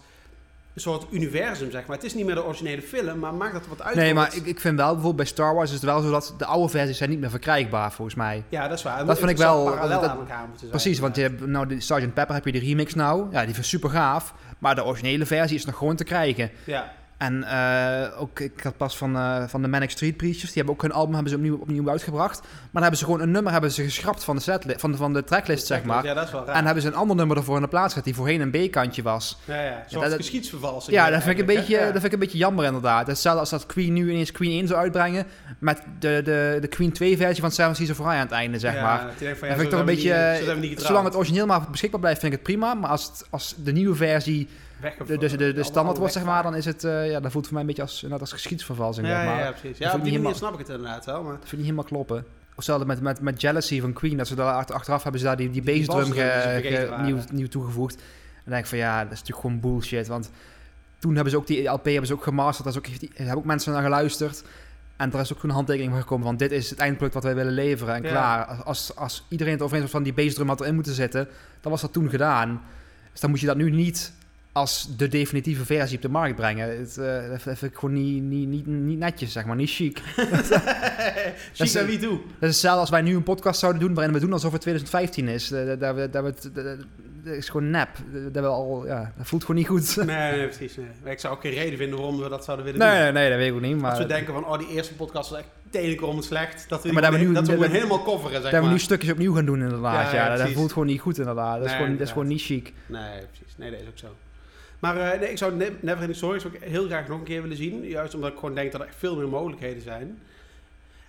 een 0.73 0.81
soort 0.81 1.05
universum, 1.11 1.71
zeg 1.71 1.85
maar. 1.85 1.95
Het 1.95 2.05
is 2.05 2.13
niet 2.13 2.25
meer 2.25 2.35
de 2.35 2.45
originele 2.45 2.81
film, 2.81 3.19
maar 3.19 3.33
maakt 3.33 3.53
dat 3.53 3.63
er 3.63 3.69
wat 3.69 3.81
uit. 3.81 3.95
Nee, 3.95 4.13
maar 4.13 4.35
ik, 4.35 4.45
ik 4.45 4.59
vind 4.59 4.75
wel, 4.77 4.85
bijvoorbeeld 4.85 5.15
bij 5.15 5.25
Star 5.25 5.55
Wars 5.55 5.69
is 5.69 5.75
het 5.75 5.83
wel 5.85 6.01
zo 6.01 6.11
dat 6.11 6.33
de 6.37 6.45
oude 6.45 6.69
versies 6.69 6.97
zijn 6.97 7.09
niet 7.09 7.19
meer 7.19 7.29
verkrijgbaar, 7.29 7.91
volgens 7.91 8.17
mij. 8.17 8.43
Ja, 8.49 8.67
dat 8.67 8.77
is 8.77 8.83
waar. 8.83 9.05
Dat 9.05 9.17
vind 9.17 9.29
ik 9.29 9.37
wel- 9.37 9.63
parallel 9.65 10.01
dat- 10.01 10.09
aan 10.09 10.17
elkaar 10.17 10.39
moeten 10.41 10.59
zijn. 10.59 10.71
Precies, 10.71 10.99
want 10.99 11.15
je 11.15 11.21
hebt 11.21 11.45
nou 11.45 11.67
de 11.67 11.81
Sgt. 11.81 12.13
Pepper 12.13 12.33
heb 12.35 12.45
je 12.45 12.51
de 12.51 12.59
remix 12.59 12.93
nou. 12.93 13.27
Ja, 13.31 13.45
die 13.45 13.55
is 13.57 13.69
super 13.69 13.89
gaaf. 13.89 14.33
Maar 14.59 14.75
de 14.75 14.83
originele 14.85 15.25
versie 15.25 15.57
is 15.57 15.65
nog 15.65 15.77
gewoon 15.77 15.95
te 15.95 16.03
krijgen. 16.03 16.51
Ja, 16.63 16.93
En 17.17 17.43
eh, 17.43 18.21
ook, 18.21 18.39
ik 18.39 18.59
had 18.63 18.77
pas 18.77 18.97
van, 18.97 19.15
eh, 19.15 19.43
van 19.47 19.61
de 19.61 19.67
Manic 19.67 19.89
Street 19.89 20.17
Preachers, 20.17 20.43
die 20.45 20.53
hebben 20.53 20.73
ook 20.73 20.81
hun 20.81 20.91
album 20.91 21.13
hebben 21.13 21.31
ze 21.31 21.37
opnieuw, 21.37 21.57
opnieuw 21.57 21.89
uitgebracht. 21.89 22.39
Maar 22.41 22.49
dan 22.71 22.81
hebben 22.81 22.99
ze 22.99 23.05
gewoon 23.05 23.21
een 23.21 23.31
nummer 23.31 23.51
hebben 23.51 23.71
ze 23.71 23.83
geschrapt 23.83 24.23
van 24.23 24.35
de, 24.35 24.59
van, 24.77 24.91
de- 24.91 24.97
van 24.97 25.13
de 25.13 25.23
tracklist, 25.23 25.65
zeg 25.67 25.83
maar. 25.83 26.05
Ja, 26.05 26.13
dat 26.13 26.23
is 26.25 26.31
wel 26.31 26.45
raar. 26.45 26.55
En 26.55 26.65
hebben 26.65 26.81
ze 26.83 26.87
een 26.89 26.95
ander 26.95 27.15
nummer 27.15 27.37
ervoor 27.37 27.55
in 27.55 27.61
de 27.61 27.67
plaats 27.67 27.87
gezet, 27.87 28.03
die 28.03 28.15
voorheen 28.15 28.41
een 28.41 28.51
B-kantje 28.69 29.01
was. 29.03 29.37
ja, 29.45 29.61
ja. 29.61 29.83
Dat- 29.89 30.01
dat- 30.03 30.13
geschiedsvervalsing. 30.13 30.95
Ja, 30.95 31.09
dat 31.09 31.23
vind, 31.23 31.33
ik 31.33 31.39
een 31.39 31.55
beetje, 31.55 31.77
dat 31.79 31.91
vind 31.91 32.03
ik 32.05 32.13
een 32.13 32.19
beetje 32.19 32.37
jammer 32.37 32.65
inderdaad. 32.65 33.07
Hetzelfde 33.07 33.39
als 33.39 33.49
dat 33.49 33.65
Queen 33.65 33.93
nu 33.93 34.09
ineens 34.11 34.31
Queen 34.31 34.51
1 34.51 34.67
zou 34.67 34.79
uitbrengen, 34.79 35.25
met 35.59 35.81
de, 35.99 36.21
de, 36.23 36.57
de 36.61 36.67
Queen 36.67 36.91
2 36.91 37.17
versie 37.17 37.41
van 37.41 37.51
Seven 37.51 37.75
Seas 37.75 37.89
of 37.89 37.97
Rye 37.97 38.07
aan 38.07 38.17
het 38.19 38.31
einde, 38.31 38.59
zeg 38.59 38.73
Ja, 38.73 38.81
maar. 38.81 38.97
van, 38.99 39.07
Dat 39.07 39.19
ja, 39.19 39.35
vind 39.35 39.61
ik 39.61 39.69
toch 39.69 39.79
een 39.79 39.85
beetje, 39.85 40.39
niet- 40.59 40.81
zolang 40.81 41.05
het 41.05 41.15
origineel 41.15 41.45
maar 41.45 41.61
beschikbaar 41.71 41.99
blijft, 41.99 42.19
vind 42.19 42.31
ik 42.33 42.37
het 42.39 42.47
prima. 42.47 42.73
Maar 42.73 42.89
als, 42.89 43.03
het, 43.05 43.25
als 43.29 43.55
de 43.63 43.71
nieuwe 43.71 43.95
versie 43.95 44.49
De, 45.07 45.17
dus 45.17 45.31
de, 45.31 45.37
de, 45.37 45.43
de 45.43 45.45
allemaal 45.45 45.63
standaard 45.63 45.97
wordt, 45.97 46.13
zeg 46.13 46.23
maar, 46.23 46.43
dan 46.43 46.55
is 46.55 46.65
het, 46.65 46.83
eh, 46.83 47.09
ja, 47.09 47.19
dat 47.19 47.31
voelt 47.31 47.43
voor 47.45 47.53
mij 47.53 47.61
een 47.61 47.67
beetje 47.67 47.81
als, 47.81 48.01
net 48.01 48.19
als 48.19 48.31
geschiedsvervalsing, 48.31 49.07
Ja, 49.07 49.15
zeg 49.15 49.25
maar. 49.25 49.37
ja, 49.39 49.45
ja, 49.45 49.51
precies. 49.51 49.77
Ja, 49.77 49.85
op 49.85 49.91
die 49.91 49.99
manier 49.99 50.11
helemaal- 50.11 50.33
snap 50.35 50.53
ik 50.53 50.59
het 50.59 50.69
inderdaad 50.69 51.05
wel, 51.05 51.21
maar... 51.23 51.31
Dat 51.31 51.39
vind 51.39 51.51
ik 51.51 51.57
niet 51.57 51.63
helemaal 51.67 51.83
kloppen. 51.85 52.17
Of 52.49 52.55
Hetzelfde 52.55 52.85
met, 52.85 53.01
met, 53.01 53.21
met 53.21 53.41
Jealousy 53.41 53.81
van 53.81 53.93
Queen, 53.93 54.17
dat 54.17 54.27
ze 54.27 54.35
daar 54.35 54.53
achter- 54.53 54.75
achteraf 54.75 55.03
hebben 55.03 55.21
ze 55.21 55.27
daar 55.27 55.37
die, 55.37 55.49
die 55.51 55.61
Die 55.61 55.85
bassdrum 55.85 56.11
ge- 56.11 56.95
nieuw, 57.01 57.17
nieuw 57.31 57.47
toegevoegd. 57.47 57.95
En 57.95 58.01
dan 58.43 58.51
denk 58.53 58.63
ik 58.63 58.69
van 58.69 58.77
ja, 58.77 59.03
dat 59.03 59.11
is 59.11 59.19
natuurlijk 59.19 59.39
gewoon 59.47 59.59
bullshit. 59.59 60.07
Want 60.07 60.31
toen 60.99 61.13
hebben 61.13 61.31
ze 61.31 61.37
ook 61.37 61.47
die 61.47 61.67
LP 61.67 61.85
hebben 61.85 62.05
ze 62.07 62.13
ook 62.13 62.23
gemasterd, 62.23 62.67
daar 62.67 62.77
ook, 62.77 62.99
die- 62.99 63.11
hebben 63.13 63.35
ook 63.37 63.45
mensen 63.45 63.73
naar 63.73 63.83
geluisterd. 63.83 64.43
En 64.97 65.13
er 65.13 65.19
is 65.19 65.33
ook 65.33 65.43
een 65.43 65.49
handtekening 65.49 65.91
van 65.91 66.01
gekomen 66.01 66.25
van 66.25 66.37
dit 66.37 66.51
is 66.51 66.69
het 66.69 66.79
eindproduct 66.79 67.13
wat 67.13 67.23
wij 67.23 67.35
willen 67.35 67.53
leveren. 67.53 67.95
En 67.95 68.03
Ja. 68.03 68.09
klaar, 68.09 68.45
als, 68.63 68.95
als 68.95 69.25
iedereen 69.29 69.53
het 69.53 69.61
over 69.61 69.73
eens 69.75 69.83
was 69.83 69.91
van 69.93 70.03
die 70.03 70.13
bassdrum 70.13 70.47
had 70.47 70.61
erin 70.61 70.75
moeten 70.75 70.93
zitten, 70.93 71.27
dan 71.61 71.71
was 71.71 71.81
dat 71.81 71.93
toen 71.93 72.09
gedaan. 72.09 72.61
Dus 73.11 73.19
dan 73.19 73.29
moet 73.29 73.39
je 73.39 73.45
dat 73.45 73.57
nu 73.57 73.71
niet 73.71 74.13
als 74.55 74.87
de 74.97 75.07
definitieve 75.07 75.65
versie 75.65 75.95
op 75.95 76.01
de 76.01 76.09
markt 76.09 76.35
brengen. 76.35 76.77
Het, 76.77 76.97
eh, 76.97 77.29
dat 77.29 77.41
vind 77.41 77.61
ik 77.61 77.75
gewoon 77.79 77.93
niet, 77.95 78.23
niet, 78.23 78.47
niet, 78.47 78.65
niet 78.67 78.97
netjes, 78.99 79.31
zeg 79.31 79.45
maar, 79.45 79.55
niet 79.55 79.69
chic. 79.69 80.01
Chic 81.53 81.73
naar 81.73 81.85
wie 81.85 81.97
toe? 81.99 82.17
Dat 82.17 82.23
is 82.39 82.47
hetzelfde 82.49 82.79
als 82.79 82.89
wij 82.89 83.01
nu 83.01 83.15
een 83.15 83.23
podcast 83.23 83.59
zouden 83.59 83.81
doen 83.81 83.93
waarin 83.93 84.13
we 84.13 84.19
doen 84.19 84.33
alsof 84.33 84.51
het 84.51 84.61
2015 84.61 85.27
is. 85.27 85.51
Eh, 85.51 85.79
Dat, 85.79 86.13
dat, 86.13 86.49
is 87.23 87.49
gewoon 87.49 87.69
nep. 87.69 87.89
Dat, 88.31 88.43
we 88.43 88.49
al, 88.49 88.85
ja, 88.85 89.13
dat 89.17 89.27
voelt 89.27 89.41
gewoon 89.41 89.55
niet 89.57 89.67
goed. 89.67 89.95
Nee, 89.95 90.05
nee, 90.37 90.47
precies. 90.47 90.77
Nee. 91.03 91.13
Ik 91.13 91.19
zou 91.19 91.33
ook 91.35 91.41
geen 91.41 91.53
reden 91.53 91.77
vinden 91.77 91.97
waarom 91.99 92.19
we 92.19 92.29
dat 92.29 92.43
zouden 92.43 92.65
willen 92.65 92.79
Nee, 92.79 92.89
doen. 92.89 92.99
nee, 93.03 93.11
nee, 93.11 93.29
dat 93.29 93.37
weet 93.37 93.47
ik 93.49 93.53
ook 93.53 93.61
niet. 93.61 93.77
Maar 93.81 93.89
Als 93.89 93.99
we 93.99 94.05
denken 94.05 94.33
van, 94.33 94.45
oh, 94.45 94.57
die 94.59 94.67
eerste 94.69 94.93
podcast 94.95 95.29
was 95.29 95.39
echt 95.39 95.47
tenenkrommend 95.69 96.25
slecht. 96.25 96.65
Dat 96.69 96.83
we, 96.83 96.91
maar 96.91 97.01
dat 97.01 97.11
we 97.11 97.17
nu- 97.17 97.33
dat 97.33 97.47
we 97.47 97.57
dat- 97.57 97.71
helemaal 97.71 98.03
coveren, 98.03 98.41
zeg 98.41 98.51
dat 98.51 98.63
we 98.63 98.69
nu 98.69 98.79
stukjes 98.79 99.11
opnieuw 99.11 99.33
gaan 99.33 99.45
doen 99.45 99.61
inderdaad. 99.61 100.11
Ja, 100.11 100.15
Ja, 100.17 100.31
ja, 100.31 100.37
dat 100.43 100.51
voelt 100.51 100.71
gewoon 100.73 100.87
niet 100.87 101.01
goed 101.01 101.17
inderdaad. 101.17 101.55
Dat 101.55 101.65
is, 101.65 101.71
Nee, 101.71 101.79
gewoon, 101.79 101.97
dat 101.97 102.05
is 102.07 102.11
gewoon 102.13 102.27
niet 102.27 102.41
chic. 102.41 102.73
Nee, 102.85 103.01
precies. 103.31 103.55
Nee, 103.57 103.71
dat 103.71 103.79
is 103.79 103.87
ook 103.87 103.97
zo. 103.97 104.07
Maar 104.85 105.11
eh, 105.13 105.19
nee, 105.19 105.29
ik 105.29 105.37
zou 105.37 105.55
Ne- 105.55 105.77
Neverending 105.79 106.15
Stories 106.15 106.45
ook 106.45 106.55
heel 106.59 106.85
graag 106.85 107.07
nog 107.07 107.17
een 107.17 107.23
keer 107.23 107.41
willen 107.41 107.57
zien. 107.57 107.83
Juist 107.87 108.15
omdat 108.15 108.31
ik 108.31 108.39
gewoon 108.39 108.55
denk 108.55 108.71
dat 108.71 108.81
er 108.81 108.87
echt 108.87 108.95
veel 108.97 109.15
meer 109.15 109.27
mogelijkheden 109.27 109.81
zijn. 109.81 110.19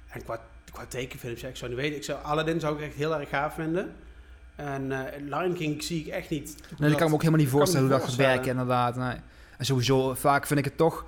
En 0.09 0.22
qua, 0.22 0.41
qua 0.72 0.85
tekenfilms, 0.89 1.41
ja, 1.41 1.49
ik 1.49 1.57
zou 1.57 1.70
niet 1.70 1.81
weten. 1.81 1.97
Ik 1.97 2.05
zou, 2.05 2.18
Aladdin 2.22 2.61
zou 2.61 2.77
ik 2.77 2.83
echt 2.83 2.95
heel 2.95 3.20
erg 3.20 3.29
gaaf 3.29 3.55
vinden. 3.55 3.93
En 4.57 4.93
eh 4.93 5.20
Lion 5.22 5.55
King 5.55 5.83
zie 5.83 6.01
ik 6.01 6.07
echt 6.07 6.31
niet. 6.31 6.55
Nee, 6.79 6.91
ik 6.91 6.97
kan 6.97 7.09
me 7.09 7.14
ook 7.14 7.20
helemaal 7.20 7.41
niet 7.41 7.51
voorstellen 7.51 7.89
hoe 7.89 7.99
dat 7.99 8.09
gaat 8.09 8.16
werken 8.16 8.51
inderdaad. 8.51 8.97
Nee. 8.97 9.16
En 9.59 9.64
sowieso, 9.64 10.14
vaak 10.14 10.47
vind 10.47 10.59
ik 10.59 10.64
het 10.64 10.77
toch... 10.77 11.05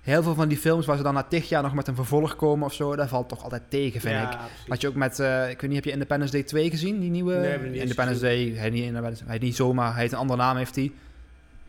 Heel 0.00 0.22
veel 0.22 0.34
van 0.34 0.48
die 0.48 0.58
films 0.58 0.86
waar 0.86 0.96
ze 0.96 1.02
dan 1.02 1.14
na 1.14 1.22
tig 1.22 1.48
jaar 1.48 1.62
nog 1.62 1.74
met 1.74 1.88
een 1.88 1.94
vervolg 1.94 2.36
komen 2.36 2.66
of 2.66 2.72
zo, 2.72 2.96
dat 2.96 3.08
valt 3.08 3.28
toch 3.28 3.42
altijd 3.42 3.62
tegen, 3.68 4.00
vind 4.00 4.14
ja, 4.14 4.30
ik. 4.30 4.36
precies. 4.38 4.68
Had 4.68 4.80
je 4.80 4.88
ook 4.88 4.94
met, 4.94 5.18
eh, 5.18 5.50
ik 5.50 5.60
weet 5.60 5.70
niet, 5.70 5.74
heb 5.74 5.84
je 5.84 5.90
Independence 5.90 6.32
Day 6.32 6.42
2 6.42 6.70
gezien? 6.70 7.00
Die 7.00 7.10
nieuwe? 7.10 7.34
Nee, 7.34 7.80
Independence 7.80 8.20
Day, 8.20 8.52
hij 8.56 8.70
niet, 8.70 8.92
hij 9.26 9.38
niet 9.38 9.56
zomaar, 9.56 9.92
hij 9.92 10.00
heeft 10.00 10.12
een 10.12 10.18
andere 10.18 10.40
naam 10.40 10.56
heeft 10.56 10.74
hij. 10.74 10.92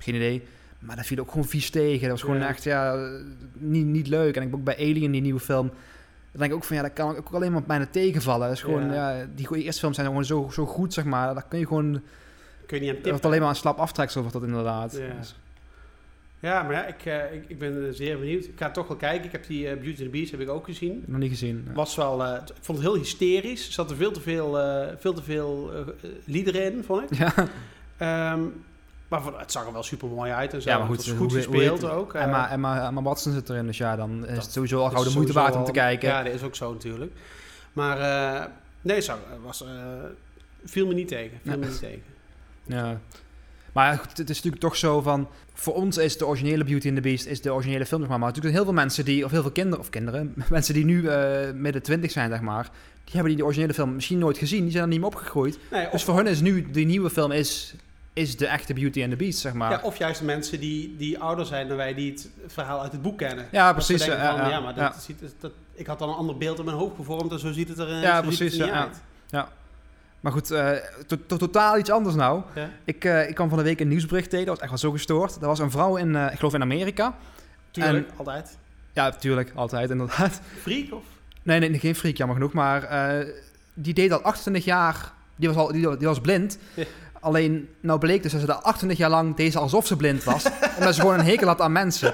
Geen 0.04 0.16
idee. 0.16 0.44
Maar 0.80 0.96
dat 0.96 1.06
viel 1.06 1.18
ook 1.20 1.30
gewoon 1.30 1.46
vies 1.46 1.70
tegen. 1.70 2.02
Dat 2.02 2.10
was 2.10 2.22
gewoon 2.22 2.40
Ja. 2.40 2.48
echt, 2.48 2.64
ja, 2.64 3.10
niet, 3.54 3.86
niet 3.86 4.08
leuk. 4.08 4.36
En 4.36 4.42
ik 4.42 4.48
heb 4.50 4.60
ook 4.60 4.64
bij 4.64 4.76
Alien, 4.78 5.12
die 5.12 5.22
nieuwe 5.22 5.40
film, 5.40 5.68
dan 5.68 6.40
denk 6.40 6.52
ik 6.52 6.58
ook 6.58 6.64
van, 6.64 6.76
ja, 6.76 6.82
dat 6.82 6.94
kan 6.94 7.16
ook 7.18 7.30
alleen 7.32 7.52
maar 7.52 7.64
bijna 7.64 7.86
tegenvallen. 7.92 8.48
Dat 8.48 8.56
is 8.56 8.64
gewoon, 8.64 8.86
Ja. 8.94 9.18
ja. 9.18 9.26
die 9.36 9.48
eerste 9.64 9.80
films 9.80 9.96
zijn 9.96 10.08
gewoon 10.08 10.26
zo, 10.26 10.50
zo 10.52 10.66
goed, 10.66 10.94
zeg 10.94 11.06
maar. 11.06 11.34
Dat 11.34 11.46
kun 11.48 11.60
je 11.60 11.68
gewoon, 11.68 12.02
Kun 12.66 12.78
je 12.78 12.84
niet 12.84 12.90
aan 12.90 12.96
dat 12.96 13.04
tippen. 13.04 13.24
alleen 13.30 13.40
maar 13.42 13.50
een 13.50 13.56
slap 13.56 13.78
aftreksel 13.78 14.22
wordt 14.22 14.38
dat 14.40 14.46
inderdaad. 14.48 14.92
Ja. 14.98 15.14
Dus- 15.20 15.36
Ja, 16.40 16.64
maar 16.64 16.72
ja, 16.74 16.86
ik, 16.86 17.06
eh, 17.06 17.34
ik, 17.34 17.44
ik 17.48 17.60
ben 17.60 17.88
eh, 17.88 17.94
zeer 17.94 18.20
benieuwd. 18.20 18.44
Ik 18.46 18.54
ga 18.56 18.72
toch 18.72 18.88
wel 18.88 18.98
kijken. 18.98 19.26
Ik 19.26 19.32
heb 19.32 19.48
die 19.48 19.68
eh, 19.68 19.74
Beauty 19.74 19.88
and 19.90 19.98
the 19.98 20.10
Beast 20.10 20.32
heb 20.32 20.40
ik 20.40 20.50
ook 20.50 20.66
gezien. 20.66 21.04
nog 21.08 21.20
niet 21.20 21.30
gezien. 21.30 21.64
Ja. 21.68 21.74
Was 21.74 21.96
wel, 21.96 22.24
eh, 22.24 22.34
ik 22.46 22.54
vond 22.62 22.78
het 22.78 22.88
heel 22.88 22.98
hysterisch. 22.98 23.68
Er 23.68 23.74
zaten 23.74 23.96
veel 23.98 24.12
te 24.12 24.22
veel, 24.22 24.52
veel, 25.00 25.14
te 25.14 25.24
veel 25.24 25.72
liederen 26.26 26.74
in, 26.74 26.84
vond 26.84 27.12
ik. 27.12 27.18
Ja, 27.18 27.34
Ehm, 27.98 28.42
maar 29.14 29.22
voor- 29.22 29.40
het 29.40 29.52
zag 29.52 29.66
er 29.66 29.74
wel 29.74 29.84
super 29.84 30.08
mooi 30.08 30.32
uit 30.32 30.54
en 30.54 30.62
zo. 30.62 30.70
Ja, 30.70 30.78
maar 30.78 30.88
Het 30.88 30.96
goed, 30.98 31.06
was 31.06 31.16
hoe- 31.16 31.30
goed 31.30 31.46
hoe 31.46 31.56
gespeeld 31.60 31.84
ook. 31.92 32.14
eh. 32.14 32.22
Emma, 32.22 32.50
Emma, 32.52 32.88
Emma 32.88 33.02
Watson 33.02 33.34
zit 33.34 33.50
erin, 33.50 33.66
dus 33.66 33.78
ja, 33.78 33.96
dan 33.96 34.28
is 34.28 34.38
het 34.44 34.52
sowieso 34.52 34.80
al 34.80 34.90
gauw 34.90 35.04
de 35.04 35.10
moeite 35.14 35.34
waard 35.34 35.56
om 35.56 35.64
te 35.64 35.72
kijken. 35.72 36.10
Ja, 36.10 36.24
dat 36.24 36.34
is 36.34 36.44
ook 36.44 36.56
zo 36.56 36.72
natuurlijk. 36.74 37.12
Maar 37.74 38.00
eh, 38.00 38.46
nee, 38.82 39.02
zag- 39.02 39.18
was, 39.44 39.64
eh, 39.64 39.70
viel 40.66 40.88
me 40.88 40.94
niet 40.94 41.08
tegen. 41.08 41.40
Viel 41.44 41.52
Ja. 41.52 41.58
me 41.58 41.66
niet 41.66 41.80
tegen. 41.80 42.04
Ja. 42.66 43.00
Maar 43.74 43.98
goed, 43.98 44.18
het 44.18 44.30
is 44.30 44.36
natuurlijk 44.36 44.62
toch 44.62 44.76
zo 44.76 45.02
van... 45.02 45.28
Voor 45.54 45.74
ons 45.74 45.98
is 45.98 46.18
de 46.18 46.26
originele 46.26 46.64
Beauty 46.64 46.88
and 46.88 46.96
the 46.96 47.02
Beast 47.02 47.26
is 47.26 47.42
de 47.42 47.54
originele 47.54 47.86
film, 47.86 48.00
zeg 48.00 48.10
maar. 48.10 48.20
Maar 48.20 48.28
natuurlijk 48.28 48.56
heel 48.56 48.64
veel 48.66 48.74
mensen 48.74 49.06
die... 49.06 49.26
Of 49.26 49.32
heel 49.32 49.42
veel 49.42 49.52
kinderen... 49.52 49.80
Of 49.80 49.90
kinderen... 49.90 50.34
Mensen 50.50 50.74
die 50.74 50.86
nu 50.86 51.08
eh, 51.08 51.52
midden 51.54 51.82
twintig 51.82 52.12
zijn, 52.12 52.30
zeg 52.30 52.42
maar... 52.42 52.70
Die 53.04 53.14
hebben 53.16 53.36
die 53.36 53.44
originele 53.46 53.74
film 53.74 53.94
misschien 53.94 54.18
nooit 54.18 54.38
gezien. 54.38 54.62
Die 54.62 54.72
zijn 54.72 54.84
er 54.84 54.90
niet 54.90 55.00
meer 55.00 55.08
opgegroeid. 55.08 55.60
Nee, 55.72 55.86
of, 55.86 55.92
Dus 55.92 56.04
voor 56.04 56.16
hun 56.16 56.28
is 56.28 56.42
nu... 56.42 56.72
Die 56.72 56.86
nieuwe 56.86 57.10
film 57.10 57.32
is, 57.32 57.76
is 58.14 58.38
de 58.38 58.48
echte 58.48 58.74
Beauty 58.74 59.02
and 59.02 59.10
the 59.12 59.16
Beast, 59.18 59.40
zeg 59.40 59.54
maar. 59.54 59.72
ja, 59.72 59.80
of 59.84 59.98
juist 59.98 60.20
de 60.20 60.26
mensen 60.26 60.60
die, 60.60 60.96
die 60.98 61.20
ouder 61.20 61.46
zijn 61.46 61.68
dan 61.68 61.78
wij, 61.78 61.94
die 61.94 62.12
het 62.12 62.30
verhaal 62.48 62.82
uit 62.82 62.92
het 62.92 63.02
boek 63.02 63.18
kennen. 63.18 63.48
Ja, 63.52 63.74
precies. 63.74 64.06
ja, 64.06 64.36
van, 64.36 64.42
ja, 64.42 64.50
ja, 64.50 64.60
maar 64.60 64.76
ja. 64.76 64.90
dat 64.90 65.02
Ziet, 65.04 65.20
dat, 65.40 65.52
ik 65.74 65.88
had 65.88 66.00
dan 66.00 66.10
een 66.10 66.16
ander 66.16 66.38
beeld 66.38 66.60
in 66.60 66.66
mijn 66.66 66.78
hoofd 66.78 66.96
gevormd 66.96 67.32
en 67.32 67.40
zo 67.40 67.52
ziet 67.52 67.68
het 67.70 67.78
er, 67.78 67.88
eh, 67.90 68.02
Ja, 68.02 68.22
precies, 68.22 68.58
er 68.58 68.66
ja, 68.68 68.74
uit. 68.74 69.02
Maar 70.20 70.32
goed, 70.32 70.48
to- 71.08 71.18
to- 71.28 71.38
totaal 71.38 71.78
iets 71.78 71.90
anders 71.90 72.16
nou. 72.16 72.42
Ja. 72.56 72.70
Ik, 72.84 73.06
eh, 73.06 73.30
ik 73.30 73.36
kwam 73.36 73.50
van 73.50 73.58
de 73.58 73.64
week 73.64 73.80
een 73.80 73.88
nieuwsbericht 73.88 74.30
tegen. 74.30 74.46
Dat 74.46 74.54
was 74.60 74.64
echt 74.70 74.82
wel 74.82 74.92
zo 74.92 74.98
gestoord. 74.98 75.36
Er 75.42 75.48
was 75.48 75.60
een 75.60 75.72
vrouw 75.72 75.96
in, 75.98 76.16
ik 76.16 76.38
geloof 76.38 76.54
in 76.54 76.62
Amerika. 76.62 77.16
Tuurlijk, 77.72 78.10
altijd. 78.16 78.58
Ja, 78.94 79.04
natuurlijk. 79.04 79.52
Altijd, 79.56 79.90
inderdaad. 79.90 80.42
Freak 80.62 80.94
of? 80.94 81.04
Nee, 81.42 81.60
nee, 81.60 81.80
geen 81.80 81.96
freak, 81.96 82.18
jammer 82.18 82.36
genoeg. 82.36 82.54
Maar 82.54 82.90
die 83.74 83.94
deed 83.94 84.12
al 84.12 84.22
28 84.22 84.66
jaar... 84.66 85.12
Die 85.36 85.48
was, 85.48 85.58
al, 85.58 85.72
die, 85.72 85.98
die 85.98 86.08
was 86.08 86.22
blind. 86.22 86.58
Ja. 86.74 86.84
Alleen, 87.24 87.70
nou 87.80 88.00
bleek 88.00 88.24
dus 88.24 88.32
dat 88.32 88.42
ze 88.42 88.54
al 88.54 88.62
28 88.62 88.98
jaar 88.98 89.10
lang 89.10 89.36
deed 89.36 89.52
ze 89.52 89.60
alsof 89.60 89.88
ze 89.88 89.96
blind 89.96 90.24
was. 90.24 90.46
omdat 90.78 90.96
ze 90.96 91.02
gewoon 91.02 91.20
een 91.20 91.26
hekel 91.26 91.48
had 91.48 91.62
aan 91.62 91.72
mensen. 91.72 92.14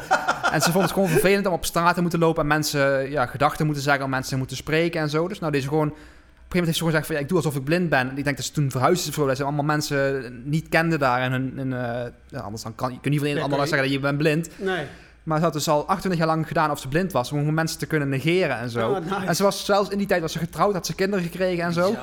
En 0.51 0.61
ze 0.61 0.71
vond 0.71 0.83
het 0.83 0.93
gewoon 0.93 1.09
vervelend 1.09 1.45
om 1.45 1.53
op 1.53 1.65
straat 1.65 1.95
te 1.95 2.01
moeten 2.01 2.19
lopen... 2.19 2.41
en 2.41 2.47
mensen 2.47 3.09
ja, 3.09 3.25
gedachten 3.25 3.65
moeten 3.65 3.83
zeggen, 3.83 4.03
om 4.03 4.09
mensen 4.09 4.37
moeten 4.37 4.57
spreken 4.57 5.01
en 5.01 5.09
zo. 5.09 5.27
Dus 5.27 5.39
nou, 5.39 5.51
deze 5.51 5.67
gewoon... 5.67 5.89
Op 5.89 5.95
een 5.95 6.65
gegeven 6.65 6.65
moment 6.65 6.65
heeft 6.65 6.77
ze 6.77 6.83
gewoon 6.83 6.91
gezegd 6.91 7.05
van... 7.05 7.15
Ja, 7.15 7.21
ik 7.21 7.27
doe 7.27 7.37
alsof 7.37 7.55
ik 7.55 7.63
blind 7.63 7.89
ben. 7.89 8.09
En 8.09 8.17
ik 8.17 8.23
denk 8.23 8.37
dat 8.37 8.45
ze 8.45 8.51
toen 8.51 8.71
verhuisd 8.71 9.01
is 9.01 9.07
of 9.07 9.13
zo. 9.13 9.27
Dat 9.27 9.37
ze 9.37 9.43
allemaal 9.43 9.65
mensen 9.65 10.41
niet 10.45 10.69
kenden 10.69 10.99
daar. 10.99 11.21
En 11.21 11.31
hun, 11.31 11.73
eh, 11.73 12.11
ja, 12.27 12.39
anders 12.39 12.63
dan 12.63 12.75
kan 12.75 12.91
je 12.91 12.99
kunt 12.99 13.13
niet 13.13 13.19
van 13.19 13.29
een 13.29 13.35
Nee, 13.35 13.43
ander 13.43 13.59
zeggen 13.59 13.81
dat 13.81 13.91
je 13.91 13.99
bent 13.99 14.17
blind. 14.17 14.49
Nee. 14.57 14.85
Maar 15.23 15.37
ze 15.37 15.43
had 15.43 15.53
dus 15.53 15.67
al 15.67 15.87
28 15.87 16.17
jaar 16.17 16.35
lang 16.35 16.47
gedaan 16.47 16.71
of 16.71 16.79
ze 16.79 16.87
blind 16.87 17.11
was. 17.11 17.31
Om 17.31 17.53
mensen 17.53 17.79
te 17.79 17.85
kunnen 17.85 18.09
negeren 18.09 18.57
en 18.57 18.69
zo. 18.69 18.89
Oh, 18.89 18.99
nice. 18.99 19.25
En 19.25 19.35
ze 19.35 19.43
was 19.43 19.65
zelfs 19.65 19.89
in 19.89 19.97
die 19.97 20.07
tijd 20.07 20.21
was 20.21 20.31
ze 20.31 20.39
getrouwd, 20.39 20.73
had 20.73 20.85
ze 20.85 20.95
kinderen 20.95 21.25
gekregen 21.25 21.63
en 21.63 21.73
zo. 21.73 21.95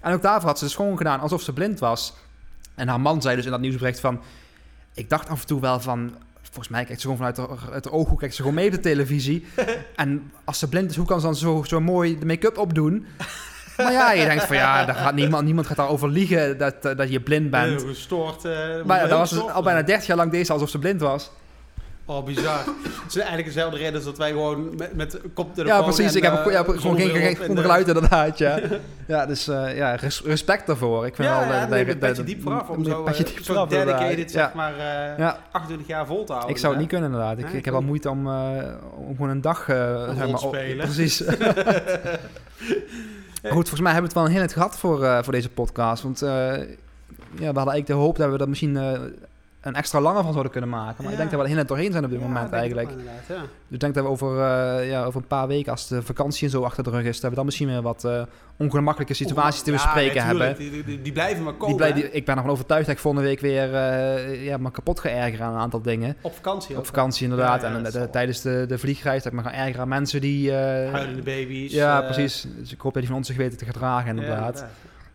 En 0.00 0.12
ook 0.12 0.22
daarvoor 0.22 0.48
had 0.48 0.58
ze 0.58 0.64
dus 0.64 0.74
gewoon 0.74 0.96
gedaan 0.96 1.20
alsof 1.20 1.42
ze 1.42 1.52
blind 1.52 1.78
was. 1.78 2.14
En 2.74 2.88
haar 2.88 3.00
man 3.00 3.22
zei 3.22 3.36
dus 3.36 3.44
in 3.44 3.50
dat 3.50 3.60
nieuwsbericht 3.60 4.00
van... 4.00 4.20
Ik 4.94 5.08
dacht 5.10 5.28
af 5.28 5.40
en 5.40 5.46
toe 5.46 5.60
wel 5.60 5.80
van... 5.80 6.14
Volgens 6.42 6.68
mij 6.68 6.84
kijkt 6.84 7.00
ze 7.00 7.08
gewoon 7.10 7.34
vanuit 7.34 7.82
de 7.84 7.90
ooghoek 7.92 8.18
kijkt 8.18 8.34
ze 8.34 8.40
gewoon 8.40 8.56
mee 8.56 8.66
op 8.66 8.72
de 8.72 8.80
televisie. 8.80 9.46
en 9.96 10.32
als 10.44 10.58
ze 10.58 10.68
blind 10.68 10.90
is, 10.90 10.96
hoe 10.96 11.06
kan 11.06 11.20
ze 11.20 11.26
dan 11.26 11.36
zo, 11.36 11.62
zo 11.66 11.80
mooi 11.80 12.18
de 12.18 12.26
make-up 12.26 12.58
opdoen? 12.58 13.06
Maar 13.76 13.92
ja, 13.92 14.12
je 14.12 14.24
denkt 14.24 14.44
van 14.44 14.56
ja, 14.56 14.84
daar 14.84 14.94
gaat 14.94 15.14
niemand, 15.14 15.44
niemand 15.44 15.66
gaat 15.66 15.76
daarover 15.76 16.08
liegen 16.08 16.58
dat, 16.58 16.74
eh, 16.84 16.96
dat 16.96 17.10
je 17.10 17.20
blind 17.20 17.50
bent. 17.50 17.82
Gestoord. 17.82 18.44
eh, 18.44 18.84
Maar 18.84 19.08
dat 19.08 19.18
was 19.18 19.30
dus 19.30 19.38
al 19.40 19.62
bijna 19.62 19.82
30 19.82 20.06
jaar 20.06 20.16
lang 20.16 20.30
deze 20.30 20.52
alsof 20.52 20.68
ze 20.70 20.78
blind 20.78 21.00
was. 21.00 21.30
Oh, 22.06 22.24
bizar. 22.24 22.58
Het 23.02 23.08
is 23.08 23.16
eigenlijk 23.16 23.46
dezelfde 23.46 23.76
reden 23.78 23.94
als 23.94 24.04
dat 24.04 24.18
wij 24.18 24.30
gewoon 24.30 24.76
met, 24.76 24.94
met 24.94 25.20
koptelefoon 25.34 25.78
Ja, 25.78 25.82
precies. 25.82 26.10
en, 26.10 26.16
ik 26.16 26.22
heb 26.22 26.46
eh, 26.46 26.52
ja, 26.52 26.62
gewoon 26.64 26.96
geen, 26.96 27.10
en, 27.10 27.56
eh, 27.56 27.60
geluid 27.62 27.86
inderdaad, 27.88 28.38
ja. 28.38 28.60
ja, 29.06 29.26
dus 29.26 29.48
eh, 29.48 29.76
ja, 29.76 29.94
res- 29.94 30.22
respect 30.24 30.66
daarvoor. 30.66 31.06
Ik 31.06 31.14
vind 31.14 31.28
Ja, 31.28 31.40
ja, 31.40 31.68
het 31.76 31.86
dat- 31.86 31.98
petje 31.98 32.24
diep 32.24 32.42
vooraf 32.42 32.68
om 32.68 32.78
een 32.78 32.84
zo, 32.84 33.02
petje 33.02 33.24
eh, 33.24 33.30
diep 33.34 33.44
zo 33.44 33.66
dedicated, 33.66 34.30
zeg 34.30 34.52
maar, 34.54 34.72
Ja, 35.18 35.38
28 35.50 35.86
jaar 35.88 36.06
vol 36.06 36.24
te 36.24 36.32
houden. 36.32 36.54
ik 36.54 36.58
zou 36.60 36.72
het 36.72 36.80
niet 36.80 36.90
kunnen 36.90 37.10
inderdaad. 37.10 37.38
Ik, 37.38 37.48
ik 37.52 37.64
heb 37.64 37.74
wel 37.74 37.82
ook 37.82 37.88
moeite 37.88 38.10
om, 38.10 38.26
om 38.96 39.14
gewoon 39.16 39.28
een 39.30 39.40
dag... 39.40 39.68
eh, 39.68 40.04
zeg 40.16 40.28
maar, 40.30 40.38
spelen. 40.38 40.84
Precies. 40.86 41.22
Goed, 43.42 43.68
volgens 43.68 43.80
mij 43.80 43.92
hebben 43.92 44.10
we 44.12 44.18
het 44.18 44.18
wel 44.18 44.24
een 44.24 44.30
heel 44.30 44.40
net 44.40 44.52
gehad 44.52 44.78
voor, 44.78 45.24
voor 45.24 45.32
deze 45.32 45.48
podcast. 45.48 46.02
Want 46.02 46.18
ja, 46.20 46.26
we 47.38 47.44
hadden 47.44 47.54
eigenlijk 47.54 47.86
de 47.86 47.92
hoop 47.92 48.16
dat 48.16 48.30
we 48.30 48.38
dat 48.38 48.48
misschien... 48.48 48.76
een 49.64 49.74
extra 49.74 50.00
lange 50.00 50.22
van 50.22 50.30
zouden 50.30 50.52
kunnen 50.52 50.70
maken. 50.70 50.94
Maar 50.96 51.04
Ja. 51.04 51.10
ik 51.10 51.16
denk 51.16 51.30
dat 51.30 51.38
we 51.38 51.44
er 51.44 51.46
heel 51.46 51.56
net 51.58 51.68
doorheen 51.68 51.92
zijn 51.92 52.04
op 52.04 52.10
dit 52.10 52.20
Ja, 52.20 52.26
moment 52.26 52.46
ik 52.46 52.52
eigenlijk. 52.52 52.90
ja. 53.28 53.34
Dus 53.34 53.42
ik 53.70 53.80
denk 53.80 53.94
dat 53.94 54.04
we 54.04 54.10
over, 54.10 54.38
eh, 54.40 54.88
ja, 54.90 55.04
over 55.04 55.20
een 55.20 55.26
paar 55.26 55.46
weken, 55.46 55.72
als 55.72 55.88
de 55.88 56.02
vakantie 56.02 56.44
en 56.44 56.50
zo 56.50 56.62
achter 56.62 56.84
de 56.84 56.90
rug 56.90 57.04
is, 57.04 57.20
dat 57.20 57.30
we 57.30 57.36
dan 57.36 57.44
misschien 57.44 57.68
weer 57.68 57.82
wat 57.82 58.04
eh, 58.04 58.22
ongemakkelijke 58.56 59.14
situaties 59.14 59.62
te 59.62 59.70
bespreken 59.70 60.24
hebben. 60.24 60.56
Die, 60.56 60.84
die, 60.84 61.02
die 61.02 61.12
blijven 61.12 61.44
maar 61.44 61.54
komen. 61.54 61.94
Die 61.94 62.10
ik 62.10 62.24
ben 62.24 62.36
ervan 62.36 62.50
overtuigd 62.50 62.86
dat 62.86 62.94
ik 62.94 63.00
volgende 63.00 63.26
week 63.26 63.40
weer 63.40 63.74
eh, 63.74 64.44
ja, 64.44 64.56
me 64.56 64.70
kapot 64.70 65.00
ga 65.00 65.08
ergeren 65.08 65.46
aan 65.46 65.54
een 65.54 65.60
aantal 65.60 65.82
dingen. 65.82 66.16
Op 66.20 66.34
vakantie 66.34 66.78
Op 66.78 66.86
vakantie 66.86 67.24
inderdaad. 67.24 67.62
En 67.62 68.10
tijdens 68.10 68.40
de, 68.40 68.64
de 68.68 68.78
vliegreis 68.78 69.22
dat 69.22 69.32
ik 69.32 69.38
me 69.38 69.44
ga 69.44 69.54
ergeren 69.54 69.80
aan 69.80 69.88
mensen 69.88 70.20
die... 70.20 70.52
Huilende 70.52 71.22
baby's. 71.22 71.72
ja, 71.72 72.00
precies. 72.02 72.46
Dus 72.58 72.72
ik 72.72 72.80
hoop 72.80 72.92
dat 72.92 73.02
die 73.02 73.10
van 73.10 73.16
ons 73.18 73.26
zich 73.26 73.36
weten 73.36 73.58
te 73.58 73.64
gedragen 73.64 74.08
inderdaad. 74.16 74.64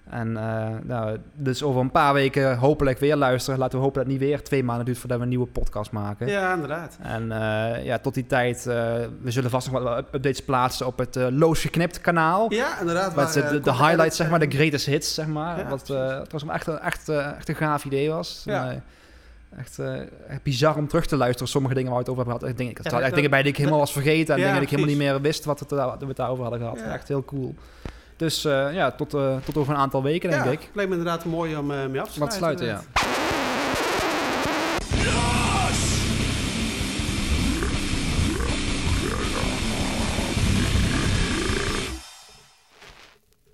En 0.09 0.37
eh, 0.37 0.67
nou, 0.83 1.17
dus 1.33 1.63
over 1.63 1.81
een 1.81 1.91
paar 1.91 2.13
weken 2.13 2.57
hopelijk 2.57 2.99
weer 2.99 3.15
luisteren. 3.15 3.59
Laten 3.59 3.77
we 3.77 3.83
hopen 3.83 4.01
dat 4.01 4.11
het 4.11 4.19
niet 4.19 4.29
weer 4.29 4.43
twee 4.43 4.63
maanden 4.63 4.85
duurt 4.85 4.97
voordat 4.97 5.17
we 5.17 5.23
een 5.23 5.29
nieuwe 5.29 5.47
podcast 5.47 5.91
maken. 5.91 6.27
Ja, 6.27 6.53
inderdaad. 6.53 6.97
En 7.01 7.31
eh, 7.31 7.85
ja, 7.85 7.97
tot 7.97 8.13
die 8.13 8.25
tijd, 8.25 8.57
eh, 8.57 8.93
we 9.21 9.31
zullen 9.31 9.49
vast 9.49 9.71
nog 9.71 9.83
wat 9.83 9.97
updates 9.97 10.43
plaatsen 10.43 10.85
op 10.85 10.97
het 10.97 11.15
eh 11.15 11.27
Loos 11.29 11.61
Geknipt 11.61 12.01
kanaal. 12.01 12.53
Ja, 12.53 12.79
inderdaad. 12.79 13.13
Waar, 13.13 13.33
de, 13.33 13.73
highlights, 13.73 14.15
zeg 14.15 14.29
maar, 14.29 14.39
de 14.39 14.49
greatest 14.49 14.85
hits, 14.85 15.13
zeg 15.13 15.27
maar. 15.27 15.57
Ja, 15.57 15.69
wat, 15.69 15.87
het 15.87 16.31
was 16.31 16.47
echt, 16.47 16.67
echt, 16.67 17.09
echt 17.09 17.49
een 17.49 17.55
gaaf 17.55 17.85
idee 17.85 18.09
was. 18.09 18.41
Ja. 18.45 18.69
En, 18.69 18.83
echt, 19.57 19.79
echt 20.27 20.43
bizar 20.43 20.75
om 20.75 20.87
terug 20.87 21.05
te 21.05 21.17
luisteren. 21.17 21.47
Sommige 21.47 21.73
dingen 21.73 21.91
waar 21.91 22.03
we 22.03 22.09
het 22.09 22.11
over 22.11 22.23
hebben 22.23 22.41
gehad. 22.41 22.59
Ik 22.59 22.65
denk, 22.65 22.79
ik 22.79 23.01
Ja, 23.01 23.09
dingen 23.09 23.29
bij 23.29 23.41
die 23.41 23.51
ik 23.51 23.57
helemaal 23.57 23.79
was 23.79 23.91
vergeten. 23.91 24.33
En 24.33 24.39
Ja, 24.39 24.45
dingen 24.45 24.61
die 24.61 24.69
ik 24.69 24.75
helemaal 24.75 24.95
niet 24.95 25.11
meer 25.11 25.21
wist 25.21 25.45
wat, 25.45 25.59
het, 25.59 25.69
wat 25.69 25.99
we 25.99 26.05
het 26.05 26.17
daarover 26.17 26.43
hadden 26.43 26.61
gehad. 26.61 26.79
Ja. 26.79 26.93
Echt 26.93 27.07
heel 27.07 27.25
cool. 27.25 27.55
Dus 28.19 28.45
eh, 28.45 28.73
ja, 28.73 28.91
tot, 28.91 29.13
eh, 29.13 29.35
tot 29.45 29.57
over 29.57 29.73
een 29.73 29.79
aantal 29.79 30.03
weken, 30.03 30.29
denk 30.29 30.43
ja, 30.43 30.51
ik. 30.51 30.69
lijkt 30.73 30.91
me 30.91 30.97
inderdaad 30.97 31.25
mooi 31.25 31.55
om 31.55 31.71
eh, 31.71 31.85
mee 31.85 32.01
af 32.01 32.11
te 32.11 32.19
Wat 32.19 32.33
sluiten, 32.33 32.65
ja. 32.65 32.81